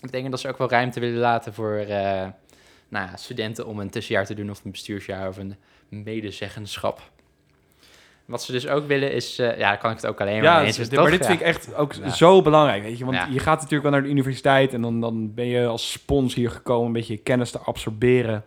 Dat 0.00 0.10
betekent 0.10 0.30
dat 0.30 0.40
ze 0.40 0.48
ook 0.48 0.58
wel 0.58 0.70
ruimte 0.70 1.00
willen 1.00 1.18
laten 1.18 1.54
voor 1.54 1.74
eh, 1.76 2.26
nou 2.88 3.06
ja, 3.08 3.16
studenten 3.16 3.66
om 3.66 3.78
een 3.80 3.90
tussenjaar 3.90 4.26
te 4.26 4.34
doen 4.34 4.50
of 4.50 4.64
een 4.64 4.70
bestuursjaar 4.70 5.28
of 5.28 5.36
een 5.36 5.56
medezeggenschap. 5.88 7.00
Wat 8.24 8.42
ze 8.42 8.52
dus 8.52 8.68
ook 8.68 8.86
willen 8.86 9.12
is, 9.12 9.38
eh, 9.38 9.58
ja, 9.58 9.76
kan 9.76 9.90
ik 9.90 9.96
het 9.96 10.06
ook 10.06 10.20
alleen 10.20 10.34
maar 10.34 10.44
Ja, 10.44 10.64
dus, 10.64 10.78
eens. 10.78 10.90
maar 10.90 11.10
dit 11.10 11.26
vind 11.26 11.40
ik 11.40 11.46
echt 11.46 11.74
ook 11.74 11.92
Ja. 11.92 12.08
zo 12.08 12.42
belangrijk, 12.42 12.82
weet 12.82 12.98
je. 12.98 13.04
Want 13.04 13.16
Ja. 13.16 13.26
je 13.30 13.38
gaat 13.38 13.56
natuurlijk 13.56 13.82
wel 13.82 13.92
naar 13.92 14.02
de 14.02 14.08
universiteit 14.08 14.74
en 14.74 14.82
dan, 14.82 15.00
dan 15.00 15.34
ben 15.34 15.46
je 15.46 15.66
als 15.66 15.92
spons 15.92 16.34
hier 16.34 16.50
gekomen 16.50 16.86
een 16.86 16.92
beetje 16.92 17.16
kennis 17.16 17.50
te 17.50 17.58
absorberen. 17.58 18.44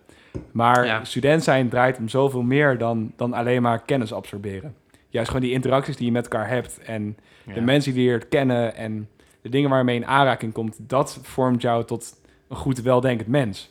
Maar 0.52 1.00
student 1.08 1.44
zijn 1.44 1.70
draait 1.70 1.98
om 1.98 2.10
zoveel 2.10 2.42
meer 2.42 2.78
dan, 2.78 3.12
dan 3.16 3.34
alleen 3.34 3.62
maar 3.62 3.82
kennis 3.82 4.14
absorberen. 4.14 4.76
Juist 5.10 5.28
gewoon 5.30 5.44
die 5.46 5.54
interacties 5.54 5.96
die 5.96 6.06
je 6.06 6.12
met 6.12 6.24
elkaar 6.24 6.48
hebt 6.48 6.80
en 6.80 7.18
de 7.54 7.62
mensen 7.62 7.94
die 7.94 8.04
je 8.04 8.10
leert 8.10 8.30
kennen 8.30 8.76
en 8.76 9.10
de 9.42 9.50
dingen 9.50 9.70
waarmee 9.70 9.96
je 9.96 10.02
in 10.02 10.08
aanraking 10.08 10.54
komt, 10.54 10.76
dat 10.80 11.20
vormt 11.22 11.62
jou 11.62 11.86
tot 11.86 12.16
een 12.48 12.56
goed 12.58 12.82
weldenkend 12.82 13.28
mens. 13.30 13.70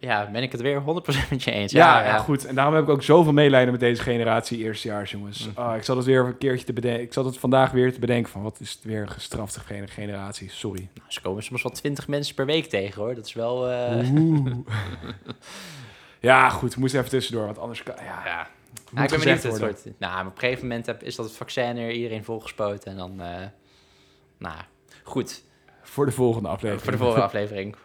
Ja, 0.00 0.30
ben 0.32 0.42
ik 0.42 0.52
het 0.52 0.60
weer 0.60 0.80
100% 0.80 0.84
met 1.30 1.42
je 1.42 1.50
eens. 1.50 1.72
Ja, 1.72 2.04
ja, 2.04 2.18
goed. 2.18 2.44
En 2.46 2.54
daarom 2.54 2.74
heb 2.74 2.82
ik 2.82 2.88
ook 2.88 3.02
zovoveel 3.02 3.32
medelijden 3.32 3.70
met 3.70 3.80
deze 3.80 4.02
generatie 4.02 4.58
eerstejaars, 4.58 5.10
jongens. 5.10 5.48
Ah, 5.54 5.76
ik 5.76 5.82
zat 5.82 5.96
het 5.96 6.04
weer 6.06 6.24
een 6.26 6.38
keertje 6.38 6.66
te 6.66 6.72
bedenken. 6.72 7.02
Ik 7.02 7.12
zat 7.12 7.24
het 7.24 7.38
vandaag 7.38 7.70
weer 7.70 7.92
te 7.92 7.98
bedenken 8.00 8.32
van 8.32 8.42
wat 8.42 8.60
is 8.60 8.70
het 8.72 8.84
weer 8.84 9.02
een 9.02 9.10
gestrafte 9.10 9.60
gene- 9.60 9.86
generatie. 9.86 10.50
Sorry. 10.50 10.88
Nou, 10.94 11.06
ze 11.08 11.20
komen 11.20 11.42
soms 11.42 11.62
wel 11.62 11.72
20 11.72 12.08
mensen 12.08 12.34
per 12.34 12.46
week 12.46 12.66
tegen 12.66 13.02
hoor. 13.02 13.14
Dat 13.14 13.26
is 13.26 13.32
wel. 13.32 13.70
eh, 13.70 14.10
Oeh. 14.12 14.50
ja, 16.20 16.48
goed. 16.48 16.74
We 16.74 16.80
moesten 16.80 16.98
even 17.00 17.10
tussendoor, 17.12 17.44
want 17.44 17.58
anders 17.58 17.82
kan. 17.82 17.94
Ja, 17.96 18.22
ja. 18.24 18.46
moet 18.74 18.92
Nou, 18.92 19.04
ik 19.04 19.10
ben 19.10 19.20
benieuwd. 19.20 19.42
Het 19.42 19.58
wordt, 19.58 19.84
nou, 19.98 20.12
maar 20.14 20.26
op 20.26 20.32
een 20.32 20.38
gegeven 20.38 20.66
moment 20.68 20.86
heb, 20.86 21.02
is 21.02 21.16
dat 21.16 21.24
het 21.26 21.34
vaccin 21.36 21.76
er, 21.76 21.90
iedereen 21.92 22.24
volgespoten. 22.24 22.90
En 22.90 22.96
dan, 22.96 23.20
eh, 23.20 23.36
nou, 24.38 24.56
goed. 25.02 25.42
Voor 25.82 26.06
de 26.06 26.12
volgende 26.12 26.48
aflevering. 26.48 26.82
Voor 26.82 26.92
de 26.92 26.98
volgende 26.98 27.24
aflevering. 27.30 27.76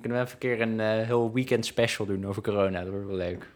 Kunnen 0.00 0.18
we 0.18 0.24
even 0.24 0.32
een 0.34 0.38
keer 0.56 0.60
een 0.60 0.80
eh, 0.80 1.06
heel 1.06 1.32
weekend 1.32 1.66
special 1.66 2.06
doen 2.06 2.26
over 2.26 2.42
corona. 2.42 2.80
Dat 2.82 2.90
wordt 2.90 3.06
wel 3.06 3.16
leuk. 3.16 3.46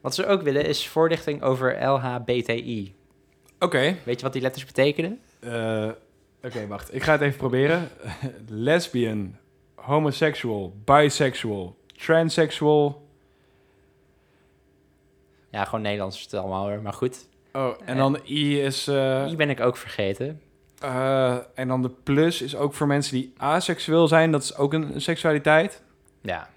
Wat 0.00 0.14
ze 0.14 0.26
ook 0.26 0.42
willen 0.42 0.64
is 0.64 0.88
voorlichting 0.88 1.42
over 1.42 1.84
LHBTI. 1.86 2.94
Oké. 3.58 3.96
Weet 4.04 4.16
je 4.16 4.22
wat 4.22 4.32
die 4.32 4.42
letters 4.42 4.64
betekenen? 4.64 5.20
eh, 5.40 5.88
Oké, 6.42 6.66
wacht. 6.66 6.94
Ik 6.94 7.02
ga 7.02 7.12
het 7.12 7.20
even 7.20 7.36
proberen. 7.38 7.88
Lesbian, 8.48 9.36
homosexual, 9.74 10.74
bisexual, 10.84 11.76
transsexual. 11.96 13.04
Ja, 15.50 15.64
gewoon 15.64 15.82
Nederlands 15.82 16.16
is 16.16 16.22
het 16.22 16.34
allemaal 16.34 16.68
hoor. 16.68 16.82
Maar 16.82 16.92
goed. 16.92 17.28
Oh, 17.52 17.74
en 17.84 17.96
dan 17.96 18.20
I 18.28 18.60
is... 18.62 18.86
eh, 18.88 19.26
Die 19.26 19.36
ben 19.36 19.50
ik 19.50 19.60
ook 19.60 19.76
vergeten. 19.76 20.40
Eh, 20.80 21.36
en 21.54 21.68
dan 21.68 21.82
de 21.82 21.90
plus 22.02 22.42
is 22.42 22.56
ook 22.56 22.74
voor 22.74 22.86
mensen 22.86 23.14
die 23.14 23.32
aseksueel 23.36 24.08
zijn. 24.08 24.30
Dat 24.32 24.42
is 24.42 24.56
ook 24.56 24.72
een, 24.72 24.94
een 24.94 25.00
seksualiteit. 25.00 25.82
Ja. 26.22 26.48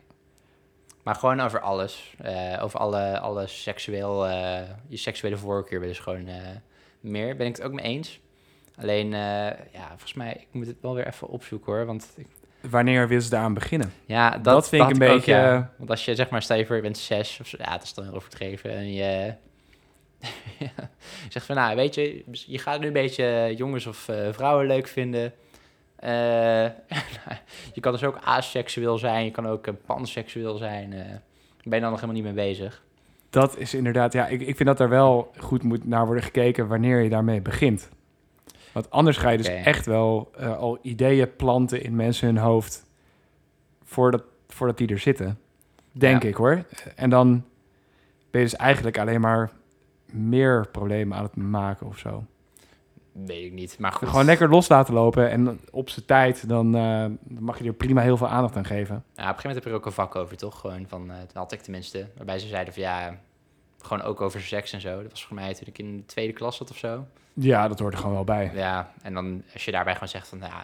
Maar 1.03 1.15
gewoon 1.15 1.39
over 1.39 1.60
alles. 1.60 2.15
Eh, 2.17 2.63
over 2.63 2.79
alle, 2.79 3.19
alle 3.19 3.47
seksueel, 3.47 4.27
eh, 4.27 4.60
je 4.88 4.97
seksuele 4.97 5.38
voorkeur 5.38 5.93
ze 5.93 6.01
gewoon 6.01 6.27
meer. 6.99 7.36
Ben 7.36 7.47
ik 7.47 7.55
het 7.55 7.65
ook 7.65 7.73
mee 7.73 7.86
eens. 7.86 8.19
Alleen, 8.82 9.10
ja, 9.71 9.88
volgens 9.89 10.13
mij, 10.13 10.34
ik 10.39 10.47
moet 10.51 10.67
het 10.67 10.75
wel 10.82 10.95
weer 10.95 11.08
even 11.08 11.27
opzoeken 11.27 11.73
hoor. 11.73 11.86
Want 11.86 12.13
ik- 12.15 12.27
Wanneer 12.69 13.08
wil 13.08 13.21
ze 13.21 13.29
daaraan 13.29 13.53
beginnen? 13.53 13.93
ja, 14.05 14.29
dat, 14.29 14.43
Dat 14.43 14.69
vind 14.69 14.84
ik 14.84 14.89
een 14.89 14.93
ook, 15.10 15.13
beetje- 15.15 15.32
ja. 15.34 15.73
Want 15.77 15.89
als 15.89 16.05
je 16.05 16.15
zeg 16.15 16.29
maar, 16.29 16.41
stel 16.41 16.58
je 16.58 16.65
voor, 16.65 16.75
je 16.75 16.82
bent 16.82 16.97
zes 16.97 17.39
of 17.41 17.47
zo, 17.47 17.58
ja, 17.60 17.71
dat 17.71 17.84
is 17.84 17.93
dan 17.93 18.03
heel 18.05 18.13
overdreven. 18.13 18.71
En 18.71 18.93
je, 18.93 19.34
je 20.60 20.69
zegt 21.29 21.45
van, 21.45 21.55
nou, 21.55 21.75
weet 21.75 21.95
je, 21.95 22.23
je 22.32 22.58
gaat 22.58 22.79
nu 22.79 22.88
een 22.88 22.93
beetje 22.93 23.53
jongens 23.58 23.86
of 23.86 24.08
eh, 24.08 24.27
vrouwen 24.32 24.67
leuk 24.67 24.88
vinden. 24.88 25.34
Eh, 25.95 26.10
je 27.75 27.79
kan 27.82 27.91
dus 27.91 28.03
ook 28.03 28.17
aseksueel 28.23 28.97
zijn, 28.97 29.25
je 29.25 29.32
kan 29.32 29.47
ook 29.47 29.67
eh, 29.67 29.73
panseksueel 29.86 30.58
zijn. 30.58 30.93
eh 30.93 31.05
ben 31.63 31.77
je 31.77 31.84
dan 31.84 31.93
nog 31.93 32.01
helemaal 32.01 32.23
niet 32.23 32.36
mee 32.36 32.45
bezig? 32.47 32.84
Dat 33.29 33.58
is 33.58 33.73
inderdaad, 33.73 34.13
ja, 34.13 34.27
ik, 34.27 34.41
ik 34.41 34.55
vind 34.55 34.65
dat 34.69 34.77
daar 34.77 34.89
wel 34.89 35.32
goed 35.38 35.63
moet 35.63 35.86
naar 35.88 36.05
worden 36.05 36.23
gekeken 36.23 36.67
wanneer 36.67 37.01
je 37.01 37.10
daarmee 37.10 37.41
begint. 37.41 37.89
Want 38.71 38.89
anders 38.91 39.17
ga 39.17 39.29
je 39.29 39.38
dus 39.38 39.47
echt 39.47 39.86
wel 39.86 40.32
al 40.38 40.79
ideeën 40.82 41.36
planten 41.36 41.84
in 41.84 41.95
mensen 41.95 42.27
hun 42.27 42.38
hoofd 42.38 42.86
voordat, 43.84 44.23
voordat 44.47 44.77
die 44.77 44.88
er 44.88 44.99
zitten. 44.99 45.39
Denk 45.91 46.23
Ja. 46.23 46.29
ik 46.29 46.36
hoor. 46.36 46.63
En 46.95 47.10
dan 47.10 47.29
ben 48.32 48.41
je 48.41 48.47
dus 48.47 48.55
eigenlijk 48.55 48.97
alleen 48.97 49.21
maar 49.21 49.51
meer 50.13 50.67
problemen 50.72 51.17
aan 51.17 51.24
het 51.24 51.36
maken 51.36 51.88
of 51.88 51.98
zo. 51.98 52.24
Weet 53.12 53.45
ik 53.45 53.52
niet, 53.54 53.80
maar 53.80 53.91
goed. 53.91 54.08
Gewoon 54.10 54.26
lekker 54.26 54.50
los 54.50 54.67
laten 54.67 54.93
lopen 54.93 55.30
en 55.30 55.60
op 55.72 55.89
zijn 55.89 56.06
tijd, 56.06 56.50
dan, 56.50 56.76
eh, 56.76 57.06
mag 57.39 57.58
je 57.60 57.63
er 57.65 57.74
prima 57.74 58.02
heel 58.02 58.17
veel 58.17 58.28
aandacht 58.28 58.56
aan 58.56 58.65
geven. 58.65 58.95
Ja, 58.95 59.02
op 59.02 59.06
een 59.17 59.24
gegeven 59.24 59.36
moment 59.36 59.56
heb 59.56 59.63
je 59.63 59.69
er 59.69 59.76
ook 59.76 59.86
een 59.86 59.91
vak 59.91 60.15
over, 60.15 60.38
toch? 60.38 60.60
Gewoon 60.60 60.86
van, 60.88 61.08
dat 61.08 61.34
had 61.34 61.52
ik 61.52 61.62
tenminste, 61.62 62.08
waarbij 62.15 62.39
ze 62.39 62.48
zeiden 62.48 62.74
van, 62.74 62.84
ja, 62.84 63.17
gewoon 63.82 64.04
ook 64.04 64.22
over 64.22 64.41
seks 64.41 64.74
en 64.74 64.82
zo. 64.82 65.02
Dat 65.02 65.12
was 65.12 65.26
voor 65.26 65.36
mij 65.36 65.54
toen 65.54 65.67
ik 65.67 65.78
in 65.78 65.98
de 65.98 66.06
tweede 66.06 66.34
klas 66.34 66.58
zat 66.58 66.69
of 66.69 66.78
zo. 66.78 67.06
Ja, 67.34 67.67
dat 67.67 67.80
hoort 67.80 67.93
er 67.93 68.00
gewoon 68.00 68.15
wel 68.15 68.24
bij. 68.24 68.52
Ja, 68.54 68.91
en 69.02 69.13
dan 69.13 69.43
als 69.54 69.65
je 69.65 69.72
daarbij 69.72 69.93
gewoon 69.93 70.10
zegt 70.10 70.28
van, 70.28 70.39
ja, 70.39 70.63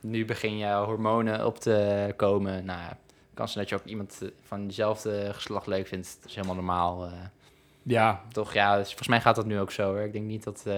nu 0.00 0.24
begin 0.24 0.56
je 0.58 0.72
hormonen 0.74 1.46
op 1.46 1.58
te 1.58 2.12
komen. 2.16 2.64
Nou, 2.64 2.80
kan 3.34 3.48
zijn 3.48 3.64
dat 3.64 3.68
je 3.68 3.74
ook 3.84 3.90
iemand 3.90 4.22
van 4.42 4.66
dezelfde 4.66 5.32
geslacht 5.34 5.66
leuk 5.66 5.86
vindt. 5.86 6.16
Dat 6.20 6.28
is 6.30 6.34
helemaal 6.34 6.56
normaal. 6.56 7.04
eh. 7.06 7.12
Ja, 7.88 8.20
toch, 8.32 8.52
ja, 8.52 8.76
dus 8.76 8.86
volgens 8.86 9.08
mij 9.08 9.20
gaat 9.20 9.36
dat 9.36 9.46
nu 9.46 9.58
ook 9.60 9.72
zo. 9.72 9.88
Hoor. 9.92 10.00
Ik 10.00 10.12
denk 10.12 10.24
niet 10.24 10.44
dat... 10.44 10.62
eh, 10.66 10.74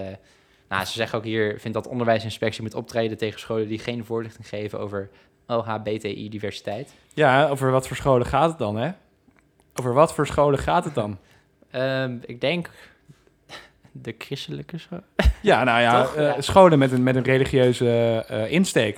nou, 0.68 0.84
ze 0.84 0.92
zeggen 0.92 1.18
ook 1.18 1.24
hier, 1.24 1.60
vindt 1.60 1.76
dat 1.76 1.86
onderwijsinspectie 1.88 2.62
moet 2.62 2.74
optreden 2.74 3.16
tegen 3.18 3.40
scholen 3.40 3.68
die 3.68 3.78
geen 3.78 4.04
voorlichting 4.04 4.48
geven 4.48 4.78
over 4.78 5.10
LHBTI-diversiteit. 5.46 6.92
Ja, 7.14 7.48
over 7.48 7.70
wat 7.70 7.86
voor 7.88 7.96
scholen 7.96 8.26
gaat 8.26 8.48
het 8.48 8.58
dan, 8.58 8.76
hè? 8.76 8.90
Over 9.74 9.92
wat 9.92 10.14
voor 10.14 10.26
scholen 10.26 10.58
gaat 10.58 10.84
het 10.84 10.94
dan? 10.94 11.18
Ehm, 11.70 12.16
ik 12.26 12.40
denk 12.40 12.70
de 13.92 14.14
christelijke 14.18 14.78
school. 14.78 15.00
Ja, 15.42 15.64
nou 15.64 15.80
ja, 15.80 16.00
Toch? 16.02 16.14
eh, 16.14 16.22
Ja. 16.34 16.40
scholen 16.40 16.78
met 16.78 16.92
een, 16.92 17.02
met 17.02 17.16
een 17.16 17.22
religieuze 17.22 18.24
eh, 18.28 18.52
insteek. 18.52 18.96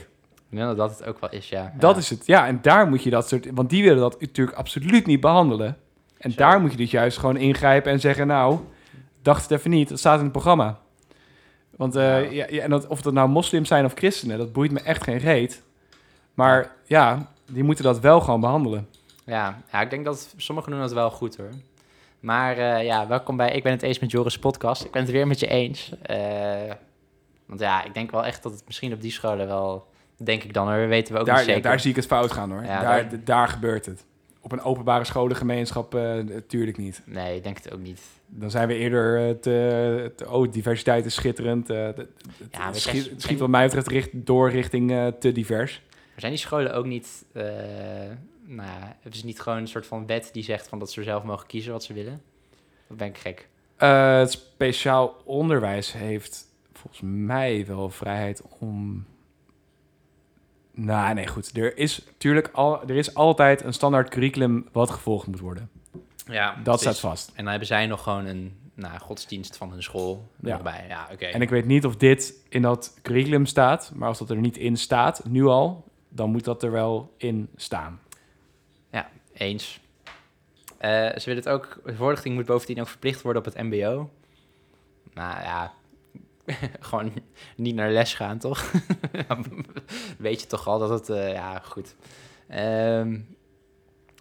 Ik 0.51 0.57
denk 0.57 0.69
dat 0.69 0.77
dat 0.77 0.99
het 0.99 1.09
ook 1.09 1.21
wel 1.21 1.31
is, 1.31 1.49
ja. 1.49 1.73
Dat 1.79 1.95
Ja. 1.95 2.01
is 2.01 2.11
het. 2.11 2.27
Ja, 2.27 2.47
en 2.47 2.59
daar 2.63 2.89
moet 2.89 3.03
je 3.03 3.11
dat 3.11 3.29
soort... 3.29 3.47
Want 3.55 3.71
die 3.71 3.83
willen 3.83 3.99
dat 4.01 4.21
natuurlijk 4.21 4.57
absoluut 4.57 5.07
niet 5.07 5.21
behandelen. 5.21 5.77
En 6.21 6.31
Zo. 6.31 6.37
daar 6.37 6.61
moet 6.61 6.71
je 6.71 6.77
dus 6.77 6.91
juist 6.91 7.19
gewoon 7.19 7.37
ingrijpen 7.37 7.93
en 7.93 8.01
zeggen... 8.01 8.27
Nou, 8.27 8.59
dacht 9.23 9.43
het 9.43 9.51
even 9.51 9.71
niet, 9.71 9.89
dat 9.89 9.99
staat 9.99 10.17
in 10.19 10.23
het 10.23 10.33
programma. 10.33 10.79
Want 11.77 11.97
eh, 11.97 12.33
Ja. 12.33 12.47
en 12.47 12.71
dat, 12.71 12.87
of 12.87 13.03
dat 13.03 13.13
nou 13.13 13.29
moslims 13.29 13.69
zijn 13.69 13.85
of 13.85 13.93
christenen, 13.95 14.39
dat 14.39 14.53
boeit 14.53 14.71
me 14.71 14.81
echt 14.81 15.03
geen 15.05 15.19
reet. 15.19 15.63
Maar 16.35 16.73
ja, 16.85 17.31
die 17.47 17.63
moeten 17.63 17.85
dat 17.85 18.01
wel 18.01 18.21
gewoon 18.21 18.41
behandelen. 18.41 18.89
Ja, 19.25 19.59
ja, 19.73 19.81
ik 19.81 19.91
denk 19.91 20.05
dat 20.05 20.35
sommigen 20.37 20.71
doen 20.71 20.81
dat 20.81 20.93
wel 20.93 21.11
goed 21.11 21.37
hoor. 21.37 21.51
Maar 22.21 22.57
eh, 22.57 22.85
ja, 22.85 23.07
welkom 23.07 23.37
bij 23.37 23.51
Ik 23.51 23.63
ben 23.63 23.73
het 23.73 23.83
eens 23.83 23.99
met 23.99 24.11
Joris 24.11 24.39
podcast. 24.39 24.85
Ik 24.85 24.91
ben 24.91 25.03
het 25.03 25.11
weer 25.11 25.27
met 25.27 25.41
je 25.41 25.47
eens. 25.47 25.93
Eh, 26.03 26.17
want 27.47 27.61
ja, 27.61 27.85
ik 27.85 27.95
denk 27.95 28.11
wel 28.11 28.25
echt 28.25 28.43
dat 28.43 28.53
het 28.53 28.63
misschien 28.67 28.93
op 28.93 29.01
die 29.01 29.11
scholen 29.11 29.47
wel, 29.47 29.87
denk 30.17 30.43
ik 30.43 30.55
dan 30.55 30.69
hoor, 30.73 30.89
weten 30.89 31.15
we 31.15 31.21
ook 31.21 31.27
Daar, 31.27 31.37
niet 31.37 31.47
ja, 31.47 31.53
zeker. 31.53 31.69
daar 31.71 31.81
zie 31.81 31.91
ik 31.91 31.97
het 31.97 32.07
fout 32.07 32.33
gaan 32.33 32.51
hoor. 32.51 32.63
Daar- 32.63 33.25
daar... 33.25 33.49
gebeurt 33.49 33.87
het. 33.87 34.05
Op 34.43 34.53
een 34.53 34.61
openbare 34.63 35.05
scholengemeenschap 35.05 35.95
eh, 35.95 36.01
natuurlijk 36.15 36.77
niet. 36.77 37.03
Nee, 37.05 37.37
ik 37.37 37.43
denk 37.43 37.57
het 37.57 37.73
ook 37.73 37.81
niet. 37.81 38.01
Dan 38.27 38.51
zijn 38.51 38.69
we 38.69 38.75
eerder 38.75 39.29
eh, 39.29 39.35
te, 39.35 40.13
te- 40.17 40.31
oh, 40.31 40.53
diversiteit 40.53 41.05
is 41.05 41.15
schitterend. 41.15 41.71
eh, 41.71 41.85
het- 41.85 41.97
het- 41.97 42.09
Ja, 42.51 42.67
het 42.67 42.77
schiet, 42.77 43.01
zijn- 43.03 43.15
het 43.15 43.23
schiet 43.23 43.39
wat 43.39 43.49
mij 43.49 43.65
betreft 43.65 43.89
richt, 43.89 44.09
door 44.13 44.51
richting 44.51 44.91
eh, 44.91 45.07
te 45.07 45.33
divers. 45.33 45.83
Maar 45.91 46.21
zijn 46.21 46.33
die 46.33 46.41
scholen 46.41 46.75
ook 46.75 46.87
niet, 46.87 47.25
eh 47.33 47.43
nou 48.45 48.69
ja, 48.69 48.97
hebben 49.01 49.19
ze 49.21 49.25
niet 49.27 49.41
gewoon 49.41 49.59
een 49.59 49.69
soort 49.69 49.87
van 49.87 50.07
wet 50.07 50.29
die 50.33 50.43
zegt 50.43 50.69
van 50.69 50.79
dat 50.79 50.91
ze 50.93 51.03
zelf 51.03 51.23
mogen 51.25 51.47
kiezen 51.47 51.73
wat 51.73 51.85
ze 51.85 51.93
willen? 51.93 52.23
Of 52.89 52.97
ben 52.97 53.09
ik 53.09 53.19
gek? 53.19 53.49
Eh, 53.77 54.19
het 54.19 54.31
speciaal 54.31 55.17
onderwijs 55.25 55.93
heeft 55.93 56.45
volgens 56.73 57.03
mij 57.05 57.67
wel 57.67 57.91
vrijheid 57.91 58.43
om. 58.59 59.07
Nou, 60.73 61.15
nee, 61.15 61.27
goed. 61.27 61.57
Er 61.57 61.77
is 61.77 62.05
natuurlijk 62.07 62.49
al, 62.53 62.83
er 62.83 62.97
is 62.97 63.15
altijd 63.15 63.65
een 63.65 63.73
standaard 63.73 64.09
curriculum 64.09 64.69
wat 64.73 64.91
gevolgd 64.91 65.27
moet 65.27 65.41
worden. 65.41 65.71
Ja, 66.27 66.57
Dat 66.63 66.81
staat 66.81 67.01
vast. 67.01 67.29
En 67.29 67.35
dan 67.37 67.47
hebben 67.47 67.67
zij 67.67 67.87
nog 67.87 68.03
gewoon 68.03 68.27
een 68.27 68.57
nou, 68.75 68.99
godsdienst 68.99 69.57
van 69.57 69.71
hun 69.71 69.83
school 69.83 70.29
Ja. 70.41 70.57
erbij. 70.57 70.85
Ja, 70.89 71.09
oké. 71.13 71.25
En 71.27 71.43
ik 71.43 71.51
weet 71.51 71.67
niet 71.67 71.85
of 71.85 71.97
dit 71.97 72.35
in 72.49 72.63
dat 72.63 72.99
curriculum 73.03 73.47
staat, 73.47 73.93
maar 73.95 74.09
als 74.09 74.19
dat 74.19 74.31
er 74.31 74.37
niet 74.37 74.57
in 74.57 74.77
staat, 74.77 75.25
nu 75.29 75.45
al, 75.47 75.85
dan 76.09 76.31
moet 76.31 76.45
dat 76.45 76.63
er 76.63 76.71
wel 76.71 77.15
in 77.17 77.49
staan. 77.57 78.01
Eens. 79.33 79.81
Eh, 80.79 80.91
ze 80.91 81.23
willen 81.25 81.43
het 81.43 81.49
ook, 81.49 81.81
de 81.85 81.97
voorlichting 81.97 82.35
moet 82.35 82.47
bovendien 82.47 82.81
ook 82.81 82.89
verplicht 82.89 83.23
worden 83.23 83.43
op 83.47 83.55
het 83.55 83.63
mbo. 83.63 84.11
Nou 85.15 85.43
ja, 85.43 85.73
gewoon 86.81 87.13
niet 87.57 87.75
naar 87.75 87.91
les 87.91 88.15
gaan, 88.15 88.39
toch? 88.39 88.73
Weet 90.19 90.41
je 90.41 90.47
toch 90.47 90.67
al 90.67 90.79
dat 90.79 90.91
het, 90.91 91.09
eh, 91.09 91.33
ja, 91.33 91.59
goed. 91.59 91.97
Ehm, 92.49 93.19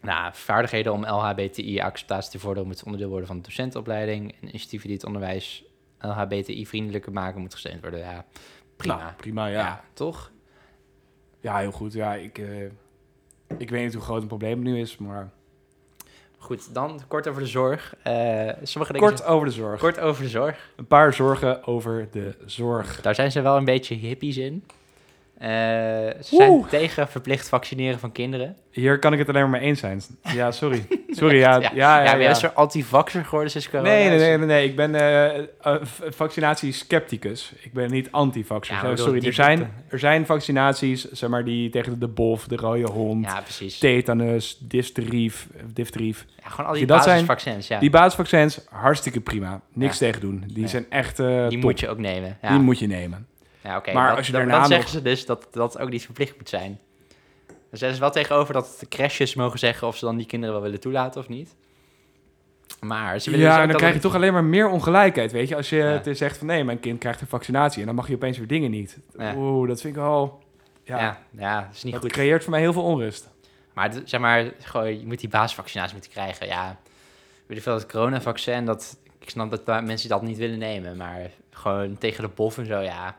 nou, 0.01 0.31
vaardigheden 0.33 0.93
om 0.93 1.05
LHBTI-acceptatie 1.05 2.31
te 2.31 2.39
vorderen 2.39 2.67
moet 2.67 2.83
onderdeel 2.83 3.09
worden 3.09 3.27
van 3.27 3.37
de 3.37 3.43
docentenopleiding. 3.43 4.35
En 4.41 4.47
initiatieven 4.47 4.87
die 4.87 4.97
het 4.97 5.05
onderwijs 5.05 5.63
LHBTI-vriendelijker 5.99 7.11
maken, 7.11 7.41
moet 7.41 7.53
gesteund 7.53 7.81
worden. 7.81 7.99
Ja, 7.99 8.25
prima. 8.75 8.97
Nou, 8.97 9.13
prima, 9.13 9.45
ja. 9.45 9.53
ja. 9.53 9.59
ja. 9.59 9.83
toch? 9.93 10.31
heel 11.41 11.71
goed. 11.71 11.93
Ja, 11.93 12.15
ik, 12.15 12.37
eh, 12.37 12.65
ik 13.57 13.69
weet 13.69 13.83
niet 13.83 13.93
hoe 13.93 14.03
groot 14.03 14.19
het 14.19 14.27
probleem 14.27 14.61
nu 14.61 14.79
is, 14.79 14.97
maar... 14.97 15.31
Goed, 16.39 16.73
dan 16.73 17.01
kort 17.07 17.27
over 17.27 17.41
de 17.41 17.47
zorg. 17.47 17.95
Eh, 18.03 18.49
sommige 18.63 18.93
dingen 18.93 19.07
Kort 19.07 19.23
over 19.23 19.47
de 19.47 19.53
zorg. 19.53 19.79
kort 19.79 19.99
over 19.99 20.23
de 20.23 20.29
zorg. 20.29 20.69
Een 20.75 20.87
paar 20.87 21.13
zorgen 21.13 21.65
over 21.67 22.07
de 22.11 22.35
zorg. 22.45 23.01
Daar 23.01 23.15
zijn 23.15 23.31
ze 23.31 23.41
wel 23.41 23.57
een 23.57 23.65
beetje 23.65 23.95
hippies 23.95 24.37
in. 24.37 24.63
Eh, 25.39 25.49
ze 25.49 26.35
zijn 26.35 26.49
Oeh. 26.49 26.67
tegen 26.67 27.07
verplicht 27.07 27.49
vaccineren 27.49 27.99
van 27.99 28.11
kinderen. 28.11 28.55
Hier 28.71 28.99
kan 28.99 29.13
ik 29.13 29.19
het 29.19 29.29
alleen 29.29 29.41
maar 29.41 29.59
mee 29.59 29.61
eens 29.69 29.79
zijn. 29.79 30.01
Ja, 30.33 30.51
sorry. 30.51 30.85
Sorry, 31.09 31.37
ja. 31.37 31.59
Ja, 31.59 31.69
ja, 31.73 31.97
ja, 31.97 32.03
ja, 32.03 32.11
ben 32.11 32.21
je 32.21 32.27
een 32.27 32.35
soort 32.35 32.55
anti-vaxxer 32.55 33.23
geworden 33.25 33.51
sinds 33.51 33.69
corona? 33.69 33.89
Nee, 33.89 34.09
nee, 34.09 34.17
nee, 34.19 34.37
nee, 34.37 34.47
nee. 34.47 34.65
Ik 34.65 34.75
ben 34.75 34.91
v- 35.81 36.15
vaccinatie-scepticus. 36.15 37.53
Ik 37.61 37.73
ben 37.73 37.91
niet 37.91 38.11
anti-vaxxer. 38.11 38.75
Ja, 38.83 38.95
sorry, 38.95 39.25
er 39.25 39.33
zijn, 39.33 39.71
er 39.89 39.99
zijn 39.99 40.25
vaccinaties, 40.25 41.11
zeg 41.11 41.29
maar, 41.29 41.43
die 41.45 41.69
tegen 41.69 41.99
de 41.99 42.07
bof, 42.07 42.47
de 42.47 42.55
rode 42.55 42.91
hond, 42.91 43.25
Ja, 43.25 43.41
precies. 43.41 43.77
tetanus, 43.79 44.57
difterief, 44.61 45.47
difterief. 45.73 46.25
Ja, 46.43 46.49
gewoon 46.49 46.65
al 46.71 46.73
die 46.77 46.85
zijn- 46.87 46.99
basisvaccins, 46.99 47.67
ja. 47.67 47.79
Die 47.79 47.89
basisvaccins, 47.89 48.59
hartstikke 48.69 49.21
prima. 49.21 49.61
Niks 49.73 49.99
Ja. 49.99 50.05
tegen 50.05 50.21
doen. 50.21 50.43
Die 50.53 50.67
zijn 50.67 50.85
echt 50.89 51.19
eh 51.19 51.41
die 51.41 51.49
top. 51.59 51.61
moet 51.69 51.79
je 51.79 51.89
ook 51.89 51.97
nemen. 51.99 52.37
Ja, 52.41 52.49
Die 52.49 52.59
moet 52.59 52.79
je 52.79 52.87
nemen. 52.87 53.27
Ja 53.63 53.77
oké. 53.77 53.93
maar 53.93 54.07
dat- 54.07 54.17
als 54.17 54.25
je 54.25 54.31
dan, 54.31 54.41
daarna 54.41 54.59
dan 54.59 54.69
nog- 54.69 54.77
zeggen 54.79 54.89
ze 54.97 55.01
dus 55.01 55.25
dat 55.25 55.47
dat 55.51 55.79
ook 55.79 55.89
niet 55.89 56.05
verplicht 56.05 56.37
moet 56.37 56.49
zijn. 56.49 56.79
Dan 57.47 57.77
zijn 57.79 57.93
ze 57.93 57.99
wel 57.99 58.11
tegenover 58.11 58.53
dat 58.53 58.77
de 58.79 58.87
crashes 58.87 59.35
mogen 59.35 59.59
zeggen 59.59 59.87
of 59.87 59.97
ze 59.97 60.05
dan 60.05 60.17
die 60.17 60.25
kinderen 60.25 60.55
wel 60.55 60.63
willen 60.63 60.79
toelaten 60.79 61.21
of 61.21 61.27
niet. 61.27 61.55
Maar 62.79 63.19
ze 63.19 63.29
willen 63.29 63.45
Ja, 63.45 63.51
dus 63.51 63.55
en 63.61 63.63
dan 63.63 63.71
dat 63.71 63.77
krijg 63.81 63.93
je 63.93 63.99
toch 64.01 64.15
alleen 64.15 64.33
maar 64.33 64.43
meer 64.43 64.67
ongelijkheid, 64.69 65.31
weet 65.31 65.47
je. 65.47 65.55
Als 65.55 65.69
je 65.69 66.01
Ja. 66.03 66.13
zegt 66.13 66.37
van 66.37 66.47
nee, 66.47 66.63
mijn 66.63 66.79
kind 66.79 66.99
krijgt 66.99 67.21
een 67.21 67.27
vaccinatie 67.27 67.79
en 67.79 67.85
dan 67.85 67.95
mag 67.95 68.07
je 68.07 68.15
opeens 68.15 68.37
weer 68.37 68.47
dingen 68.47 68.71
niet. 68.71 68.97
Ja. 69.17 69.33
Oeh, 69.35 69.67
dat 69.67 69.81
vind 69.81 69.95
ik 69.95 70.01
wel... 70.01 70.43
Ja, 70.83 70.99
Ja, 70.99 71.17
ja, 71.31 71.61
dat 71.61 71.75
is 71.75 71.83
niet 71.83 71.93
dat 71.93 72.01
goed. 72.01 72.11
creëert 72.11 72.41
voor 72.43 72.51
mij 72.51 72.59
heel 72.61 72.73
veel 72.73 72.83
onrust. 72.83 73.29
Maar 73.73 73.93
zeg 74.05 74.19
maar, 74.19 74.51
gewoon, 74.59 74.99
je 74.99 75.05
moet 75.05 75.19
die 75.19 75.29
basisvaccinatie 75.29 75.93
moeten 75.93 76.11
krijgen. 76.11 76.47
Ja, 76.47 76.77
weet 77.45 77.57
je 77.57 77.63
veel, 77.63 77.73
het 77.73 77.85
coronavaccin, 77.91 78.65
dat, 78.65 78.97
ik 79.19 79.29
snap 79.29 79.49
dat 79.65 79.83
mensen 79.83 80.09
dat 80.09 80.21
niet 80.21 80.37
willen 80.37 80.57
nemen. 80.59 80.97
Maar 80.97 81.19
gewoon 81.49 81.97
tegen 81.97 82.23
de 82.23 82.29
bof 82.35 82.57
en 82.57 82.65
zo, 82.65 82.79
ja. 82.79 83.17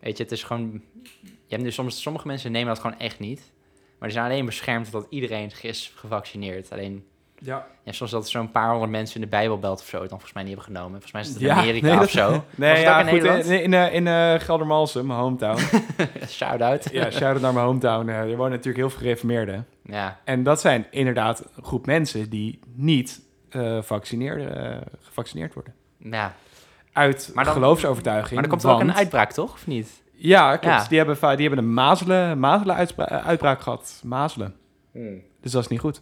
Weet 0.00 0.16
je, 0.16 0.22
het 0.22 0.32
is 0.32 0.42
gewoon... 0.42 0.82
Je 1.22 1.54
hebt 1.54 1.62
nu 1.62 1.70
soms, 1.72 2.02
sommige 2.02 2.26
mensen 2.26 2.52
nemen 2.52 2.68
dat 2.74 2.78
gewoon 2.82 2.98
echt 2.98 3.18
niet. 3.18 3.52
Maar 3.98 4.08
die 4.08 4.18
zijn 4.18 4.30
alleen 4.30 4.44
beschermd 4.44 4.92
dat 4.92 5.06
iedereen 5.10 5.50
is 5.62 5.92
gevaccineerd. 5.96 6.72
Alleen, 6.72 7.04
Ja. 7.38 7.66
ja, 7.84 7.92
soms 7.92 8.10
dat 8.10 8.28
zo'n 8.28 8.50
paar 8.50 8.70
honderd 8.70 8.90
mensen 8.90 9.14
in 9.14 9.20
de 9.20 9.26
Bijbelbelt 9.26 9.80
of 9.80 9.86
zo 9.86 10.00
het 10.00 10.08
dan 10.10 10.20
volgens 10.20 10.32
mij 10.32 10.42
niet 10.42 10.54
hebben 10.56 10.74
genomen. 10.74 10.90
Volgens 11.00 11.12
mij 11.12 11.22
is 11.22 11.28
het 11.28 11.36
in 11.40 11.46
Ja, 11.46 11.54
Amerika 11.54 11.86
nee, 11.86 11.94
of 11.94 12.00
dat- 12.00 12.10
zo. 12.10 12.30
Nee, 12.54 12.70
Was 12.72 12.80
ja, 12.80 13.00
in 13.00 13.04
goed. 13.08 13.12
Nederland? 13.12 13.44
In, 13.44 13.62
in, 13.62 13.74
eh, 13.74 13.94
in 13.94 14.06
eh, 14.06 14.34
Geldermalsen, 14.40 15.06
mijn 15.06 15.18
hometown. 15.18 15.60
Shout-out. 16.28 16.88
ja, 16.92 17.10
shout-out 17.10 17.40
naar 17.40 17.52
mijn 17.52 17.66
hometown. 17.66 18.08
Eh, 18.08 18.18
er 18.18 18.26
wonen 18.36 18.50
natuurlijk 18.50 18.76
heel 18.76 18.90
veel 18.90 18.98
gereformeerden. 18.98 19.66
Ja, 19.84 20.20
En 20.24 20.42
dat 20.42 20.60
zijn 20.60 20.86
inderdaad 20.90 21.44
een 21.56 21.64
groep 21.64 21.86
mensen 21.86 22.30
die 22.30 22.58
niet 22.74 23.20
eh, 23.48 23.60
gevaccineerd 25.00 25.54
worden. 25.54 25.74
ja. 25.98 26.34
Uit 26.98 27.30
Maar 27.34 27.44
dan- 27.44 27.52
geloofsovertuiging. 27.52 28.34
Maar 28.34 28.44
er 28.44 28.50
komt 28.50 28.62
er 28.62 28.70
ook 28.70 28.80
een 28.80 28.94
uitbraak, 28.94 29.32
toch? 29.32 29.52
Of 29.52 29.66
niet? 29.66 30.02
Ja, 30.12 30.56
klopt. 30.56 30.82
Ja. 30.82 30.88
Die, 30.88 30.98
hebben, 30.98 31.36
die 31.36 31.46
hebben 31.46 31.64
een 31.64 31.74
mazelen, 31.74 32.38
mazelen 32.38 32.76
eh, 32.76 33.26
uitbraak 33.26 33.60
gehad. 33.60 34.00
Mazelen. 34.04 34.54
Dus 35.40 35.52
dat 35.52 35.62
is 35.62 35.68
niet 35.68 35.80
goed. 35.80 36.00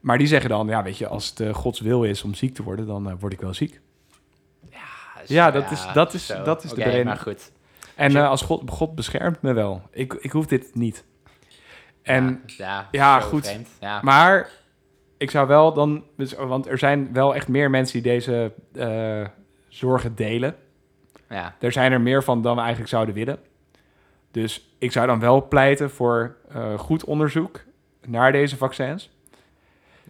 Maar 0.00 0.18
die 0.18 0.26
zeggen 0.26 0.50
dan, 0.50 0.66
ja, 0.66 0.82
weet 0.82 0.98
je, 0.98 1.06
als 1.06 1.28
het 1.28 1.40
eh, 1.40 1.54
Gods 1.54 1.80
wil 1.80 2.04
is 2.04 2.22
om 2.22 2.34
ziek 2.34 2.54
te 2.54 2.62
worden, 2.62 2.86
dan 2.86 3.08
eh, 3.10 3.14
word 3.18 3.32
ik 3.32 3.40
wel 3.40 3.54
ziek. 3.54 3.80
Ja, 5.26 5.50
dat 5.50 5.70
is- 5.70 5.86
dat 5.94 6.14
is- 6.14 6.26
zo. 6.26 6.42
dat 6.42 6.64
is 6.64 6.70
de 6.70 6.80
Oké, 6.80 6.88
reden. 6.90 7.06
maar 7.06 7.16
goed. 7.16 7.52
En 7.94 8.16
eh, 8.16 8.28
als 8.28 8.42
God, 8.42 8.70
God 8.70 8.94
beschermt 8.94 9.42
me 9.42 9.52
wel. 9.52 9.82
Ik, 9.90 10.12
ik 10.14 10.30
hoef 10.30 10.46
dit 10.46 10.74
niet. 10.74 11.04
En, 12.02 12.42
ja, 12.46 12.88
ja, 12.90 13.20
goed. 13.20 13.58
Maar 14.02 14.50
ik 15.18 15.30
zou 15.30 15.46
wel 15.46 15.72
dan, 15.72 16.04
dus, 16.16 16.32
want 16.34 16.66
er 16.68 16.78
zijn 16.78 17.12
wel 17.12 17.34
echt 17.34 17.48
meer 17.48 17.70
mensen 17.70 18.02
die 18.02 18.12
deze 18.12 18.52
eh, 18.74 19.26
zorgen 19.76 20.14
delen. 20.14 20.56
ja. 21.28 21.54
Er 21.60 21.72
zijn 21.72 21.92
er 21.92 22.00
meer 22.00 22.22
van 22.24 22.42
dan 22.42 22.54
we 22.54 22.60
eigenlijk 22.60 22.90
zouden 22.90 23.14
willen. 23.14 23.38
Dus 24.30 24.74
ik 24.78 24.92
zou 24.92 25.06
dan 25.06 25.20
wel 25.20 25.48
pleiten 25.48 25.90
voor 25.90 26.36
eh, 26.48 26.78
goed 26.78 27.04
onderzoek 27.04 27.64
naar 28.06 28.32
deze 28.32 28.56
vaccins. 28.56 29.10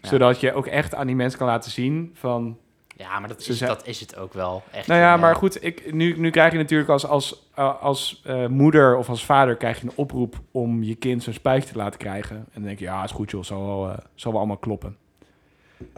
Ja. 0.03 0.09
Zodat 0.09 0.41
je 0.41 0.53
ook 0.53 0.67
echt 0.67 0.95
aan 0.95 1.07
die 1.07 1.17
mensen 1.17 1.39
kan 1.39 1.49
laten 1.49 1.71
zien 1.71 2.11
van... 2.15 2.59
ja, 2.97 3.19
maar 3.19 3.29
dat 3.29 3.39
is, 3.41 3.57
zijn- 3.59 3.71
dat 3.71 3.87
is 3.87 4.01
het 4.01 4.17
ook 4.17 4.33
wel. 4.33 4.63
Echt 4.73 4.87
Nou 4.87 5.01
ja, 5.01 5.17
maar 5.17 5.31
eh, 5.31 5.37
goed, 5.37 5.65
ik, 5.65 5.93
nu, 5.93 6.19
nu 6.19 6.31
krijg 6.31 6.53
je 6.53 6.59
natuurlijk 6.59 6.91
als, 6.91 7.07
als, 7.07 7.49
eh, 7.55 7.83
als 7.83 8.23
moeder 8.49 8.97
of 8.97 9.09
als 9.09 9.25
vader... 9.25 9.57
krijg 9.57 9.81
je 9.81 9.87
een 9.87 9.93
oproep 9.97 10.41
om 10.51 10.83
je 10.83 10.95
kind 10.95 11.23
zijn 11.23 11.35
spuitje 11.35 11.73
te 11.73 11.79
laten 11.79 11.99
krijgen. 11.99 12.37
En 12.37 12.47
dan 12.53 12.63
denk 12.63 12.79
je, 12.79 12.85
ja, 12.85 13.05
is 13.05 13.11
goed 13.11 13.31
joh, 13.31 13.43
zal 13.43 13.67
wel, 13.67 13.97
zal 14.15 14.31
wel 14.31 14.41
allemaal 14.41 14.59
kloppen. 14.59 14.97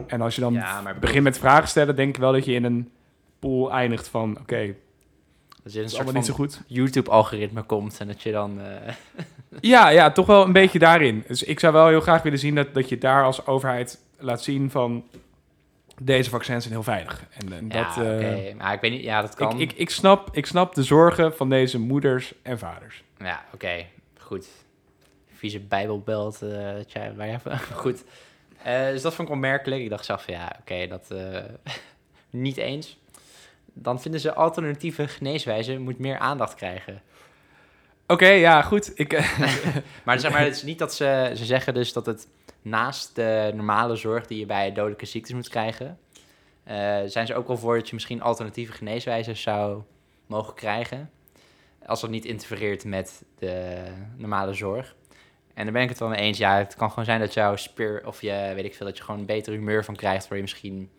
En 0.07 0.21
als 0.21 0.35
je 0.35 0.41
dan 0.41 0.53
Ja, 0.53 0.81
maar 0.81 0.99
begint 0.99 1.23
met 1.23 1.37
vragen 1.39 1.67
stellen... 1.67 1.95
denk 1.95 2.15
ik 2.15 2.21
wel 2.21 2.31
dat 2.31 2.45
je 2.45 2.53
in 2.53 2.63
een 2.63 2.91
pool 3.39 3.71
eindigt 3.71 4.07
van... 4.07 4.37
oké, 4.41 4.75
dat 5.63 5.73
je 5.73 5.81
een 5.81 5.89
soort 5.89 6.13
niet 6.13 6.25
zo 6.25 6.33
goed. 6.33 6.61
YouTube-algoritme 6.67 7.61
komt 7.63 7.99
en 7.99 8.07
dat 8.07 8.21
je 8.21 8.31
dan... 8.31 8.61
eh, 8.61 8.93
Ja, 9.61 9.89
ja, 9.89 10.11
toch 10.11 10.25
wel 10.25 10.43
een 10.45 10.51
beetje 10.53 10.79
daarin. 10.79 11.23
Dus 11.27 11.43
ik 11.43 11.59
zou 11.59 11.73
wel 11.73 11.87
heel 11.87 12.01
graag 12.01 12.21
willen 12.21 12.39
zien 12.39 12.55
dat, 12.55 12.73
dat 12.73 12.89
je 12.89 12.97
daar 12.97 13.23
als 13.23 13.45
overheid 13.45 13.99
laat 14.17 14.43
zien 14.43 14.71
van... 14.71 15.03
deze 16.01 16.29
vaccins 16.29 16.63
zijn 16.63 16.73
heel 16.75 16.83
veilig. 16.83 17.25
En, 17.31 17.53
en 17.53 17.67
ja, 17.69 17.83
dat, 17.83 17.97
oké. 17.97 18.17
eh, 18.17 18.55
Maar 18.55 18.73
ik 18.73 18.81
weet 18.81 18.91
niet, 18.91 19.03
ja, 19.03 19.21
dat 19.21 19.35
kan. 19.35 19.59
ik, 19.59 19.71
ik, 19.71 19.77
ik, 19.77 19.89
snap, 19.89 20.29
ik 20.31 20.45
snap 20.45 20.75
de 20.75 20.83
zorgen 20.83 21.35
van 21.35 21.49
deze 21.49 21.79
moeders 21.79 22.33
en 22.41 22.59
vaders. 22.59 23.03
Ja, 23.17 23.43
oké. 23.53 23.85
Goed. 24.19 24.47
Vieze 25.33 25.59
bijbelbelt, 25.59 26.41
eh, 26.41 26.83
jij, 26.83 27.13
waar 27.15 27.27
jij 27.27 27.39
van... 27.39 27.57
Goed. 27.83 28.03
Eh, 28.63 28.85
dus 28.85 29.01
dat 29.01 29.13
vond 29.15 29.27
ik 29.27 29.33
onmerkelijk. 29.33 29.81
Ik 29.81 29.89
dacht 29.89 30.05
zelf 30.05 30.27
ja, 30.27 30.55
oké, 30.59 30.87
dat... 30.87 31.11
eh, 31.11 31.43
niet 32.29 32.57
eens. 32.57 32.97
Dan 33.73 34.01
vinden 34.01 34.19
ze 34.19 34.33
alternatieve 34.33 35.07
geneeswijzen 35.07 35.81
moet 35.81 35.99
meer 35.99 36.17
aandacht 36.17 36.55
krijgen. 36.55 37.01
Oké, 38.07 38.27
ja, 38.27 38.61
goed. 38.61 38.91
Ik, 38.95 39.13
eh, 39.13 39.39
Maar 40.05 40.19
zeg 40.19 40.31
maar, 40.31 40.41
het 40.41 40.55
is 40.55 40.63
niet 40.63 40.79
dat 40.79 40.93
ze... 40.93 41.31
Ze 41.35 41.45
zeggen 41.45 41.73
dus 41.73 41.93
dat 41.93 42.05
het 42.05 42.27
naast 42.61 43.15
de 43.15 43.51
normale 43.55 43.95
zorg 43.95 44.25
die 44.25 44.39
je 44.39 44.45
bij 44.45 44.71
dodelijke 44.71 45.05
ziektes 45.05 45.33
moet 45.33 45.49
krijgen... 45.49 45.99
eh, 46.63 46.99
zijn 47.05 47.27
ze 47.27 47.35
ook 47.35 47.47
wel 47.47 47.57
voor 47.57 47.77
dat 47.77 47.87
je 47.87 47.93
misschien 47.93 48.21
alternatieve 48.21 48.71
geneeswijzen 48.71 49.37
zou 49.37 49.81
mogen 50.27 50.53
krijgen. 50.53 51.09
Als 51.85 52.01
dat 52.01 52.09
niet 52.09 52.25
interfereert 52.25 52.85
met 52.85 53.23
de 53.37 53.83
normale 54.17 54.53
zorg. 54.53 54.95
En 55.53 55.63
daar 55.63 55.73
ben 55.73 55.83
ik 55.83 55.89
het 55.89 55.99
wel 55.99 56.09
mee 56.09 56.19
eens. 56.19 56.37
Ja, 56.37 56.57
het 56.57 56.75
kan 56.75 56.89
gewoon 56.89 57.05
zijn 57.05 57.19
dat 57.19 57.33
jouw 57.33 57.55
spier... 57.55 58.01
Of 58.05 58.21
je, 58.21 58.51
weet 58.55 58.65
ik 58.65 58.75
veel, 58.75 58.85
dat 58.85 58.97
je 58.97 59.03
gewoon 59.03 59.19
een 59.19 59.25
beter 59.25 59.53
humeur 59.53 59.85
van 59.85 59.95
krijgt... 59.95 60.27
waar 60.27 60.37
je 60.37 60.43
misschien 60.43 60.89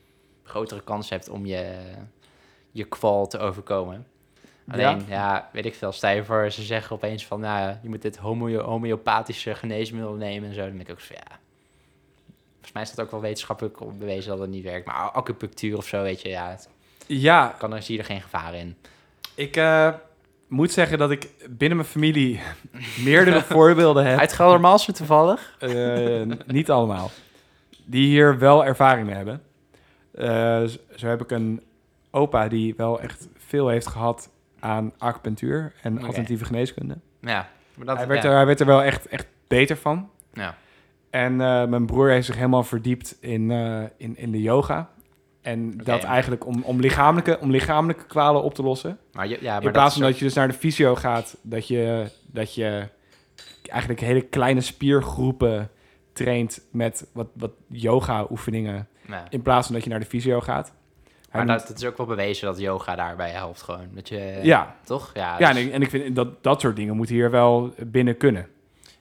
grotere 0.43 0.83
kans 0.83 1.11
hebt 1.11 1.29
om 1.29 1.47
je, 1.47 1.77
je 2.71 2.85
kwal 2.85 3.27
te 3.27 3.39
overkomen. 3.39 4.07
Alleen, 4.69 5.05
ja. 5.09 5.49
weet 5.53 5.67
ik 5.67 5.75
veel. 5.75 5.93
Stel 5.93 6.11
je 6.11 6.25
voor, 6.25 6.51
ze 6.51 6.63
zeggen 6.63 6.97
opeens 6.97 7.27
van, 7.27 7.41
nou, 7.41 7.77
je 7.83 7.89
moet 7.89 8.03
dit 8.03 8.17
homeo 8.17 8.63
homeopathische 8.63 9.55
geneesmiddel 9.55 10.13
nemen 10.13 10.49
en 10.49 10.55
zo. 10.55 10.61
Dan 10.61 10.71
denk 10.77 10.89
ik 10.89 10.91
ook 10.91 11.01
zo, 11.01 11.15
ja. 11.15 11.39
Volgens 12.53 12.73
mij 12.73 12.83
is 12.83 12.95
dat 12.95 13.05
ook 13.05 13.11
wel 13.11 13.21
wetenschappelijk 13.21 13.99
bewezen 13.99 14.31
dat 14.31 14.39
het 14.39 14.51
niet 14.51 14.65
werkt. 14.65 14.87
Maar 14.87 14.97
acupunctuur 14.97 15.77
of 15.77 15.87
zo, 15.87 16.03
weet 16.03 16.23
je, 16.23 16.29
ja, 16.29 16.51
het 16.51 16.69
ja, 17.07 17.55
kan, 17.59 17.71
dan 17.71 17.83
zie 17.83 17.95
je 17.95 18.01
er 18.01 18.07
geen 18.07 18.21
gevaar 18.21 18.55
in. 18.55 18.77
ik 19.35 19.57
eh, 19.57 19.95
moet 20.49 20.73
zeggen 20.73 20.99
dat 20.99 21.11
ik 21.11 21.29
binnen 21.49 21.79
mijn 21.79 21.91
familie 21.91 22.41
meerdere 23.05 23.43
voorbeelden 23.43 24.07
heb. 24.07 24.19
Uit 24.19 24.33
Geldermalsen 24.33 24.95
toevallig? 24.95 25.57
Eh, 25.59 26.23
niet 26.47 26.71
allemaal. 26.71 27.11
Die 27.85 28.07
hier 28.07 28.39
wel 28.39 28.65
ervaring 28.65 29.07
mee 29.07 29.17
hebben. 29.17 29.43
Eh, 30.13 30.63
zo 30.97 31.07
heb 31.07 31.21
ik 31.23 31.31
een 31.31 31.63
opa 32.11 32.49
die 32.49 32.75
wel 32.77 33.01
echt 33.01 33.29
veel 33.37 33.69
heeft 33.69 33.87
gehad 33.87 34.31
aan 34.61 34.93
acupunctuur 34.99 35.73
en 35.83 36.03
alternatieve 36.03 36.45
geneeskunde. 36.45 36.97
Ja. 37.21 37.49
Maar 37.75 37.87
dat, 37.87 37.97
hij, 37.97 38.07
werd 38.07 38.23
ja. 38.23 38.29
er, 38.29 38.35
hij 38.37 38.47
werd 38.47 38.61
er 38.61 38.67
wel 38.67 38.83
echt, 38.83 39.07
echt 39.07 39.27
beter 39.49 39.77
van. 39.77 40.11
Ja. 40.33 40.55
En 41.11 41.33
eh, 41.41 41.67
mijn 41.67 41.87
broer 41.87 42.09
heeft 42.11 42.27
zich 42.27 42.35
helemaal 42.37 42.65
verdiept 42.65 43.17
in, 43.21 43.51
eh, 43.51 43.83
in, 43.97 44.17
in 44.17 44.31
de 44.31 44.43
yoga. 44.43 44.91
En 45.43 45.79
dat 45.79 46.03
eigenlijk 46.05 46.47
om, 46.47 46.63
om, 46.63 46.81
lichamelijke, 46.81 47.39
om 47.41 47.51
lichamelijke 47.51 48.05
kwalen 48.07 48.43
op 48.43 48.55
te 48.55 48.63
lossen. 48.63 48.99
Maar, 49.13 49.29
je- 49.29 49.39
ja, 49.41 49.55
maar 49.55 49.65
in 49.65 49.73
plaats 49.73 49.95
van 49.95 50.03
dat 50.03 50.19
je 50.19 50.25
dus 50.25 50.35
naar 50.35 50.49
de 50.49 50.55
fysio 50.55 50.95
gaat, 50.95 51.37
dat 51.43 51.69
je, 51.69 52.11
dat 52.27 52.55
je 52.55 52.89
eigenlijk 53.63 54.01
hele 54.01 54.21
kleine 54.21 54.61
spiergroepen 54.61 55.71
traint 56.13 56.61
met 56.73 57.11
wat, 57.13 57.27
wat 57.33 57.53
yoga-oefeningen. 57.67 58.89
Ja. 59.07 59.25
In 59.29 59.43
plaats 59.43 59.67
van 59.67 59.75
dat 59.75 59.85
je 59.85 59.91
naar 59.91 60.01
de 60.01 60.07
fysio 60.07 60.41
gaat. 60.41 60.73
Maar 61.33 61.47
dat, 61.47 61.67
dat 61.67 61.77
is 61.77 61.85
ook 61.85 61.97
wel 61.97 62.07
bewezen 62.07 62.47
dat 62.47 62.59
yoga 62.59 62.95
daarbij 62.95 63.31
helpt 63.31 63.63
gewoon. 63.63 63.89
Dat 63.91 64.09
je, 64.09 64.39
ja, 64.43 64.77
Toch? 64.85 65.11
Ja, 65.15 65.39
ja 65.39 65.49
en, 65.49 65.55
dus- 65.55 65.65
ik, 65.65 65.73
en 65.73 65.83
ik 65.83 65.91
vind 65.91 66.17
dat 66.17 66.43
dat 66.43 66.61
soort 66.61 66.77
dingen 66.77 66.97
moeten 66.97 67.15
hier 67.15 67.31
wel 67.31 67.75
binnen 67.79 68.17
kunnen. 68.17 68.49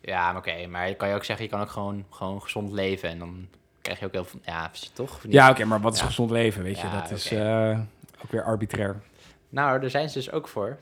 ja 0.02 0.38
oké. 0.38 0.68
maar 0.68 0.96
kan 0.96 1.10
je 1.10 1.16
ook 1.16 1.24
zeggen, 1.24 1.46
je 1.46 1.52
kan 1.52 1.62
ook 1.62 1.70
gewoon, 1.70 2.06
gewoon 2.10 2.42
gezond 2.42 2.72
leven. 2.72 3.10
En 3.10 3.20
dan 3.20 3.48
krijg 3.82 4.00
je 4.00 4.06
ook 4.06 4.12
heel 4.12 4.26
veel... 4.26 4.40
Ja, 4.44 4.72
toch? 4.94 5.20
Ja, 5.30 5.50
oké, 5.50 5.66
maar 5.66 5.82
wat 5.82 5.94
is 5.94 6.00
Ja. 6.00 6.06
gezond 6.06 6.32
leven, 6.32 6.64
weet 6.64 6.80
je? 6.80 6.88
Ja, 6.88 7.02
dat 7.02 7.12
is 7.12 7.32
eh, 7.32 7.80
ook 8.24 8.32
weer 8.32 8.44
arbitrair. 8.44 9.02
Nou, 9.50 9.80
daar 9.80 9.90
zijn 9.90 10.10
ze 10.10 10.18
dus 10.18 10.32
ook 10.32 10.48
voor. 10.48 10.78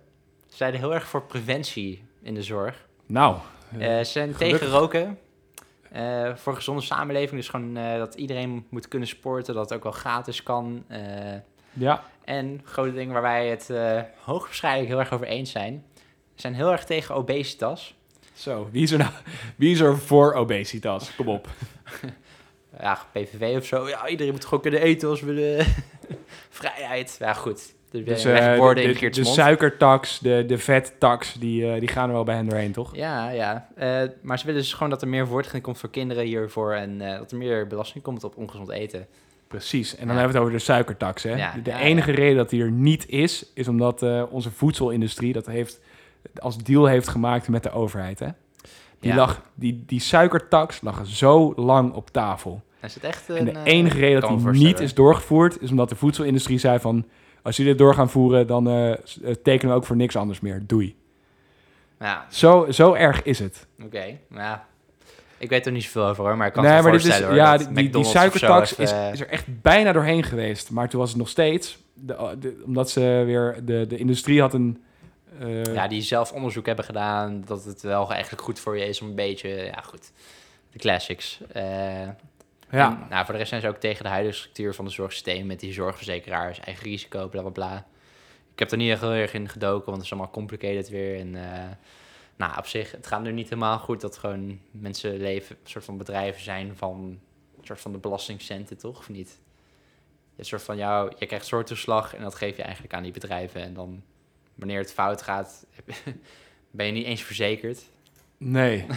Ze 0.50 0.56
zijn 0.56 0.74
heel 0.74 0.94
erg 0.94 1.08
voor 1.08 1.22
preventie 1.24 2.04
in 2.22 2.34
de 2.34 2.44
zorg. 2.44 2.86
Nou, 3.06 3.36
Eh, 3.80 3.98
ze 3.98 4.04
zijn 4.04 4.34
gelukkig. 4.34 4.60
tegen 4.60 4.74
roken. 4.80 5.20
Eh, 5.92 6.36
voor 6.36 6.52
een 6.52 6.58
gezonde 6.58 6.82
samenleving. 6.82 7.40
Dus 7.40 7.50
gewoon 7.50 7.78
eh, 7.78 7.98
dat 7.98 8.16
iedereen 8.16 8.66
moet 8.70 8.88
kunnen 8.88 9.08
sporten. 9.08 9.54
Dat 9.54 9.70
het 9.70 9.78
ook 9.78 9.84
wel 9.84 9.92
gratis 9.92 10.44
kan. 10.44 10.84
Eh, 10.88 11.02
ja, 11.74 12.04
en 12.24 12.62
grote 12.64 12.94
dingen 12.94 13.14
waar 13.14 13.22
wij 13.22 13.48
het 13.48 13.72
hoogwaarschijnlijk 14.24 14.88
heel 14.88 15.00
erg 15.00 15.14
over 15.14 15.28
eens 15.28 15.52
zijn. 15.52 15.84
We 16.36 16.42
zijn 16.42 16.54
heel 16.54 16.72
erg 16.72 16.84
tegen 16.86 17.16
obesitas. 17.16 17.96
zo. 18.34 18.70
Wie 18.72 18.84
is 18.84 18.92
er 18.92 18.98
nou? 18.98 19.12
Wie 19.56 19.72
is 19.72 19.80
er 19.80 19.98
voor 19.98 20.34
obesitas? 20.34 21.16
Kom 21.16 21.28
op. 21.28 21.48
Ja, 22.80 23.00
PVV 23.12 23.58
of 23.58 23.66
zo. 23.66 23.90
Ja, 23.90 24.08
iedereen 24.08 24.32
moet 24.32 24.46
gewoon 24.46 24.62
kunnen 24.62 24.82
eten 24.82 25.10
als 25.10 25.22
we 25.22 25.34
de 25.34 25.74
vrijheid. 26.50 27.16
Ja, 27.20 27.34
goed. 27.34 27.76
Dus, 28.06 28.24
Dus 28.24 28.26
uh, 28.26 28.56
eh, 28.56 28.76
de, 28.76 28.82
in 28.82 29.12
de, 29.12 29.24
suikertax, 29.24 30.20
de, 30.20 30.44
de 30.48 30.58
vettax, 30.58 31.34
die, 31.34 31.72
eh, 31.72 31.80
die 31.80 31.88
gaan 31.88 32.08
er 32.08 32.14
wel 32.14 32.24
bij 32.24 32.36
hen 32.36 32.50
doorheen, 32.50 32.72
toch? 32.72 32.96
Ja, 32.96 33.30
ja. 33.30 33.68
Eh, 33.76 34.02
maar 34.22 34.40
ze 34.40 34.46
willen 34.46 34.62
dus 34.62 34.74
gewoon 34.74 34.90
dat 34.90 35.02
er 35.02 35.08
meer 35.08 35.28
voortgang 35.28 35.64
komt 35.64 35.78
voor 35.78 35.90
kinderen 35.90 36.26
hiervoor. 36.26 36.74
En 36.74 36.98
dat 36.98 37.32
er 37.32 37.38
meer 37.38 37.68
belasting 37.68 38.04
komt 38.04 38.24
op 38.24 38.38
ongezond 38.38 38.70
eten. 38.70 39.08
Precies. 39.48 39.92
En 39.92 40.08
dan 40.08 40.16
Ja. 40.16 40.22
hebben 40.22 40.32
we 40.32 40.38
het 40.38 40.48
over 40.48 40.58
de 40.58 40.66
suikertax. 40.66 41.24
Hè? 41.24 41.36
Ja, 41.36 41.52
de 41.52 41.62
de 41.62 41.70
ja, 41.70 41.80
enige 41.80 42.12
reden 42.12 42.38
dat 42.38 42.50
die 42.50 42.62
er 42.62 42.72
niet 42.72 43.10
is, 43.10 43.52
is 43.54 43.68
omdat 43.68 44.06
onze 44.30 44.52
voedselindustrie 44.52 45.34
dat 45.34 45.46
heeft 45.46 45.80
als 46.40 46.58
deal 46.58 46.86
heeft 46.86 47.08
gemaakt 47.08 47.48
met 47.48 47.64
de 47.64 47.72
overheid. 47.72 48.20
Hè? 48.20 48.28
Die, 49.00 49.14
lag, 49.14 49.42
die, 49.54 49.84
die 49.86 50.00
suikertax 50.00 50.82
lag 50.82 51.02
zo 51.06 51.54
lang 51.56 51.94
op 51.94 52.10
tafel. 52.10 52.62
Is 52.82 52.94
het 52.94 53.04
echt 53.04 53.30
En 53.30 53.46
de 53.46 53.52
een, 53.52 53.64
enige 53.64 54.00
reden 54.00 54.22
dat 54.22 54.40
die 54.40 54.50
niet 54.50 54.80
is 54.80 54.94
doorgevoerd, 54.94 55.62
is 55.62 55.70
omdat 55.70 55.90
de 55.90 55.96
voedselindustrie 55.96 56.58
zei 56.58 56.80
van... 56.80 57.06
als 57.48 57.56
jullie 57.58 57.72
dit 57.72 57.82
door 57.82 57.94
gaan 57.94 58.10
voeren, 58.10 58.48
dan 58.48 58.68
eh, 58.68 58.92
eh, 58.92 58.98
tekenen 59.44 59.74
we 59.74 59.80
ook 59.80 59.86
voor 59.86 59.96
niks 59.96 60.16
anders 60.16 60.40
meer. 60.40 60.62
Doei. 60.66 60.96
Ja, 62.00 62.26
Zo, 62.30 62.68
zo 62.72 62.94
erg 62.94 63.24
is 63.24 63.40
het. 63.40 63.68
oké. 63.84 64.18
Ja. 64.30 64.66
Ik 65.38 65.50
weet 65.50 65.66
er 65.66 65.72
niet 65.72 65.84
zoveel 65.84 66.06
over 66.06 66.24
hoor, 66.24 66.38
maar 66.38 66.48
ik 66.48 66.54
kan 66.54 66.64
nee, 66.64 66.76
me 66.76 66.82
maar 66.82 66.92
dit 66.92 67.06
is, 67.06 67.22
hoor. 67.22 67.36
ja, 67.36 67.58
die, 67.58 67.90
die, 67.90 68.04
suikertax 68.04 68.76
is, 68.76 68.92
is 69.12 69.20
er 69.20 69.28
echt 69.28 69.62
bijna 69.62 69.92
doorheen 69.92 70.24
geweest. 70.24 70.72
Maar 70.72 70.90
toen 70.90 71.00
was 71.00 71.10
het 71.10 71.18
nog 71.18 71.30
steeds, 71.30 71.78
de, 71.94 72.36
de- 72.40 72.62
omdat 72.66 72.90
ze 72.90 73.24
weer, 73.26 73.60
de, 73.66 73.86
de 73.88 73.98
industrie 73.98 74.42
had 74.42 74.54
een... 74.54 74.84
eh, 75.40 75.64
Ja, 75.64 75.88
die 75.88 76.02
zelf 76.02 76.32
onderzoek 76.32 76.66
hebben 76.66 76.86
gedaan 76.86 77.44
dat 77.46 77.64
het 77.64 77.82
wel 77.82 78.12
eigenlijk 78.12 78.44
goed 78.44 78.60
voor 78.60 78.78
je 78.78 78.86
is 78.86 79.02
om 79.02 79.08
een 79.08 79.16
beetje, 79.16 79.50
ja 79.50 79.82
goed, 79.82 80.12
de 80.72 80.80
classics. 80.80 81.40
Ja. 82.72 83.08
nou, 83.10 83.24
voor 83.24 83.34
de 83.34 83.40
rest 83.40 83.50
zijn 83.50 83.62
ze 83.62 83.68
ook 83.68 83.78
tegen 83.78 84.04
de 84.04 84.10
huidige 84.10 84.38
structuur 84.38 84.74
van 84.74 84.86
het 84.86 84.94
zorgsysteem 84.94 85.46
met 85.46 85.60
die 85.60 85.74
zorgverzekeraars, 85.74 86.60
eigen 86.60 86.84
risico, 86.84 87.28
bla 87.28 87.42
bla 87.42 87.50
bla. 87.50 87.88
Ik 88.54 88.60
heb 88.60 88.72
er 88.72 88.78
niet 88.78 89.00
heel 89.00 89.14
erg 89.14 89.34
in 89.34 89.50
gedoken, 89.50 89.86
want 89.86 89.98
het 89.98 90.06
is 90.06 90.12
allemaal 90.12 90.32
complicated 90.32 90.90
weer. 90.90 91.20
En 91.20 91.36
eh, 91.36 91.70
nou, 92.36 92.58
op 92.58 92.66
zich, 92.66 92.92
het 92.92 93.08
gaat 93.08 93.22
nu 93.22 93.32
niet 93.32 93.50
helemaal 93.50 93.80
goed 93.80 94.02
dat 94.02 94.18
gewoon 94.18 94.60
mensen 94.72 95.18
leven, 95.18 95.58
soort 95.64 95.86
van 95.86 95.98
bedrijven 95.98 96.42
zijn 96.42 96.76
van 96.76 97.20
soort 97.68 97.82
van 97.82 97.92
de 97.92 97.98
belastingcenten, 97.98 98.78
toch? 98.78 98.98
Of 98.98 99.10
niet? 99.10 99.40
Je, 100.36 100.44
soort 100.44 100.64
van 100.64 100.78
jou, 100.78 101.12
je 101.18 101.26
krijgt 101.26 101.46
soorttoeslag 101.46 102.16
en 102.16 102.22
dat 102.22 102.36
geef 102.36 102.56
je 102.56 102.64
eigenlijk 102.64 102.94
aan 102.94 103.04
die 103.04 103.12
bedrijven. 103.12 103.62
En 103.62 103.74
dan, 103.74 104.04
wanneer 104.56 104.80
het 104.80 104.94
fout 104.94 105.22
gaat, 105.22 105.66
ben 106.72 106.86
je 106.86 106.92
niet 106.92 107.06
eens 107.06 107.22
verzekerd. 107.22 107.90
Nee. 108.38 108.86
Een 108.88 108.96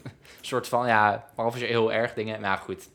soort 0.40 0.68
van, 0.68 0.86
ja, 0.86 1.24
behalve 1.34 1.56
als 1.58 1.66
je 1.66 1.72
heel 1.72 1.92
erg 1.92 2.14
dingen... 2.14 2.40
Maar 2.40 2.56
goed, 2.56 2.88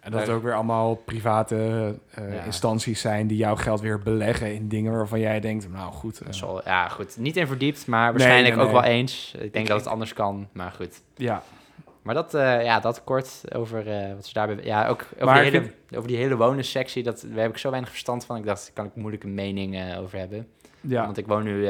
En 0.00 0.10
dat 0.10 0.20
het 0.20 0.30
ook 0.30 0.42
weer 0.42 0.54
allemaal 0.54 0.94
private 0.94 1.94
eh, 2.14 2.34
Ja. 2.34 2.42
instanties 2.42 3.00
zijn 3.00 3.26
die 3.26 3.36
jouw 3.36 3.56
geld 3.56 3.80
weer 3.80 3.98
beleggen 3.98 4.54
in 4.54 4.68
dingen 4.68 4.92
waarvan 4.92 5.20
jij 5.20 5.40
denkt, 5.40 5.68
nou 5.72 5.92
goed. 5.92 6.20
wel- 6.40 6.60
ja, 6.64 6.88
goed. 6.88 7.16
Niet 7.16 7.36
in 7.36 7.46
verdiept, 7.46 7.86
maar 7.86 8.10
waarschijnlijk 8.12 8.54
nee, 8.54 8.64
ook 8.64 8.72
nee. 8.72 8.80
wel 8.80 8.90
eens. 8.90 9.32
Ik 9.34 9.40
denk 9.40 9.54
Ik- 9.54 9.66
dat 9.66 9.80
het 9.80 9.88
anders 9.88 10.12
kan, 10.12 10.48
maar 10.52 10.70
goed. 10.72 11.00
ja. 11.16 11.42
Maar 12.02 12.14
dat, 12.14 12.34
eh, 12.34 12.64
ja, 12.64 12.80
dat 12.80 13.04
kort 13.04 13.42
over 13.54 13.84
wat 14.14 14.26
ze 14.26 14.32
daarbij... 14.32 14.64
Ja, 14.64 14.86
ook 14.88 15.06
over, 15.14 15.24
Maar 15.26 15.42
die 15.42 15.50
hele, 15.50 15.72
over 15.96 16.08
die 16.08 16.16
hele 16.16 16.36
wonensectie, 16.36 17.02
dat, 17.02 17.24
daar 17.28 17.42
heb 17.42 17.50
ik 17.50 17.58
zo 17.58 17.70
weinig 17.70 17.90
verstand 17.90 18.24
van. 18.24 18.36
Ik 18.36 18.44
dacht, 18.44 18.62
daar 18.64 18.74
kan 18.74 18.84
ik 18.86 18.94
moeilijk 18.94 19.24
een 19.24 19.34
mening 19.34 19.96
over 19.98 20.18
hebben. 20.18 20.48
Ja, 20.80 21.04
Want 21.04 21.16
ik 21.16 21.26
woon 21.26 21.42
nu 21.42 21.68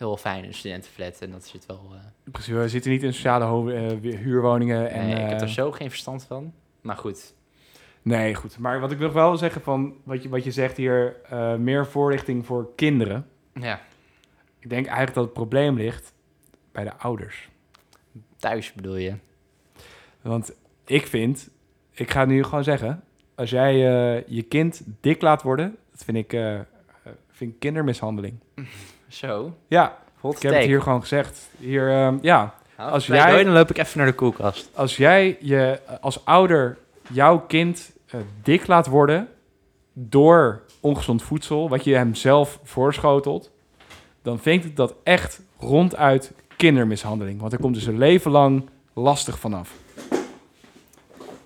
heel 0.00 0.16
fijn 0.16 0.44
een 0.44 0.54
studentenflat 0.54 1.20
en 1.20 1.30
dat 1.30 1.44
zit 1.44 1.66
wel... 1.66 1.90
eh, 1.92 2.30
precies. 2.32 2.54
We 2.54 2.68
zitten 2.68 2.90
niet 2.90 3.02
in 3.02 3.12
sociale 3.14 3.74
eh, 3.74 4.16
huurwoningen. 4.16 4.90
En, 4.90 5.06
nee, 5.06 5.14
ik 5.14 5.20
heb 5.28 5.30
eh, 5.36 5.40
er 5.40 5.48
zo 5.48 5.72
geen 5.72 5.88
verstand 5.90 6.24
van. 6.24 6.52
Maar 6.80 6.96
goed, 6.96 7.34
Nee, 8.02 8.34
goed. 8.34 8.58
Maar 8.58 8.80
wat 8.80 8.90
ik 8.90 8.98
nog 8.98 9.12
wel 9.12 9.28
wil 9.28 9.38
zeggen 9.38 9.62
van 9.62 9.94
wat 10.04 10.22
je, 10.22 10.28
wat 10.28 10.44
je 10.44 10.50
zegt 10.50 10.76
hier, 10.76 11.16
meer 11.58 11.86
voorlichting 11.86 12.46
voor 12.46 12.70
kinderen. 12.76 13.26
ja, 13.52 13.80
Ik 14.58 14.68
denk 14.68 14.86
eigenlijk 14.86 15.14
dat 15.14 15.24
het 15.24 15.32
probleem 15.32 15.76
ligt 15.76 16.12
bij 16.72 16.84
de 16.84 16.96
ouders. 16.96 17.48
thuis 18.36 18.72
bedoel 18.72 18.96
je. 18.96 19.14
Want 20.20 20.52
ik 20.86 21.06
vind, 21.06 21.50
ik 21.90 22.10
ga 22.10 22.20
het 22.20 22.28
nu 22.28 22.44
gewoon 22.44 22.64
zeggen, 22.64 23.04
als 23.34 23.50
jij 23.50 23.76
je 24.26 24.42
kind 24.42 24.82
dik 25.00 25.22
laat 25.22 25.42
worden, 25.42 25.76
dat 25.90 26.04
vind 26.04 26.16
ik, 26.16 26.30
vind 27.30 27.52
ik 27.52 27.58
kindermishandeling. 27.58 28.38
Zo, 29.10 29.56
Ja, 29.68 29.96
hot 30.20 30.36
ik 30.36 30.42
heb 30.42 30.52
het 30.52 30.64
hier 30.64 30.82
gewoon 30.82 31.00
gezegd. 31.00 31.48
Hier, 31.58 31.90
ehm, 31.90 32.18
ja, 32.22 32.54
als 32.76 33.06
jij- 33.06 33.44
dan 33.44 33.52
loop 33.52 33.70
ik 33.70 33.78
even 33.78 33.98
naar 33.98 34.06
de 34.06 34.12
koelkast. 34.12 34.70
als 34.74 34.96
jij 34.96 35.36
je 35.40 35.80
eh, 35.86 35.94
als 36.00 36.24
ouder 36.24 36.78
jouw 37.12 37.38
kind 37.46 37.90
eh, 38.06 38.20
dik 38.42 38.66
laat 38.66 38.86
worden 38.86 39.28
door 39.92 40.62
ongezond 40.80 41.22
voedsel, 41.22 41.68
wat 41.68 41.84
je 41.84 41.94
hem 41.94 42.14
zelf 42.14 42.58
voorschotelt, 42.62 43.50
dan 44.22 44.38
vind 44.38 44.64
ik 44.64 44.76
dat 44.76 44.94
echt 45.04 45.40
ronduit 45.58 46.32
kindermishandeling. 46.56 47.40
Want 47.40 47.52
er 47.52 47.58
komt 47.58 47.74
dus 47.74 47.86
een 47.86 47.98
leven 47.98 48.30
lang 48.30 48.68
lastig 48.94 49.38
vanaf. 49.38 49.72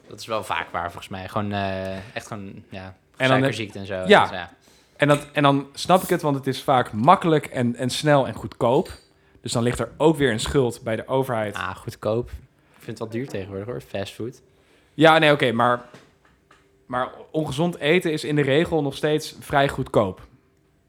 Dat 0.09 0.21
is 0.21 0.27
wel 0.27 0.45
vaak 0.45 0.67
waar, 0.71 0.85
volgens 0.85 1.09
mij. 1.09 1.29
Gewoon 1.29 1.53
eh, 1.53 1.97
echt 2.17 2.27
gewoon, 2.27 2.53
ja, 2.69 2.85
En 2.85 2.95
dan- 3.17 3.27
suikerziekte 3.29 3.79
en 3.79 3.87
zo. 3.87 3.95
Ja. 4.07 4.21
Dus, 4.23 4.31
ja. 4.31 4.51
En, 4.97 5.09
dat, 5.09 5.27
en 5.33 5.43
dan 5.43 5.67
snap 5.73 6.03
ik 6.03 6.09
het, 6.09 6.23
want 6.23 6.37
het 6.37 6.47
is 6.47 6.63
vaak 6.63 6.93
makkelijk 6.93 7.47
en, 7.47 7.77
en 7.77 7.91
snel 7.91 8.27
en 8.27 8.35
goedkoop. 8.35 8.91
Dus 9.41 9.53
dan 9.53 9.63
ligt 9.63 9.79
er 9.79 9.89
ook 9.97 10.17
weer 10.17 10.33
een 10.33 10.41
schuld 10.41 10.81
bij 10.83 10.97
de 10.97 11.07
overheid. 11.09 11.55
Ah, 11.55 11.77
goedkoop. 11.77 12.31
Ik 12.77 12.91
vind 12.91 12.99
het 12.99 12.99
wel 12.99 13.09
duur 13.09 13.29
tegenwoordig 13.29 13.67
hoor, 13.67 13.81
fastfood. 13.81 14.43
Ja, 14.95 15.19
nee, 15.19 15.33
oké, 15.33 15.53
maar, 15.53 15.85
maar 16.87 17.11
ongezond 17.31 17.79
eten 17.79 18.13
is 18.13 18.25
in 18.25 18.37
de 18.37 18.43
regel 18.43 18.83
nog 18.83 18.97
steeds 18.97 19.37
vrij 19.41 19.69
goedkoop. 19.69 20.21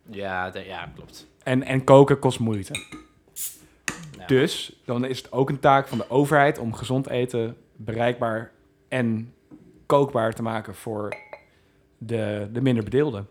Ja, 0.10 0.50
de- 0.50 0.66
ja 0.66 0.92
klopt. 0.96 1.28
En, 1.44 1.64
en 1.64 1.84
koken 1.84 2.20
kost 2.20 2.40
moeite. 2.40 2.74
Ja. 4.18 4.26
Dus 4.26 4.76
dan 4.86 5.06
is 5.06 5.18
het 5.18 5.32
ook 5.32 5.50
een 5.50 5.60
taak 5.60 5.88
van 5.88 5.98
de 5.98 6.10
overheid 6.10 6.58
om 6.58 6.74
gezond 6.74 7.10
eten 7.10 7.58
bereikbaar 7.76 8.52
en 8.88 9.34
kookbaar 9.86 10.34
te 10.34 10.42
maken 10.42 10.76
voor 10.76 11.16
de, 11.98 12.50
de 12.52 12.62
minder 12.62 12.84
bedeelden. 12.84 13.28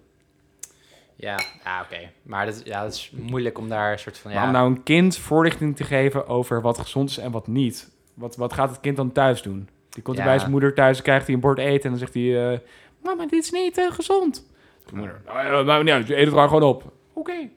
Ja, 1.16 1.40
ja 1.64 1.80
oké. 1.82 2.10
Maar 2.22 2.46
dat, 2.46 2.60
ja, 2.64 2.82
dat 2.82 2.92
is 2.94 3.10
moeilijk 3.16 3.58
om 3.58 3.68
daar 3.68 3.92
een 3.92 3.98
soort 3.98 4.18
van... 4.18 4.30
Maar 4.32 4.40
Ja, 4.40 4.46
om 4.46 4.52
nou 4.52 4.66
een 4.70 4.82
kind 4.82 5.16
voorlichting 5.18 5.76
te 5.76 5.84
geven 5.84 6.26
over 6.26 6.60
wat 6.60 6.78
gezond 6.78 7.10
is 7.10 7.18
en 7.18 7.30
wat 7.30 7.46
niet. 7.46 7.90
Wat, 8.14 8.36
wat 8.36 8.52
gaat 8.52 8.70
het 8.70 8.80
kind 8.80 8.96
dan 8.96 9.12
thuis 9.12 9.42
doen? 9.42 9.68
Die 9.88 10.02
komt 10.02 10.16
Ja. 10.16 10.24
bij 10.24 10.38
zijn 10.38 10.50
moeder 10.50 10.74
thuis, 10.74 11.02
krijgt 11.02 11.26
hij 11.26 11.34
een 11.34 11.40
bord 11.40 11.58
eten 11.58 11.82
en 11.82 11.90
dan 11.90 11.98
zegt 11.98 12.14
hij... 12.14 12.52
eh, 12.52 12.58
Mama, 13.02 13.26
dit 13.26 13.42
is 13.44 13.50
niet 13.50 13.78
eh, 13.78 13.92
gezond. 13.92 14.46
De 14.86 14.96
moeder, 14.96 15.20
nou, 15.26 15.86
ja, 15.86 15.96
je 15.96 16.16
eet 16.16 16.26
het 16.26 16.34
gewoon 16.40 16.62
op. 16.62 16.92
Oké. 17.12 17.48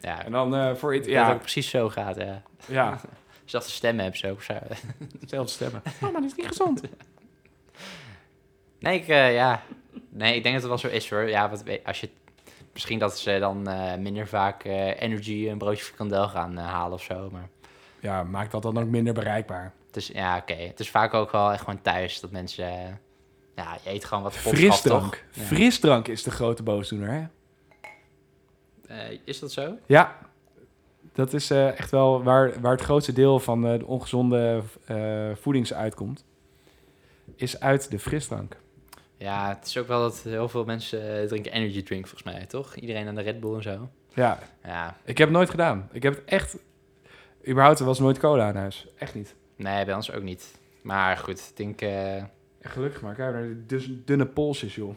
ja, 0.00 0.24
En 0.24 0.32
dan 0.32 0.54
eh, 0.54 0.74
voor 0.74 0.94
het... 0.94 1.06
ja. 1.06 1.24
dat 1.26 1.34
ook 1.34 1.40
precies 1.40 1.70
zo 1.70 1.88
gaat, 1.88 2.16
ja. 2.16 2.42
ja, 2.66 3.00
Zelfde 3.44 3.70
stemmen 3.70 4.04
heb 4.04 4.16
zo. 4.16 4.36
zo. 4.40 4.54
zelf 5.26 5.48
stemmen. 5.48 5.82
Mama, 6.00 6.20
dit 6.20 6.30
is 6.30 6.36
niet 6.36 6.46
gezond. 6.46 6.80
Nee, 8.78 8.98
ik, 9.00 9.06
ja. 9.06 9.62
Nee, 10.08 10.36
ik 10.36 10.42
denk 10.42 10.54
dat 10.60 10.70
het 10.70 10.82
wel 10.82 10.90
zo 10.90 10.96
is 10.96 11.10
hoor. 11.10 11.28
Ja, 11.28 11.50
wat, 11.50 11.62
als 11.84 12.00
je... 12.00 12.08
Misschien 12.74 12.98
dat 12.98 13.18
ze 13.18 13.38
dan 13.38 13.68
eh, 13.68 13.96
minder 13.98 14.26
vaak 14.26 14.64
eh, 14.64 15.00
energy 15.00 15.48
een 15.48 15.58
broodje 15.58 15.84
frikandel 15.84 16.28
gaan 16.28 16.58
eh, 16.58 16.66
halen 16.66 16.92
of 16.92 17.02
zo, 17.02 17.28
maar... 17.32 17.48
Ja, 18.00 18.22
maakt 18.22 18.52
dat 18.52 18.62
dan 18.62 18.78
ook 18.78 18.88
minder 18.88 19.14
bereikbaar. 19.14 19.72
Het 19.86 19.96
is, 19.96 20.06
ja, 20.06 20.36
oké. 20.36 20.54
Het 20.54 20.80
is 20.80 20.90
vaak 20.90 21.14
ook 21.14 21.32
wel 21.32 21.52
echt 21.52 21.64
gewoon 21.64 21.82
thuis 21.82 22.20
dat 22.20 22.30
mensen... 22.30 23.00
ja, 23.54 23.76
je 23.82 23.90
eet 23.90 24.04
gewoon 24.04 24.22
wat 24.22 24.32
God 24.32 24.42
gaf, 24.42 24.52
toch? 24.52 24.60
Frisdrank. 24.60 25.24
Ja. 25.32 25.42
Frisdrank 25.42 26.08
is 26.08 26.22
de 26.22 26.30
grote 26.30 26.62
boosdoener, 26.62 27.10
hè? 27.10 27.26
Is 29.24 29.38
dat 29.38 29.52
zo? 29.52 29.76
Ja. 29.86 30.18
Dat 31.12 31.32
is 31.32 31.50
echt 31.50 31.90
wel 31.90 32.22
waar, 32.22 32.60
waar 32.60 32.72
het 32.72 32.80
grootste 32.80 33.12
deel 33.12 33.40
van 33.40 33.66
eh, 33.66 33.78
de 33.78 33.86
ongezonde 33.86 34.62
voedings 35.34 35.74
uitkomt. 35.74 36.24
Is 37.36 37.60
uit 37.60 37.90
de 37.90 37.98
frisdrank. 37.98 38.56
Ja, 39.16 39.48
het 39.48 39.66
is 39.66 39.78
ook 39.78 39.86
wel 39.86 40.00
dat 40.00 40.22
heel 40.22 40.48
veel 40.48 40.64
mensen 40.64 41.20
eh, 41.20 41.26
drinken 41.26 41.52
energy 41.52 41.82
drink 41.82 42.06
volgens 42.06 42.34
mij, 42.34 42.46
toch? 42.46 42.74
Iedereen 42.74 43.08
aan 43.08 43.14
de 43.14 43.22
Red 43.22 43.40
Bull 43.40 43.54
en 43.54 43.62
zo. 43.62 43.88
Ja, 44.14 44.38
Ja, 44.64 44.96
ik 45.04 45.18
heb 45.18 45.28
het 45.28 45.36
nooit 45.36 45.50
gedaan. 45.50 45.88
Ik 45.92 46.02
heb 46.02 46.14
het 46.14 46.24
echt... 46.24 46.56
Überhaupt, 47.48 47.78
er 47.78 47.84
was 47.84 47.98
nooit 47.98 48.18
cola 48.18 48.48
aan 48.48 48.56
huis. 48.56 48.86
Echt 48.98 49.14
niet. 49.14 49.34
nee, 49.56 49.84
bij 49.84 49.94
ons 49.94 50.12
ook 50.12 50.22
niet. 50.22 50.58
Maar 50.82 51.16
goed, 51.16 51.38
ik 51.50 51.56
denk... 51.56 51.80
eh, 51.80 52.22
gelukkig 52.60 53.00
maar. 53.02 53.14
Kijk 53.14 53.32
naar 53.32 53.42
die 53.42 53.66
dus 53.66 53.88
dunne 54.04 54.26
polsjes, 54.26 54.74
joh. 54.74 54.94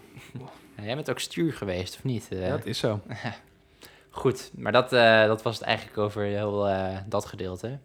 jij 0.81 0.95
bent 0.95 1.09
ook 1.09 1.19
stuur 1.19 1.53
geweest, 1.53 1.95
of 1.95 2.03
niet? 2.03 2.27
Eh, 2.31 2.41
Ja, 2.41 2.49
dat 2.49 2.65
is 2.65 2.79
zo. 2.79 2.99
Goed, 4.09 4.51
maar 4.55 4.71
dat, 4.71 4.89
dat 5.27 5.41
was 5.41 5.57
het 5.57 5.67
eigenlijk 5.67 5.97
over 5.97 6.23
heel 6.23 6.69
dat 7.07 7.25
gedeelte. 7.25 7.77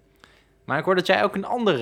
Maar 0.64 0.78
ik 0.78 0.84
hoor 0.84 0.94
dat 0.94 1.06
jij 1.06 1.24
ook 1.24 1.34
een 1.34 1.44
ander 1.44 1.78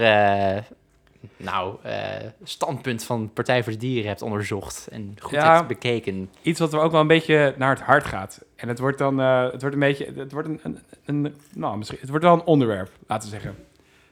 nou, 1.37 1.77
eh, 1.83 2.05
standpunt 2.43 3.05
van 3.05 3.31
Partij 3.33 3.63
voor 3.63 3.73
de 3.73 3.79
Dieren 3.79 4.09
hebt 4.09 4.23
onderzocht 4.23 4.89
en 4.91 5.17
goed 5.21 5.31
Ja. 5.31 5.55
hebt 5.55 5.69
bekeken. 5.69 6.31
Iets 6.43 6.61
wat 6.61 6.73
er 6.73 6.81
ook 6.81 6.91
wel 6.93 7.01
een 7.01 7.07
beetje 7.07 7.55
naar 7.59 7.71
het 7.75 7.81
hart 7.85 8.05
gaat. 8.05 8.45
En 8.57 8.69
het 8.69 8.79
wordt 8.79 8.99
dan... 8.99 9.21
eh, 9.21 9.43
het 9.51 9.61
wordt 9.61 9.75
een 9.77 9.81
beetje... 9.83 10.13
Het 10.17 10.33
wordt 10.33 10.49
een, 10.49 10.61
een, 10.63 10.79
een... 11.05 11.35
Nou, 11.55 11.79
misschien... 11.79 11.99
Het 12.01 12.09
wordt 12.09 12.25
wel 12.25 12.35
een 12.35 12.45
onderwerp, 12.45 12.91
laten 13.07 13.31
we 13.31 13.35
zeggen. 13.35 13.57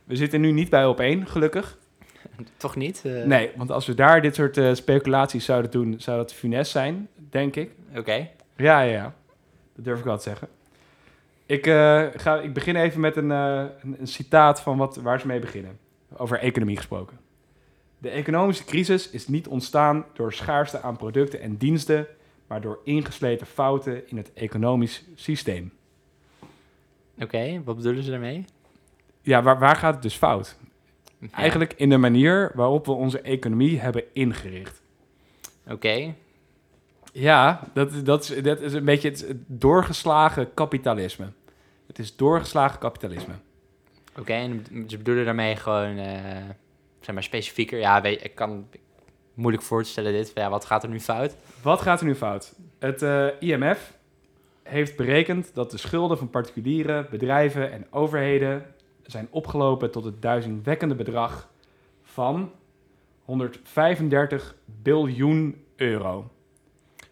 We 0.05 0.17
zitten 0.17 0.41
nu 0.41 0.53
niet 0.53 0.71
bij 0.71 0.87
op 0.87 1.01
één, 1.01 1.27
gelukkig. 1.27 1.79
Toch 2.57 2.77
niet? 2.77 3.03
Eh, 3.05 3.25
Nee, 3.25 3.51
want 3.57 3.71
als 3.71 3.87
we 3.87 3.95
daar 3.95 4.23
dit 4.23 4.35
soort 4.35 4.61
speculaties 4.73 5.45
zouden 5.45 5.71
doen, 5.71 5.95
zou 5.99 6.17
dat 6.17 6.33
funest 6.35 6.71
zijn, 6.71 7.09
denk 7.31 7.57
ik. 7.57 7.71
Oké. 7.97 8.29
Ja, 8.57 8.81
ja, 8.81 8.81
ja. 8.93 9.15
Dat 9.75 9.85
durf 9.85 9.99
ik 9.99 10.05
wel 10.05 10.17
te 10.17 10.23
zeggen. 10.23 10.49
Ik, 11.47 11.65
ga, 12.21 12.41
ik 12.43 12.53
begin 12.55 12.77
even 12.77 13.01
met 13.01 13.17
een, 13.17 13.31
een, 13.31 13.97
een 13.99 14.07
citaat 14.07 14.61
van 14.61 14.77
wat, 14.77 14.97
waar 14.97 15.21
ze 15.21 15.27
mee 15.27 15.39
beginnen. 15.39 15.79
Over 16.17 16.39
economie 16.39 16.77
gesproken. 16.77 17.19
De 17.99 18.09
economische 18.09 18.65
crisis 18.65 19.11
is 19.11 19.29
niet 19.29 19.49
ontstaan 19.49 20.05
door 20.13 20.33
schaarste 20.33 20.81
aan 20.83 20.97
producten 20.97 21.41
en 21.41 21.57
diensten, 21.57 22.07
maar 22.47 22.61
door 22.61 22.81
ingesleten 22.85 23.47
fouten 23.47 24.11
in 24.11 24.17
het 24.17 24.33
economisch 24.33 25.05
systeem. 25.15 25.73
Oké, 27.21 27.63
wat 27.65 27.77
bedoelen 27.77 28.03
ze 28.03 28.11
daarmee? 28.11 28.45
Ja, 29.23 29.43
waar, 29.43 29.59
waar 29.59 29.77
gaat 29.77 29.95
het 29.95 30.03
dus 30.03 30.15
fout? 30.15 30.57
Ja. 31.19 31.29
Eigenlijk 31.31 31.73
in 31.77 31.89
de 31.89 31.97
manier 31.97 32.51
waarop 32.55 32.87
we 32.87 32.93
onze 32.93 33.21
economie 33.21 33.81
hebben 33.81 34.03
ingericht. 34.13 34.81
Oké, 35.69 36.15
Ja, 37.13 37.61
dat, 37.73 38.05
dat, 38.07 38.31
is, 38.31 38.43
dat 38.43 38.61
is 38.61 38.73
een 38.73 38.85
beetje 38.85 39.11
het 39.11 39.35
doorgeslagen 39.47 40.55
kapitalisme. 40.55 41.27
Het 41.87 41.99
is 41.99 42.17
doorgeslagen 42.17 42.79
kapitalisme. 42.79 43.35
Oké. 44.19 44.33
En 44.33 44.65
ze 44.87 44.97
bedoelen 44.97 45.25
daarmee 45.25 45.57
gewoon, 45.57 45.97
eh, 45.99 46.21
zeg 47.01 47.15
maar 47.15 47.23
specifieker. 47.23 47.79
Ja, 47.79 48.01
weet, 48.01 48.25
ik 48.25 48.35
kan 48.35 48.69
moeilijk 49.35 49.63
voorstellen 49.63 50.13
dit. 50.13 50.31
Ja, 50.35 50.51
wat 50.51 50.65
gaat 50.65 50.83
er 50.83 50.89
nu 50.89 51.01
fout? 51.01 51.37
Wat 51.63 51.81
gaat 51.81 52.01
er 52.01 52.07
nu 52.07 52.15
fout? 52.15 52.55
Het 52.79 53.03
eh, 53.03 53.27
IMF 53.39 53.97
heeft 54.63 54.97
berekend 54.97 55.55
dat 55.55 55.71
de 55.71 55.77
schulden 55.79 56.19
van 56.19 56.31
particulieren, 56.31 57.07
bedrijven 57.11 57.73
en 57.73 57.87
overheden 57.91 58.67
zijn 59.03 59.29
opgelopen 59.31 59.91
tot 59.91 60.05
het 60.05 60.23
duizendwekkende 60.23 60.95
bedrag 60.95 61.51
van 62.03 62.53
135 63.25 64.55
biljoen 64.83 65.65
euro. 65.77 66.31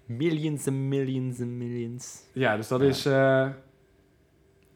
Millions 0.04 0.66
en 0.66 0.88
millions 0.88 1.38
en 1.38 1.58
millions. 1.58 2.22
Ja, 2.32 2.56
dus 2.56 2.68
dat 2.68 2.80
Ja. 2.80 2.86
is 2.86 3.06
eh 3.06 3.48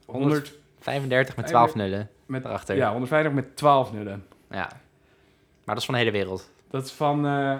100 0.06 0.58
35 0.78 1.36
met 1.36 1.46
12 1.46 1.74
nullen 1.74 2.10
met, 2.30 2.44
erachter. 2.44 2.76
ja, 2.76 2.90
150 2.90 3.32
met 3.32 3.56
12 3.56 3.92
nullen. 3.92 4.26
Ja. 4.50 4.68
Maar 5.64 5.74
dat 5.74 5.78
is 5.78 5.84
van 5.84 5.94
de 5.94 6.00
hele 6.00 6.12
wereld. 6.12 6.50
Dat 6.70 6.84
is 6.84 6.92
van. 6.92 7.26
eh, 7.26 7.58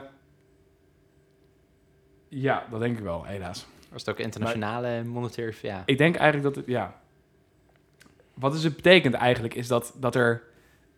ja, 2.28 2.64
dat 2.70 2.80
denk 2.80 2.98
ik 2.98 3.04
wel, 3.04 3.24
helaas. 3.24 3.66
Was 3.90 4.00
het 4.00 4.10
ook 4.10 4.18
internationale 4.20 5.04
monetaire... 5.04 5.54
Ja. 5.62 5.82
Ik 5.86 5.98
denk 5.98 6.16
eigenlijk 6.16 6.54
dat 6.54 6.64
het. 6.64 6.74
Ja. 6.74 7.00
Wat 8.34 8.52
dus 8.52 8.62
het 8.62 8.76
betekent 8.76 9.14
eigenlijk 9.14 9.54
is 9.54 9.68
dat, 9.68 9.94
dat 9.96 10.14
er 10.14 10.42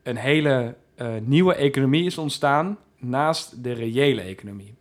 een 0.02 0.16
hele 0.16 0.74
eh, 0.94 1.14
nieuwe 1.20 1.54
economie 1.54 2.04
is 2.04 2.18
ontstaan 2.18 2.78
naast 2.98 3.64
de 3.64 3.72
reële 3.72 4.20
economie. 4.20 4.74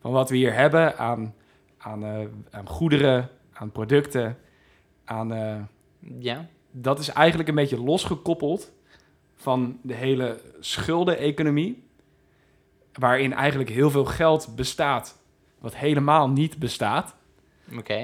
Van 0.00 0.12
wat 0.12 0.30
we 0.30 0.36
hier 0.36 0.54
hebben 0.54 0.98
aan, 0.98 1.34
aan, 1.78 2.04
eh, 2.04 2.26
aan 2.50 2.68
goederen, 2.68 3.28
aan 3.52 3.72
producten, 3.72 4.38
aan. 5.04 5.28
ja. 6.18 6.46
Dat 6.82 6.98
is 6.98 7.08
eigenlijk 7.08 7.48
een 7.48 7.54
beetje 7.54 7.82
losgekoppeld 7.82 8.72
van 9.34 9.78
de 9.82 9.94
hele 9.94 10.40
schuldeneconomie. 10.60 11.84
Waarin 12.92 13.32
eigenlijk 13.32 13.70
heel 13.70 13.90
veel 13.90 14.04
geld 14.04 14.56
bestaat, 14.56 15.18
wat 15.58 15.76
helemaal 15.76 16.28
niet 16.28 16.58
bestaat. 16.58 17.14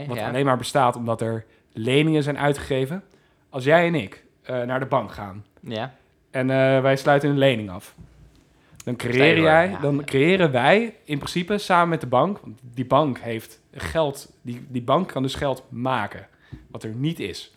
Wat 0.07 0.17
ja. 0.17 0.29
alleen 0.29 0.45
maar 0.45 0.57
bestaat 0.57 0.97
omdat 0.97 1.21
er 1.21 1.45
leningen 1.73 2.23
zijn 2.23 2.39
uitgegeven. 2.39 3.05
Als 3.49 3.65
jij 3.65 3.87
en 3.87 3.95
ik 3.95 4.25
eh, 4.43 4.63
naar 4.63 4.81
de 4.81 4.87
bank 4.87 5.13
gaan 5.13 5.45
Ja. 5.61 5.95
en 6.31 6.51
eh, 6.51 6.81
wij 6.81 6.97
sluiten 6.97 7.31
een 7.31 7.39
lening 7.39 7.71
af. 7.71 7.95
Dan, 8.85 8.95
voor, 9.01 9.11
jij, 9.15 9.71
ja, 9.71 9.81
dan 9.81 10.05
creëren 10.05 10.51
wij 10.53 10.97
in 11.05 11.19
principe 11.19 11.59
samen 11.59 11.89
met 11.89 12.01
de 12.01 12.07
bank... 12.07 12.39
want 12.39 12.61
die 12.75 12.87
bank 12.87 13.19
heeft 13.19 13.61
geld... 13.73 14.33
Die, 14.43 14.67
die 14.69 14.83
bank 14.83 15.09
kan 15.09 15.23
dus 15.23 15.35
geld 15.35 15.65
maken, 15.69 16.29
wat 16.71 16.83
er 16.83 16.95
niet 16.95 17.21
is. 17.21 17.53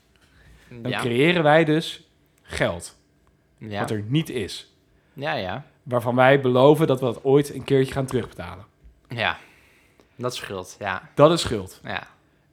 Dan 0.69 0.91
Ja. 0.91 0.99
creëren 0.99 1.43
wij 1.43 1.63
dus 1.65 2.07
geld, 2.41 2.95
Ja. 3.57 3.79
wat 3.79 3.89
er 3.91 4.03
niet 4.07 4.29
is. 4.29 4.73
ja, 5.13 5.33
ja. 5.33 5.65
Waarvan 5.83 6.15
wij 6.15 6.41
beloven 6.41 6.87
dat 6.87 6.99
we 6.99 7.05
dat 7.05 7.23
ooit 7.23 7.53
een 7.53 7.63
keertje 7.63 7.93
gaan 7.93 8.05
terugbetalen. 8.05 8.65
Ja. 9.07 9.37
Dat 10.15 10.35
scheelt, 10.35 10.75
ja. 10.79 11.09
Dat 11.15 11.31
is 11.31 11.41
schuld. 11.41 11.79
Ja. 11.83 12.07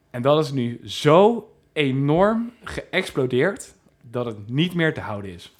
En 0.09 0.21
dat 0.21 0.43
is 0.43 0.51
nu 0.51 0.79
zo 0.89 1.49
enorm 1.73 2.51
geëxplodeerd 2.63 3.73
dat 4.01 4.25
het 4.25 4.49
niet 4.49 4.73
meer 4.73 4.93
te 4.93 4.99
houden 4.99 5.31
is. 5.33 5.53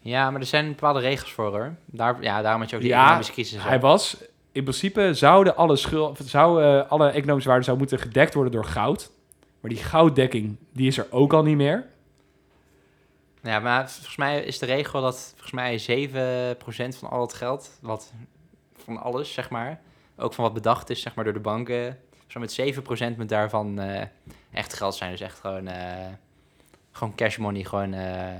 Ja, 0.00 0.30
maar 0.30 0.40
er 0.40 0.46
zijn 0.46 0.68
bepaalde 0.68 1.00
regels 1.00 1.32
voor, 1.32 1.50
hoor. 1.50 1.74
Daar, 1.84 2.22
ja, 2.22 2.42
daarom 2.42 2.60
had 2.60 2.70
je 2.70 2.76
ook 2.76 2.82
die 2.82 2.90
Ja, 2.90 3.00
economische 3.02 3.32
crisis. 3.32 3.62
Hij 3.62 3.80
was, 3.80 4.16
in 4.52 4.62
principe 4.62 5.14
zouden 5.14 5.56
alle, 5.56 5.76
schuld, 5.76 6.18
zou, 6.24 6.62
eh, 6.62 6.90
alle 6.90 7.08
economische 7.10 7.48
waarden 7.48 7.66
zou 7.66 7.78
moeten 7.78 7.98
gedekt 7.98 8.34
worden 8.34 8.52
door 8.52 8.64
goud. 8.64 9.10
Maar 9.60 9.70
die 9.70 9.82
gouddekking, 9.82 10.56
die 10.72 10.86
is 10.86 10.98
er 10.98 11.06
ook 11.10 11.32
al 11.32 11.42
niet 11.42 11.56
meer. 11.56 11.86
Ja, 13.42 13.60
maar 13.60 13.90
volgens 13.90 14.16
mij 14.16 14.42
is 14.42 14.58
de 14.58 14.66
regel 14.66 15.00
dat 15.00 15.34
volgens 15.36 15.50
mij 15.50 15.80
7% 16.94 16.98
van 16.98 17.10
al 17.10 17.20
het 17.20 17.32
geld, 17.32 17.78
wat 17.80 18.12
van 18.84 19.02
alles, 19.02 19.32
zeg 19.32 19.50
maar, 19.50 19.80
ook 20.16 20.34
van 20.34 20.44
wat 20.44 20.54
bedacht 20.54 20.90
is, 20.90 21.00
zeg 21.00 21.14
maar, 21.14 21.24
door 21.24 21.32
de 21.32 21.40
banken, 21.40 21.98
zo 22.26 22.40
met 22.40 22.60
7% 23.14 23.16
moet 23.16 23.28
daarvan 23.28 23.78
eh, 23.78 24.06
echt 24.52 24.74
geld 24.74 24.94
zijn. 24.94 25.10
Dus 25.10 25.20
echt 25.20 25.40
gewoon, 25.40 25.66
eh, 25.66 26.06
gewoon 26.90 27.14
cash 27.14 27.36
money, 27.36 27.64
gewoon 27.64 27.94
eh 27.94 28.34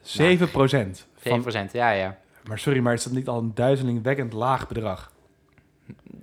7 0.00 0.50
procent. 0.50 1.06
7%. 1.18 1.72
Ja, 1.72 1.90
ja. 1.90 2.18
Maar 2.48 2.58
sorry, 2.58 2.80
maar 2.80 2.94
is 2.94 3.04
dat 3.04 3.12
niet 3.12 3.28
al 3.28 3.38
een 3.38 3.54
duizelingwekkend 3.54 4.32
laag 4.32 4.68
bedrag? 4.68 5.12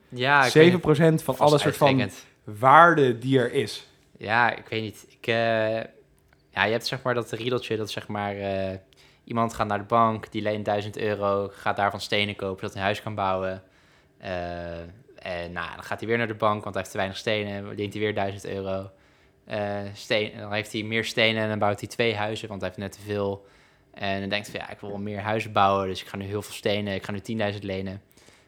Ja, 0.10 0.46
ik 0.46 0.52
7 0.52 0.72
weet 0.72 0.82
procent 0.82 1.24
van 1.24 1.36
vast 1.36 1.50
alle 1.50 1.60
soort 1.60 1.78
van 1.78 2.10
waarde 2.44 3.18
die 3.18 3.40
er 3.40 3.54
is. 3.54 3.88
Ja, 4.18 4.56
ik 4.56 4.68
weet 4.68 4.82
niet. 4.82 5.06
Ik, 5.10 5.26
ja, 6.54 6.64
je 6.64 6.72
hebt 6.72 6.88
zeg 6.88 7.02
maar 7.02 7.14
dat 7.14 7.32
riedeltje 7.32 7.78
dat 7.78 7.92
zeg 7.92 8.08
maar... 8.08 8.36
eh, 8.36 8.78
iemand 9.24 9.54
gaat 9.54 9.68
naar 9.68 9.78
de 9.78 9.84
bank, 9.84 10.32
die 10.32 10.42
leent 10.42 10.66
1000 10.66 10.98
euro, 10.98 11.50
gaat 11.52 11.76
daarvan 11.76 12.02
stenen 12.02 12.36
kopen, 12.36 12.60
zodat 12.60 12.74
hij 12.74 12.82
een 12.82 12.88
huis 12.88 13.02
kan 13.02 13.16
bouwen. 13.16 13.64
Eh, 14.18 14.80
en 15.16 15.52
nou, 15.52 15.76
dan 15.76 15.84
gaat 15.84 16.00
hij 16.00 16.08
weer 16.08 16.18
naar 16.18 16.28
de 16.28 16.34
bank, 16.34 16.64
want 16.64 16.76
hij 16.76 16.84
heeft 16.84 16.92
te 16.92 16.98
weinig 16.98 17.18
stenen, 17.18 17.76
leent 17.76 17.94
hij 17.94 18.02
weer 18.02 18.14
1000 18.14 18.46
euro. 18.46 18.92
Eh, 19.46 19.80
steen, 19.94 20.38
dan 20.38 20.54
heeft 20.54 20.72
hij 20.72 20.84
meer 20.84 21.06
stenen 21.06 21.44
en 21.44 21.50
dan 21.50 21.60
bouwt 21.60 21.80
hij 21.80 21.90
twee 21.90 22.16
huizen, 22.16 22.48
want 22.48 22.62
hij 22.62 22.70
heeft 22.70 22.82
net 22.82 22.92
te 22.92 23.12
veel. 23.12 23.46
En 23.94 24.20
dan 24.20 24.30
denkt 24.30 24.48
hij 24.48 24.56
van 24.60 24.68
ja, 24.68 24.74
ik 24.74 24.80
wil 24.80 24.98
meer 24.98 25.20
huizen 25.20 25.52
bouwen, 25.52 25.88
dus 25.88 26.02
ik 26.02 26.08
ga 26.08 26.18
nu 26.18 26.26
heel 26.26 26.42
veel 26.42 26.54
stenen, 26.54 26.94
ik 26.94 27.06
ga 27.06 27.12
nu 27.12 27.52
10.000 27.54 27.60
lenen. 27.60 28.02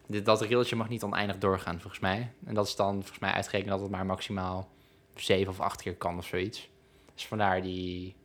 Dat 0.07 0.41
riedeltje 0.41 0.75
mag 0.75 0.89
niet 0.89 1.03
oneindig 1.03 1.37
doorgaan, 1.37 1.79
volgens 1.79 2.01
mij. 2.01 2.31
En 2.45 2.53
dat 2.53 2.67
is 2.67 2.75
dan 2.75 2.93
volgens 2.93 3.19
mij 3.19 3.31
uitgerekend 3.31 3.71
dat 3.71 3.81
het 3.81 3.89
maar 3.89 4.05
maximaal 4.05 4.69
zeven 5.15 5.51
of 5.51 5.59
acht 5.59 5.81
keer 5.81 5.95
kan 5.95 6.17
of 6.17 6.25
zoiets. 6.25 6.69
Dus 7.15 7.25
vandaar 7.27 7.61
die 7.61 8.15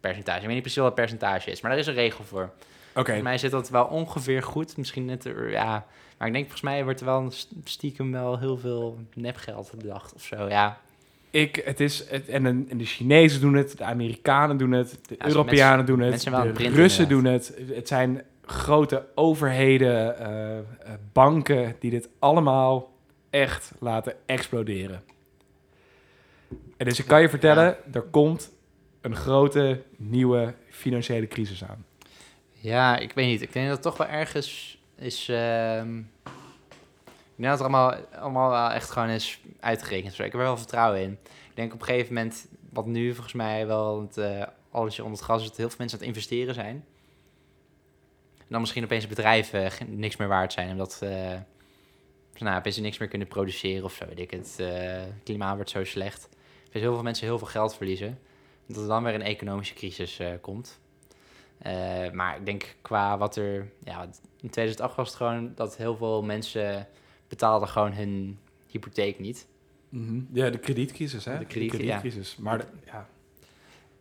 percentage. 0.00 0.38
Ik 0.38 0.44
weet 0.44 0.52
niet 0.52 0.60
precies 0.62 0.78
wat 0.80 0.86
het 0.90 1.00
percentage 1.00 1.50
is, 1.50 1.60
maar 1.60 1.70
daar 1.70 1.80
is 1.80 1.86
een 1.86 1.94
regel 1.94 2.24
voor. 2.24 2.42
Oké. 2.42 3.04
Volgens 3.04 3.22
mij 3.22 3.38
zit 3.38 3.50
dat 3.50 3.68
wel 3.70 3.84
ongeveer 3.84 4.42
goed. 4.42 4.76
Misschien 4.76 5.04
net, 5.04 5.24
er- 5.24 5.50
ja. 5.50 5.86
Maar 6.18 6.26
ik 6.26 6.32
denk 6.34 6.44
volgens 6.44 6.64
mij 6.70 6.84
wordt 6.84 7.00
er 7.00 7.06
wel 7.06 7.32
stiekem 7.64 8.12
wel 8.12 8.38
heel 8.38 8.58
veel 8.58 8.98
nepgeld 9.14 9.72
bedacht 9.78 10.14
of 10.14 10.22
zo. 10.22 10.48
Ja, 10.48 10.80
Ik, 11.30 11.62
het 11.64 11.80
is, 11.80 12.08
het, 12.10 12.28
en, 12.28 12.42
de, 12.42 12.64
en 12.68 12.78
de 12.78 12.84
Chinezen 12.84 13.40
doen 13.40 13.54
het, 13.54 13.76
de 13.78 13.84
Amerikanen 13.84 14.56
doen 14.56 14.72
het, 14.72 14.98
de 15.08 15.14
Ja, 15.18 15.26
Europeanen 15.26 15.76
mensen- 15.76 15.86
doen 15.86 16.00
het, 16.00 16.46
de 16.46 16.52
printen, 16.52 16.76
Russen 16.80 17.08
doen 17.08 17.24
het. 17.24 17.54
Het 17.72 17.88
zijn 17.88 18.22
grote 18.44 19.06
overheden, 19.14 20.18
eh, 20.18 20.58
eh, 20.58 20.64
banken 21.12 21.76
die 21.80 21.90
dit 21.90 22.08
allemaal 22.18 22.92
echt 23.30 23.72
laten 23.80 24.14
exploderen. 24.26 25.02
En 26.76 26.84
dus 26.86 26.98
ik 26.98 27.06
kan 27.06 27.20
je 27.20 27.28
vertellen, 27.28 27.76
er 27.92 28.02
komt 28.02 28.50
een 29.00 29.16
grote, 29.16 29.82
nieuwe 29.96 30.54
financiële 30.70 31.26
crisis 31.28 31.64
aan. 31.64 31.84
Ja, 32.52 32.96
ik 32.98 33.12
weet 33.12 33.26
niet. 33.26 33.42
Ik 33.42 33.52
denk 33.52 33.66
dat 33.66 33.74
het 33.74 33.84
toch 33.84 33.96
wel 33.96 34.06
ergens 34.06 34.78
is... 34.96 35.28
ehm, 35.28 35.98
ik 35.98 37.42
denk 37.42 37.48
dat 37.48 37.50
het 37.50 37.60
allemaal, 37.60 37.94
allemaal 38.20 38.50
wel 38.50 38.70
echt 38.70 38.90
gewoon 38.90 39.08
is 39.08 39.40
uitgerekend. 39.60 40.12
Ik 40.12 40.18
heb 40.18 40.32
er 40.32 40.38
wel 40.38 40.56
vertrouwen 40.56 41.00
in. 41.02 41.12
Ik 41.22 41.52
denk 41.54 41.72
op 41.72 41.80
een 41.80 41.86
gegeven 41.86 42.14
moment, 42.14 42.46
wat 42.72 42.86
nu 42.86 43.12
volgens 43.12 43.34
mij 43.34 43.66
wel 43.66 44.00
het, 44.00 44.16
eh 44.16 44.42
alles 44.70 44.98
onder 44.98 45.12
het 45.16 45.24
gras 45.24 45.42
is, 45.42 45.48
dat 45.48 45.56
heel 45.56 45.68
veel 45.68 45.78
mensen 45.78 45.98
aan 45.98 46.04
het 46.06 46.14
investeren 46.16 46.54
zijn. 46.54 46.84
En 48.38 48.46
dan 48.48 48.60
misschien 48.60 48.84
opeens 48.84 49.06
bedrijven 49.06 49.70
ge- 49.70 49.84
niks 49.84 50.16
meer 50.16 50.28
waard 50.28 50.52
zijn, 50.52 50.70
omdat 50.70 50.98
eh 51.02 51.34
ze 52.34 52.44
nou, 52.44 52.58
opeens 52.58 52.76
niks 52.76 52.98
meer 52.98 53.08
kunnen 53.08 53.28
produceren 53.28 53.84
of 53.84 53.92
zo. 53.94 54.06
Weet 54.06 54.18
ik 54.18 54.30
het 54.30 54.56
eh, 54.58 54.66
het 54.82 55.22
klimaat 55.24 55.54
wordt 55.54 55.70
zo 55.70 55.84
slecht. 55.84 56.28
Dus 56.76 56.84
heel 56.84 56.94
veel 56.94 57.02
mensen 57.04 57.26
heel 57.26 57.38
veel 57.38 57.46
geld 57.46 57.76
verliezen. 57.76 58.18
Dat 58.66 58.76
er 58.82 58.88
dan 58.88 59.02
weer 59.04 59.14
een 59.14 59.22
economische 59.22 59.74
crisis 59.74 60.18
eh, 60.18 60.28
komt. 60.40 60.78
Eh, 61.58 62.10
maar 62.12 62.36
ik 62.36 62.44
denk 62.44 62.74
qua 62.82 63.18
wat 63.18 63.36
er... 63.36 63.68
Ja, 63.84 64.02
in 64.40 64.50
2008 64.50 64.96
was 64.96 65.08
het 65.08 65.16
gewoon 65.16 65.52
dat 65.54 65.76
heel 65.76 65.96
veel 65.96 66.22
mensen 66.22 66.86
betaalden 67.28 67.68
gewoon 67.68 67.92
hun 67.92 68.38
hypotheek 68.66 69.18
niet. 69.18 69.46
Ja, 70.32 70.50
de 70.50 70.58
kredietcrisis, 70.58 71.24
hè? 71.24 71.38
De 71.38 71.44
krediet- 71.44 71.70
kredietcrisis. 71.70 72.36
Maar 72.36 72.58
de- 72.58 72.64
ja. 72.86 73.08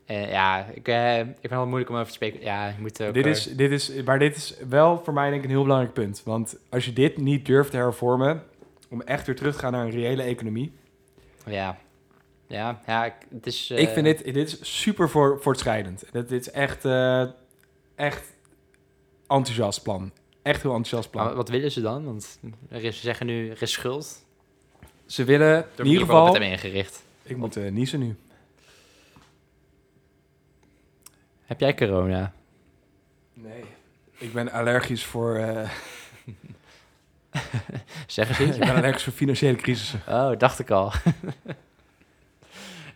Eh, 0.06 0.32
ja, 0.32 0.66
ik, 0.66 0.88
ik 0.88 0.94
vind 1.26 1.42
het 1.42 1.52
wel 1.52 1.66
moeilijk 1.66 1.90
om 1.90 1.96
over 1.96 2.08
te 2.08 2.14
spreken. 2.14 2.42
Ja, 2.42 2.68
je 2.68 2.74
moet 2.80 3.04
ook... 3.04 3.14
dit, 3.14 3.26
is, 3.26 3.44
dit 3.44 3.72
is, 3.72 4.04
maar 4.04 4.20
dit 4.20 4.36
is 4.36 4.56
wel 4.70 5.02
voor 5.04 5.14
mij 5.14 5.26
denk 5.30 5.38
ik 5.42 5.44
een 5.46 5.54
heel 5.56 5.64
belangrijk 5.64 5.94
punt. 5.94 6.22
Want 6.24 6.58
als 6.70 6.86
je 6.86 6.94
dit 6.94 7.18
niet 7.18 7.46
durft 7.46 7.72
te 7.72 7.78
hervormen, 7.78 8.44
om 8.90 9.02
echt 9.02 9.26
weer 9.26 9.36
terug 9.36 9.54
te 9.54 9.60
gaan 9.60 9.72
naar 9.72 9.86
een 9.86 9.92
reële 9.92 10.22
economie. 10.24 10.72
Ja, 11.46 11.78
ja, 12.48 12.82
ja 12.86 13.06
ik, 13.06 13.14
het 13.34 13.46
is... 13.46 13.70
eh, 13.70 13.78
ik 13.78 13.90
vind 13.90 14.06
dit, 14.06 14.24
dit 14.34 14.48
is 14.48 14.80
super 14.80 15.10
voor, 15.10 15.42
voortschrijdend. 15.42 16.04
Dit, 16.12 16.30
dit 16.30 16.42
is 16.42 16.52
echt, 16.52 16.86
eh, 16.86 17.26
echt 17.96 18.34
enthousiast 19.28 19.84
plan. 19.84 20.12
Echt 20.42 20.62
heel 20.62 20.72
enthousiast 20.76 21.10
plan. 21.12 21.26
Maar 21.26 21.36
wat 21.36 21.50
willen 21.50 21.72
ze 21.72 21.82
dan? 21.82 22.06
Want 22.06 22.40
er 22.70 22.84
is, 22.84 22.96
ze 22.96 23.02
zeggen 23.02 23.26
nu, 23.26 23.50
er 23.50 23.62
is 23.62 23.72
schuld. 23.72 24.26
Ze 25.06 25.24
willen 25.24 25.66
Door 25.76 25.86
in 25.86 25.92
ieder 25.92 26.06
geval... 26.06 26.24
het 26.24 26.32
hebben 26.34 26.52
ingericht. 26.52 27.04
Ik 27.24 27.38
moet 27.38 27.56
eh, 27.56 27.72
niezen 27.72 28.00
nu. 28.00 28.16
Heb 31.46 31.60
jij 31.60 31.74
corona? 31.74 32.34
Nee. 33.34 33.64
Ik 34.18 34.34
ben 34.34 34.52
allergisch 34.52 35.06
voor, 35.06 35.36
eh, 35.36 35.70
Zeg 38.08 38.30
eens 38.30 38.40
ik 38.40 38.48
iets. 38.48 38.58
ben 38.58 38.76
allergisch 38.76 39.04
voor 39.04 39.14
financiële 39.14 39.56
crisissen. 39.56 40.02
Oh, 40.08 40.38
dacht 40.38 40.60
ik 40.60 40.72
al. 40.72 40.92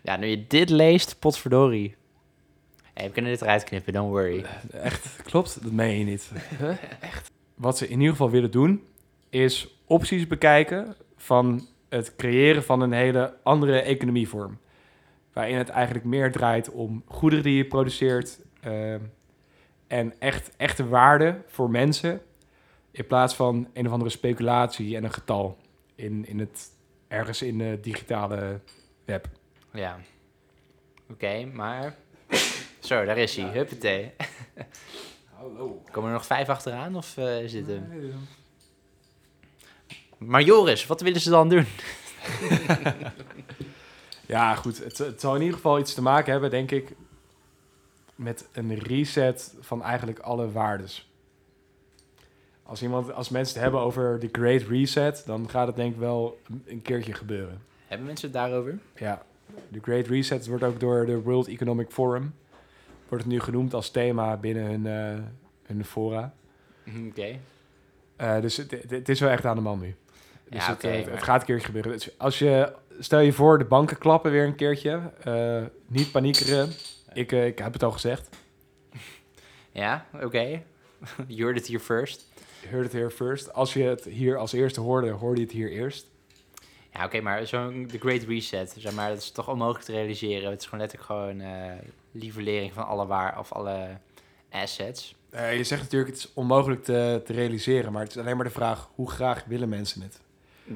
ja, 0.01 0.17
nu 0.17 0.27
je 0.27 0.47
dit 0.47 0.69
leest, 0.69 1.19
potverdorie. 1.19 1.97
We 2.93 3.09
kunnen 3.09 3.31
dit 3.31 3.41
eruit 3.41 3.63
knippen, 3.63 3.93
don't 3.93 4.09
worry. 4.09 4.45
Echt, 4.71 5.21
klopt? 5.23 5.63
Dat 5.63 5.71
meen 5.71 5.97
je 5.99 6.05
niet. 6.05 6.31
Echt. 6.99 7.31
Wat 7.55 7.77
ze 7.77 7.87
in 7.87 7.97
ieder 7.97 8.09
geval 8.09 8.29
willen 8.29 8.51
doen, 8.51 8.83
is 9.29 9.67
opties 9.85 10.27
bekijken 10.27 10.95
van 11.17 11.67
het 11.89 12.15
creëren 12.15 12.63
van 12.63 12.81
een 12.81 12.91
hele 12.91 13.33
andere 13.43 13.81
economievorm. 13.81 14.59
Waarin 15.33 15.57
het 15.57 15.69
eigenlijk 15.69 16.05
meer 16.05 16.31
draait 16.31 16.71
om 16.71 17.03
goederen 17.05 17.43
die 17.43 17.55
je 17.55 17.65
produceert 17.65 18.39
ehm, 18.61 18.99
en 19.87 20.13
echt, 20.19 20.51
echte 20.57 20.87
waarde 20.87 21.41
voor 21.47 21.69
mensen. 21.69 22.21
In 22.91 23.07
plaats 23.07 23.35
van 23.35 23.67
een 23.73 23.85
of 23.85 23.91
andere 23.91 24.09
speculatie 24.09 24.95
en 24.95 25.03
een 25.03 25.13
getal 25.13 25.57
in, 25.95 26.27
in 26.27 26.39
het, 26.39 26.69
ergens 27.07 27.41
in 27.41 27.59
het 27.59 27.83
digitale 27.83 28.59
web. 29.05 29.27
Ja. 29.73 29.99
Oké, 31.09 31.45
maar... 31.45 31.95
Zo, 32.79 33.05
daar 33.05 33.17
is 33.17 33.35
hij. 33.35 33.45
Huppatee. 33.49 34.11
Hallo. 35.39 35.81
Komen 35.91 36.09
er 36.09 36.15
nog 36.15 36.25
vijf 36.25 36.49
achteraan 36.49 36.95
of 36.95 37.17
eh, 37.17 37.43
is 37.43 37.51
dit 37.51 37.67
hem? 37.67 38.13
Maar 40.17 40.41
Joris, 40.41 40.85
wat 40.85 41.01
willen 41.01 41.21
ze 41.21 41.29
dan 41.29 41.49
doen? 41.49 41.65
Ja, 44.25 44.55
goed. 44.55 44.83
Het, 44.83 44.97
het 44.97 45.19
zal 45.21 45.35
in 45.35 45.41
ieder 45.41 45.55
geval 45.55 45.79
iets 45.79 45.93
te 45.93 46.01
maken 46.01 46.31
hebben, 46.31 46.49
denk 46.49 46.71
ik, 46.71 46.91
met 48.15 48.47
een 48.51 48.73
reset 48.79 49.55
van 49.59 49.83
eigenlijk 49.83 50.19
alle 50.19 50.51
waardes. 50.51 51.09
Als, 52.63 52.81
iemand, 52.81 53.13
als 53.13 53.29
mensen 53.29 53.53
het 53.53 53.63
hebben 53.63 53.81
over 53.81 54.19
de 54.19 54.29
Great 54.31 54.61
Reset, 54.61 55.23
dan 55.25 55.49
gaat 55.49 55.67
het 55.67 55.75
denk 55.75 55.93
ik 55.93 55.99
wel 55.99 56.39
een- 56.49 56.63
een 56.67 56.81
keertje 56.81 57.13
gebeuren. 57.13 57.61
Hebben 57.87 58.07
mensen 58.07 58.25
het 58.27 58.35
daarover? 58.37 58.79
Ja, 58.95 59.25
de 59.69 59.79
Great 59.81 60.07
Reset 60.07 60.47
wordt 60.47 60.63
ook 60.63 60.79
door 60.79 61.05
de 61.05 61.21
World 61.21 61.47
Economic 61.47 61.89
Forum, 61.91 62.33
wordt 63.07 63.23
het 63.23 63.33
nu 63.33 63.39
genoemd 63.39 63.73
als 63.73 63.91
thema 63.91 64.37
binnen 64.37 64.63
hun, 64.63 64.85
eh, 64.87 65.23
hun 65.65 65.85
fora. 65.85 66.33
Oké. 67.07 67.39
Eh, 68.15 68.41
dus 68.41 68.57
het, 68.57 68.71
het- 68.71 68.89
het 68.91 69.09
is 69.09 69.19
wel 69.19 69.29
echt 69.29 69.45
aan 69.45 69.55
de 69.55 69.61
man 69.61 69.79
nu. 69.79 69.95
Dus 70.49 70.61
Ja, 70.65 70.67
het, 70.67 70.75
oké, 70.85 70.87
eh, 70.93 71.11
het, 71.11 71.23
gaat 71.23 71.39
een 71.39 71.45
keertje 71.45 71.65
gebeuren. 71.65 71.91
Dus 71.91 72.17
als 72.19 72.39
je, 72.39 72.73
stel 72.99 73.19
je 73.19 73.33
voor, 73.33 73.57
de 73.57 73.65
banken 73.65 73.97
klappen 73.97 74.31
weer 74.31 74.45
een 74.45 74.55
keertje. 74.55 74.99
niet 75.87 76.11
paniekeren. 76.11 76.69
Ik, 77.13 77.31
ik 77.31 77.59
heb 77.59 77.73
het 77.73 77.83
al 77.83 77.91
gezegd. 77.91 78.29
Ja, 79.71 80.05
oké. 80.21 80.61
You 81.27 81.41
heard 81.43 81.57
it 81.57 81.67
here 81.67 81.79
first. 81.79 82.27
You 82.61 82.73
heard 82.73 82.85
it 82.85 82.91
here 82.93 83.09
first. 83.09 83.53
Als 83.53 83.73
je 83.73 83.83
het 83.83 84.03
hier 84.03 84.37
als 84.37 84.53
eerste 84.53 84.79
hoorde, 84.81 85.09
hoorde 85.09 85.39
je 85.39 85.45
het 85.45 85.55
hier 85.55 85.69
eerst. 85.71 86.08
Ja, 86.99 87.05
oké, 87.05 87.21
maar 87.21 87.47
zo'n 87.47 87.87
The 87.91 87.97
Great 87.97 88.23
Reset, 88.23 88.75
zeg 88.77 88.93
maar, 88.93 89.09
dat 89.09 89.17
is 89.17 89.31
toch 89.31 89.49
onmogelijk 89.49 89.85
te 89.85 89.91
realiseren. 89.91 90.49
Het 90.49 90.59
is 90.59 90.65
gewoon 90.65 90.79
letterlijk 90.79 91.11
gewoon 91.11 91.41
nivellering 92.11 92.73
van 92.73 92.87
alle 92.87 93.05
waar 93.05 93.39
of 93.39 93.51
alle 93.51 93.87
assets. 94.51 95.15
Eh, 95.29 95.57
je 95.57 95.63
zegt 95.63 95.81
natuurlijk, 95.81 96.11
het 96.11 96.19
is 96.19 96.31
onmogelijk 96.33 96.83
te, 96.83 97.21
te 97.25 97.33
realiseren. 97.33 97.91
Maar 97.91 98.01
het 98.01 98.11
is 98.11 98.17
alleen 98.17 98.35
maar 98.35 98.45
de 98.45 98.51
vraag, 98.51 98.89
hoe 98.95 99.11
graag 99.11 99.43
willen 99.47 99.69
mensen 99.69 100.01
het? 100.01 100.19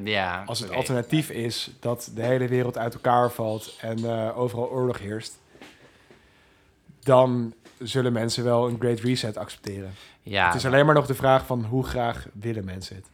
Ja. 0.04 0.44
Als 0.46 0.60
het 0.60 0.72
alternatief 0.72 1.30
is 1.30 1.72
dat 1.80 2.12
de 2.16 2.24
hele 2.24 2.48
wereld 2.48 2.78
uit 2.78 2.94
elkaar 2.94 3.32
valt 3.32 3.78
en 3.82 3.98
eh, 4.06 4.38
overal 4.38 4.70
oorlog 4.70 5.00
heerst, 5.00 5.40
dan 7.00 7.54
zullen 7.78 8.14
mensen 8.14 8.44
wel 8.44 8.68
een 8.68 8.78
Great 8.80 9.00
Reset 9.00 9.38
accepteren. 9.38 9.94
Ja, 10.22 10.46
het 10.46 10.56
is 10.56 10.66
alleen 10.66 10.86
maar 10.86 10.96
nog 10.96 11.08
de 11.08 11.14
vraag 11.14 11.46
van 11.46 11.66
hoe 11.66 11.86
graag 11.86 12.28
willen 12.34 12.66
mensen 12.66 12.96
het. 12.96 13.06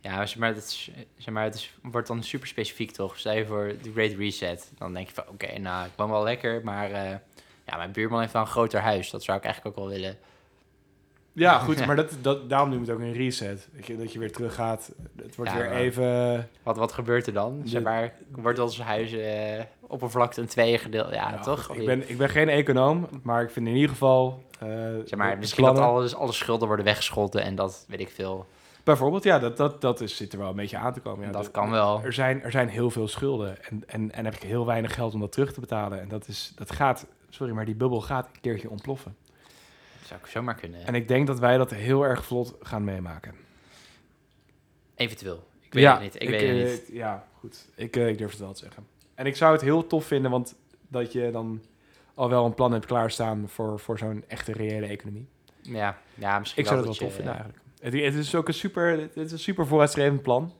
Ja 0.00 0.26
maar, 0.38 0.56
is, 0.56 0.90
zeg 1.16 1.34
maar, 1.34 1.44
het 1.44 1.54
is, 1.54 1.72
wordt 1.82 2.06
dan 2.08 2.22
super 2.22 2.48
specifiek 2.48 2.90
toch? 2.90 3.18
Stel 3.18 3.32
je 3.34 3.46
voor 3.46 3.74
The 3.82 3.90
Great 3.92 4.12
Reset, 4.18 4.70
dan 4.78 4.92
denk 4.94 5.06
je 5.08 5.14
van, 5.14 5.24
oké, 5.28 5.58
nou, 5.58 5.86
ik 5.86 5.92
woon 5.96 6.10
wel 6.10 6.22
lekker, 6.22 6.60
maar 6.64 6.90
eh, 6.90 7.10
ja, 7.66 7.76
mijn 7.76 7.92
buurman 7.92 8.20
heeft 8.20 8.32
wel 8.32 8.42
een 8.42 8.48
groter 8.48 8.80
huis. 8.80 9.10
Dat 9.10 9.22
zou 9.22 9.38
ik 9.38 9.44
eigenlijk 9.44 9.76
ook 9.78 9.84
wel 9.84 9.92
willen. 9.94 10.16
Ja, 11.32 11.58
goed, 11.66 11.86
maar 11.86 11.96
dat, 11.96 12.12
dat, 12.20 12.48
daarom 12.50 12.68
noem 12.70 12.80
ik 12.82 12.86
het 12.86 12.96
ook 12.96 13.02
een 13.02 13.12
reset. 13.12 13.68
Dat 13.72 13.86
je, 13.86 13.96
dat 13.96 14.12
je 14.12 14.18
weer 14.18 14.32
terug 14.32 14.54
gaat. 14.54 14.92
Het 15.22 15.36
wordt 15.36 15.50
Ja, 15.50 15.56
weer 15.58 15.70
even... 15.72 16.48
Wat, 16.62 16.76
wat 16.76 16.92
gebeurt 16.92 17.26
er 17.26 17.32
dan? 17.32 17.60
De- 17.62 17.68
Zeg 17.68 17.82
maar, 17.82 18.12
wordt 18.30 18.58
ons 18.58 18.80
huis 18.80 19.12
eh 19.12 19.60
oppervlakte 19.80 20.40
in 20.40 20.46
tweeën 20.46 20.78
gedeeld? 20.78 21.12
Ja, 21.14 21.30
Nou, 21.30 21.42
toch? 21.42 21.74
ik, 21.76 21.86
ben, 21.86 22.10
ik 22.10 22.18
ben 22.18 22.28
geen 22.28 22.48
econoom, 22.48 23.08
maar 23.22 23.42
ik 23.42 23.50
vind 23.50 23.66
in 23.66 23.74
ieder 23.74 23.88
geval... 23.90 24.42
eh, 24.58 24.68
Zeg 25.04 25.14
maar, 25.18 25.30
de 25.30 25.36
misschien 25.36 25.64
dat 25.64 25.78
alles, 25.78 26.14
alle 26.14 26.32
schulden 26.32 26.66
worden 26.66 26.84
weggeschoten 26.84 27.42
en 27.42 27.54
dat 27.54 27.84
weet 27.88 28.00
ik 28.00 28.10
veel. 28.10 28.46
Bijvoorbeeld, 28.88 29.24
ja, 29.24 29.38
dat, 29.38 29.56
dat, 29.56 29.80
dat 29.80 30.00
is, 30.00 30.16
zit 30.16 30.32
er 30.32 30.38
wel 30.38 30.48
een 30.50 30.56
beetje 30.56 30.76
aan 30.76 30.92
te 30.92 31.00
komen. 31.00 31.26
Ja, 31.26 31.32
dat 31.32 31.44
de- 31.44 31.50
kan 31.50 31.70
wel. 31.70 32.00
Er 32.04 32.12
zijn, 32.12 32.42
er 32.42 32.50
zijn 32.50 32.68
heel 32.68 32.90
veel 32.90 33.08
schulden 33.08 33.64
en, 33.64 33.82
en, 33.86 34.12
en 34.12 34.24
heb 34.24 34.34
ik 34.34 34.42
heel 34.42 34.66
weinig 34.66 34.94
geld 34.94 35.14
om 35.14 35.20
dat 35.20 35.32
terug 35.32 35.52
te 35.52 35.60
betalen. 35.60 36.00
En 36.00 36.08
dat, 36.08 36.28
is, 36.28 36.52
dat 36.56 36.72
gaat, 36.72 37.06
sorry, 37.28 37.52
maar 37.52 37.64
die 37.64 37.74
bubbel 37.74 38.00
gaat 38.00 38.26
een 38.26 38.40
keertje 38.40 38.70
ontploffen. 38.70 39.16
Zou 40.04 40.20
ik 40.20 40.26
zomaar 40.26 40.54
kunnen. 40.54 40.86
En 40.86 40.94
ik 40.94 41.08
denk 41.08 41.26
dat 41.26 41.38
wij 41.38 41.56
dat 41.56 41.70
heel 41.70 42.02
erg 42.02 42.24
vlot 42.24 42.54
gaan 42.60 42.84
meemaken. 42.84 43.34
Eventueel. 44.94 45.46
Ik 45.60 45.72
weet 45.72 45.84
het 45.86 46.00
niet. 46.00 46.22
Ik, 46.22 46.28
weet 46.28 46.42
eh, 46.42 46.48
het 46.70 46.88
niet. 46.88 46.96
Ja, 46.96 47.24
goed. 47.38 47.66
Ik, 47.74 47.96
eh, 47.96 48.08
ik 48.08 48.18
durf 48.18 48.30
het 48.30 48.40
wel 48.40 48.52
te 48.52 48.58
zeggen. 48.58 48.86
En 49.14 49.26
ik 49.26 49.36
zou 49.36 49.52
het 49.52 49.60
heel 49.60 49.86
tof 49.86 50.04
vinden, 50.04 50.30
want 50.30 50.54
dat 50.88 51.12
je 51.12 51.30
dan 51.30 51.62
al 52.14 52.28
wel 52.30 52.44
een 52.44 52.54
plan 52.54 52.72
hebt 52.72 52.86
klaarstaan 52.86 53.48
voor, 53.48 53.78
voor 53.78 53.98
zo'n 53.98 54.24
echte 54.28 54.52
reële 54.52 54.86
economie. 54.86 55.28
Ja, 55.62 55.98
ja 56.14 56.38
misschien 56.38 56.62
Ik 56.62 56.68
zou 56.68 56.84
dat 56.84 56.86
wel 56.88 56.94
dat 56.98 57.02
tof 57.02 57.08
je- 57.08 57.14
vinden 57.14 57.34
eigenlijk. 57.34 57.66
Het, 57.80 57.92
het 57.92 58.14
is 58.14 58.34
ook 58.34 58.48
een 58.48 58.54
super, 58.54 58.98
het 59.00 59.16
is 59.16 59.32
een 59.32 59.38
super 59.38 59.66
vooruitstrevend 59.66 60.22
plan. 60.22 60.52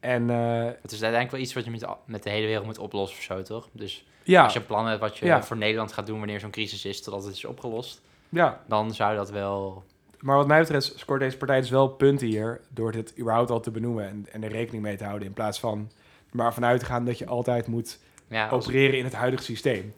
En 0.00 0.30
eh, 0.30 0.64
Het 0.64 0.92
is 0.92 1.02
uiteindelijk 1.02 1.30
wel 1.30 1.40
iets 1.40 1.52
wat 1.54 1.64
je 1.64 1.70
met, 1.70 1.86
met 2.04 2.22
de 2.22 2.30
hele 2.30 2.46
wereld 2.46 2.64
moet 2.66 2.78
oplossen 2.78 3.18
of 3.18 3.24
zo, 3.24 3.42
toch? 3.42 3.68
Dus 3.72 4.06
ja, 4.22 4.42
als 4.42 4.52
je 4.52 4.58
een 4.58 4.66
plan 4.66 4.86
hebt 4.86 5.00
wat 5.00 5.18
je 5.18 5.26
Ja. 5.26 5.42
voor 5.42 5.56
Nederland 5.56 5.92
gaat 5.92 6.06
doen 6.06 6.18
wanneer 6.18 6.40
zo'n 6.40 6.50
crisis 6.50 6.84
is, 6.84 7.02
totdat 7.02 7.24
het 7.24 7.34
is 7.34 7.44
opgelost, 7.44 8.02
ja, 8.28 8.62
dan 8.68 8.94
zou 8.94 9.16
dat 9.16 9.30
wel... 9.30 9.84
maar 10.20 10.36
wat 10.36 10.46
mij 10.46 10.60
betreft 10.60 10.92
scoort 10.96 11.20
deze 11.20 11.36
partij 11.36 11.60
dus 11.60 11.70
wel 11.70 11.88
punten 11.88 12.26
hier... 12.26 12.60
door 12.68 12.92
dit 12.92 13.18
überhaupt 13.18 13.50
al 13.50 13.60
te 13.60 13.70
benoemen 13.70 14.08
en, 14.08 14.26
en 14.32 14.42
er 14.44 14.50
rekening 14.50 14.82
mee 14.82 14.96
te 14.96 15.04
houden... 15.04 15.26
in 15.28 15.34
plaats 15.34 15.60
van 15.60 15.90
maar 16.32 16.54
vanuit 16.54 16.80
te 16.80 16.86
gaan 16.86 17.04
dat 17.04 17.18
je 17.18 17.26
altijd 17.26 17.66
moet 17.66 17.98
Ja, 18.28 18.50
opereren 18.50 18.98
in 18.98 19.04
het 19.04 19.14
huidige 19.14 19.42
systeem. 19.42 19.94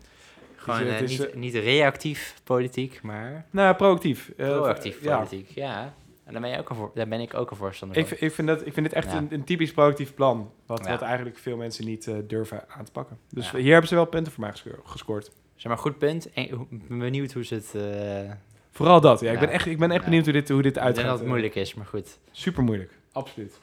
Gewoon 0.76 0.90
Dus, 0.90 0.94
eh, 0.94 1.00
het 1.00 1.10
is, 1.10 1.18
niet, 1.18 1.34
niet 1.54 1.64
reactief 1.64 2.34
politiek, 2.44 3.02
maar 3.02 3.46
Nou, 3.50 3.76
proactief. 3.76 4.32
Eh, 4.36 4.46
proactief 4.46 5.00
politiek. 5.02 5.50
Ja, 5.50 5.94
en 6.24 6.32
daar 6.32 6.42
ben, 6.42 6.50
je 6.50 6.58
ook 6.58 6.70
een 6.70 6.76
voor, 6.76 6.90
daar 6.94 7.08
ben 7.08 7.20
ik 7.20 7.34
ook 7.34 7.50
een 7.50 7.56
voorstander 7.56 7.96
Ik, 7.98 8.06
van. 8.06 8.16
v- 8.16 8.20
ik, 8.20 8.32
vind 8.32 8.48
dat, 8.48 8.66
ik 8.66 8.72
vind 8.72 8.86
dit 8.86 8.94
echt 8.94 9.10
Ja. 9.10 9.16
een, 9.16 9.26
een 9.30 9.44
typisch 9.44 9.72
proactief 9.72 10.14
plan. 10.14 10.50
Wat, 10.66 10.84
Ja. 10.84 10.90
wat 10.90 11.02
eigenlijk 11.02 11.38
veel 11.38 11.56
mensen 11.56 11.84
niet 11.84 12.06
eh, 12.06 12.14
durven 12.26 12.64
aan 12.68 12.84
te 12.84 12.92
pakken. 12.92 13.18
Dus 13.30 13.50
Ja. 13.50 13.58
hier 13.58 13.70
hebben 13.70 13.88
ze 13.88 13.94
wel 13.94 14.04
punten 14.06 14.32
voor 14.32 14.40
mij 14.42 14.50
gesco- 14.50 14.82
gescoord. 14.84 15.30
Zeg 15.56 15.66
maar, 15.72 15.80
goed 15.80 15.98
punt. 15.98 16.32
En, 16.32 16.42
ik 16.44 16.88
benieuwd 16.88 17.32
hoe 17.32 17.44
ze 17.44 17.54
het... 17.54 17.74
eh, 17.74 18.30
Vooral 18.70 19.00
dat, 19.00 19.20
ja. 19.20 19.32
Ik 19.32 19.38
ben 19.40 19.48
echt, 19.50 19.66
ik 19.66 19.78
ben 19.78 19.90
echt 19.90 19.98
Ja. 20.00 20.04
benieuwd 20.08 20.24
hoe 20.24 20.32
dit, 20.32 20.48
hoe 20.48 20.62
dit 20.62 20.76
ik 20.76 20.82
uitgaat. 20.82 20.94
denk 20.96 21.06
dat 21.08 21.16
het 21.16 21.24
eh. 21.24 21.30
moeilijk 21.32 21.54
is, 21.54 21.74
maar 21.74 21.86
goed. 21.86 22.18
Super 22.30 22.62
moeilijk, 22.62 22.92
absoluut. 23.12 23.58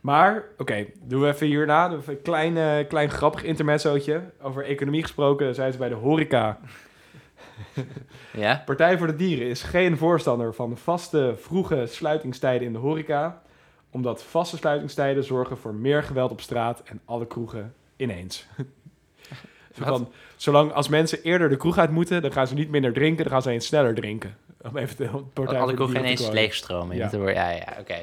Maar, 0.00 0.44
oké, 0.58 0.86
doen 1.02 1.20
we 1.20 1.28
even 1.28 1.46
hierna. 1.46 1.88
Doen 1.88 1.96
we 1.96 2.02
even 2.02 2.14
een 2.14 2.22
klein, 2.22 2.86
klein 2.86 3.10
grappig 3.10 3.42
intermezzootje. 3.42 4.22
Over 4.42 4.64
economie 4.64 5.02
gesproken 5.02 5.54
zijn 5.54 5.72
ze 5.72 5.78
bij 5.78 5.88
de 5.88 5.94
horeca. 5.94 6.58
Ja? 8.32 8.62
Partij 8.64 8.98
voor 8.98 9.06
de 9.06 9.16
Dieren 9.16 9.46
is 9.46 9.62
geen 9.62 9.96
voorstander 9.96 10.54
van 10.54 10.76
vaste, 10.76 11.34
vroege 11.36 11.86
sluitingstijden 11.86 12.66
in 12.66 12.72
de 12.72 12.78
horeca. 12.78 13.42
Omdat 13.90 14.22
vaste 14.22 14.56
sluitingstijden 14.56 15.24
zorgen 15.24 15.58
voor 15.58 15.74
meer 15.74 16.02
geweld 16.02 16.30
op 16.30 16.40
straat 16.40 16.82
en 16.84 17.00
alle 17.04 17.26
kroegen 17.26 17.74
ineens. 17.96 18.46
Van, 19.72 20.12
zolang 20.36 20.72
als 20.72 20.88
mensen 20.88 21.22
eerder 21.22 21.48
de 21.48 21.56
kroeg 21.56 21.78
uit 21.78 21.90
moeten, 21.90 22.22
dan 22.22 22.32
gaan 22.32 22.46
ze 22.46 22.54
niet 22.54 22.70
minder 22.70 22.92
drinken, 22.92 23.24
dan 23.24 23.32
gaan 23.32 23.42
ze 23.42 23.50
eens 23.50 23.66
sneller 23.66 23.94
drinken. 23.94 24.36
Om 24.62 24.76
even 24.76 24.96
de 24.96 25.08
Partij 25.32 25.60
Alle 25.60 25.74
kroegen 25.74 25.96
ineens 25.96 26.30
leegstromen. 26.30 26.96
Ja. 26.96 27.10
Ja, 27.12 27.50
ja, 27.50 27.76
oké. 27.80 27.98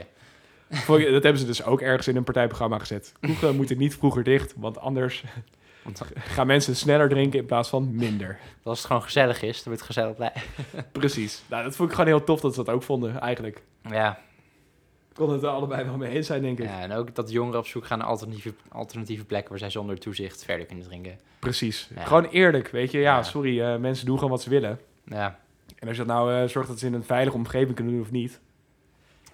Dat 0.87 1.23
hebben 1.23 1.37
ze 1.37 1.45
dus 1.45 1.63
ook 1.63 1.81
ergens 1.81 2.07
in 2.07 2.15
een 2.15 2.23
partijprogramma 2.23 2.79
gezet. 2.79 3.13
Kroegen 3.19 3.55
moeten 3.55 3.77
niet 3.77 3.95
vroeger 3.95 4.23
dicht, 4.23 4.53
want 4.57 4.79
anders 4.79 5.23
gaan 6.15 6.47
mensen 6.47 6.75
sneller 6.75 7.09
drinken 7.09 7.39
in 7.39 7.45
plaats 7.45 7.69
van 7.69 7.95
minder. 7.95 8.39
als 8.63 8.77
het 8.77 8.87
gewoon 8.87 9.03
gezellig 9.03 9.41
is, 9.41 9.63
dan 9.63 9.73
wordt 9.73 9.79
het 9.87 9.95
gezellig 9.95 10.15
blij. 10.15 10.33
Precies. 10.91 11.43
Nou, 11.49 11.63
dat 11.63 11.75
vond 11.75 11.89
ik 11.89 11.95
gewoon 11.95 12.09
heel 12.09 12.23
tof 12.23 12.39
dat 12.41 12.53
ze 12.55 12.63
dat 12.63 12.75
ook 12.75 12.83
vonden, 12.83 13.19
eigenlijk. 13.19 13.61
Ja, 13.89 14.19
Ik 15.09 15.15
kon 15.15 15.29
het 15.29 15.43
er 15.43 15.49
allebei 15.49 15.83
wel 15.83 15.97
mee 15.97 16.11
eens 16.11 16.27
zijn, 16.27 16.41
denk 16.41 16.59
ik. 16.59 16.65
ja, 16.65 16.79
en 16.81 16.91
ook 16.91 17.15
dat 17.15 17.31
jongeren 17.31 17.59
op 17.59 17.67
zoek 17.67 17.85
gaan 17.85 17.97
naar 17.97 18.07
alternatieve, 18.07 18.53
alternatieve 18.71 19.25
plekken 19.25 19.49
waar 19.49 19.59
zij 19.59 19.69
zonder 19.69 19.99
toezicht 19.99 20.43
verder 20.43 20.65
kunnen 20.65 20.85
drinken. 20.85 21.19
Precies. 21.39 21.89
Ja. 21.95 22.03
Gewoon 22.05 22.25
eerlijk, 22.25 22.67
weet 22.67 22.91
je. 22.91 22.97
Ja, 22.99 23.15
Ja. 23.15 23.23
sorry, 23.23 23.61
eh, 23.61 23.77
mensen 23.77 24.05
doen 24.05 24.15
gewoon 24.15 24.31
wat 24.31 24.41
ze 24.41 24.49
willen. 24.49 24.79
Ja, 25.05 25.39
En 25.79 25.87
als 25.87 25.97
je 25.97 26.03
dat 26.05 26.15
nou 26.15 26.33
eh, 26.33 26.47
zorgt 26.47 26.69
dat 26.69 26.79
ze 26.79 26.85
in 26.85 26.93
een 26.93 27.03
veilige 27.03 27.35
omgeving 27.37 27.75
kunnen 27.75 27.93
doen 27.93 28.01
of 28.01 28.11
niet. 28.11 28.39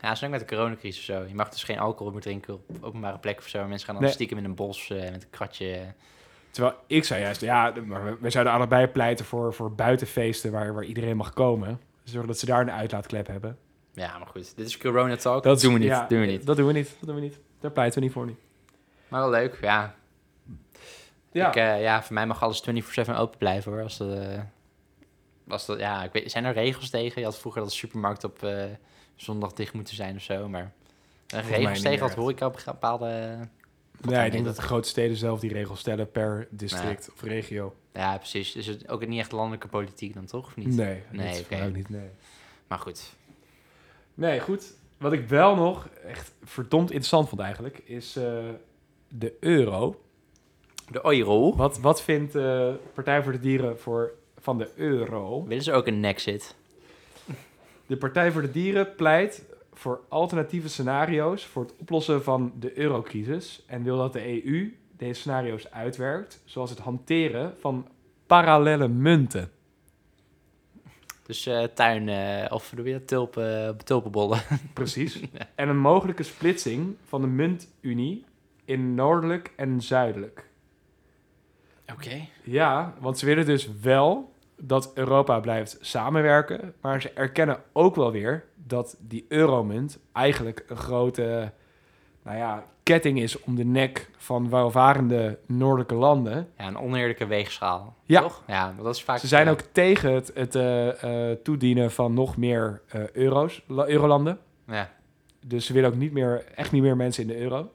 Ja 0.02 0.16
zolang 0.16 0.38
met 0.40 0.50
de 0.50 0.56
coronacrisis 0.56 1.00
of 1.10 1.16
zo. 1.16 1.26
Je 1.28 1.36
mag 1.36 1.50
dus 1.50 1.64
geen 1.64 1.80
alcohol 1.80 2.12
meer 2.12 2.22
drinken 2.22 2.54
op 2.54 2.62
openbare 2.82 3.18
plekken 3.20 3.44
of 3.44 3.50
zo. 3.50 3.68
Mensen 3.68 3.86
gaan 3.86 3.96
dan 3.96 4.04
Nee. 4.04 4.14
stiekem 4.14 4.38
in 4.38 4.44
een 4.44 4.56
bos 4.56 4.90
eh, 4.90 5.00
met 5.12 5.24
een 5.24 5.30
kratje. 5.30 5.94
Terwijl 6.52 6.76
ik 6.88 7.04
zei 7.04 7.22
juist, 7.22 7.42
ja, 7.42 7.74
maar 7.86 8.04
we, 8.06 8.18
we 8.20 8.30
zouden 8.30 8.54
allebei 8.54 8.88
pleiten 8.88 9.26
voor, 9.26 9.54
voor 9.54 9.72
buitenfeesten 9.72 10.52
waar, 10.52 10.74
waar 10.74 10.84
iedereen 10.84 11.18
mag 11.18 11.34
komen. 11.34 11.80
Zorgen 12.04 12.28
dat 12.28 12.40
ze 12.40 12.46
daar 12.46 12.62
een 12.62 12.72
uitlaatklep 12.72 13.28
hebben. 13.28 13.58
Ja, 13.94 14.18
maar 14.18 14.28
goed. 14.28 14.56
Dit 14.56 14.68
is 14.68 14.78
corona 14.78 15.16
talk. 15.16 15.44
Dat 15.44 15.62
doen 15.62 15.74
we 15.74 15.80
niet. 15.80 15.88
ja, 15.88 16.06
doen 16.08 16.20
we 16.20 16.26
niet. 16.26 16.46
Dat 16.46 16.58
doen 16.58 16.68
we 16.68 16.74
niet. 16.74 16.96
Dat 17.00 17.06
doen 17.10 17.16
we 17.16 17.22
niet. 17.22 17.40
Daar 17.60 17.72
pleiten 17.72 18.00
we 18.00 18.06
niet 18.06 18.14
voor 18.14 18.26
niet. 18.26 18.38
Maar 19.08 19.20
wel 19.22 19.30
leuk, 19.30 19.58
ja. 19.62 19.96
Ja. 21.32 21.48
Ik, 21.48 21.56
eh, 21.56 21.82
ja, 21.82 22.04
voor 22.04 22.14
mij 22.14 22.26
mag 22.26 22.44
alles 22.44 22.60
24-7 22.62 23.16
open 23.18 23.38
blijven 23.38 23.72
hoor. 23.72 23.82
Als 23.84 23.98
dat, 23.98 24.18
eh, 24.18 24.40
als 25.48 25.66
dat, 25.66 25.80
ja, 25.80 26.04
ik 26.04 26.12
weet, 26.12 26.32
zijn 26.32 26.46
er 26.46 26.54
regels 26.54 26.90
tegen? 26.90 27.20
Je 27.22 27.28
had 27.28 27.40
vroeger 27.40 27.62
dat 27.62 27.70
de 27.70 27.76
supermarkt 27.76 28.24
op 28.24 28.40
zondag 29.22 29.54
dicht 29.54 29.74
moeten 29.74 29.96
zijn 29.96 30.16
of 30.16 30.22
zo, 30.22 30.50
maar... 30.50 30.72
Regels 31.28 31.82
tegen 31.82 32.12
horeca 32.14 32.46
op 32.46 32.62
bepaalde... 32.66 33.38
Nee, 34.02 34.26
ik 34.26 34.32
denk 34.32 34.46
dat 34.46 34.56
de 34.56 34.62
grote 34.62 34.90
steden 34.90 35.18
zelf 35.18 35.40
die 35.40 35.54
regels 35.54 35.80
stellen 35.80 36.12
per 36.12 36.48
district 36.50 37.06
Ja. 37.06 37.14
of 37.14 37.22
regio. 37.22 37.76
Ja, 37.94 38.18
precies. 38.18 38.52
Dus 38.52 38.66
het 38.66 38.90
ook 38.90 39.08
niet 39.08 39.20
echt 39.20 39.32
landelijke 39.32 39.68
politiek 39.68 40.14
dan 40.14 40.26
toch? 40.26 40.46
Of 40.46 40.56
niet? 40.56 40.76
Nee, 40.76 41.02
Nee, 41.12 41.46
niet, 41.72 41.90
nee. 41.90 42.10
Maar 42.68 42.80
goed. 42.80 43.14
Nee, 44.14 44.40
goed. 44.40 44.74
Wat 44.98 45.14
ik 45.14 45.28
wel 45.28 45.56
nog 45.56 45.88
echt 46.08 46.34
verdomd 46.44 46.90
interessant 46.90 47.30
vond 47.30 47.42
eigenlijk, 47.42 47.78
is 47.78 48.16
eh, 48.16 48.50
de 49.08 49.34
euro. 49.40 50.02
De 50.92 51.00
euro. 51.04 51.56
Wat, 51.56 51.80
wat 51.80 52.02
vindt 52.02 52.36
eh 52.36 52.74
Partij 52.94 53.24
voor 53.24 53.32
de 53.32 53.40
Dieren 53.40 53.80
voor, 53.80 54.12
van 54.38 54.58
de 54.58 54.72
euro? 54.76 55.44
Willen 55.48 55.64
ze 55.64 55.72
ook 55.74 55.88
een 55.88 56.06
exit? 56.06 56.56
De 57.90 57.98
Partij 57.98 58.32
voor 58.32 58.42
de 58.42 58.52
Dieren 58.52 58.96
pleit 58.96 59.46
voor 59.74 60.02
alternatieve 60.10 60.70
scenario's 60.70 61.46
voor 61.46 61.64
het 61.64 61.76
oplossen 61.78 62.24
van 62.24 62.52
de 62.60 62.78
eurocrisis 62.78 63.64
en 63.68 63.84
wil 63.84 63.98
dat 63.98 64.14
de 64.14 64.46
EU 64.46 64.78
deze 64.98 65.20
scenario's 65.20 65.72
uitwerkt, 65.72 66.42
zoals 66.46 66.70
het 66.70 66.80
hanteren 66.80 67.54
van 67.60 67.88
parallele 68.28 68.88
munten. 68.88 69.52
Dus 71.26 71.46
eh, 71.46 71.64
tuin, 71.64 72.10
eh, 72.10 72.52
of 72.52 72.72
doe 72.76 72.86
je 72.86 72.94
dat? 72.94 73.08
Tulpen, 73.08 73.78
tulpenbollen. 73.84 74.42
Precies. 74.74 75.20
En 75.56 75.70
een 75.70 75.80
mogelijke 75.80 76.24
splitsing 76.24 76.96
van 77.06 77.22
de 77.22 77.28
muntunie 77.28 78.26
in 78.66 78.96
noordelijk 78.96 79.54
en 79.56 79.82
zuidelijk. 79.82 80.50
Oké. 81.94 82.28
Ja, 82.44 82.94
want 83.00 83.20
ze 83.20 83.26
willen 83.26 83.46
dus 83.46 83.70
wel 83.82 84.34
dat 84.62 84.92
Europa 84.94 85.40
blijft 85.40 85.78
samenwerken, 85.82 86.74
maar 86.82 87.02
ze 87.02 87.12
erkennen 87.12 87.58
ook 87.74 87.96
wel 87.96 88.12
weer 88.12 88.46
dat 88.56 88.98
die 89.00 89.26
euromunt 89.28 90.00
eigenlijk 90.12 90.66
een 90.68 90.78
grote 90.78 91.52
nou 92.24 92.38
ja, 92.38 92.66
ketting 92.84 93.20
is 93.20 93.40
om 93.40 93.56
de 93.56 93.66
nek 93.66 94.10
van 94.18 94.50
welvarende 94.50 95.40
noordelijke 95.46 95.96
landen. 95.96 96.48
Ja, 96.58 96.68
een 96.68 96.78
oneerlijke 96.78 97.28
weegschaal. 97.28 97.96
Ja. 98.04 98.22
Toch? 98.22 98.44
Ja, 98.48 98.76
dat 98.82 98.96
is 98.96 99.04
vaak... 99.04 99.20
Ze 99.20 99.28
zijn 99.28 99.48
ook 99.48 99.62
tegen 99.62 100.14
het, 100.14 100.32
het 100.34 100.56
eh, 100.56 101.30
eh, 101.32 101.38
toedienen 101.44 101.92
van 101.92 102.14
nog 102.14 102.38
meer 102.38 102.82
eh, 102.88 103.10
euro's, 103.10 103.64
la- 103.68 103.88
eurolanden. 103.88 104.40
Ja. 104.68 104.92
Dus 105.46 105.66
ze 105.66 105.74
willen 105.74 105.90
ook 105.90 105.96
niet 105.96 106.12
meer, 106.12 106.46
echt 106.56 106.72
niet 106.72 106.82
meer 106.82 106.96
mensen 106.96 107.22
in 107.22 107.28
de 107.28 107.40
euro. 107.40 107.72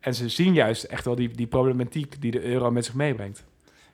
En 0.00 0.14
ze 0.14 0.28
zien 0.28 0.54
juist 0.54 0.84
echt 0.84 1.04
wel 1.04 1.14
die, 1.14 1.30
die 1.30 1.46
problematiek 1.46 2.20
die 2.20 2.30
de 2.30 2.42
euro 2.44 2.70
met 2.70 2.84
zich 2.84 2.94
meebrengt. 2.94 3.44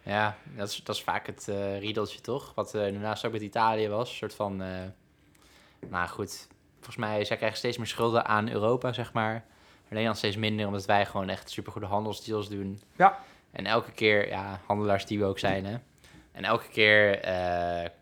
Ja, 0.03 0.37
dat 0.57 0.69
is, 0.69 0.85
dat 0.85 0.97
is 0.97 1.03
vaak 1.03 1.27
het 1.27 1.49
eh 1.49 1.79
riedeltje 1.79 2.21
toch? 2.21 2.53
Wat 2.55 2.75
eh 2.75 2.81
daarnaast 2.81 3.25
ook 3.27 3.33
met 3.33 3.43
Italië 3.43 3.89
was. 3.89 4.11
Een 4.11 4.17
soort 4.17 4.35
van, 4.35 4.63
eh, 4.63 4.69
nou 5.89 6.09
goed, 6.09 6.49
volgens 6.75 6.97
mij, 6.97 7.25
zij 7.25 7.37
krijgen 7.37 7.59
steeds 7.59 7.77
meer 7.77 7.87
schulden 7.87 8.27
aan 8.27 8.51
Europa, 8.51 8.93
zeg 8.93 9.13
maar. 9.13 9.45
Nederland 9.89 10.19
steeds 10.19 10.37
minder, 10.37 10.67
omdat 10.67 10.85
wij 10.87 11.07
gewoon 11.07 11.29
echt 11.29 11.51
supergoede 11.51 11.87
handelsdeals 11.87 12.49
doen. 12.49 12.81
Ja. 12.97 13.19
En 13.51 13.67
elke 13.67 13.93
keer, 13.93 14.29
ja, 14.29 14.61
handelaars 14.67 15.07
die 15.07 15.19
we 15.19 15.25
ook 15.25 15.39
zijn, 15.39 15.65
hè. 15.65 15.77
En 16.33 16.45
elke 16.45 16.69
keer, 16.69 17.19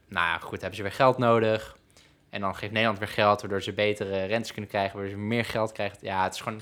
nou 0.09 0.27
ja, 0.27 0.39
goed, 0.39 0.61
hebben 0.61 0.77
ze 0.77 0.83
weer 0.83 0.93
geld 0.93 1.19
nodig. 1.19 1.77
En 2.31 2.41
dan 2.41 2.55
geeft 2.55 2.73
Nederland 2.73 2.99
weer 2.99 3.09
geld, 3.09 3.41
waardoor 3.41 3.63
ze 3.63 3.73
betere 3.73 4.25
rentes 4.25 4.53
kunnen 4.53 4.71
krijgen, 4.71 4.97
waardoor 4.97 5.15
ze 5.15 5.21
meer 5.21 5.45
geld 5.45 5.73
krijgen. 5.73 5.99
Ja, 6.01 6.23
het 6.23 6.35
is 6.35 6.41
gewoon, 6.41 6.61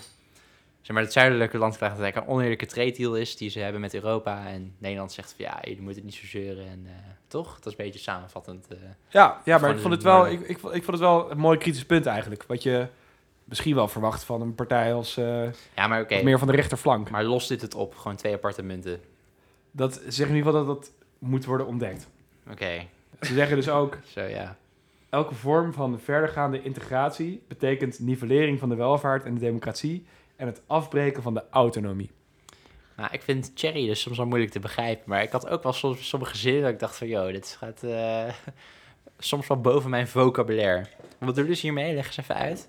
zeg 0.87 0.95
maar, 0.97 1.05
het 1.05 1.13
zuidelijke 1.13 1.59
land 1.59 1.77
krijgt 1.77 1.97
dat 1.97 2.05
het 2.05 2.13
eigenlijk 2.15 2.27
een 2.27 2.33
oneerlijke 2.39 2.67
trade 2.75 2.93
deal 2.93 3.17
is 3.17 3.37
die 3.37 3.51
ze 3.51 3.59
hebben 3.61 3.81
met 3.81 3.95
Europa. 3.95 4.47
En 4.47 4.75
Nederland 4.79 5.13
zegt 5.13 5.35
van, 5.37 5.45
ja, 5.45 5.59
jullie 5.63 5.83
moeten 5.83 6.03
het 6.03 6.05
niet 6.05 6.15
zo 6.21 6.27
zeuren. 6.27 6.67
En 6.67 6.83
eh, 6.87 6.93
toch? 7.29 7.55
Dat 7.55 7.67
is 7.73 7.79
een 7.79 7.85
beetje 7.85 7.99
samenvattend. 8.01 8.67
eh. 8.69 8.77
Ja, 9.09 9.41
ja 9.45 9.59
maar 9.59 9.71
ik 9.71 9.79
vond, 9.81 9.93
het 9.95 10.03
wel, 10.03 10.27
ik, 10.29 10.41
ik, 10.41 10.59
vond- 10.59 10.75
ik 10.75 10.85
vond 10.85 10.97
het 10.97 11.07
wel 11.07 11.31
een 11.31 11.39
mooi 11.39 11.59
kritisch 11.59 11.85
punt 11.85 12.07
eigenlijk. 12.07 12.45
Wat 12.47 12.63
je 12.63 12.87
misschien 13.45 13.75
wel 13.75 13.89
verwacht 13.89 14.25
van 14.25 14.41
een 14.41 14.55
partij 14.55 14.95
als 14.95 15.17
eh, 15.17 15.43
Ja, 15.77 15.87
maar 15.87 16.01
oké. 16.03 16.15
wat 16.15 16.25
meer 16.25 16.39
van 16.39 16.49
de 16.49 16.55
rechterflank. 16.55 17.11
Maar 17.11 17.25
los 17.25 17.47
dit 17.47 17.61
het 17.61 17.75
op, 17.75 17.95
gewoon 17.97 18.17
twee 18.17 18.35
aparte 18.35 18.63
munten. 18.63 19.01
Dat 19.71 19.93
zegt 20.09 20.31
in 20.31 20.37
ieder 20.37 20.51
geval 20.53 20.65
dat 20.67 20.77
dat 20.77 20.93
moet 21.19 21.45
worden 21.45 21.67
ontdekt. 21.67 22.09
Oké, 22.51 22.87
Ze 23.21 23.35
zeggen 23.35 23.57
dus 23.57 23.69
ook, 23.69 23.99
zo 24.15 24.21
ja. 24.23 24.57
elke 25.09 25.35
vorm 25.35 25.73
van 25.73 26.01
verdergaande 26.01 26.63
integratie 26.63 27.43
betekent 27.49 27.99
nivellering 28.01 28.59
van 28.59 28.69
de 28.69 28.75
welvaart 28.75 29.25
en 29.25 29.35
de 29.35 29.41
democratie 29.41 30.07
en 30.37 30.47
het 30.47 30.63
afbreken 30.67 31.23
van 31.23 31.35
de 31.35 31.43
autonomie. 31.51 32.11
Nou, 32.97 33.09
ik 33.13 33.23
vind 33.23 33.53
Cherry 33.55 33.87
dus 33.87 34.01
soms 34.01 34.17
wel 34.17 34.27
moeilijk 34.27 34.53
te 34.53 34.61
begrijpen. 34.61 35.05
Maar 35.07 35.23
ik 35.23 35.33
had 35.33 35.49
ook 35.49 35.63
wel 35.63 35.73
soms 35.73 36.09
sommige 36.09 36.37
zinnen 36.37 36.63
dat 36.63 36.71
ik 36.73 36.79
dacht 36.79 36.97
van... 36.97 37.07
joh, 37.07 37.27
dit 37.27 37.57
gaat 37.59 37.83
eh, 37.83 38.29
soms 39.19 39.47
wel 39.47 39.61
boven 39.61 39.91
mijn 39.91 40.09
vocabulaire. 40.09 40.87
Wat 41.19 41.35
doe 41.35 41.45
je 41.45 41.51
dus 41.51 41.61
hiermee? 41.61 41.95
Leg 41.95 42.07
eens 42.07 42.17
even 42.17 42.35
uit. 42.35 42.69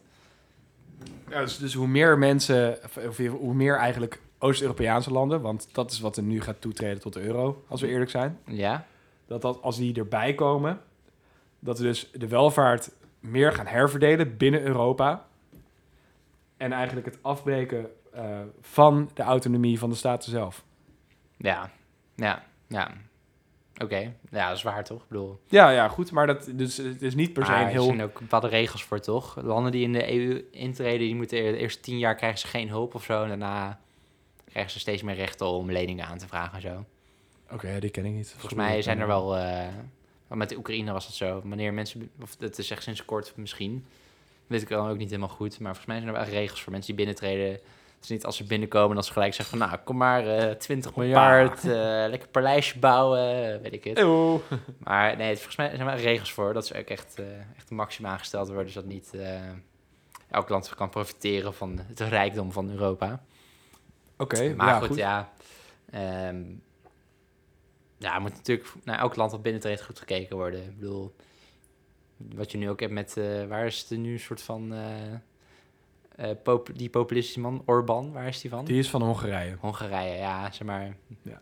Ja, 1.29 1.41
dus, 1.41 1.57
dus 1.57 1.73
hoe 1.73 1.87
meer 1.87 2.17
mensen, 2.17 2.79
of, 2.83 2.97
of 2.97 3.17
hoe 3.17 3.53
meer 3.53 3.77
eigenlijk 3.77 4.21
Oost-Europese 4.39 5.11
landen, 5.11 5.41
want 5.41 5.69
dat 5.71 5.91
is 5.91 5.99
wat 5.99 6.17
er 6.17 6.23
nu 6.23 6.41
gaat 6.41 6.61
toetreden 6.61 6.99
tot 6.99 7.13
de 7.13 7.21
euro, 7.21 7.63
als 7.67 7.81
we 7.81 7.87
eerlijk 7.87 8.11
zijn. 8.11 8.39
Ja? 8.45 8.85
dat, 9.27 9.41
dat 9.41 9.61
als 9.61 9.77
die 9.77 9.95
erbij 9.95 10.33
komen, 10.33 10.81
dat 11.59 11.77
we 11.77 11.83
dus 11.83 12.09
de 12.11 12.27
welvaart 12.27 12.91
meer 13.19 13.53
gaan 13.53 13.67
herverdelen 13.67 14.37
binnen 14.37 14.61
Europa. 14.61 15.25
En 16.57 16.71
eigenlijk 16.71 17.05
het 17.05 17.17
afbreken 17.21 17.89
eh, 18.13 18.39
van 18.61 19.09
de 19.13 19.23
autonomie 19.23 19.79
van 19.79 19.89
de 19.89 19.95
staten 19.95 20.31
zelf. 20.31 20.63
Ja. 21.37 21.71
Ja. 22.15 22.43
Ja. 22.67 22.91
Oké. 23.83 24.13
Ja, 24.31 24.47
dat 24.47 24.57
is 24.57 24.63
waar 24.63 24.83
toch? 24.83 25.01
Ik 25.01 25.07
bedoel... 25.07 25.39
Ja, 25.47 25.69
ja, 25.69 25.87
goed, 25.87 26.11
maar 26.11 26.27
dat, 26.27 26.49
dus, 26.53 26.77
het 26.77 27.01
is 27.01 27.15
niet 27.15 27.33
per 27.33 27.45
se 27.45 27.51
een 27.51 27.57
er 27.57 27.67
heel... 27.67 27.83
zijn 27.83 28.01
ook 28.01 28.19
bepaalde 28.19 28.47
regels 28.47 28.83
voor, 28.83 28.99
toch? 28.99 29.37
Landen 29.41 29.71
die 29.71 29.83
in 29.83 29.93
de 29.93 30.13
EU 30.13 30.47
intreden, 30.51 30.99
die 30.99 31.15
moeten 31.15 31.37
de 31.37 31.57
eerste 31.57 31.81
tien 31.81 31.97
jaar 31.97 32.15
krijgen 32.15 32.39
ze 32.39 32.47
geen 32.47 32.69
hulp 32.69 32.95
of 32.95 33.03
zo. 33.03 33.21
En 33.23 33.27
daarna 33.27 33.79
krijgen 34.45 34.71
ze 34.71 34.79
steeds 34.79 35.01
meer 35.01 35.15
rechten 35.15 35.47
om 35.47 35.71
leningen 35.71 36.05
aan 36.05 36.17
te 36.17 36.27
vragen 36.27 36.55
en 36.55 36.61
zo. 36.61 36.85
Oké, 37.51 37.79
die 37.79 37.89
ken 37.89 38.05
ik 38.05 38.13
niet. 38.13 38.29
Volgens 38.31 38.53
mij 38.53 38.81
zijn 38.81 38.99
er 38.99 39.07
wel... 39.07 39.37
eh, 39.37 39.67
met 40.27 40.49
de 40.49 40.57
Oekraïne 40.57 40.91
was 40.91 41.05
dat 41.05 41.15
zo. 41.15 41.41
Wanneer 41.43 41.73
mensen... 41.73 42.11
Of 42.21 42.35
dat 42.35 42.57
is 42.57 42.71
echt 42.71 42.83
sinds 42.83 43.05
kort 43.05 43.33
misschien. 43.35 43.85
Weet 44.47 44.61
ik 44.61 44.69
dan 44.69 44.89
ook 44.89 44.97
niet 44.97 45.09
helemaal 45.09 45.35
goed. 45.35 45.59
Maar 45.59 45.75
volgens 45.75 45.85
mij 45.85 45.95
zijn 45.95 46.07
er 46.07 46.19
wel 46.19 46.29
regels 46.29 46.61
voor 46.61 46.71
mensen 46.71 46.95
die 46.95 47.05
binnentreden. 47.05 47.51
Het 47.51 48.05
is 48.05 48.09
niet 48.09 48.25
als 48.25 48.37
ze 48.37 48.43
binnenkomen 48.43 48.95
dat 48.95 49.05
ze 49.05 49.11
gelijk 49.11 49.33
zeggen 49.33 49.57
van... 49.57 49.67
nou, 49.67 49.79
kom 49.83 49.97
maar, 49.97 50.27
eh 50.27 50.55
20 50.55 50.95
miljard, 50.95 51.63
eh, 51.65 51.71
lekker 52.09 52.27
paleisje 52.29 52.79
bouwen, 52.79 53.61
weet 53.61 53.73
ik 53.73 53.83
het. 53.83 53.97
Eeuw. 53.97 54.41
Maar 54.83 55.17
nee, 55.17 55.35
volgens 55.35 55.55
mij 55.55 55.75
zijn 55.75 55.87
er 55.87 55.97
regels 55.97 56.33
voor. 56.33 56.53
Dat 56.53 56.67
ze 56.67 56.77
ook 56.77 56.87
echt, 56.87 57.19
eh 57.19 57.25
echt 57.57 57.69
een 57.69 57.75
maximum 57.75 58.11
aangesteld 58.11 58.47
worden. 58.47 58.71
Zodat 58.71 58.89
niet 58.89 59.13
eh, 59.13 59.39
elk 60.29 60.49
land 60.49 60.75
kan 60.75 60.89
profiteren 60.89 61.53
van 61.53 61.79
het 61.87 61.99
rijkdom 61.99 62.51
van 62.51 62.69
Europa. 62.69 63.23
Oké, 64.17 64.53
Maar 64.55 64.67
ja, 64.67 64.77
goed, 64.79 64.87
goed. 64.87 64.97
ja. 64.97 65.31
ehm, 65.91 66.43
ja, 67.97 68.19
moet 68.19 68.33
natuurlijk 68.33 68.69
naar 68.83 68.99
elk 68.99 69.15
land 69.15 69.31
dat 69.31 69.41
binnentreedt 69.41 69.83
goed 69.83 69.99
gekeken 69.99 70.35
worden. 70.35 70.63
Ik 70.63 70.79
bedoel, 70.79 71.15
wat 72.17 72.51
je 72.51 72.57
nu 72.57 72.69
ook 72.69 72.79
hebt 72.79 72.91
met... 72.93 73.17
eh, 73.17 73.45
waar 73.45 73.65
is 73.65 73.85
het 73.89 73.99
nu 73.99 74.13
een 74.13 74.19
soort 74.19 74.41
van... 74.41 74.73
eh, 74.73 75.13
eh, 76.15 76.35
pop- 76.43 76.69
die 76.75 76.89
populistische 76.89 77.39
man, 77.39 77.63
Orbán, 77.65 78.11
waar 78.11 78.27
is 78.27 78.41
die 78.41 78.49
van? 78.49 78.65
Die 78.65 78.79
is 78.79 78.89
van 78.89 79.01
Hongarije. 79.01 79.57
Hongarije, 79.59 80.17
ja, 80.17 80.51
zeg 80.51 80.67
maar. 80.67 80.95
Ja. 81.21 81.39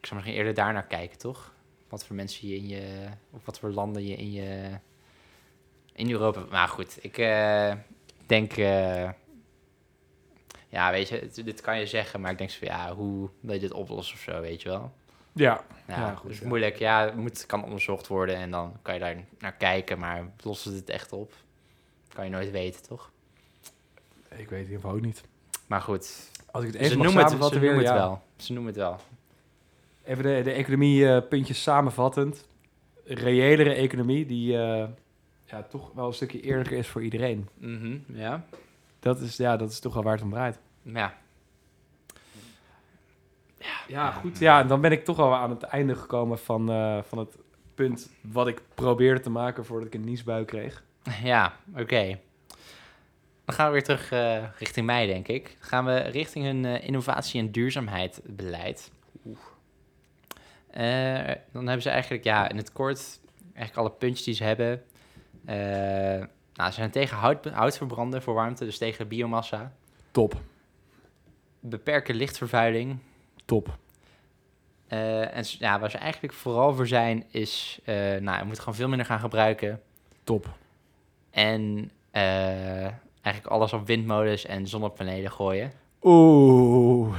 Ik 0.00 0.06
zou 0.06 0.14
misschien 0.14 0.38
eerder 0.38 0.54
daar 0.54 0.72
naar 0.72 0.86
kijken, 0.86 1.18
toch? 1.18 1.54
Wat 1.88 2.04
voor 2.06 2.16
mensen 2.16 2.48
je 2.48 2.56
in 2.56 2.68
je, 2.68 3.06
of 3.30 3.44
wat 3.44 3.58
voor 3.58 3.70
landen 3.70 4.06
je 4.06 4.16
in 4.16 4.32
je, 4.32 4.70
in 5.92 6.10
Europa. 6.10 6.44
Maar 6.50 6.68
goed, 6.68 6.98
ik 7.00 7.16
denk, 8.26 8.52
ja, 10.68 10.90
weet 10.90 11.08
je, 11.08 11.16
het- 11.18 11.34
dit 11.44 11.60
kan 11.60 11.78
je 11.78 11.86
zeggen, 11.86 12.20
maar 12.20 12.30
ik 12.30 12.38
denk 12.38 12.50
zo, 12.50 12.58
van, 12.58 12.68
ja, 12.68 12.94
hoe 12.94 13.28
wil 13.40 13.54
je 13.54 13.60
dit 13.60 13.72
oplossen 13.72 14.14
of 14.16 14.20
zo, 14.22 14.40
weet 14.40 14.62
je 14.62 14.68
wel? 14.68 14.92
Ja, 15.38 15.64
Ja, 15.88 15.96
Ja, 15.96 16.14
goed, 16.14 16.36
ja. 16.36 16.46
moeilijk. 16.46 16.76
Ja, 16.76 17.04
het 17.04 17.16
moet, 17.16 17.46
kan 17.46 17.64
onderzocht 17.64 18.06
worden 18.06 18.36
en 18.36 18.50
dan 18.50 18.76
kan 18.82 18.94
je 18.94 19.00
daar 19.00 19.16
naar 19.38 19.52
kijken, 19.54 19.98
maar 19.98 20.30
lost 20.42 20.64
het 20.64 20.74
het 20.74 20.90
echt 20.90 21.12
op? 21.12 21.32
Kan 22.14 22.24
je 22.24 22.30
nooit 22.30 22.50
weten, 22.50 22.82
toch? 22.82 23.10
ik 24.28 24.36
weet 24.36 24.40
het 24.48 24.50
in 24.50 24.58
ieder 24.58 24.74
geval 24.74 24.90
ook 24.96 25.00
niet. 25.00 25.22
Maar 25.66 25.80
goed, 25.80 26.30
Als 26.50 26.64
ik 26.64 26.72
het 26.72 26.78
ze 26.78 26.84
even 26.84 26.96
mag 26.96 27.06
noemen, 27.06 27.22
het, 27.24 27.32
ze 27.32 27.38
noemen 27.38 27.60
weer, 27.60 27.76
het 27.76 27.90
wel. 27.92 28.22
Ze 28.36 28.52
noemen 28.52 28.72
het 28.72 28.80
wel. 28.82 29.00
Even 30.04 30.22
de, 30.22 30.40
de 30.44 30.52
economie 30.52 31.08
eh, 31.08 31.28
puntjes 31.28 31.62
samenvattend. 31.62 32.46
Reëlere 33.04 33.72
economie 33.74 34.26
die 34.26 34.58
eh, 34.58 34.88
ja, 35.44 35.62
toch 35.62 35.92
wel 35.94 36.06
een 36.06 36.12
stukje 36.12 36.40
eerlijker 36.40 36.76
is 36.76 36.88
voor 36.88 37.02
iedereen. 37.02 37.48
Mhm, 37.54 37.96
ja. 38.06 38.44
Dat 39.00 39.20
is, 39.20 39.36
ja, 39.36 39.56
dat 39.56 39.70
is 39.70 39.80
toch 39.80 39.94
wel 39.94 40.02
waar 40.02 40.14
het 40.14 40.22
om 40.22 40.30
draait. 40.30 40.58
Ja, 40.82 41.14
Ja, 43.88 44.10
goed. 44.10 44.38
Ja, 44.38 44.64
dan 44.64 44.80
ben 44.80 44.92
ik 44.92 45.04
toch 45.04 45.18
al 45.18 45.34
aan 45.34 45.50
het 45.50 45.62
einde 45.62 45.94
gekomen 45.94 46.38
van, 46.38 46.70
eh, 46.70 46.98
van 47.02 47.18
het 47.18 47.36
punt 47.74 48.10
wat 48.20 48.46
ik 48.46 48.62
probeerde 48.74 49.20
te 49.20 49.30
maken 49.30 49.64
voordat 49.64 49.86
ik 49.86 49.94
een 49.94 50.04
niesbui 50.04 50.44
kreeg. 50.44 50.82
Ja, 51.22 51.56
oké. 51.76 52.18
Dan 53.44 53.56
gaan 53.56 53.66
we 53.66 53.72
weer 53.72 53.82
terug 53.84 54.12
eh, 54.12 54.44
richting 54.58 54.86
mij, 54.86 55.06
denk 55.06 55.28
ik. 55.28 55.44
Dan 55.44 55.68
gaan 55.68 55.84
we 55.84 55.98
richting 55.98 56.44
hun 56.44 56.64
eh, 56.64 56.86
innovatie- 56.86 57.40
en 57.40 57.50
duurzaamheidsbeleid. 57.50 58.90
Eh, 60.70 61.34
dan 61.52 61.64
hebben 61.66 61.82
ze 61.82 61.90
eigenlijk, 61.90 62.24
ja, 62.24 62.48
in 62.48 62.56
het 62.56 62.72
kort, 62.72 63.20
eigenlijk 63.54 63.76
alle 63.76 63.90
puntjes 63.98 64.24
die 64.24 64.34
ze 64.34 64.44
hebben. 64.44 64.82
Eh, 65.44 65.56
nou, 66.54 66.70
ze 66.70 66.72
zijn 66.72 66.90
tegen 66.90 67.16
hout, 67.16 67.44
houtverbranden 67.44 68.22
voor 68.22 68.34
warmte, 68.34 68.64
dus 68.64 68.78
tegen 68.78 69.08
biomassa. 69.08 69.72
Top, 70.10 70.40
Beperken 71.60 72.14
lichtvervuiling. 72.14 72.98
Top. 73.48 73.76
Eh, 74.88 75.36
en 75.36 75.44
ja, 75.58 75.78
waar 75.78 75.90
ze 75.90 75.98
eigenlijk 75.98 76.32
vooral 76.34 76.74
voor 76.74 76.86
zijn, 76.86 77.24
is, 77.30 77.78
eh 77.84 77.94
nou, 78.20 78.38
je 78.38 78.44
moet 78.44 78.58
gewoon 78.58 78.74
veel 78.74 78.88
minder 78.88 79.06
gaan 79.06 79.18
gebruiken. 79.20 79.80
Top. 80.24 80.46
En 81.30 81.90
eh, 82.10 82.82
eigenlijk 83.22 83.46
alles 83.46 83.72
op 83.72 83.86
windmolens 83.86 84.46
en 84.46 84.66
zonnepanelen 84.66 85.30
gooien. 85.32 85.72
Oeh, 86.02 87.16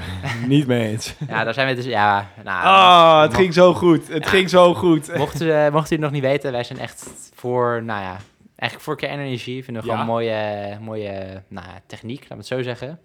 niet 0.48 0.68
mee 0.68 0.88
eens. 0.90 1.16
Ja, 1.28 1.44
daar 1.44 1.54
zijn 1.54 1.68
we 1.68 1.76
dus, 1.76 1.86
ja, 1.86 2.28
nou... 2.44 2.66
Ah, 2.66 3.22
het 3.22 3.34
ging 3.34 3.54
zo 3.54 3.74
goed. 3.74 4.08
Het 4.08 4.24
Ja. 4.24 4.30
ging 4.30 4.50
zo 4.50 4.74
goed. 4.74 5.14
Mocht 5.18 5.42
u, 5.42 5.52
eh, 5.52 5.72
mocht 5.72 5.92
u 5.92 5.94
het 5.96 6.04
nog 6.04 6.12
niet 6.12 6.22
weten, 6.22 6.52
wij 6.52 6.64
zijn 6.64 6.80
echt 6.80 7.32
voor, 7.36 7.84
nou 7.84 8.02
ja, 8.02 8.18
eigenlijk 8.56 8.82
voor 8.82 8.98
kernenergie. 8.98 9.64
Vinden 9.64 9.84
we 9.84 9.90
Ja. 9.90 9.94
gewoon 9.94 10.10
mooie, 10.14 10.78
mooie 10.82 11.42
nou, 11.48 11.68
ja, 11.68 11.82
techniek, 11.86 12.20
laten 12.22 12.30
we 12.30 12.36
het 12.36 12.46
zo 12.48 12.62
zeggen. 12.62 13.00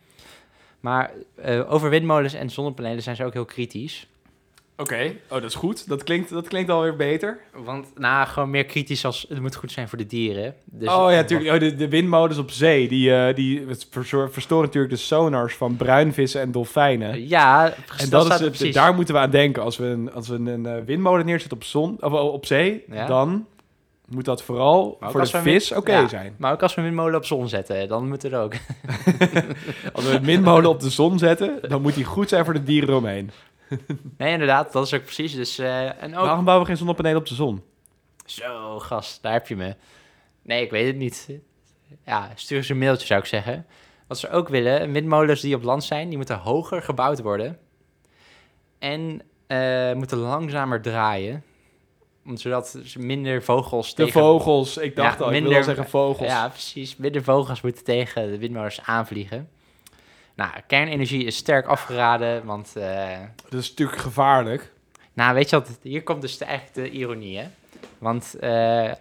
Maar 0.85 1.11
eh, 1.35 1.73
over 1.73 1.91
windmolens 1.91 2.35
en 2.35 2.51
zonnepanelen 2.51 3.03
zijn 3.03 3.17
ze 3.17 3.25
ook 3.25 3.33
heel 3.33 3.45
kritisch. 3.45 4.07
Oké, 4.77 5.15
oh, 5.29 5.41
dat 5.41 5.45
is 5.45 5.55
goed. 5.55 5.89
Dat 5.89 6.03
klinkt, 6.03 6.31
dat 6.31 6.49
klinkt 6.49 6.71
alweer 6.71 6.97
beter. 6.97 7.41
Want, 7.53 7.99
nou, 7.99 8.27
gewoon 8.27 8.51
meer 8.51 8.65
kritisch 8.65 9.05
als, 9.05 9.27
het 9.29 9.41
moet 9.41 9.55
goed 9.55 9.73
zijn 9.73 9.89
voor 9.89 9.99
de 9.99 10.07
dieren. 10.07 10.55
Dus, 10.65 10.89
oh 10.89 11.11
ja, 11.11 11.17
natuurlijk. 11.17 11.53
Oh, 11.53 11.61
de, 11.61 11.75
de 11.75 11.89
windmolens 11.89 12.39
op 12.39 12.51
zee, 12.51 12.89
die, 12.89 13.15
eh, 13.15 13.35
die 13.35 13.67
verstoren 14.31 14.65
natuurlijk 14.65 14.93
de 14.93 14.99
sonars 14.99 15.55
van 15.55 15.77
bruinvissen 15.77 16.41
en 16.41 16.53
dolfijnen. 16.53 17.29
Ja, 17.29 17.75
En 17.97 18.11
dat 18.11 18.29
dat 18.29 18.41
is 18.41 18.61
het, 18.61 18.73
daar 18.73 18.95
moeten 18.95 19.15
we 19.15 19.21
aan 19.21 19.31
denken. 19.31 19.63
Als 19.63 19.77
we 19.77 19.85
een, 19.87 20.13
als 20.13 20.29
we 20.29 20.35
een 20.35 20.67
eh, 20.67 20.85
windmolen 20.85 21.27
neerzetten 21.27 21.57
op, 21.57 21.65
zon, 21.65 21.97
of 22.01 22.13
eh, 22.13 22.33
op 22.33 22.47
zee, 22.47 22.85
Ja. 22.91 23.07
dan 23.07 23.47
moet 24.15 24.25
dat 24.25 24.43
vooral 24.43 24.97
Maar 25.01 25.11
voor 25.11 25.21
de 25.21 25.39
vis 25.39 25.73
oké 25.73 25.99
ja. 25.99 26.09
zijn. 26.09 26.35
Maar 26.39 26.53
ook 26.53 26.63
als 26.63 26.75
we 26.75 26.81
een 26.81 26.87
windmolen 26.87 27.17
op 27.17 27.25
zon 27.25 27.49
zetten, 27.49 27.89
dan 27.89 28.09
moet 28.09 28.23
het 28.23 28.35
ook. 28.35 28.53
Als 29.95 30.05
we 30.05 30.11
een 30.11 30.25
windmolen 30.25 30.71
op 30.71 30.81
de 30.81 30.91
zon 30.91 31.19
zetten, 31.19 31.69
dan 31.69 31.83
moet 31.83 31.95
die 31.95 32.05
goed 32.05 32.29
zijn 32.29 32.45
voor 32.45 32.55
de 32.55 32.63
dieren 32.63 32.89
eromheen. 32.89 33.31
Nee, 34.19 34.33
inderdaad, 34.33 34.73
dat 34.73 34.87
is 34.87 34.95
ook 34.95 35.03
precies. 35.03 35.35
Dus, 35.35 35.59
eh, 35.59 36.03
en 36.03 36.17
ook... 36.17 36.25
Waarom 36.25 36.45
bouwen 36.45 36.65
we 36.67 36.71
geen 36.71 36.79
zonnepanelen 36.79 37.19
op 37.19 37.27
de 37.27 37.35
zon? 37.35 37.63
Zo, 38.25 38.79
gast, 38.79 39.23
daar 39.23 39.33
heb 39.33 39.49
je 39.49 39.57
me. 39.57 39.75
Nee, 40.43 40.63
ik 40.63 40.71
weet 40.71 40.87
het 40.87 40.97
niet. 40.97 41.29
Ja, 42.05 42.31
stuur 42.35 42.57
eens 42.57 42.69
een 42.69 42.79
mailtje, 42.79 43.07
zou 43.07 43.21
ik 43.21 43.27
zeggen. 43.27 43.67
Wat 44.07 44.19
ze 44.19 44.31
ook 44.31 44.49
willen, 44.49 44.93
windmolens 44.93 45.41
die 45.41 45.55
op 45.55 45.63
land 45.63 45.85
zijn, 45.85 46.09
die 46.09 46.17
moeten 46.17 46.39
hoger 46.39 46.83
gebouwd 46.83 47.21
worden. 47.21 47.59
En 48.79 49.23
eh, 49.47 49.93
moeten 49.93 50.19
langzamer 50.19 50.81
draaien. 50.81 51.45
Zodat 52.35 52.79
ze 52.85 52.99
minder 52.99 53.43
vogels 53.43 53.95
De 53.95 54.05
tegen... 54.05 54.21
vogels. 54.21 54.77
Ik 54.77 54.97
dacht 54.97 55.19
Ja, 55.19 55.25
al, 55.25 55.33
ik 55.33 55.41
minder- 55.43 55.57
al 55.59 55.65
zeggen 55.65 55.89
vogels. 55.89 56.29
Ja, 56.29 56.49
precies. 56.49 56.97
Minder 56.97 57.23
vogels 57.23 57.61
moeten 57.61 57.85
tegen 57.85 58.31
de 58.31 58.39
windmolens 58.39 58.81
aanvliegen. 58.83 59.49
Nou, 60.35 60.51
kernenergie 60.67 61.25
is 61.25 61.37
sterk 61.37 61.67
afgeraden, 61.67 62.45
want... 62.45 62.77
eh, 62.77 63.19
Dat 63.51 63.61
is 63.61 63.69
natuurlijk 63.69 63.99
gevaarlijk. 63.99 64.73
nou, 65.13 65.35
weet 65.35 65.51
je 65.51 65.57
wat? 65.57 65.79
Hier 65.83 66.03
komt 66.03 66.21
dus 66.21 66.39
de, 66.39 66.45
echt 66.45 66.75
de 66.75 66.91
ironie, 66.91 67.39
hè? 67.39 67.47
Want 67.99 68.35
eh, 68.41 68.93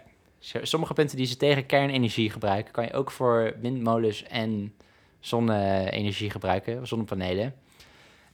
sommige 0.62 0.92
punten 0.92 1.16
die 1.16 1.26
ze 1.26 1.36
tegen 1.36 1.66
kernenergie 1.66 2.30
gebruiken, 2.30 2.72
kan 2.72 2.84
je 2.84 2.92
ook 2.92 3.10
voor 3.10 3.52
windmolens 3.60 4.22
en 4.22 4.74
zonne-energie 5.20 6.30
gebruiken, 6.30 6.86
zonnepanelen. 6.86 7.54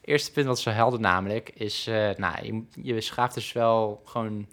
Eerste 0.04 0.32
punt 0.32 0.46
wat 0.46 0.58
ze 0.60 0.70
helden 0.70 1.00
namelijk 1.00 1.50
is, 1.54 1.86
eh, 1.86 2.10
nou, 2.16 2.34
je, 2.46 2.62
je 2.94 3.00
schaaft 3.00 3.34
dus 3.34 3.52
wel 3.52 4.00
gewoon 4.04 4.46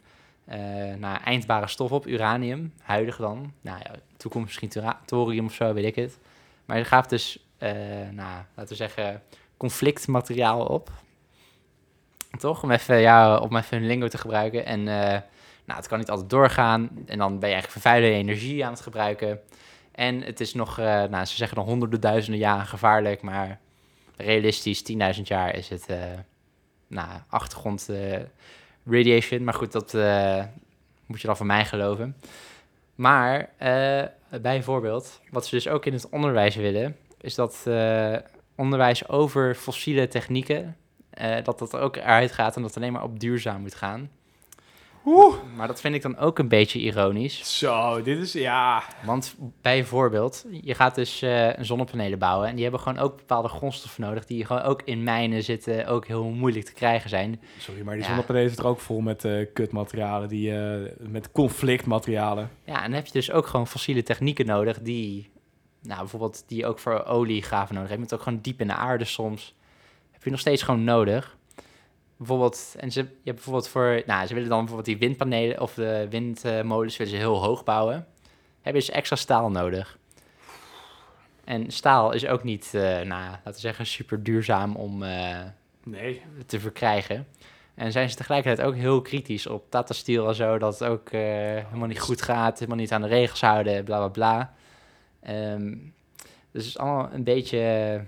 naar 0.97 1.23
eindbare 1.23 1.67
stof 1.67 1.91
op, 1.91 2.07
uranium, 2.07 2.73
huidig 2.81 3.17
dan. 3.17 3.53
Nou 3.61 3.79
ja, 3.83 3.91
toekomst 4.17 4.45
misschien 4.45 4.83
thorium 5.05 5.45
of 5.45 5.53
zo, 5.53 5.73
weet 5.73 5.85
ik 5.85 5.95
het. 5.95 6.19
Maar 6.65 6.77
je 6.77 6.83
schaaft 6.83 7.09
dus, 7.09 7.45
eh, 7.57 7.71
nou, 8.11 8.43
laten 8.55 8.67
we 8.67 8.75
zeggen, 8.75 9.21
conflictmateriaal 9.57 10.65
op. 10.65 10.91
Toch? 12.39 12.63
Om 12.63 12.71
even, 12.71 12.97
ja, 12.97 13.37
om 13.37 13.55
even 13.55 13.77
hun 13.77 13.87
lingo 13.87 14.07
te 14.07 14.17
gebruiken. 14.17 14.65
En 14.65 14.79
eh, 14.79 15.21
nou, 15.65 15.79
het 15.79 15.87
kan 15.87 15.97
niet 15.99 16.09
altijd 16.09 16.29
doorgaan. 16.29 16.89
En 17.05 17.17
dan 17.17 17.39
ben 17.39 17.49
je 17.49 17.55
eigenlijk 17.55 17.71
vervuilende 17.71 18.15
energie 18.15 18.65
aan 18.65 18.71
het 18.71 18.81
gebruiken. 18.81 19.39
En 19.91 20.21
het 20.21 20.39
is 20.39 20.53
nog, 20.53 20.77
nou, 20.77 21.25
ze 21.25 21.35
zeggen 21.35 21.57
nog 21.57 21.65
honderden 21.65 22.01
duizenden 22.01 22.39
jaren 22.39 22.65
gevaarlijk, 22.65 23.21
maar 23.21 23.59
realistisch, 24.17 24.83
10.000 25.15 25.21
jaar 25.21 25.55
is 25.55 25.69
het, 25.69 25.85
eh, 25.85 25.97
nou, 26.87 27.09
achtergrond 27.27 27.89
radiation. 28.89 29.43
Maar 29.43 29.53
goed, 29.53 29.71
dat 29.71 29.93
eh, 29.93 30.43
moet 31.05 31.21
je 31.21 31.27
dan 31.27 31.37
van 31.37 31.47
mij 31.47 31.65
geloven. 31.65 32.15
Maar 32.95 33.49
eh, 33.57 34.03
bijvoorbeeld, 34.41 35.21
wat 35.31 35.45
ze 35.45 35.55
dus 35.55 35.67
ook 35.67 35.85
in 35.85 35.93
het 35.93 36.09
onderwijs 36.09 36.55
willen, 36.55 36.97
is 37.21 37.35
dat 37.35 37.63
eh, 37.65 38.15
onderwijs 38.55 39.09
over 39.09 39.55
fossiele 39.55 40.07
technieken, 40.07 40.77
dat 41.43 41.59
dat 41.59 41.75
ook 41.75 41.95
eruit 41.95 42.31
gaat 42.31 42.55
en 42.55 42.61
dat 42.61 42.73
het 42.73 42.79
alleen 42.83 42.93
maar 42.93 43.03
op 43.03 43.19
duurzaam 43.19 43.61
moet 43.61 43.75
gaan. 43.75 44.09
Oeh. 45.09 45.35
Maar 45.55 45.67
dat 45.67 45.81
vind 45.81 45.95
ik 45.95 46.01
dan 46.01 46.17
ook 46.17 46.39
een 46.39 46.47
beetje 46.47 46.79
ironisch. 46.79 47.57
Zo, 47.59 48.01
dit 48.01 48.17
is, 48.17 48.33
ja... 48.33 48.83
Want 49.05 49.35
bijvoorbeeld, 49.61 50.45
je 50.61 50.73
gaat 50.73 50.95
dus 50.95 51.21
een 51.21 51.65
zonnepanelen 51.65 52.19
bouwen 52.19 52.47
en 52.47 52.53
die 52.53 52.63
hebben 52.63 52.81
gewoon 52.81 52.99
ook 52.99 53.17
bepaalde 53.17 53.47
grondstoffen 53.47 54.01
nodig 54.01 54.25
die 54.25 54.45
gewoon 54.45 54.61
ook 54.61 54.81
in 54.85 55.03
mijnen 55.03 55.43
zitten, 55.43 55.87
ook 55.87 56.07
heel 56.07 56.23
moeilijk 56.23 56.65
te 56.65 56.73
krijgen 56.73 57.09
zijn. 57.09 57.41
Sorry, 57.57 57.81
maar 57.81 57.93
die 57.93 58.03
Ja. 58.03 58.09
zonnepanelen 58.09 58.47
zitten 58.47 58.65
er 58.65 58.71
ook 58.71 58.79
vol 58.79 58.99
met 58.99 59.25
eh, 59.25 59.45
kutmaterialen, 59.53 60.27
die, 60.27 60.57
eh, 60.59 60.91
met 60.99 61.31
conflictmaterialen. 61.31 62.49
Ja, 62.63 62.75
en 62.75 62.83
dan 62.83 62.93
heb 62.93 63.05
je 63.05 63.11
dus 63.11 63.31
ook 63.31 63.47
gewoon 63.47 63.67
fossiele 63.67 64.03
technieken 64.03 64.45
nodig 64.45 64.79
die, 64.81 65.29
nou 65.81 65.99
bijvoorbeeld 65.99 66.43
die 66.47 66.65
ook 66.65 66.79
voor 66.79 67.03
oliegraven 67.05 67.75
nodig 67.75 67.89
hebt. 67.89 68.01
Je 68.01 68.07
moet 68.09 68.13
ook 68.19 68.23
gewoon 68.25 68.39
diep 68.41 68.61
in 68.61 68.67
de 68.67 68.73
aarde 68.73 69.05
soms. 69.05 69.55
Heb 70.11 70.23
je 70.23 70.29
nog 70.29 70.39
steeds 70.39 70.63
gewoon 70.63 70.83
nodig. 70.83 71.36
Bijvoorbeeld, 72.17 72.75
en 72.79 72.91
ze, 72.91 72.99
je 72.99 73.07
hebt 73.23 73.35
bijvoorbeeld 73.35 73.67
voor, 73.67 74.01
nou 74.05 74.27
ze 74.27 74.33
willen 74.33 74.49
dan 74.49 74.57
bijvoorbeeld 74.65 74.87
die 74.99 75.07
windpanelen 75.07 75.61
of 75.61 75.73
de 75.73 76.07
windmolens 76.09 76.97
willen 76.97 77.13
ze 77.13 77.19
heel 77.19 77.43
hoog 77.43 77.63
bouwen. 77.63 78.07
Heb 78.61 78.73
je 78.73 78.79
dus 78.79 78.89
extra 78.89 79.15
staal 79.15 79.51
nodig. 79.51 79.97
En 81.43 81.71
staal 81.71 82.11
is 82.11 82.27
ook 82.27 82.43
niet, 82.43 82.69
eh, 82.73 82.81
nou, 82.81 83.07
laten 83.07 83.53
we 83.53 83.59
zeggen, 83.59 83.85
super 83.85 84.23
duurzaam 84.23 84.75
om 84.75 85.03
eh, 85.03 85.39
Nee. 85.83 86.21
te 86.45 86.59
verkrijgen. 86.59 87.27
En 87.75 87.91
zijn 87.91 88.09
ze 88.09 88.15
tegelijkertijd 88.15 88.67
ook 88.67 88.75
heel 88.75 89.01
kritisch 89.01 89.47
op 89.47 89.69
Tata 89.69 89.93
Steel 89.93 90.27
en 90.27 90.35
zo, 90.35 90.57
dat 90.57 90.79
het 90.79 90.89
ook 90.89 91.09
eh, 91.09 91.19
helemaal 91.21 91.87
niet 91.87 91.99
goed 91.99 92.21
gaat, 92.21 92.59
helemaal 92.59 92.79
niet 92.79 92.91
aan 92.91 93.01
de 93.01 93.07
regels 93.07 93.41
houden, 93.41 93.83
bla 93.83 93.97
bla 93.97 94.07
bla. 94.07 94.53
Ehm, 95.21 95.75
dus 96.51 96.65
het 96.65 96.65
is 96.65 96.77
allemaal 96.77 97.09
een 97.13 97.23
beetje, 97.23 98.01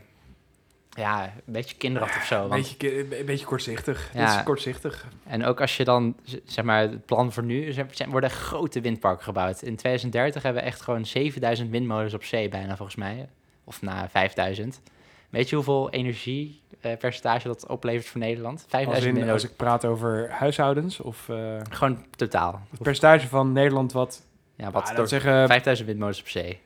ja, 1.00 1.24
een 1.24 1.54
beetje 1.54 1.76
kinderachtig 1.76 2.22
of 2.22 2.28
zo. 2.28 2.44
Een 2.44 2.50
want- 2.50 2.62
beetje, 2.80 3.20
een 3.20 3.26
beetje 3.26 3.46
kortzichtig. 3.46 4.10
Ja. 4.14 4.38
Is 4.38 4.44
kortzichtig. 4.44 5.08
En 5.28 5.46
ook 5.46 5.62
als 5.62 5.78
je 5.78 5.84
dan, 5.84 6.16
zeg 6.46 6.66
maar, 6.66 6.82
het 6.82 7.06
plan 7.06 7.32
voor 7.34 7.44
nu, 7.44 7.72
er 7.72 7.86
worden 8.10 8.30
grote 8.30 8.82
windparken 8.82 9.24
gebouwd. 9.24 9.62
In 9.62 9.76
2030 9.76 10.44
hebben 10.44 10.62
we 10.62 10.68
echt 10.68 10.82
gewoon 10.82 11.06
7000 11.06 11.70
windmolens 11.70 12.14
op 12.14 12.24
zee 12.24 12.50
bijna, 12.50 12.76
volgens 12.76 12.98
mij. 12.98 13.30
Of 13.64 13.82
na 13.82 14.10
5000. 14.10 14.82
Weet 15.30 15.50
je 15.50 15.56
hoeveel 15.56 15.90
energiepercentage 15.90 17.48
dat 17.48 17.68
oplevert 17.68 18.08
voor 18.08 18.20
Nederland? 18.20 18.56
Als, 18.62 18.66
5000 18.70 19.06
in, 19.06 19.10
als 19.10 19.20
windmolens. 19.20 19.44
ik 19.44 19.56
praat 19.56 19.86
over 19.86 20.32
huishoudens 20.32 21.00
of 21.00 21.30
eh, 21.30 21.58
Gewoon 21.70 22.06
totaal. 22.16 22.62
het 22.72 22.82
percentage 22.82 23.28
van 23.28 23.52
Nederland 23.52 23.92
wat... 23.92 24.22
Ja, 24.56 24.72
Wat 24.72 24.92
door 24.96 25.08
zeggen, 25.08 25.48
5000 25.48 25.88
windmolens 25.88 26.20
op 26.20 26.28
zee. 26.28 26.60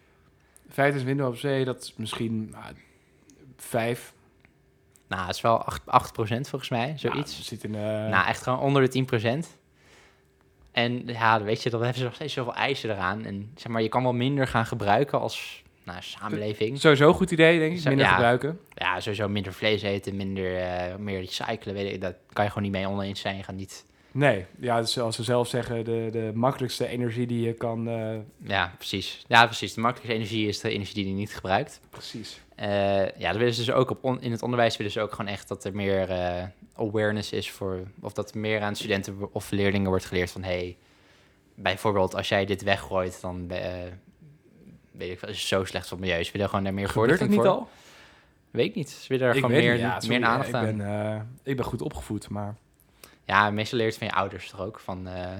5000 0.70 1.04
winden 1.04 1.28
op 1.28 1.38
zee, 1.38 1.66
dat 1.66 1.82
is 1.82 1.94
misschien 1.96 2.50
nou, 2.52 2.74
5. 3.58 4.14
Nou, 5.14 5.26
dat 5.26 5.36
is 5.36 5.42
wel 5.42 5.58
8, 5.64 5.82
8% 5.82 6.50
volgens 6.50 6.70
mij, 6.70 6.94
zoiets. 6.98 7.32
Nou, 7.32 7.44
zitten 7.44 7.70
in... 7.70 7.76
eh, 7.76 8.10
Nou, 8.10 8.28
echt 8.28 8.44
gewoon 8.44 8.60
onder 8.60 8.90
de 8.90 9.06
10%. 9.44 9.46
En 10.72 11.04
ja, 11.06 11.44
weet 11.44 11.64
je, 11.64 11.70
dan 11.70 11.80
hebben 11.80 11.98
ze 12.00 12.04
nog 12.04 12.16
steeds 12.16 12.34
zoveel 12.34 12.54
eisen 12.56 12.90
eraan. 12.90 13.26
En 13.26 13.52
zeg 13.56 13.72
maar, 13.72 13.82
je 13.82 13.90
kan 13.90 14.04
wel 14.04 14.14
minder 14.14 14.48
gaan 14.48 14.66
gebruiken 14.66 15.20
als 15.20 15.64
nou, 15.84 15.98
samenleving. 16.02 16.80
Sowieso 16.80 17.08
een 17.08 17.14
goed 17.14 17.32
idee, 17.32 17.60
denk 17.60 17.78
ik. 17.78 17.84
Minder 17.84 18.06
ja. 18.06 18.12
gebruiken. 18.12 18.60
Ja, 18.74 19.00
sowieso 19.00 19.28
minder 19.30 19.54
vlees 19.54 19.82
eten, 19.82 20.16
minder, 20.16 20.58
eh, 20.58 20.96
meer 20.96 21.20
recyclen. 21.20 21.74
Weet 21.74 21.94
ik, 21.94 22.02
dat 22.02 22.16
kan 22.34 22.44
je 22.44 22.50
gewoon 22.52 22.64
niet 22.64 22.78
mee 22.78 22.88
oneens 22.88 23.20
zijn. 23.20 23.38
Je 23.38 23.44
gaat 23.44 23.56
niet... 23.56 23.86
Nee, 24.14 24.46
ja, 24.60 24.80
dus 24.82 24.94
zoals 24.94 25.16
ze 25.16 25.24
zelf 25.24 25.48
zeggen, 25.48 25.86
de, 25.86 26.08
de 26.12 26.32
makkelijkste 26.34 26.88
energie 26.88 27.28
die 27.28 27.42
je 27.46 27.54
kan... 27.54 27.88
eh, 27.90 28.16
Ja, 28.38 28.74
precies. 28.78 29.24
Ja, 29.28 29.46
precies. 29.46 29.74
De 29.74 29.82
makkelijkste 29.82 30.18
energie 30.20 30.48
is 30.48 30.60
de 30.60 30.70
energie 30.70 30.94
die 30.96 31.08
je 31.08 31.14
niet 31.14 31.36
gebruikt. 31.36 31.80
precies. 31.90 32.42
Eh, 32.56 32.68
ja, 33.18 33.28
dat 33.30 33.36
willen 33.38 33.54
ze 33.54 33.66
dus 33.66 33.72
ook 33.74 33.90
op 33.90 34.04
on- 34.04 34.22
in 34.22 34.32
het 34.32 34.42
onderwijs 34.42 34.78
willen 34.78 34.92
ze 34.92 35.02
ook 35.02 35.12
gewoon 35.14 35.32
echt 35.32 35.48
dat 35.48 35.64
er 35.64 35.76
meer 35.76 36.10
eh, 36.10 36.44
awareness 36.76 37.32
is 37.32 37.52
voor, 37.52 37.80
of 38.02 38.14
dat 38.14 38.32
er 38.34 38.40
meer 38.40 38.62
aan 38.62 38.76
studenten 38.76 39.34
of 39.34 39.52
leerlingen 39.52 39.90
wordt 39.90 40.06
geleerd 40.06 40.32
van, 40.32 40.44
hey, 40.44 40.78
bijvoorbeeld 41.56 42.16
als 42.16 42.30
jij 42.30 42.46
dit 42.46 42.64
weggooit, 42.64 43.22
dan 43.22 43.48
weet 44.92 45.12
ik 45.12 45.20
wel, 45.20 45.30
is 45.30 45.38
het 45.40 45.48
zo 45.48 45.64
slecht 45.66 45.88
voor 45.88 45.98
het 45.98 46.06
milieu. 46.06 46.24
Ze 46.24 46.32
willen 46.32 46.50
gewoon 46.50 46.64
daar 46.64 46.74
meer 46.74 46.90
Gebeurt 46.90 47.10
dat 47.10 47.18
voorlichting 47.20 47.44
niet 47.46 47.52
voor. 47.54 47.60
al? 47.68 47.70
Weet 48.52 48.66
ik 48.66 48.76
niet. 48.76 48.90
Ze 48.90 49.08
willen 49.08 49.28
er 49.28 49.36
Ik 49.36 49.42
gewoon 49.42 49.56
meer, 49.58 49.72
niet, 49.72 49.82
ja, 49.82 50.00
meer 50.08 50.24
aandacht 50.24 50.50
ik 50.50 50.56
aan. 50.56 50.78
ben, 50.78 51.38
ik 51.44 51.56
ben 51.56 51.66
goed 51.66 51.82
opgevoed, 51.82 52.30
maar... 52.30 52.56
Ja, 53.26 53.50
meestal 53.50 53.78
leert 53.78 53.98
van 53.98 54.08
je 54.08 54.14
ouders 54.14 54.50
toch 54.50 54.62
ook. 54.62 54.80
Van, 54.80 55.08
eh, 55.08 55.38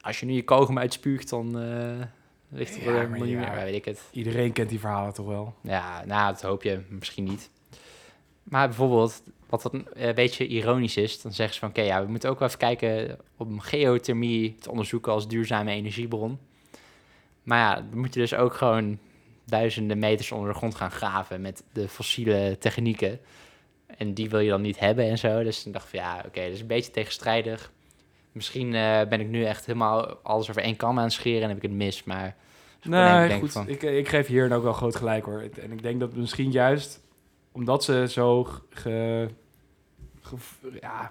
als 0.00 0.20
je 0.20 0.26
nu 0.26 0.32
je 0.32 0.44
kogem 0.44 0.78
uitspuugt, 0.78 1.28
dan 1.28 1.58
eh 1.58 2.06
ligt 2.54 2.86
er 2.86 3.02
een 3.02 3.10
miljoen 3.10 3.40
meer. 3.40 3.54
Weet 3.54 3.74
ik 3.74 3.84
het. 3.84 4.08
Iedereen 4.12 4.52
kent 4.52 4.68
die 4.68 4.80
verhalen 4.80 5.14
toch 5.14 5.26
wel? 5.26 5.54
Ja, 5.60 6.04
nou, 6.04 6.32
dat 6.32 6.42
hoop 6.42 6.62
je 6.62 6.80
misschien 6.88 7.24
niet. 7.24 7.50
Maar 8.42 8.66
bijvoorbeeld, 8.66 9.22
wat 9.48 9.72
een 9.72 9.88
eh, 9.92 10.14
beetje 10.14 10.46
ironisch 10.46 10.96
is, 10.96 11.20
dan 11.20 11.32
zeggen 11.32 11.54
ze 11.54 11.60
van, 11.60 11.68
oké, 11.68 11.82
ja, 11.82 12.04
we 12.04 12.10
moeten 12.10 12.30
ook 12.30 12.38
wel 12.38 12.48
even 12.48 12.60
kijken 12.60 13.18
om 13.36 13.60
geothermie 13.60 14.54
te 14.54 14.70
onderzoeken 14.70 15.12
als 15.12 15.28
duurzame 15.28 15.70
energiebron. 15.70 16.38
Maar 17.42 17.58
ja, 17.58 17.74
dan 17.74 17.98
moet 17.98 18.14
je 18.14 18.20
dus 18.20 18.34
ook 18.34 18.54
gewoon 18.54 18.98
duizenden 19.44 19.98
meters 19.98 20.32
onder 20.32 20.48
de 20.48 20.56
grond 20.56 20.74
gaan 20.74 20.90
graven 20.90 21.40
met 21.40 21.64
de 21.72 21.88
fossiele 21.88 22.56
technieken. 22.58 23.20
En 23.86 24.14
die 24.14 24.30
wil 24.30 24.40
je 24.40 24.50
dan 24.50 24.60
niet 24.62 24.78
hebben 24.78 25.04
en 25.04 25.18
zo. 25.18 25.42
Dus 25.42 25.66
ik 25.66 25.72
dacht 25.72 25.88
van, 25.88 25.98
ja, 25.98 26.22
oké, 26.26 26.42
dat 26.42 26.52
is 26.52 26.60
een 26.60 26.66
beetje 26.66 26.90
tegenstrijdig. 26.90 27.70
Misschien 28.32 28.74
eh, 28.74 29.00
ben 29.08 29.20
ik 29.20 29.28
nu 29.28 29.44
echt 29.44 29.66
helemaal 29.66 30.14
alles 30.22 30.50
over 30.50 30.62
één 30.62 30.76
kam 30.76 30.98
aan 30.98 31.04
het 31.04 31.12
scheren 31.12 31.42
en 31.42 31.48
heb 31.48 31.56
ik 31.56 31.62
het 31.62 31.72
mis, 31.72 32.04
maar... 32.04 32.34
Nee, 32.82 33.22
ik 33.22 33.28
denk 33.28 33.40
goed. 33.40 33.52
van- 33.52 33.68
Ik, 33.68 33.82
ik 33.82 34.08
geef 34.08 34.26
hier 34.26 34.52
ook 34.52 34.62
wel 34.62 34.72
groot 34.72 34.96
gelijk 34.96 35.24
hoor. 35.24 35.40
En 35.62 35.72
ik 35.72 35.82
denk 35.82 36.00
dat 36.00 36.14
misschien 36.14 36.50
juist 36.50 37.00
omdat 37.52 37.84
ze 37.84 38.06
zo 38.08 38.44
ge, 38.70 39.28
ge- 40.20 40.36
ja, 40.80 41.10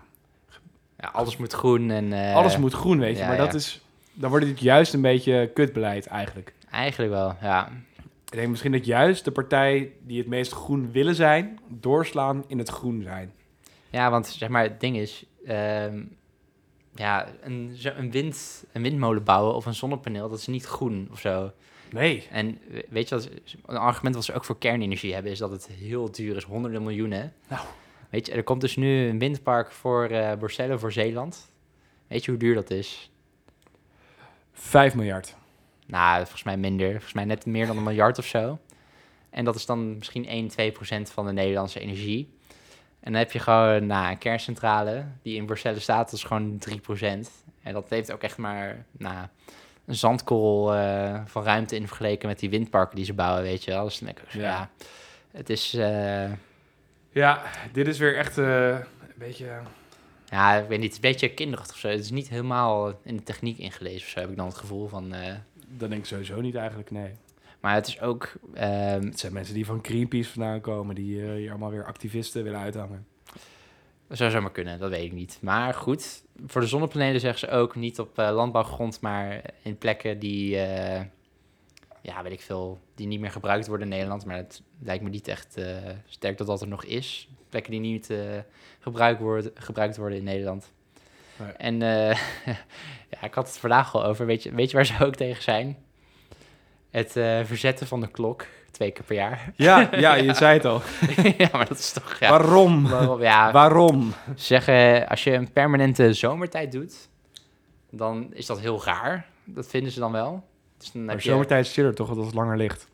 Ja, 0.99 1.07
alles 1.13 1.37
moet 1.37 1.53
groen 1.53 1.89
en... 1.91 2.13
eh, 2.13 2.35
alles 2.35 2.57
moet 2.57 2.73
groen, 2.73 2.99
weet 2.99 3.15
je. 3.15 3.21
ja, 3.21 3.27
maar 3.27 3.37
dat 3.37 3.53
is, 3.53 3.81
dan 4.13 4.29
wordt 4.29 4.45
het 4.45 4.59
juist 4.59 4.93
een 4.93 5.01
beetje 5.01 5.51
kutbeleid 5.53 6.05
eigenlijk. 6.07 6.53
Eigenlijk 6.71 7.11
wel, 7.11 7.35
ja. 7.41 7.69
Ik 8.33 8.39
denk 8.39 8.51
misschien 8.51 8.71
dat 8.71 8.85
juist 8.85 9.25
de 9.25 9.31
partij 9.31 9.91
die 10.01 10.17
het 10.17 10.27
meest 10.27 10.51
groen 10.51 10.91
willen 10.91 11.15
zijn, 11.15 11.59
doorslaan 11.67 12.43
in 12.47 12.57
het 12.57 12.69
groen 12.69 13.01
zijn. 13.01 13.33
Ja, 13.89 14.09
want 14.09 14.27
zeg 14.27 14.49
maar, 14.49 14.63
het 14.63 14.79
ding 14.79 14.97
is... 14.97 15.25
ehm, 15.45 16.03
ja, 16.95 17.27
een, 17.41 18.11
wind, 18.11 18.65
een 18.71 18.81
windmolen 18.81 19.23
bouwen 19.23 19.55
of 19.55 19.65
een 19.65 19.73
zonnepaneel, 19.73 20.29
dat 20.29 20.39
is 20.39 20.47
niet 20.47 20.65
groen 20.65 21.07
of 21.11 21.19
zo. 21.19 21.51
Nee. 21.91 22.27
En 22.31 22.59
we- 22.69 22.85
weet 22.89 23.09
je 23.09 23.15
wat, 23.15 23.29
een 23.65 23.77
argument 23.77 24.15
wat 24.15 24.23
ze 24.23 24.33
ook 24.33 24.45
voor 24.45 24.57
kernenergie 24.57 25.13
hebben, 25.13 25.31
is 25.31 25.39
dat 25.39 25.51
het 25.51 25.67
heel 25.67 26.11
duur 26.11 26.35
is, 26.35 26.43
honderden 26.43 26.83
miljoenen. 26.83 27.33
Nou. 27.49 27.61
Weet 28.09 28.25
je, 28.25 28.31
er 28.33 28.43
komt 28.43 28.61
dus 28.61 28.75
nu 28.75 29.07
een 29.07 29.19
windpark 29.19 29.71
voor 29.71 30.09
Borcelle, 30.39 30.79
voor 30.79 30.91
Zeeland. 30.91 31.51
Weet 32.07 32.25
je 32.25 32.31
hoe 32.31 32.39
duur 32.39 32.55
dat 32.55 32.69
is? 32.69 33.11
5 34.53 34.95
miljard. 34.95 35.35
Nou, 35.87 36.19
volgens 36.19 36.43
mij 36.43 36.57
minder. 36.57 36.91
Volgens 36.91 37.13
mij 37.13 37.25
net 37.25 37.45
meer 37.45 37.67
dan 37.67 37.77
een 37.77 37.83
miljard 37.83 38.17
of 38.17 38.25
zo. 38.25 38.59
En 39.29 39.45
dat 39.45 39.55
is 39.55 39.65
dan 39.65 39.97
misschien 39.97 40.25
1, 40.27 40.47
2 40.47 40.71
procent 40.71 41.11
van 41.11 41.25
de 41.25 41.31
Nederlandse 41.31 41.79
energie. 41.79 42.37
En 42.99 43.11
dan 43.11 43.21
heb 43.21 43.31
je 43.31 43.39
gewoon 43.39 43.85
nou, 43.85 44.11
een 44.11 44.17
kerncentrale 44.17 45.05
die 45.21 45.35
in 45.35 45.45
Borcelle 45.45 45.79
staat, 45.79 46.05
dat 46.05 46.19
is 46.19 46.23
gewoon 46.23 46.57
3 46.57 46.79
procent. 46.79 47.31
En 47.63 47.73
dat 47.73 47.89
heeft 47.89 48.11
ook 48.11 48.21
echt 48.21 48.37
maar 48.37 48.85
nou, 48.91 49.27
een 49.85 49.95
zandkorrel 49.95 50.75
eh, 50.75 51.21
van 51.25 51.43
ruimte 51.43 51.75
in 51.75 51.87
vergeleken 51.87 52.27
met 52.27 52.39
die 52.39 52.49
windparken 52.49 52.95
die 52.95 53.05
ze 53.05 53.13
bouwen, 53.13 53.43
weet 53.43 53.63
je 53.63 53.71
wel. 53.71 53.83
Dus 53.83 54.01
ik, 54.01 54.21
Ja. 54.29 54.41
ja. 54.41 54.69
het 55.31 55.49
is, 55.49 55.73
eh, 55.73 56.31
Ja, 57.11 57.43
dit 57.71 57.87
is 57.87 57.97
weer 57.97 58.17
echt 58.17 58.37
eh, 58.37 58.69
een 58.69 58.83
beetje... 59.15 59.61
ja, 60.29 60.53
ik 60.53 60.67
weet 60.67 60.79
niet, 60.79 60.93
het 60.93 61.03
is 61.03 61.03
een 61.03 61.11
beetje 61.11 61.33
kinderachtig 61.33 61.73
of 61.73 61.79
zo. 61.79 61.87
Het 61.87 61.99
is 61.99 62.11
niet 62.11 62.29
helemaal 62.29 62.99
in 63.03 63.15
de 63.15 63.23
techniek 63.23 63.57
ingelezen 63.57 64.01
of 64.01 64.07
zo, 64.07 64.19
heb 64.19 64.29
ik 64.29 64.35
dan 64.37 64.47
het 64.47 64.57
gevoel 64.57 64.87
van... 64.87 65.13
Dat 65.77 65.89
denk 65.89 66.01
ik 66.01 66.07
sowieso 66.07 66.41
niet 66.41 66.55
eigenlijk, 66.55 66.91
nee. 66.91 67.11
maar 67.59 67.75
het 67.75 67.87
is 67.87 68.01
ook, 68.01 68.33
ehm, 68.53 69.05
Het 69.05 69.19
zijn 69.19 69.33
mensen 69.33 69.53
die 69.53 69.65
van 69.65 69.79
Greenpeace 69.81 70.29
vandaan 70.29 70.61
komen, 70.61 70.95
die 70.95 71.25
eh, 71.25 71.33
hier 71.33 71.49
allemaal 71.49 71.71
weer 71.71 71.85
activisten 71.85 72.43
willen 72.43 72.59
uithangen. 72.59 73.07
Dat 74.07 74.17
zou 74.17 74.31
zomaar 74.31 74.51
kunnen, 74.51 74.79
dat 74.79 74.89
weet 74.89 75.03
ik 75.03 75.11
niet. 75.11 75.37
Maar 75.41 75.73
goed, 75.73 76.23
voor 76.45 76.61
de 76.61 76.67
zonnepanelen 76.67 77.19
zeggen 77.19 77.39
ze 77.39 77.49
ook 77.49 77.75
niet 77.75 77.99
op 77.99 78.19
eh, 78.19 78.31
landbouwgrond, 78.33 79.01
maar 79.01 79.41
in 79.61 79.77
plekken 79.77 80.19
die, 80.19 80.57
eh, 80.57 81.05
ja, 82.01 82.23
weet 82.23 82.31
ik 82.31 82.41
veel, 82.41 82.79
die 82.95 83.07
niet 83.07 83.19
meer 83.19 83.31
gebruikt 83.31 83.67
worden 83.67 83.87
in 83.87 83.93
Nederland. 83.93 84.25
Maar 84.25 84.35
het 84.35 84.61
lijkt 84.79 85.03
me 85.03 85.09
niet 85.09 85.27
echt 85.27 85.57
sterk 86.05 86.37
dat 86.37 86.47
dat 86.47 86.61
er 86.61 86.67
nog 86.67 86.83
is. 86.83 87.29
Plekken 87.49 87.71
die 87.71 87.81
niet 87.81 88.13
gebruikt, 88.79 89.19
worden, 89.19 89.51
gebruikt 89.53 89.97
worden 89.97 90.17
in 90.17 90.23
Nederland. 90.23 90.72
Nee. 91.43 91.51
En 91.53 91.81
eh, 91.81 92.17
ja, 93.11 93.21
ik 93.21 93.33
had 93.33 93.47
het 93.47 93.57
vandaag 93.57 93.95
al 93.95 94.05
over. 94.05 94.25
Weet 94.25 94.43
je, 94.43 94.51
weet 94.51 94.69
je 94.69 94.75
waar 94.75 94.85
ze 94.85 95.05
ook 95.05 95.15
tegen 95.15 95.43
zijn? 95.43 95.77
Het 96.91 97.15
eh, 97.15 97.39
verzetten 97.43 97.87
van 97.87 98.01
de 98.01 98.07
klok 98.07 98.45
twee 98.71 98.91
keer 98.91 99.03
per 99.03 99.15
jaar. 99.15 99.51
Ja, 99.55 99.89
ja, 100.05 100.13
je 100.15 100.33
zei 100.33 100.53
het 100.53 100.65
al. 100.65 100.81
ja, 101.37 101.49
maar 101.51 101.67
dat 101.67 101.77
is 101.79 101.91
toch... 101.91 102.17
Ja, 102.19 102.29
Waarom? 102.29 102.87
waarom? 102.89 103.21
Ja, 103.21 103.51
Waarom? 103.51 104.13
zeggen, 104.35 105.07
als 105.07 105.23
je 105.23 105.31
een 105.33 105.51
permanente 105.51 106.13
zomertijd 106.13 106.71
doet, 106.71 107.09
dan 107.91 108.29
is 108.33 108.45
dat 108.45 108.59
heel 108.59 108.83
raar. 108.83 109.25
Dat 109.43 109.67
vinden 109.67 109.91
ze 109.91 109.99
dan 109.99 110.11
wel. 110.11 110.43
Dus 110.77 110.91
dan 110.91 111.03
Maar 111.05 111.13
heb 111.13 111.23
je... 111.23 111.29
zomertijd 111.29 111.65
is 111.65 111.73
chiller 111.73 111.95
toch, 111.95 112.13
dat 112.15 112.25
het 112.25 112.33
langer 112.33 112.57
ligt. 112.57 112.87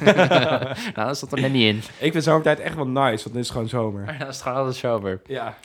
nou, 0.00 0.74
dan 0.94 1.16
zat 1.16 1.32
er 1.32 1.40
net 1.40 1.52
niet 1.52 1.74
in. 1.74 1.82
Ik 1.98 2.12
vind 2.12 2.24
zomertijd 2.24 2.60
echt 2.60 2.74
wel 2.74 2.86
nice, 2.86 3.22
want 3.22 3.22
dan 3.22 3.36
is 3.36 3.42
het 3.48 3.50
gewoon 3.50 3.68
zomer. 3.68 4.04
Maar 4.04 4.18
dan 4.18 4.28
is 4.28 4.34
het 4.34 4.42
gewoon 4.42 4.58
altijd 4.58 4.76
zomer. 4.76 5.20
Ja. 5.26 5.56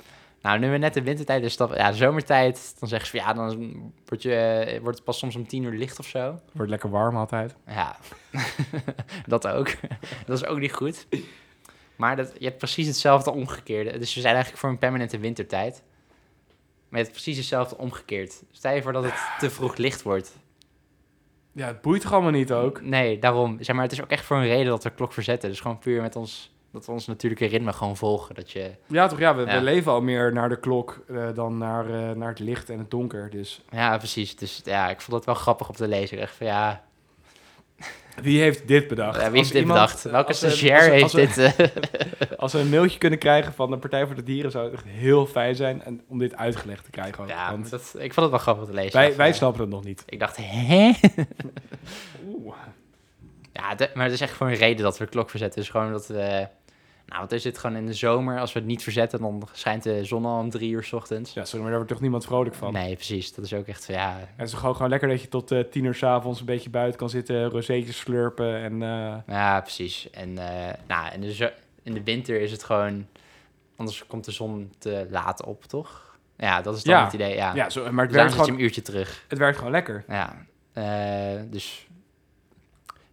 Nou, 0.48 0.60
nu 0.60 0.70
we 0.70 0.78
net 0.78 0.94
de 0.94 1.02
wintertijd, 1.02 1.42
dus 1.42 1.58
dat, 1.58 1.76
ja, 1.76 1.92
zomertijd, 1.92 2.76
dan 2.80 2.90
zeggen 2.90 3.10
ze 3.10 3.18
van 3.18 3.28
ja, 3.28 3.34
dan 3.34 3.92
wordt, 4.06 4.24
je, 4.24 4.36
eh, 4.36 4.82
wordt 4.82 4.96
het 4.96 5.06
pas 5.06 5.18
soms 5.18 5.36
om 5.36 5.48
tien 5.48 5.64
uur 5.64 5.78
licht 5.78 6.00
of 6.00 6.06
zo. 6.06 6.40
Wordt 6.52 6.70
lekker 6.70 6.90
warm 6.90 7.18
altijd. 7.18 7.56
Ja, 7.66 7.98
dat 9.26 9.48
ook. 9.48 9.70
dat 10.26 10.38
is 10.38 10.46
ook 10.46 10.60
niet 10.60 10.74
goed. 10.74 11.08
Maar 11.96 12.16
dat, 12.16 12.34
je 12.38 12.46
hebt 12.46 12.58
precies 12.58 12.88
hetzelfde 12.88 13.32
omgekeerde. 13.32 13.98
Dus 13.98 14.16
we 14.16 14.22
zijn 14.22 14.34
eigenlijk 14.34 14.64
voor 14.64 14.70
een 14.70 14.78
permanente 14.78 15.20
wintertijd. 15.20 15.84
Maar 16.90 17.00
je 17.00 17.06
hebt 17.06 17.12
precies 17.12 17.38
hetzelfde 17.38 17.78
omgekeerd. 17.78 18.44
Stel 18.52 18.74
je 18.74 18.82
voor 18.82 18.94
dat 18.94 19.04
het 19.04 19.20
te 19.40 19.50
vroeg 19.50 19.78
licht 19.78 20.02
wordt. 20.02 20.38
Ja, 21.52 21.68
het 21.68 21.82
boeit 21.82 22.02
toch 22.02 22.14
allemaal 22.14 22.32
niet 22.32 22.52
ook? 22.52 22.82
Nee, 22.82 23.20
daarom. 23.20 23.58
Zeg 23.64 23.76
maar, 23.76 23.84
het 23.84 23.94
is 23.94 24.02
ook 24.02 24.12
echt 24.12 24.26
voor 24.26 24.38
een 24.38 24.48
reden 24.48 24.68
dat 24.68 24.84
we 24.84 24.90
klok 24.90 25.14
verzetten. 25.14 25.50
Dus 25.50 25.60
gewoon 25.60 25.80
puur 25.80 26.02
met 26.02 26.16
ons, 26.16 26.56
dat 26.86 26.90
ons 26.90 27.08
natuurlijke 27.08 27.46
ritme 27.46 27.74
gewoon 27.74 27.98
volgen. 27.98 28.36
Dat 28.36 28.52
je, 28.52 28.72
Ja, 28.88 29.08
toch? 29.08 29.20
Ja, 29.20 29.36
we, 29.36 29.46
Ja. 29.46 29.56
we 29.58 29.62
leven 29.64 29.92
al 29.92 30.02
meer 30.02 30.34
naar 30.34 30.50
de 30.50 30.60
klok 30.60 31.04
eh, 31.08 31.28
dan 31.34 31.58
naar, 31.58 31.86
eh, 31.86 32.16
naar 32.16 32.30
het 32.30 32.40
licht 32.40 32.70
en 32.70 32.78
het 32.80 32.92
donker. 32.92 33.30
Dus 33.30 33.62
ja, 33.72 33.98
precies. 33.98 34.36
Dus 34.36 34.62
ja, 34.66 34.90
ik 34.90 35.02
vond 35.02 35.16
het 35.18 35.26
wel 35.26 35.36
grappig 35.36 35.70
om 35.70 35.76
te 35.76 35.88
lezen. 35.88 36.18
Dacht 36.18 36.36
van 36.36 36.48
ja, 36.48 36.86
Wie 38.22 38.42
heeft 38.42 38.68
dit 38.68 38.88
bedacht? 38.88 39.22
Ja, 39.22 39.28
wie 39.32 39.40
heeft 39.40 39.52
dit 39.52 39.62
iemand- 39.62 39.80
bedacht? 39.80 40.04
Welke 40.04 40.34
stagiair 40.34 40.90
we- 40.90 40.96
heeft 40.96 41.12
we- 41.14 41.22
dit... 41.36 41.38
eh, 41.38 42.38
Als 42.40 42.54
we 42.54 42.60
een 42.60 42.70
mailtje 42.70 42.98
kunnen 42.98 43.20
krijgen 43.20 43.54
van 43.54 43.70
de 43.70 43.78
Partij 43.78 44.06
voor 44.06 44.16
de 44.16 44.24
Dieren, 44.24 44.52
zou 44.52 44.66
het 44.66 44.74
echt 44.74 44.86
heel 44.86 45.26
fijn 45.26 45.56
zijn 45.56 45.84
en 45.84 46.02
om 46.08 46.18
dit 46.18 46.36
uitgelegd 46.36 46.84
te 46.84 46.90
krijgen. 46.90 47.24
ook. 47.24 47.30
ja, 47.30 47.52
Want 47.52 47.70
dat, 47.70 47.82
ik 47.98 48.14
vond 48.14 48.16
het 48.16 48.30
wel 48.30 48.40
grappig 48.40 48.66
te 48.66 48.74
lezen. 48.74 49.18
wij, 49.18 49.34
snappen 49.34 49.62
het 49.62 49.70
nog 49.70 49.84
niet. 49.84 50.04
Ik 50.06 50.20
dacht, 50.20 50.38
hè? 50.42 50.92
Oeh. 52.36 52.56
Ja, 53.54 53.76
de- 53.76 53.90
maar 53.94 54.06
er 54.06 54.12
is 54.12 54.22
echt 54.22 54.34
gewoon 54.34 54.52
een 54.52 54.58
reden 54.60 54.84
dat 54.84 54.98
we 54.98 55.04
de 55.04 55.10
klok 55.10 55.30
verzetten. 55.30 55.60
Dus 55.62 55.70
gewoon 55.70 55.92
dat 55.92 56.08
we... 56.08 56.48
Nou, 57.08 57.20
want 57.20 57.32
er 57.32 57.40
zit 57.40 57.58
gewoon 57.58 57.76
in 57.76 57.86
de 57.86 57.94
zomer, 57.94 58.40
als 58.40 58.54
we 58.54 58.60
het 58.60 58.68
niet 58.68 58.84
verzetten, 58.84 59.20
dan 59.20 59.48
schijnt 59.52 59.84
de 59.84 60.06
zon 60.06 60.26
al 60.26 60.40
om 60.40 60.50
drie 60.50 60.72
uur 60.72 60.84
's 60.84 60.94
ochtends. 60.94 61.34
Ja, 61.34 61.42
sorry, 61.46 61.60
maar 61.60 61.68
daar 61.68 61.78
wordt 61.78 61.92
toch 61.92 62.02
niemand 62.02 62.26
vrolijk 62.26 62.56
van. 62.56 62.74
Nee, 62.74 62.96
precies. 62.96 63.34
Dat 63.34 63.46
is 63.46 63.54
ook 63.54 63.68
echt, 63.68 63.86
ja... 63.88 64.18
En 64.20 64.28
het 64.36 64.48
is 64.48 64.54
gewoon, 64.54 64.76
gewoon 64.76 64.90
lekker 64.90 65.10
dat 65.10 65.22
je 65.22 65.28
tot 65.28 65.52
eh, 65.52 65.60
tien 65.60 65.84
uur 65.86 65.96
s'avonds 65.96 66.40
een 66.40 66.46
beetje 66.46 66.70
buiten 66.70 67.00
kan 67.00 67.10
zitten, 67.10 67.46
rozeetjes 67.50 67.98
slurpen 67.98 68.56
en... 68.64 68.82
eh, 68.82 69.16
Ja, 69.36 69.62
precies. 69.62 70.10
En, 70.10 70.38
eh, 70.38 70.74
nou, 70.88 71.14
in, 71.14 71.22
de 71.22 71.54
in 71.84 71.94
de 71.94 72.04
winter 72.04 72.42
is 72.42 72.52
het 72.52 72.64
gewoon... 72.64 73.06
Anders 73.76 74.06
komt 74.08 74.26
de 74.26 74.32
zon 74.32 74.72
te 74.78 75.08
laat 75.10 75.44
op, 75.46 75.64
toch? 75.66 76.18
Ja, 76.38 76.62
dat 76.62 76.76
is 76.76 76.84
dan 76.84 76.96
Ja. 76.96 77.04
het 77.04 77.14
idee, 77.14 77.36
ja. 77.36 77.56
ja, 77.56 77.70
zo, 77.70 77.92
maar 77.92 78.04
het 78.04 78.14
Dus 78.14 78.22
werkt, 78.22 78.34
gewoon, 78.34 78.50
een 78.50 78.62
uurtje 78.62 78.82
terug. 78.82 79.26
het 79.28 79.38
werkt 79.38 79.58
gewoon 79.58 79.72
lekker. 79.72 80.04
Ja, 80.08 80.46
dus... 81.50 81.87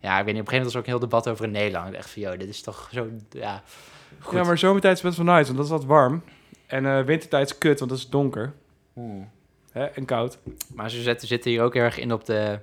Ja, 0.05 0.19
ik 0.19 0.25
weet 0.25 0.35
niet, 0.35 0.43
op 0.43 0.53
een 0.53 0.53
gegeven 0.53 0.57
moment 0.57 0.65
was 0.65 0.75
er 0.75 0.79
ook 0.79 0.87
een 0.87 0.91
heel 0.93 1.09
debat 1.09 1.29
over 1.29 1.45
in 1.45 1.51
Nederland. 1.51 1.93
Dacht 1.93 2.11
van, 2.11 2.23
joh, 2.23 2.39
dit 2.39 2.49
is 2.49 2.63
toch 2.63 2.89
zo... 2.93 3.09
Ja, 3.31 3.63
goed. 4.21 4.39
Ja, 4.39 4.45
maar 4.45 4.59
zomertijd 4.59 4.97
is 4.97 5.03
best 5.03 5.17
wel 5.17 5.27
nice, 5.27 5.45
want 5.45 5.57
dat 5.57 5.65
is 5.65 5.71
wat 5.73 5.85
warm. 5.85 6.23
En 6.67 6.87
eh, 6.87 7.03
wintertijd 7.05 7.51
is 7.51 7.59
kut, 7.59 7.79
want 7.79 7.91
dat 7.91 7.99
is 8.01 8.09
donker 8.09 8.53
Hmm. 8.95 9.31
hè, 9.73 9.85
en 9.85 10.05
koud. 10.05 10.39
Maar 10.75 10.91
ze 10.91 11.03
zetten, 11.03 11.29
zitten 11.29 11.51
hier 11.51 11.63
ook 11.63 11.75
heel 11.75 11.83
erg 11.83 11.99
in 11.99 12.13
op 12.13 12.25
de... 12.25 12.59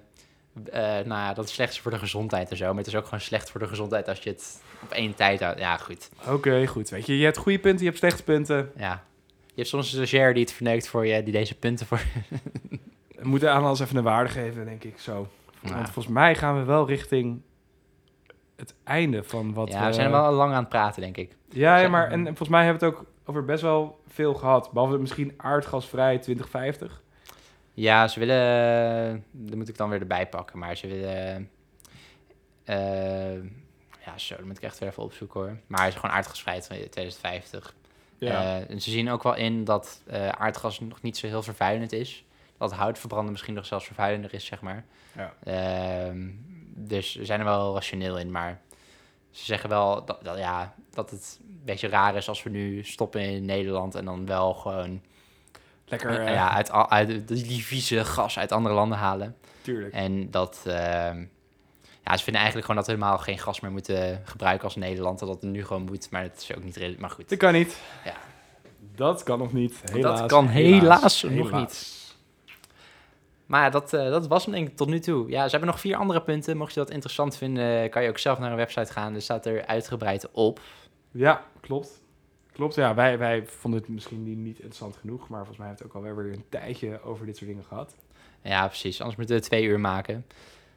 eh, 0.71 0.81
nou 0.81 1.07
ja, 1.07 1.27
dat 1.27 1.37
het 1.45 1.49
slecht 1.53 1.71
is 1.71 1.79
voor 1.79 1.91
de 1.91 1.97
gezondheid 1.97 2.49
en 2.51 2.57
zo. 2.57 2.67
Maar 2.67 2.77
het 2.77 2.87
is 2.87 2.95
ook 2.95 3.03
gewoon 3.03 3.19
slecht 3.21 3.49
voor 3.49 3.59
de 3.59 3.67
gezondheid 3.67 4.07
als 4.07 4.19
je 4.19 4.29
het 4.29 4.61
op 4.83 4.91
één 4.91 5.13
tijd 5.15 5.39
houdt. 5.39 5.59
Ja, 5.59 5.77
goed. 5.77 6.09
Oké, 6.27 6.67
goed. 6.67 6.89
Weet 6.89 7.05
je, 7.05 7.17
je 7.17 7.23
hebt 7.23 7.37
goede 7.37 7.59
punten, 7.59 7.79
je 7.79 7.85
hebt 7.85 7.97
slechte 7.97 8.23
punten. 8.23 8.71
Ja. 8.77 9.03
Je 9.45 9.53
hebt 9.55 9.67
soms 9.67 9.85
een 9.93 9.97
stagiair 9.97 10.33
die 10.33 10.43
het 10.43 10.53
verneukt 10.53 10.87
voor 10.87 11.05
je, 11.07 11.23
die 11.23 11.33
deze 11.33 11.55
punten 11.55 11.85
voor... 11.85 11.99
We 13.21 13.27
moeten 13.27 13.51
aan 13.51 13.63
alles 13.63 13.79
even 13.79 13.97
een 13.97 14.03
waarde 14.03 14.29
geven, 14.29 14.65
denk 14.65 14.83
ik 14.83 14.99
zo. 14.99 15.27
Ja. 15.61 15.73
Want 15.73 15.89
volgens 15.89 16.13
mij 16.13 16.35
gaan 16.35 16.57
we 16.57 16.63
wel 16.63 16.87
richting 16.87 17.41
het 18.55 18.75
einde 18.83 19.23
van 19.23 19.53
wat 19.53 19.71
ja, 19.71 19.87
we 19.87 19.93
zijn 19.93 20.11
wel 20.11 20.31
lang 20.31 20.53
aan 20.53 20.59
het 20.59 20.69
praten, 20.69 21.01
denk 21.01 21.17
ik. 21.17 21.35
Ja, 21.49 21.77
ja 21.77 21.87
maar 21.87 22.05
en, 22.05 22.19
en 22.19 22.25
volgens 22.25 22.49
mij 22.49 22.63
hebben 22.65 22.79
we 22.79 22.85
het 22.85 22.95
ook 22.95 23.05
over 23.25 23.45
best 23.45 23.61
wel 23.61 23.99
veel 24.07 24.33
gehad. 24.33 24.71
Behalve 24.71 24.97
misschien 24.97 25.33
aardgasvrij 25.37 26.17
2050. 26.17 27.01
Ja, 27.73 28.07
ze 28.07 28.19
willen... 28.19 29.23
Dat 29.31 29.57
moet 29.57 29.69
ik 29.69 29.77
dan 29.77 29.89
weer 29.89 29.99
erbij 29.99 30.27
pakken, 30.27 30.59
maar 30.59 30.75
ze 30.77 30.87
willen... 30.87 31.49
eh, 32.63 33.33
ja, 34.05 34.17
zo, 34.17 34.35
dat 34.35 34.45
moet 34.45 34.57
ik 34.57 34.63
echt 34.63 34.79
weer 34.79 34.89
even 34.89 35.03
opzoeken 35.03 35.39
hoor. 35.39 35.57
Maar 35.67 35.79
hij 35.79 35.87
is 35.87 35.95
gewoon 35.95 36.15
aardgasvrij 36.15 36.61
van 36.61 36.75
2050. 36.75 37.73
Ja. 38.17 38.29
Eh, 38.29 38.69
en 38.69 38.81
ze 38.81 38.89
zien 38.89 39.09
ook 39.09 39.23
wel 39.23 39.35
in 39.35 39.63
dat 39.63 40.01
eh, 40.07 40.27
aardgas 40.27 40.79
nog 40.79 41.01
niet 41.01 41.17
zo 41.17 41.27
heel 41.27 41.43
vervuilend 41.43 41.91
is. 41.91 42.25
Dat 42.69 42.73
hout 42.73 42.99
verbranden 42.99 43.31
misschien 43.31 43.53
nog 43.53 43.65
zelfs 43.65 43.85
vervuilender 43.85 44.33
is, 44.33 44.45
zeg 44.45 44.61
maar. 44.61 44.85
Ja. 45.15 45.33
Ehm, 45.43 46.29
dus 46.75 47.11
ze 47.11 47.25
zijn 47.25 47.39
er 47.39 47.45
wel 47.45 47.73
rationeel 47.73 48.17
in, 48.17 48.31
maar 48.31 48.61
ze 49.31 49.45
zeggen 49.45 49.69
wel 49.69 50.05
dat, 50.05 50.23
dat, 50.23 50.37
ja, 50.37 50.73
dat 50.93 51.09
het 51.09 51.39
een 51.41 51.61
beetje 51.65 51.87
raar 51.87 52.15
is 52.15 52.29
als 52.29 52.43
we 52.43 52.49
nu 52.49 52.83
stoppen 52.83 53.21
in 53.21 53.45
Nederland 53.45 53.95
en 53.95 54.05
dan 54.05 54.25
wel 54.25 54.53
gewoon 54.53 55.01
Lekker, 55.85 56.09
eh, 56.19 56.27
eh, 56.27 56.33
ja, 56.33 56.51
uit, 56.51 56.71
al- 56.71 56.89
uit 56.89 57.27
die 57.27 57.63
vieze 57.65 58.05
gas 58.05 58.39
uit 58.39 58.51
andere 58.51 58.75
landen 58.75 58.97
halen. 58.97 59.35
tuurlijk. 59.61 59.93
En 59.93 60.31
dat, 60.31 60.61
ehm, 60.65 61.25
ja, 62.03 62.17
ze 62.17 62.23
vinden 62.23 62.41
eigenlijk 62.41 62.61
gewoon 62.65 62.75
dat 62.75 62.85
we 62.85 62.91
helemaal 62.91 63.17
geen 63.17 63.37
gas 63.39 63.59
meer 63.59 63.71
moeten 63.71 64.21
gebruiken 64.25 64.63
als 64.63 64.75
Nederland. 64.75 65.19
Dat 65.19 65.27
dat 65.27 65.41
nu 65.41 65.65
gewoon 65.65 65.83
moet, 65.83 66.09
maar 66.11 66.23
dat 66.23 66.37
is 66.41 66.55
ook 66.55 66.63
niet 66.63 66.75
redelijk. 66.75 67.01
Maar 67.01 67.09
goed. 67.09 67.29
Dat 67.29 67.37
kan 67.37 67.53
niet. 67.53 67.77
Ja. 68.05 68.13
Dat 68.95 69.23
kan 69.23 69.39
nog 69.39 69.53
niet. 69.53 69.81
Helaas. 69.91 70.19
Dat 70.19 70.29
kan 70.29 70.47
helaas 70.47 71.23
nog 71.23 71.31
Helaas. 71.31 71.59
niet. 71.59 71.99
Maar 73.51 73.63
ja, 73.63 73.69
dat, 73.69 73.93
eh, 73.93 74.09
dat 74.09 74.27
was 74.27 74.45
hem 74.45 74.53
denk 74.53 74.67
ik 74.67 74.75
tot 74.75 74.87
nu 74.87 74.99
toe. 74.99 75.29
Ja, 75.29 75.43
ze 75.43 75.49
hebben 75.49 75.69
nog 75.69 75.79
vier 75.79 75.95
andere 75.95 76.21
punten. 76.21 76.57
Mocht 76.57 76.73
je 76.73 76.79
dat 76.79 76.89
interessant 76.89 77.37
vinden, 77.37 77.89
kan 77.89 78.03
je 78.03 78.09
ook 78.09 78.17
zelf 78.17 78.39
naar 78.39 78.51
een 78.51 78.57
website 78.57 78.91
gaan. 78.91 79.15
Er 79.15 79.21
staat 79.21 79.45
er 79.45 79.65
uitgebreid 79.65 80.31
op. 80.31 80.59
Ja, 81.11 81.43
klopt. 81.59 82.01
Klopt, 82.51 82.75
ja. 82.75 82.95
Wij, 82.95 83.17
wij 83.17 83.43
vonden 83.45 83.79
het 83.79 83.89
misschien 83.89 84.43
niet, 84.43 84.55
interessant 84.57 84.97
genoeg. 84.97 85.27
Maar 85.27 85.37
volgens 85.37 85.57
mij 85.57 85.67
heeft 85.67 85.79
het 85.79 85.87
ook 85.87 85.95
alweer 85.95 86.15
weer 86.15 86.33
een 86.33 86.45
tijdje 86.49 87.03
over 87.03 87.25
dit 87.25 87.37
soort 87.37 87.49
dingen 87.49 87.63
gehad. 87.65 87.95
Ja, 88.41 88.67
precies. 88.67 88.99
Anders 88.99 89.17
moeten 89.17 89.35
we 89.35 89.41
twee 89.41 89.63
uur 89.63 89.79
maken. 89.79 90.25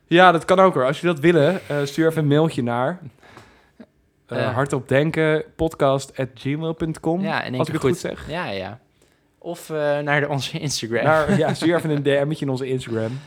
Ja, 0.06 0.32
dat 0.32 0.44
kan 0.44 0.58
ook 0.60 0.74
hoor. 0.74 0.86
Als 0.86 1.00
je 1.00 1.06
dat 1.06 1.18
willen, 1.18 1.60
eh, 1.68 1.84
stuur 1.84 2.08
even 2.08 2.22
een 2.22 2.28
mailtje 2.28 2.62
naar... 2.62 3.00
eh 4.26 4.46
Eh. 4.46 4.54
hardopdenken, 4.54 5.44
podcast.gmail.com. 5.56 7.20
Ja, 7.20 7.42
in 7.42 7.50
één 7.50 7.58
als 7.58 7.68
ik 7.68 7.74
het 7.74 7.82
goed. 7.82 7.90
goed 7.90 8.00
zeg. 8.00 8.28
Ja, 8.30 8.46
ja. 8.50 8.80
Of 9.44 9.70
eh, 9.70 9.98
naar 9.98 10.20
de, 10.20 10.28
onze 10.28 10.58
Instagram. 10.58 11.04
Naar, 11.04 11.38
ja, 11.38 11.54
stuur 11.54 11.76
even 11.76 11.90
een 11.90 12.02
DM'tje 12.02 12.44
in 12.44 12.50
onze 12.50 12.66
Instagram. 12.66 13.20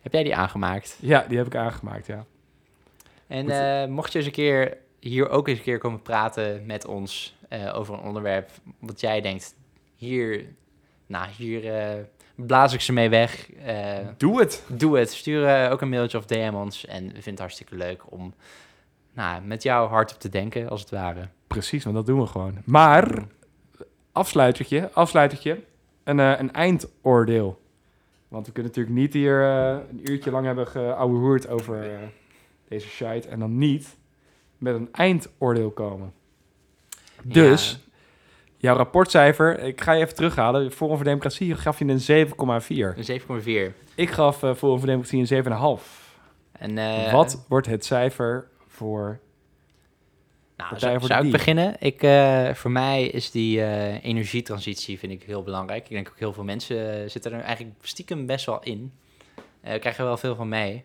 Heb 0.00 0.12
jij 0.12 0.22
die 0.22 0.36
aangemaakt? 0.36 0.98
Ja, 1.00 1.24
die 1.28 1.36
heb 1.38 1.46
ik 1.46 1.54
aangemaakt, 1.54 2.06
ja. 2.06 2.24
En 3.26 3.50
eh, 3.50 3.88
mocht 3.88 4.12
je 4.12 4.18
eens 4.18 4.26
een 4.26 4.32
keer 4.32 4.76
hier 5.00 5.28
ook 5.28 5.48
eens 5.48 5.58
een 5.58 5.64
keer 5.64 5.78
komen 5.78 6.02
praten 6.02 6.66
met 6.66 6.86
ons 6.86 7.36
eh, 7.48 7.78
over 7.78 7.94
een 7.94 8.00
onderwerp 8.00 8.50
wat 8.78 9.00
jij 9.00 9.20
denkt, 9.20 9.54
hier, 9.96 10.44
nou, 11.06 11.28
hier 11.36 11.72
blaas 12.34 12.72
ik 12.72 12.80
ze 12.80 12.92
mee 12.92 13.08
weg. 13.08 13.48
Doe 14.16 14.40
het. 14.40 14.64
doe 14.68 14.98
het. 14.98 15.12
Stuur 15.12 15.70
ook 15.70 15.80
een 15.80 15.88
mailtje 15.88 16.18
of 16.18 16.24
DM 16.24 16.52
ons. 16.54 16.86
En 16.86 17.02
we 17.02 17.12
vinden 17.12 17.30
het 17.30 17.38
hartstikke 17.38 17.76
leuk 17.76 18.02
om 18.08 18.34
nou, 19.12 19.42
met 19.42 19.62
jou 19.62 19.88
hard 19.88 20.12
op 20.12 20.20
te 20.20 20.28
denken, 20.28 20.68
als 20.68 20.80
het 20.80 20.90
ware. 20.90 21.28
Precies, 21.46 21.84
want 21.84 21.96
dat 21.96 22.06
doen 22.06 22.20
we 22.20 22.26
gewoon. 22.26 22.58
Maar, 22.64 23.26
afsluitertje, 24.12 24.90
afsluitertje, 24.92 25.60
een, 26.04 26.20
eh, 26.20 26.38
een 26.38 26.52
eindoordeel. 26.52 27.60
Want 28.28 28.46
we 28.46 28.52
kunnen 28.52 28.72
natuurlijk 28.74 29.00
niet 29.00 29.12
hier 29.12 29.42
eh, 29.42 29.76
een 29.90 30.10
uurtje 30.10 30.30
lang 30.30 30.46
hebben 30.46 30.66
geouwehoerd 30.66 31.48
over 31.48 31.92
eh, 31.92 31.98
deze 32.68 32.88
shite 32.88 33.28
en 33.28 33.38
dan 33.38 33.58
niet 33.58 33.96
met 34.58 34.74
een 34.74 34.88
eindoordeel 34.92 35.70
komen. 35.70 36.12
Dus, 37.24 37.78
jouw 38.56 38.76
rapportcijfer, 38.76 39.58
ik 39.58 39.80
ga 39.80 39.92
je 39.92 40.02
even 40.02 40.14
terughalen. 40.14 40.72
Forum 40.72 40.96
voor 40.96 41.04
Democratie 41.04 41.54
gaf 41.54 41.78
je 41.78 41.84
een 41.84 42.26
7,4. 42.28 42.96
een 42.96 43.72
7,4. 43.72 43.74
Ik 43.94 44.10
gaf 44.10 44.38
Forum 44.38 44.78
voor 44.78 44.86
Democratie 44.86 45.18
een 45.18 45.78
7,5. 45.78 45.84
En, 46.52 47.12
Wat 47.12 47.44
wordt 47.48 47.66
het 47.66 47.84
cijfer 47.84 48.48
voor... 48.66 49.20
Nou, 50.68 50.78
zou, 50.78 50.98
voor 50.98 51.08
zou 51.08 51.26
ik 51.26 51.32
beginnen? 51.32 51.76
Ik, 51.78 52.02
eh, 52.02 52.54
voor 52.54 52.70
mij 52.70 53.06
is 53.06 53.30
die 53.30 53.62
eh, 53.62 54.04
energietransitie 54.04 54.98
vind 54.98 55.12
ik 55.12 55.22
heel 55.22 55.42
belangrijk. 55.42 55.84
Ik 55.84 55.90
denk 55.90 56.08
ook 56.08 56.18
heel 56.18 56.32
veel 56.32 56.44
mensen 56.44 57.02
eh, 57.02 57.08
zitten 57.08 57.32
er 57.32 57.40
eigenlijk 57.40 57.76
stiekem 57.82 58.26
best 58.26 58.46
wel 58.46 58.62
in. 58.62 58.92
Eh 59.60 59.80
krijgen 59.80 60.00
er 60.00 60.06
wel 60.06 60.16
veel 60.16 60.34
van 60.34 60.48
mee. 60.48 60.84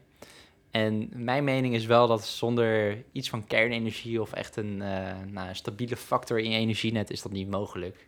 En 0.72 1.10
mijn 1.14 1.44
mening 1.44 1.74
is 1.74 1.86
wel 1.86 2.08
dat 2.08 2.26
zonder 2.26 2.98
iets 3.12 3.30
van 3.30 3.48
kernenergie 3.48 4.22
of 4.22 4.34
echt 4.34 4.56
een, 4.56 4.78
nou, 5.32 5.56
stabiele 5.56 5.96
factor 5.96 6.40
in 6.40 6.50
je 6.50 6.58
energienet 6.58 7.10
is 7.10 7.22
dat 7.22 7.32
niet 7.32 7.50
mogelijk. 7.50 8.08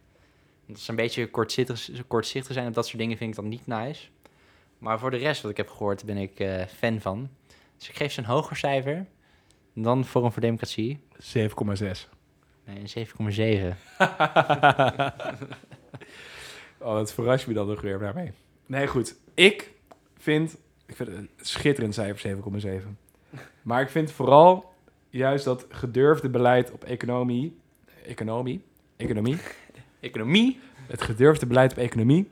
Dat 0.65 0.77
is 0.77 0.87
een 0.87 0.95
beetje 0.95 1.29
kortzichtig, 1.29 1.89
kortzichtig 2.07 2.53
zijn 2.53 2.67
op 2.67 2.73
dat 2.73 2.85
soort 2.87 2.97
dingen 2.97 3.17
vind 3.17 3.29
ik 3.29 3.35
dan 3.35 3.47
niet 3.47 3.67
nice. 3.67 4.07
Maar 4.77 4.99
voor 4.99 5.11
de 5.11 5.17
rest 5.17 5.41
wat 5.41 5.51
ik 5.51 5.57
heb 5.57 5.69
gehoord 5.69 6.05
ben 6.05 6.17
ik 6.17 6.47
fan 6.77 7.01
van. 7.01 7.29
Dus 7.77 7.89
ik 7.89 7.95
geef 7.95 8.11
ze 8.11 8.19
een 8.19 8.25
hoger 8.25 8.55
cijfer 8.55 9.05
dan 9.81 10.05
Forum 10.05 10.31
voor 10.31 10.41
Democratie. 10.41 10.99
7,6. 11.13 12.09
Nee, 12.65 12.83
een 12.95 13.07
7,7. 13.73 13.77
Oh, 16.81 16.93
dat 16.93 17.13
verras 17.13 17.41
je 17.41 17.47
me 17.47 17.53
dan 17.53 17.67
nog 17.67 17.81
weer 17.81 17.99
daarmee. 17.99 18.31
Nee, 18.65 18.87
goed. 18.87 19.15
Ik 19.33 19.71
vind, 20.17 20.57
ik 20.85 20.95
vind 20.95 21.09
het 21.09 21.17
een 21.17 21.29
schitterend 21.41 21.93
cijfer 21.93 22.37
7,7. 22.83 22.87
Maar 23.61 23.81
ik 23.81 23.89
vind 23.89 24.11
vooral 24.11 24.73
juist 25.09 25.45
dat 25.45 25.65
gedurfde 25.69 26.29
beleid 26.29 26.71
op 26.71 26.83
economie, 26.83 27.57
economie, 28.05 28.63
economie, 28.97 29.37
Economie? 29.99 30.59
het 30.87 31.01
gedurfde 31.01 31.45
beleid 31.45 31.71
op 31.71 31.77
economie, 31.77 32.29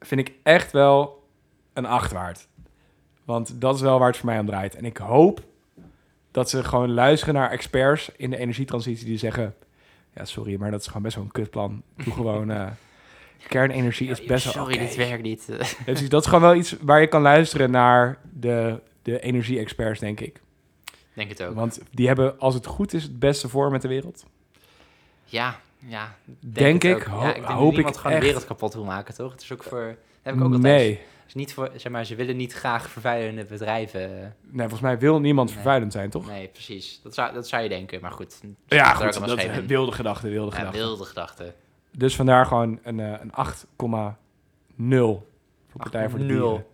vind 0.00 0.28
ik 0.28 0.34
echt 0.42 0.72
wel 0.72 1.28
een 1.72 1.86
8 1.86 2.12
waard. 2.12 2.48
Want 3.24 3.60
dat 3.60 3.74
is 3.74 3.80
wel 3.80 3.98
waar 3.98 4.08
het 4.08 4.16
voor 4.16 4.26
mij 4.26 4.38
om 4.38 4.46
draait. 4.46 4.74
En 4.74 4.84
ik 4.84 4.96
hoop 4.96 5.44
dat 6.30 6.50
ze 6.50 6.64
gewoon 6.64 6.92
luisteren 6.92 7.34
naar 7.34 7.50
experts 7.50 8.10
in 8.16 8.30
de 8.30 8.36
energietransitie 8.36 9.06
die 9.06 9.18
zeggen... 9.18 9.54
Ja, 10.14 10.24
sorry, 10.24 10.56
maar 10.58 10.70
dat 10.70 10.80
is 10.80 10.86
gewoon 10.86 11.02
best 11.02 11.14
wel 11.14 11.24
een 11.24 11.32
kutplan. 11.32 11.82
Doe 11.96 12.12
gewoon... 12.12 12.50
eh, 12.60 12.66
kernenergie 13.48 14.10
is 14.10 14.24
best 14.24 14.44
wel 14.44 14.52
Sorry, 14.52 14.78
dit 14.78 14.96
werkt 14.96 15.22
niet. 15.22 15.48
Precies. 15.84 16.08
dat 16.08 16.20
is 16.22 16.26
gewoon 16.28 16.42
wel 16.50 16.54
iets 16.54 16.76
waar 16.80 17.00
je 17.00 17.06
kan 17.06 17.22
luisteren 17.22 17.70
naar 17.70 18.18
de, 18.32 18.80
de 19.02 19.20
energie-experts, 19.20 20.00
denk 20.00 20.20
ik. 20.20 20.40
Denk 21.12 21.28
het 21.28 21.42
ook. 21.42 21.54
Want 21.54 21.80
die 21.90 22.06
hebben, 22.06 22.38
als 22.38 22.54
het 22.54 22.66
goed 22.66 22.92
is, 22.92 23.02
het 23.02 23.18
beste 23.18 23.48
voor 23.48 23.70
met 23.70 23.82
de 23.82 23.88
wereld. 23.88 24.24
Ja, 25.24 25.60
ja. 25.78 26.16
Denk 26.40 26.84
ik, 26.84 26.96
ook. 26.96 27.02
ho- 27.02 27.22
ja, 27.22 27.28
ik 27.28 27.34
denk 27.34 27.46
hoop 27.46 27.72
niemand 27.72 27.94
ik 27.94 28.00
gewoon 28.00 28.12
echt. 28.12 28.20
de 28.20 28.26
wereld 28.26 28.46
kapot 28.46 28.74
wil 28.74 28.84
maken, 28.84 29.14
toch? 29.14 29.32
Het 29.32 29.42
is 29.42 29.52
ook 29.52 29.62
voor... 29.62 29.96
Heb 30.22 30.34
ik 30.34 30.40
ook 30.40 30.52
altijd. 30.52 30.62
nee. 30.62 31.00
Is 31.30 31.34
niet 31.34 31.54
voor, 31.54 31.70
zeg 31.76 31.92
maar, 31.92 32.04
ze 32.04 32.14
willen 32.14 32.36
niet 32.36 32.52
graag 32.52 32.90
vervuilende 32.90 33.44
bedrijven. 33.44 34.00
eh, 34.00 34.26
Nee, 34.42 34.60
volgens 34.60 34.80
mij 34.80 34.98
wil 34.98 35.20
niemand 35.20 35.46
Nee. 35.48 35.56
vervuilend 35.56 35.92
zijn, 35.92 36.10
toch? 36.10 36.26
Nee, 36.26 36.48
precies. 36.48 37.00
Dat 37.02 37.14
zou, 37.14 37.32
dat 37.34 37.48
zou 37.48 37.62
je 37.62 37.68
denken, 37.68 38.00
maar 38.00 38.10
goed. 38.12 38.40
Ja, 38.66 38.94
goed, 38.94 39.12
dat 39.26 39.30
schelen. 39.40 39.66
wilde 39.66 39.92
gedachte, 39.92 40.28
wilde 40.28 40.50
Ja, 40.50 40.56
gedachte. 40.56 40.78
wilde 40.78 41.04
gedachte. 41.04 41.54
Dus 41.96 42.16
vandaar 42.16 42.46
gewoon 42.46 42.78
een, 42.82 43.00
eh, 43.00 43.14
een 43.20 43.32
8,0 43.32 45.28
voor 45.70 45.80
Partij 45.80 46.08
voor 46.08 46.18
de 46.18 46.24
8,0. 46.24 46.28
Dieren. 46.48 46.64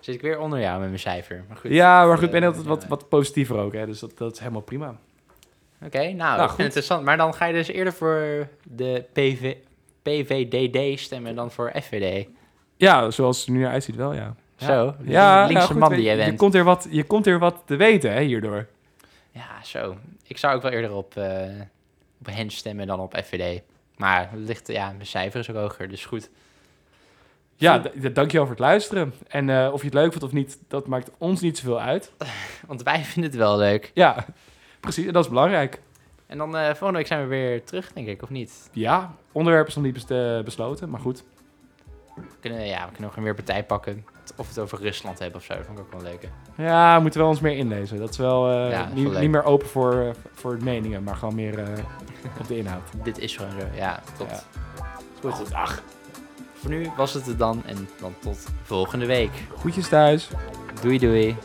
Zit 0.00 0.14
ik 0.14 0.20
weer 0.20 0.38
onder 0.38 0.60
jou 0.60 0.78
met 0.78 0.86
mijn 0.88 1.00
cijfer. 1.00 1.44
Maar 1.48 1.56
goed. 1.56 1.70
Ja, 1.70 2.06
maar 2.06 2.16
goed, 2.18 2.26
ik 2.28 2.32
Eh, 2.34 2.40
ben 2.40 2.48
altijd 2.48 2.66
wat, 2.66 2.86
wat 2.86 3.08
positiever 3.08 3.56
ook, 3.56 3.72
hè, 3.72 3.86
dus 3.86 3.98
dat, 3.98 4.18
dat 4.18 4.32
is 4.32 4.38
helemaal 4.38 4.60
prima. 4.60 4.96
Oké, 5.84 6.12
nou, 6.12 6.38
vind 6.38 6.50
goed. 6.50 6.58
interessant. 6.60 7.04
Maar 7.04 7.16
dan 7.16 7.34
ga 7.34 7.44
je 7.46 7.52
dus 7.52 7.68
eerder 7.68 7.92
voor 7.92 8.48
de 8.62 9.04
PV, 9.12 9.54
PVDD 10.02 11.00
stemmen 11.00 11.34
dan 11.34 11.50
voor 11.50 11.72
FVD. 11.82 12.26
Ja, 12.80 13.10
zoals 13.10 13.38
het 13.38 13.46
er 13.46 13.52
nu 13.52 13.66
uitziet 13.66 13.96
wel, 13.96 14.14
ja. 14.14 14.34
Zo, 14.56 14.94
Ja, 15.04 15.38
linkse 15.38 15.52
nou 15.54 15.66
goed, 15.66 15.78
man 15.78 15.88
die 15.88 15.98
je, 15.98 16.04
jij 16.04 16.16
je 16.16 16.24
bent. 16.24 16.38
komt, 16.38 16.54
er 16.54 16.64
wat, 16.64 16.86
je 16.90 17.04
komt 17.04 17.26
er 17.26 17.38
wat 17.38 17.62
te 17.64 17.76
weten, 17.76 18.12
hè, 18.12 18.20
hierdoor. 18.22 18.66
Ja, 19.30 19.46
zo. 19.64 19.96
Ik 20.26 20.38
zou 20.38 20.54
ook 20.56 20.62
wel 20.62 20.70
eerder 20.70 20.92
op, 20.92 21.16
eh 21.16 21.42
op 22.20 22.26
hen 22.26 22.50
stemmen 22.50 22.86
dan 22.86 23.00
op 23.00 23.16
FVD. 23.24 23.62
Maar 23.96 24.28
het 24.30 24.40
ligt, 24.40 24.68
ja, 24.68 24.86
mijn 24.92 25.06
cijfer 25.06 25.40
is 25.40 25.50
ook 25.50 25.56
hoger, 25.56 25.88
dus 25.88 26.04
goed. 26.06 26.30
Ja, 27.56 27.78
dankjewel 28.12 28.46
voor 28.46 28.54
het 28.54 28.64
luisteren. 28.64 29.14
En 29.28 29.50
eh, 29.50 29.72
of 29.72 29.78
je 29.80 29.84
het 29.86 29.94
leuk 29.94 30.10
vindt 30.10 30.24
of 30.26 30.32
niet, 30.32 30.58
dat 30.68 30.86
maakt 30.86 31.10
ons 31.18 31.40
niet 31.40 31.58
zoveel 31.58 31.80
uit. 31.80 32.12
Want 32.66 32.82
wij 32.82 33.04
vinden 33.04 33.30
het 33.30 33.40
wel 33.40 33.56
leuk. 33.58 33.90
Ja, 33.94 34.26
precies, 34.80 35.06
en 35.06 35.12
dat 35.12 35.24
is 35.24 35.28
belangrijk. 35.30 35.80
En 36.26 36.38
dan 36.38 36.56
eh 36.56 36.64
volgende 36.66 36.92
week 36.98 37.06
zijn 37.06 37.20
we 37.22 37.26
weer 37.28 37.64
terug, 37.64 37.92
denk 37.92 38.06
ik, 38.06 38.22
of 38.22 38.30
niet? 38.30 38.68
Ja, 38.72 39.14
onderwerp 39.32 39.66
is 39.66 39.74
nog 39.74 39.84
niet 39.84 40.06
bes- 40.06 40.42
besloten, 40.44 40.90
maar 40.90 41.00
goed. 41.00 41.24
We 42.20 42.36
kunnen, 42.40 42.66
ja, 42.66 42.78
we 42.78 42.84
kunnen 42.84 43.02
nog 43.02 43.16
een 43.16 43.22
weer 43.22 43.34
partij 43.34 43.64
pakken. 43.64 44.04
Of 44.36 44.46
we 44.46 44.52
het 44.52 44.58
over 44.58 44.80
Rusland 44.80 45.18
hebben 45.18 45.38
of 45.40 45.44
zo, 45.44 45.54
dat 45.54 45.66
vond 45.66 45.78
ik 45.78 45.84
ook 45.84 45.92
wel 45.92 46.02
leuk. 46.02 46.28
Ja, 46.56 46.96
we 46.96 47.02
moeten 47.02 47.20
wel 47.20 47.28
ons 47.28 47.40
meer 47.40 47.56
inlezen. 47.56 47.98
Dat 47.98 48.10
is 48.10 48.16
wel 48.16 48.50
eh, 48.50 48.70
Ja, 48.70 48.78
dat 48.78 48.88
is 48.88 48.94
niet, 48.94 49.10
wel 49.10 49.20
niet 49.20 49.30
meer 49.30 49.44
open 49.44 49.68
voor, 49.68 49.92
eh, 49.92 50.10
voor 50.34 50.58
meningen, 50.62 51.02
maar 51.02 51.16
gewoon 51.16 51.34
meer 51.34 51.58
eh, 51.58 51.84
op 52.40 52.48
de 52.48 52.56
inhoud. 52.56 52.82
Dit 53.02 53.18
is 53.18 53.36
gewoon 53.36 53.60
zo, 53.60 53.66
ja. 53.74 54.00
Ja. 54.18 55.30
Goed, 55.30 55.52
ach. 55.52 55.82
Voor 56.52 56.70
nu 56.70 56.90
was 56.96 57.14
het 57.14 57.26
het 57.26 57.38
dan 57.38 57.62
en 57.66 57.88
dan 58.00 58.14
tot 58.20 58.46
volgende 58.62 59.06
week. 59.06 59.30
Groetjes 59.58 59.88
thuis. 59.88 60.28
Doei 60.82 60.98
doei. 60.98 61.36